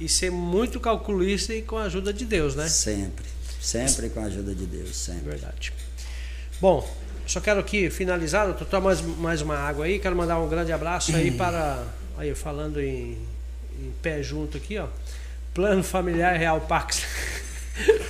e 0.00 0.08
ser 0.08 0.30
muito 0.30 0.78
calculista 0.78 1.52
e 1.52 1.60
com 1.62 1.76
a 1.76 1.84
ajuda 1.84 2.12
de 2.12 2.24
Deus, 2.24 2.54
né? 2.54 2.68
Sempre. 2.68 3.26
Sempre 3.60 4.10
com 4.10 4.20
a 4.20 4.24
ajuda 4.24 4.54
de 4.54 4.66
Deus, 4.66 4.94
sempre. 4.94 5.30
Verdade. 5.30 5.72
Bom, 6.60 6.88
só 7.26 7.40
quero 7.40 7.60
aqui 7.60 7.90
finalizar, 7.90 8.46
eu 8.48 8.54
tomar 8.54 8.84
mais, 8.84 9.00
mais 9.00 9.42
uma 9.42 9.56
água 9.56 9.84
aí, 9.84 9.98
quero 9.98 10.16
mandar 10.16 10.38
um 10.38 10.48
grande 10.48 10.72
abraço 10.72 11.14
aí 11.14 11.30
para. 11.36 11.82
Aí, 12.18 12.34
falando 12.34 12.80
em, 12.80 13.16
em 13.78 13.92
pé 14.02 14.22
junto 14.22 14.56
aqui, 14.56 14.78
ó. 14.78 14.86
Plano 15.54 15.82
Familiar 15.82 16.36
Real 16.36 16.60
Pax. 16.60 17.04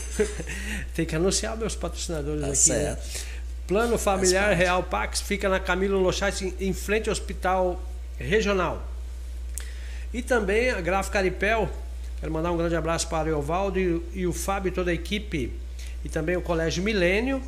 Tem 0.95 1.07
que 1.07 1.17
anunciar 1.17 1.57
meus 1.57 1.75
patrocinadores 1.75 2.41
tá 2.41 2.47
aqui. 2.49 2.71
Né? 2.71 2.97
Certo. 2.97 3.05
Né? 3.05 3.21
Plano 3.67 3.97
Familiar 3.97 4.55
Real 4.57 4.83
Pax 4.83 5.21
fica 5.21 5.49
na 5.49 5.59
Camilo 5.59 5.99
Lochate, 5.99 6.55
em 6.61 6.73
frente 6.73 7.09
ao 7.09 7.13
Hospital 7.13 7.81
Regional. 8.19 8.87
E 10.13 10.21
também 10.21 10.71
a 10.71 10.81
Gráfica 10.81 11.19
Aripel. 11.19 11.71
Quero 12.21 12.33
mandar 12.33 12.53
um 12.53 12.57
grande 12.57 12.77
abraço 12.77 13.09
para 13.09 13.35
o 13.35 13.41
Evaldo 13.41 13.79
e, 13.79 14.03
e 14.15 14.27
o 14.27 14.33
Fábio 14.33 14.69
e 14.69 14.73
toda 14.73 14.91
a 14.91 14.95
equipe. 14.95 15.53
E 16.05 16.09
também 16.09 16.37
o 16.37 16.43
Colégio 16.43 16.83
Milênio 16.83 17.43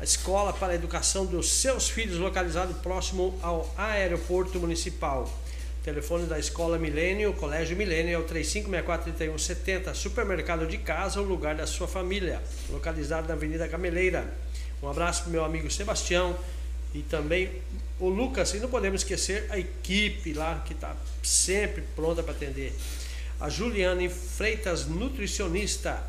a 0.00 0.04
escola 0.04 0.50
para 0.50 0.72
a 0.72 0.74
educação 0.74 1.26
dos 1.26 1.50
seus 1.50 1.90
filhos, 1.90 2.16
localizado 2.16 2.72
próximo 2.76 3.38
ao 3.42 3.70
aeroporto 3.76 4.58
municipal. 4.58 5.30
O 5.78 5.84
telefone 5.84 6.24
da 6.24 6.38
Escola 6.38 6.78
Milênio, 6.78 7.34
Colégio 7.34 7.76
Milênio, 7.76 8.14
é 8.14 8.18
o 8.18 8.24
3564-3170. 8.24 9.94
Supermercado 9.94 10.66
de 10.66 10.78
casa, 10.78 11.20
o 11.20 11.22
lugar 11.22 11.54
da 11.54 11.66
sua 11.66 11.86
família, 11.86 12.42
localizado 12.70 13.28
na 13.28 13.34
Avenida 13.34 13.68
Cameleira. 13.68 14.32
Um 14.82 14.88
abraço 14.88 15.24
para 15.24 15.32
meu 15.32 15.44
amigo 15.44 15.70
Sebastião 15.70 16.34
e 16.94 17.02
também 17.02 17.50
o 17.98 18.08
Lucas. 18.08 18.54
E 18.54 18.58
não 18.58 18.70
podemos 18.70 19.02
esquecer 19.02 19.48
a 19.50 19.58
equipe 19.58 20.32
lá 20.32 20.62
que 20.66 20.72
está 20.72 20.96
sempre 21.22 21.82
pronta 21.94 22.22
para 22.22 22.32
atender. 22.32 22.72
A 23.38 23.50
Juliane 23.50 24.08
Freitas, 24.08 24.86
nutricionista 24.86 26.02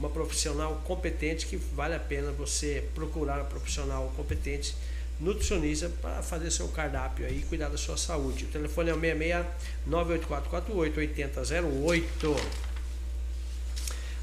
uma 0.00 0.08
profissional 0.08 0.80
competente 0.86 1.46
que 1.46 1.56
vale 1.56 1.94
a 1.94 2.00
pena 2.00 2.32
você 2.32 2.82
procurar 2.94 3.38
um 3.42 3.44
profissional 3.44 4.10
competente 4.16 4.74
nutricionista 5.20 5.90
para 6.00 6.22
fazer 6.22 6.50
seu 6.50 6.66
cardápio 6.68 7.26
aí 7.26 7.40
e 7.40 7.42
cuidar 7.42 7.68
da 7.68 7.76
sua 7.76 7.98
saúde. 7.98 8.44
O 8.44 8.48
telefone 8.48 8.88
é 8.88 8.94
o 8.94 8.98
66 8.98 9.46
98448 9.86 11.00
8008. 11.00 12.36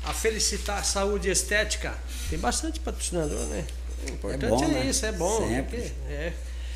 A 0.05 0.13
Felicitar 0.13 0.83
Saúde 0.83 1.29
Estética. 1.29 1.93
Tem 2.27 2.39
bastante 2.39 2.79
patrocinador, 2.79 3.45
né? 3.45 3.67
O 4.07 4.09
importante 4.09 4.45
é, 4.45 4.49
bom, 4.49 4.63
é 4.63 4.67
né? 4.67 4.85
isso, 4.87 5.05
é 5.05 5.11
bom. 5.11 5.47
Sempre. 5.47 5.93
É. 6.09 6.33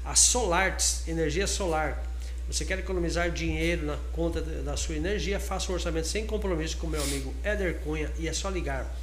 A 0.03 0.14
Solartes, 0.14 1.07
energia 1.07 1.47
solar. 1.47 2.03
Você 2.49 2.65
quer 2.65 2.80
economizar 2.80 3.31
dinheiro 3.31 3.85
na 3.85 3.97
conta 4.11 4.41
da 4.41 4.76
sua 4.76 4.97
energia? 4.97 5.39
Faça 5.39 5.72
um 5.72 5.76
orçamento 5.76 6.07
sem 6.07 6.26
compromisso 6.26 6.76
com 6.76 6.88
meu 6.88 7.01
amigo 7.01 7.34
Éder 7.45 7.76
Cunha 7.76 8.11
e 8.19 8.27
é 8.27 8.34
só 8.34 8.49
ligar. 8.49 8.93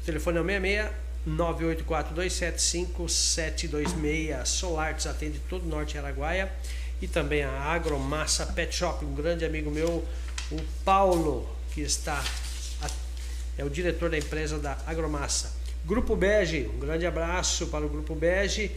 O 0.00 0.04
telefone 0.06 0.38
é 0.38 0.40
o 0.40 0.44
66 0.44 0.90
984 1.26 2.14
275 2.14 3.06
726. 3.06 4.48
Solartes 4.48 5.06
atende 5.06 5.38
todo 5.40 5.64
o 5.64 5.68
norte 5.68 5.92
de 5.92 5.98
Araguaia 5.98 6.50
e 7.00 7.06
também 7.06 7.42
a 7.42 7.50
Agromassa 7.50 8.46
Pet 8.46 8.74
Shop, 8.74 9.04
um 9.04 9.14
grande 9.14 9.44
amigo 9.44 9.70
meu, 9.70 10.06
o 10.50 10.60
Paulo, 10.84 11.48
que 11.72 11.80
está 11.80 12.22
é 13.58 13.64
o 13.64 13.68
diretor 13.68 14.08
da 14.08 14.16
empresa 14.16 14.56
da 14.58 14.78
Agromassa. 14.86 15.52
Grupo 15.84 16.14
Bege, 16.14 16.70
um 16.72 16.78
grande 16.78 17.04
abraço 17.04 17.66
para 17.66 17.84
o 17.84 17.88
Grupo 17.88 18.14
Bege, 18.14 18.70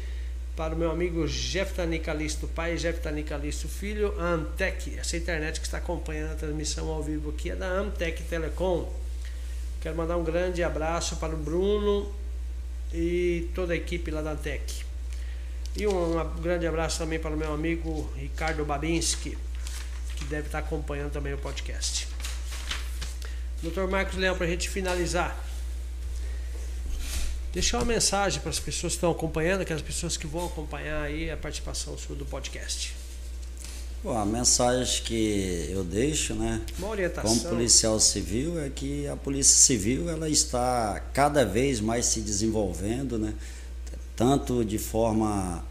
para 0.55 0.73
o 0.73 0.77
meu 0.77 0.89
amigo 0.89 1.27
Jeftani 1.27 1.99
Calisto, 1.99 2.47
pai 2.47 2.77
Jeftani 2.77 3.23
Calisto, 3.23 3.67
filho, 3.67 4.19
a 4.19 4.33
Amtec, 4.33 4.97
essa 4.97 5.15
internet 5.15 5.59
que 5.59 5.67
está 5.67 5.77
acompanhando 5.77 6.31
a 6.31 6.35
transmissão 6.35 6.89
ao 6.89 7.03
vivo 7.03 7.29
aqui 7.29 7.51
é 7.51 7.55
da 7.55 7.67
Amtec 7.67 8.23
Telecom. 8.23 8.91
Quero 9.81 9.95
mandar 9.95 10.17
um 10.17 10.23
grande 10.23 10.63
abraço 10.63 11.17
para 11.17 11.33
o 11.33 11.37
Bruno 11.37 12.11
e 12.91 13.49
toda 13.53 13.73
a 13.73 13.75
equipe 13.75 14.09
lá 14.09 14.21
da 14.21 14.31
Amtec. 14.31 14.90
E 15.75 15.87
um, 15.87 16.41
grande 16.41 16.67
abraço 16.67 16.99
também 16.99 17.19
para 17.19 17.31
o 17.31 17.37
meu 17.37 17.53
amigo 17.53 18.11
Ricardo 18.15 18.65
Babinski, 18.65 19.37
que 20.15 20.25
deve 20.25 20.47
estar 20.47 20.59
acompanhando 20.59 21.11
também 21.11 21.33
o 21.33 21.37
podcast. 21.37 22.07
Doutor 23.61 23.89
Marcos 23.89 24.17
Leão, 24.17 24.35
para 24.35 24.47
a 24.47 24.49
gente 24.49 24.69
finalizar, 24.69 25.37
deixar 27.53 27.77
uma 27.77 27.85
mensagem 27.85 28.41
para 28.41 28.49
as 28.49 28.59
pessoas 28.59 28.93
que 28.93 28.97
estão 28.97 29.11
acompanhando, 29.11 29.61
aquelas 29.61 29.81
pessoas 29.81 30.17
que 30.17 30.27
vão 30.27 30.47
acompanhar 30.47 31.03
aí 31.03 31.29
a 31.29 31.37
participação 31.37 31.97
sua 31.97 32.15
do 32.15 32.25
podcast. 32.25 32.95
Bom, 34.03 34.17
a 34.17 34.25
mensagem 34.25 35.03
que 35.03 35.67
eu 35.69 35.83
deixo, 35.83 36.33
né, 36.33 36.59
como 37.21 37.39
policial 37.41 37.99
civil, 37.99 38.59
é 38.59 38.67
que 38.67 39.07
a 39.07 39.15
polícia 39.15 39.55
civil 39.55 40.09
ela 40.09 40.27
está 40.27 40.99
cada 41.13 41.45
vez 41.45 41.79
mais 41.79 42.07
se 42.07 42.19
desenvolvendo, 42.19 43.19
né, 43.19 43.35
tanto 44.21 44.63
de 44.63 44.77
forma 44.77 45.65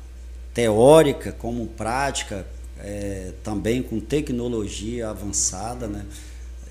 teórica 0.53 1.31
como 1.31 1.69
prática, 1.69 2.45
é, 2.81 3.33
também 3.45 3.81
com 3.81 4.01
tecnologia 4.01 5.09
avançada, 5.09 5.87
né? 5.87 6.05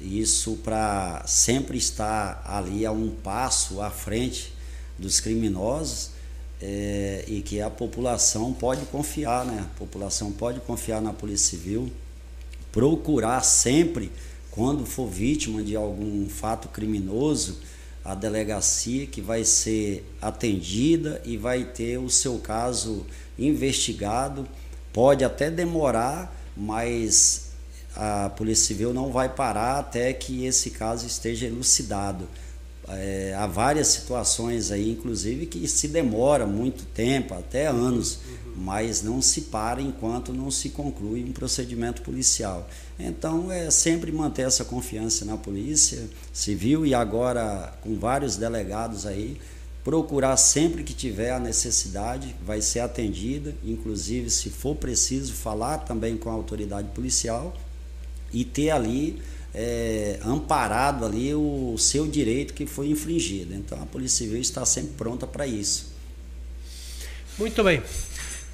Isso 0.02 0.58
para 0.58 1.24
sempre 1.26 1.78
estar 1.78 2.44
ali 2.46 2.86
a 2.86 2.92
um 2.92 3.10
passo 3.10 3.82
à 3.82 3.90
frente 3.90 4.54
dos 4.98 5.22
criminosos 5.22 6.10
é, 6.62 7.24
e 7.30 7.42
que 7.42 7.62
a 7.62 7.70
população 7.70 8.52
pode 8.52 8.86
confiar, 8.88 9.46
né? 9.46 9.66
A 9.66 9.80
população 9.80 10.34
pode 10.34 10.60
confiar 10.60 11.02
na 11.02 11.14
Polícia 11.14 11.52
Civil, 11.58 11.90
procurar 12.74 13.42
sempre, 13.42 14.12
quando 14.52 14.86
for 14.86 15.08
vítima 15.08 15.64
de 15.64 15.78
algum 15.78 16.28
fato 16.28 16.68
criminoso, 16.68 17.60
a 18.10 18.16
delegacia 18.16 19.06
que 19.06 19.22
vai 19.22 19.44
ser 19.44 20.04
atendida 20.20 21.22
e 21.24 21.38
vai 21.38 21.64
ter 21.64 22.00
o 22.00 22.10
seu 22.10 22.40
caso 22.40 23.06
investigado. 23.38 24.48
Pode 24.92 25.24
até 25.24 25.52
demorar, 25.52 26.36
mas 26.58 27.52
a 27.96 28.32
Polícia 28.32 28.66
Civil 28.66 28.96
não 28.96 29.12
vai 29.12 29.30
parar 29.30 29.78
até 29.78 30.12
que 30.12 30.44
esse 30.44 30.72
caso 30.72 31.06
esteja 31.06 31.46
elucidado. 31.46 32.28
É, 32.88 33.36
há 33.38 33.46
várias 33.46 33.90
situações 33.90 34.72
aí, 34.72 34.90
inclusive, 34.90 35.46
que 35.46 35.68
se 35.68 35.88
demora 35.88 36.48
muito 36.48 36.86
tempo, 36.86 37.36
até 37.36 37.68
anos, 37.68 38.22
mas 38.56 39.04
não 39.04 39.22
se 39.22 39.42
para 39.42 39.84
enquanto 39.84 40.34
não 40.34 40.50
se 40.50 40.70
conclui 40.70 41.24
um 41.24 41.32
procedimento 41.32 42.02
policial. 42.02 42.68
Então 43.00 43.50
é 43.50 43.72
sempre 43.72 44.12
manter 44.12 44.42
essa 44.42 44.66
confiança 44.66 45.24
na 45.24 45.38
polícia 45.38 46.10
civil 46.34 46.86
e 46.86 46.94
agora 46.94 47.74
com 47.82 47.98
vários 47.98 48.36
delegados 48.36 49.06
aí, 49.06 49.38
procurar 49.86 50.36
sempre 50.36 50.84
que 50.84 50.94
tiver 50.94 51.32
a 51.32 51.40
necessidade, 51.40 52.36
vai 52.46 52.62
ser 52.62 52.82
atendida, 52.82 53.56
inclusive 53.64 54.30
se 54.30 54.50
for 54.50 54.76
preciso 54.76 55.34
falar 55.34 55.78
também 55.80 56.18
com 56.18 56.30
a 56.30 56.34
autoridade 56.34 56.90
policial 56.90 57.56
e 58.34 58.44
ter 58.44 58.72
ali 58.72 59.22
é, 59.54 60.20
amparado 60.24 61.06
ali 61.06 61.34
o 61.34 61.78
seu 61.78 62.06
direito 62.06 62.54
que 62.54 62.66
foi 62.66 62.90
infringido. 62.90 63.54
Então 63.56 63.82
a 63.82 63.86
Polícia 63.86 64.26
Civil 64.26 64.42
está 64.42 64.66
sempre 64.66 64.92
pronta 64.98 65.26
para 65.26 65.48
isso. 65.48 65.88
Muito 67.38 67.64
bem. 67.64 67.82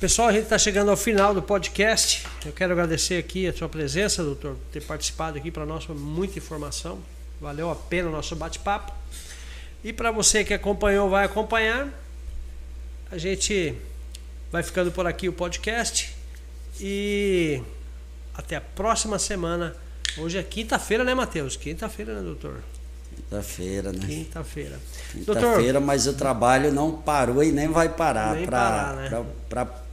Pessoal, 0.06 0.28
a 0.28 0.32
gente 0.32 0.44
está 0.44 0.60
chegando 0.60 0.92
ao 0.92 0.96
final 0.96 1.34
do 1.34 1.42
podcast. 1.42 2.28
Eu 2.46 2.52
quero 2.52 2.74
agradecer 2.74 3.18
aqui 3.18 3.48
a 3.48 3.52
sua 3.52 3.68
presença, 3.68 4.24
doutor, 4.24 4.52
por 4.52 4.72
ter 4.72 4.84
participado 4.84 5.36
aqui 5.36 5.50
para 5.50 5.66
nós, 5.66 5.88
muita 5.88 6.38
informação. 6.38 7.00
Valeu 7.42 7.72
a 7.72 7.76
pena 7.76 8.10
o 8.10 8.12
nosso 8.12 8.36
bate-papo. 8.36 8.94
E 9.84 9.92
para 9.92 10.12
você 10.12 10.44
que 10.44 10.54
acompanhou, 10.54 11.10
vai 11.10 11.26
acompanhar. 11.26 11.90
A 13.10 13.18
gente 13.18 13.74
vai 14.52 14.62
ficando 14.62 14.92
por 14.92 15.08
aqui 15.08 15.28
o 15.28 15.34
podcast. 15.34 16.16
E 16.80 17.64
até 18.36 18.58
a 18.58 18.62
próxima 18.62 19.18
semana. 19.18 19.76
Hoje 20.20 20.38
é 20.38 20.44
quinta-feira, 20.44 21.04
né, 21.04 21.16
Matheus? 21.16 21.58
Quinta-feira, 21.58 22.14
né, 22.14 22.22
doutor? 22.22 22.62
Quinta-feira, 23.16 23.92
né? 23.92 24.06
Quinta-feira. 24.06 24.80
Quinta-feira, 25.12 25.80
mas 25.80 26.06
o 26.06 26.14
trabalho 26.14 26.72
não 26.72 26.92
parou 26.92 27.44
e 27.44 27.52
nem 27.52 27.70
vai 27.70 27.90
parar. 27.90 28.38
Parar, 28.46 28.96
né? 28.98 29.10
Pra, 29.10 29.26
pra 29.50 29.85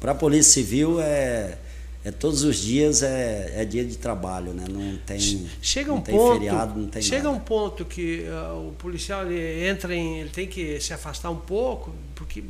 para 0.00 0.12
a 0.12 0.14
Polícia 0.14 0.54
Civil 0.54 0.98
é, 1.00 1.58
é 2.02 2.10
todos 2.10 2.42
os 2.42 2.56
dias 2.56 3.02
é, 3.02 3.52
é 3.54 3.64
dia 3.66 3.84
de 3.84 3.98
trabalho, 3.98 4.54
né? 4.54 4.64
Não 4.66 4.96
tem, 5.04 5.20
chega 5.60 5.92
um 5.92 5.96
não 5.96 6.02
tem 6.02 6.16
ponto, 6.16 6.32
feriado, 6.32 6.80
não 6.80 6.88
tem 6.88 7.02
Chega 7.02 7.24
nada. 7.24 7.36
um 7.36 7.40
ponto 7.40 7.84
que 7.84 8.24
uh, 8.26 8.68
o 8.68 8.72
policial 8.72 9.30
ele 9.30 9.68
entra 9.68 9.94
em, 9.94 10.20
ele 10.20 10.30
tem 10.30 10.48
que 10.48 10.80
se 10.80 10.94
afastar 10.94 11.28
um 11.30 11.36
pouco, 11.36 11.94
porque 12.14 12.42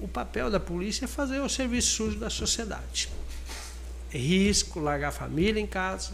o 0.00 0.06
papel 0.06 0.48
da 0.50 0.60
polícia 0.60 1.04
é 1.04 1.08
fazer 1.08 1.40
o 1.40 1.48
serviço 1.48 1.96
sujo 1.96 2.18
da 2.18 2.30
sociedade. 2.30 3.08
É 4.14 4.18
risco, 4.18 4.78
largar 4.78 5.08
a 5.08 5.12
família 5.12 5.60
em 5.60 5.66
casa, 5.66 6.12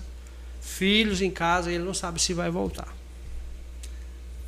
filhos 0.63 1.21
em 1.21 1.31
casa, 1.31 1.71
e 1.71 1.75
ele 1.75 1.85
não 1.85 1.95
sabe 1.95 2.21
se 2.23 2.33
vai 2.33 2.51
voltar. 2.51 2.97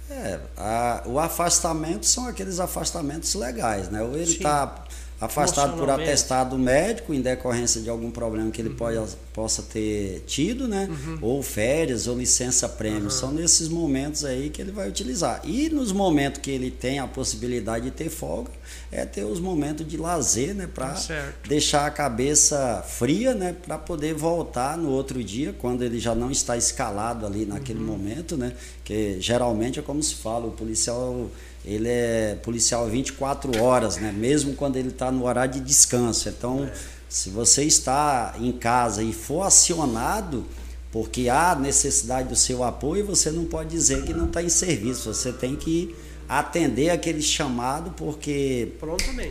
É, 0.08 0.40
a, 0.56 1.02
o 1.06 1.18
afastamento 1.18 2.06
são 2.06 2.26
aqueles 2.26 2.58
afastamentos 2.58 3.34
legais, 3.34 3.88
né? 3.88 4.02
Ou 4.02 4.14
ele 4.14 4.32
está 4.32 4.84
afastado 5.20 5.76
por 5.76 5.90
atestado 5.90 6.58
médico 6.58 7.12
em 7.12 7.20
decorrência 7.20 7.80
de 7.82 7.90
algum 7.90 8.10
problema 8.10 8.50
que 8.50 8.60
ele 8.60 8.70
uhum. 8.70 8.76
pode, 8.76 9.16
possa 9.34 9.62
ter 9.62 10.24
tido, 10.26 10.66
né? 10.66 10.88
Uhum. 10.90 11.18
Ou 11.20 11.42
férias 11.42 12.06
ou 12.06 12.16
licença 12.16 12.66
prêmio. 12.66 13.04
Uhum. 13.04 13.10
São 13.10 13.30
nesses 13.30 13.68
momentos 13.68 14.24
aí 14.24 14.48
que 14.48 14.62
ele 14.62 14.72
vai 14.72 14.88
utilizar. 14.88 15.42
E 15.44 15.68
nos 15.68 15.92
momentos 15.92 16.40
que 16.40 16.50
ele 16.50 16.70
tem 16.70 16.98
a 16.98 17.06
possibilidade 17.06 17.84
de 17.84 17.90
ter 17.90 18.08
folga, 18.08 18.50
é 18.90 19.04
ter 19.04 19.24
os 19.24 19.38
momentos 19.38 19.86
de 19.86 19.98
lazer, 19.98 20.54
né? 20.54 20.66
Para 20.72 20.94
tá 20.94 21.32
deixar 21.46 21.86
a 21.86 21.90
cabeça 21.90 22.82
fria, 22.88 23.34
né? 23.34 23.54
Para 23.66 23.76
poder 23.76 24.14
voltar 24.14 24.78
no 24.78 24.88
outro 24.88 25.22
dia, 25.22 25.54
quando 25.58 25.82
ele 25.82 26.00
já 26.00 26.14
não 26.14 26.30
está 26.30 26.56
escalado 26.56 27.26
ali 27.26 27.44
naquele 27.44 27.80
uhum. 27.80 27.86
momento, 27.86 28.38
né? 28.38 28.54
Que 28.82 29.20
geralmente 29.20 29.78
é 29.78 29.82
como 29.82 30.02
se 30.02 30.14
fala, 30.14 30.46
o 30.46 30.52
policial 30.52 31.30
ele 31.64 31.88
é 31.88 32.38
policial 32.42 32.88
24 32.88 33.62
horas, 33.62 33.96
né? 33.96 34.12
mesmo 34.12 34.54
quando 34.54 34.76
ele 34.76 34.88
está 34.88 35.10
no 35.10 35.26
horário 35.26 35.54
de 35.54 35.60
descanso. 35.60 36.28
Então, 36.28 36.64
é. 36.64 36.72
se 37.08 37.30
você 37.30 37.64
está 37.64 38.34
em 38.38 38.52
casa 38.52 39.02
e 39.02 39.12
for 39.12 39.42
acionado, 39.42 40.46
porque 40.90 41.28
há 41.28 41.54
necessidade 41.54 42.28
do 42.28 42.36
seu 42.36 42.64
apoio, 42.64 43.06
você 43.06 43.30
não 43.30 43.44
pode 43.44 43.70
dizer 43.70 44.04
que 44.04 44.12
não 44.12 44.26
está 44.26 44.42
em 44.42 44.48
serviço. 44.48 45.12
Você 45.12 45.32
tem 45.32 45.54
que 45.54 45.94
atender 46.28 46.90
aquele 46.90 47.20
chamado, 47.20 47.90
porque 47.96 48.72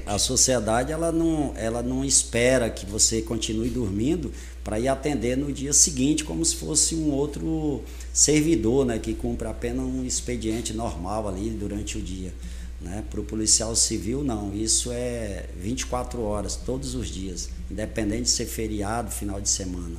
a 0.05 0.19
sociedade 0.19 0.91
ela 0.91 1.11
não, 1.13 1.53
ela 1.55 1.81
não 1.81 2.03
espera 2.03 2.69
que 2.69 2.85
você 2.85 3.21
continue 3.21 3.69
dormindo 3.69 4.33
para 4.63 4.79
ir 4.79 4.89
atender 4.89 5.37
no 5.37 5.51
dia 5.51 5.71
seguinte, 5.71 6.25
como 6.25 6.43
se 6.43 6.57
fosse 6.57 6.95
um 6.95 7.11
outro 7.11 7.81
servidor, 8.19 8.85
né, 8.85 8.99
que 8.99 9.13
cumpre 9.13 9.47
apenas 9.47 9.85
um 9.85 10.03
expediente 10.03 10.73
normal 10.73 11.29
ali 11.29 11.49
durante 11.51 11.97
o 11.97 12.01
dia. 12.01 12.33
Né? 12.81 13.01
Para 13.09 13.21
o 13.21 13.23
policial 13.23 13.73
civil, 13.77 14.25
não. 14.25 14.53
Isso 14.53 14.91
é 14.91 15.45
24 15.57 16.21
horas, 16.21 16.57
todos 16.57 16.95
os 16.95 17.07
dias, 17.07 17.49
independente 17.71 18.23
de 18.23 18.29
ser 18.31 18.45
feriado, 18.45 19.09
final 19.09 19.39
de 19.39 19.47
semana. 19.47 19.95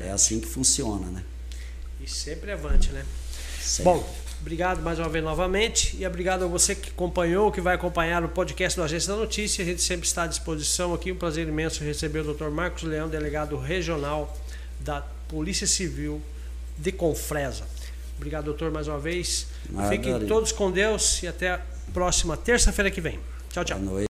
É 0.00 0.10
assim 0.10 0.40
que 0.40 0.46
funciona, 0.46 1.08
né? 1.08 1.22
E 2.00 2.08
sempre 2.08 2.52
avante, 2.52 2.90
né? 2.90 3.04
Sempre. 3.60 3.84
Bom, 3.84 4.14
obrigado 4.40 4.80
mais 4.80 4.98
uma 4.98 5.08
vez 5.10 5.22
novamente 5.22 5.94
e 5.98 6.06
obrigado 6.06 6.44
a 6.44 6.46
você 6.46 6.74
que 6.74 6.88
acompanhou, 6.88 7.52
que 7.52 7.60
vai 7.60 7.74
acompanhar 7.74 8.24
o 8.24 8.30
podcast 8.30 8.78
do 8.78 8.82
Agência 8.82 9.12
da 9.12 9.18
Notícia. 9.18 9.62
A 9.62 9.66
gente 9.66 9.82
sempre 9.82 10.06
está 10.06 10.22
à 10.22 10.26
disposição 10.26 10.94
aqui. 10.94 11.12
Um 11.12 11.16
prazer 11.16 11.46
imenso 11.46 11.84
receber 11.84 12.20
o 12.20 12.32
Dr. 12.32 12.48
Marcos 12.48 12.84
Leão, 12.84 13.10
delegado 13.10 13.58
regional 13.58 14.34
da 14.80 15.02
Polícia 15.28 15.66
Civil 15.66 16.22
de 16.78 16.92
Confresa. 16.92 17.64
Obrigado, 18.16 18.46
doutor, 18.46 18.70
mais 18.70 18.88
uma 18.88 18.98
vez. 18.98 19.46
Fiquem 19.88 20.26
todos 20.26 20.52
com 20.52 20.70
Deus 20.70 21.22
e 21.22 21.28
até 21.28 21.50
a 21.50 21.60
próxima 21.92 22.36
terça-feira 22.36 22.90
que 22.90 23.00
vem. 23.00 23.18
Tchau, 23.50 23.64
tchau. 23.64 23.78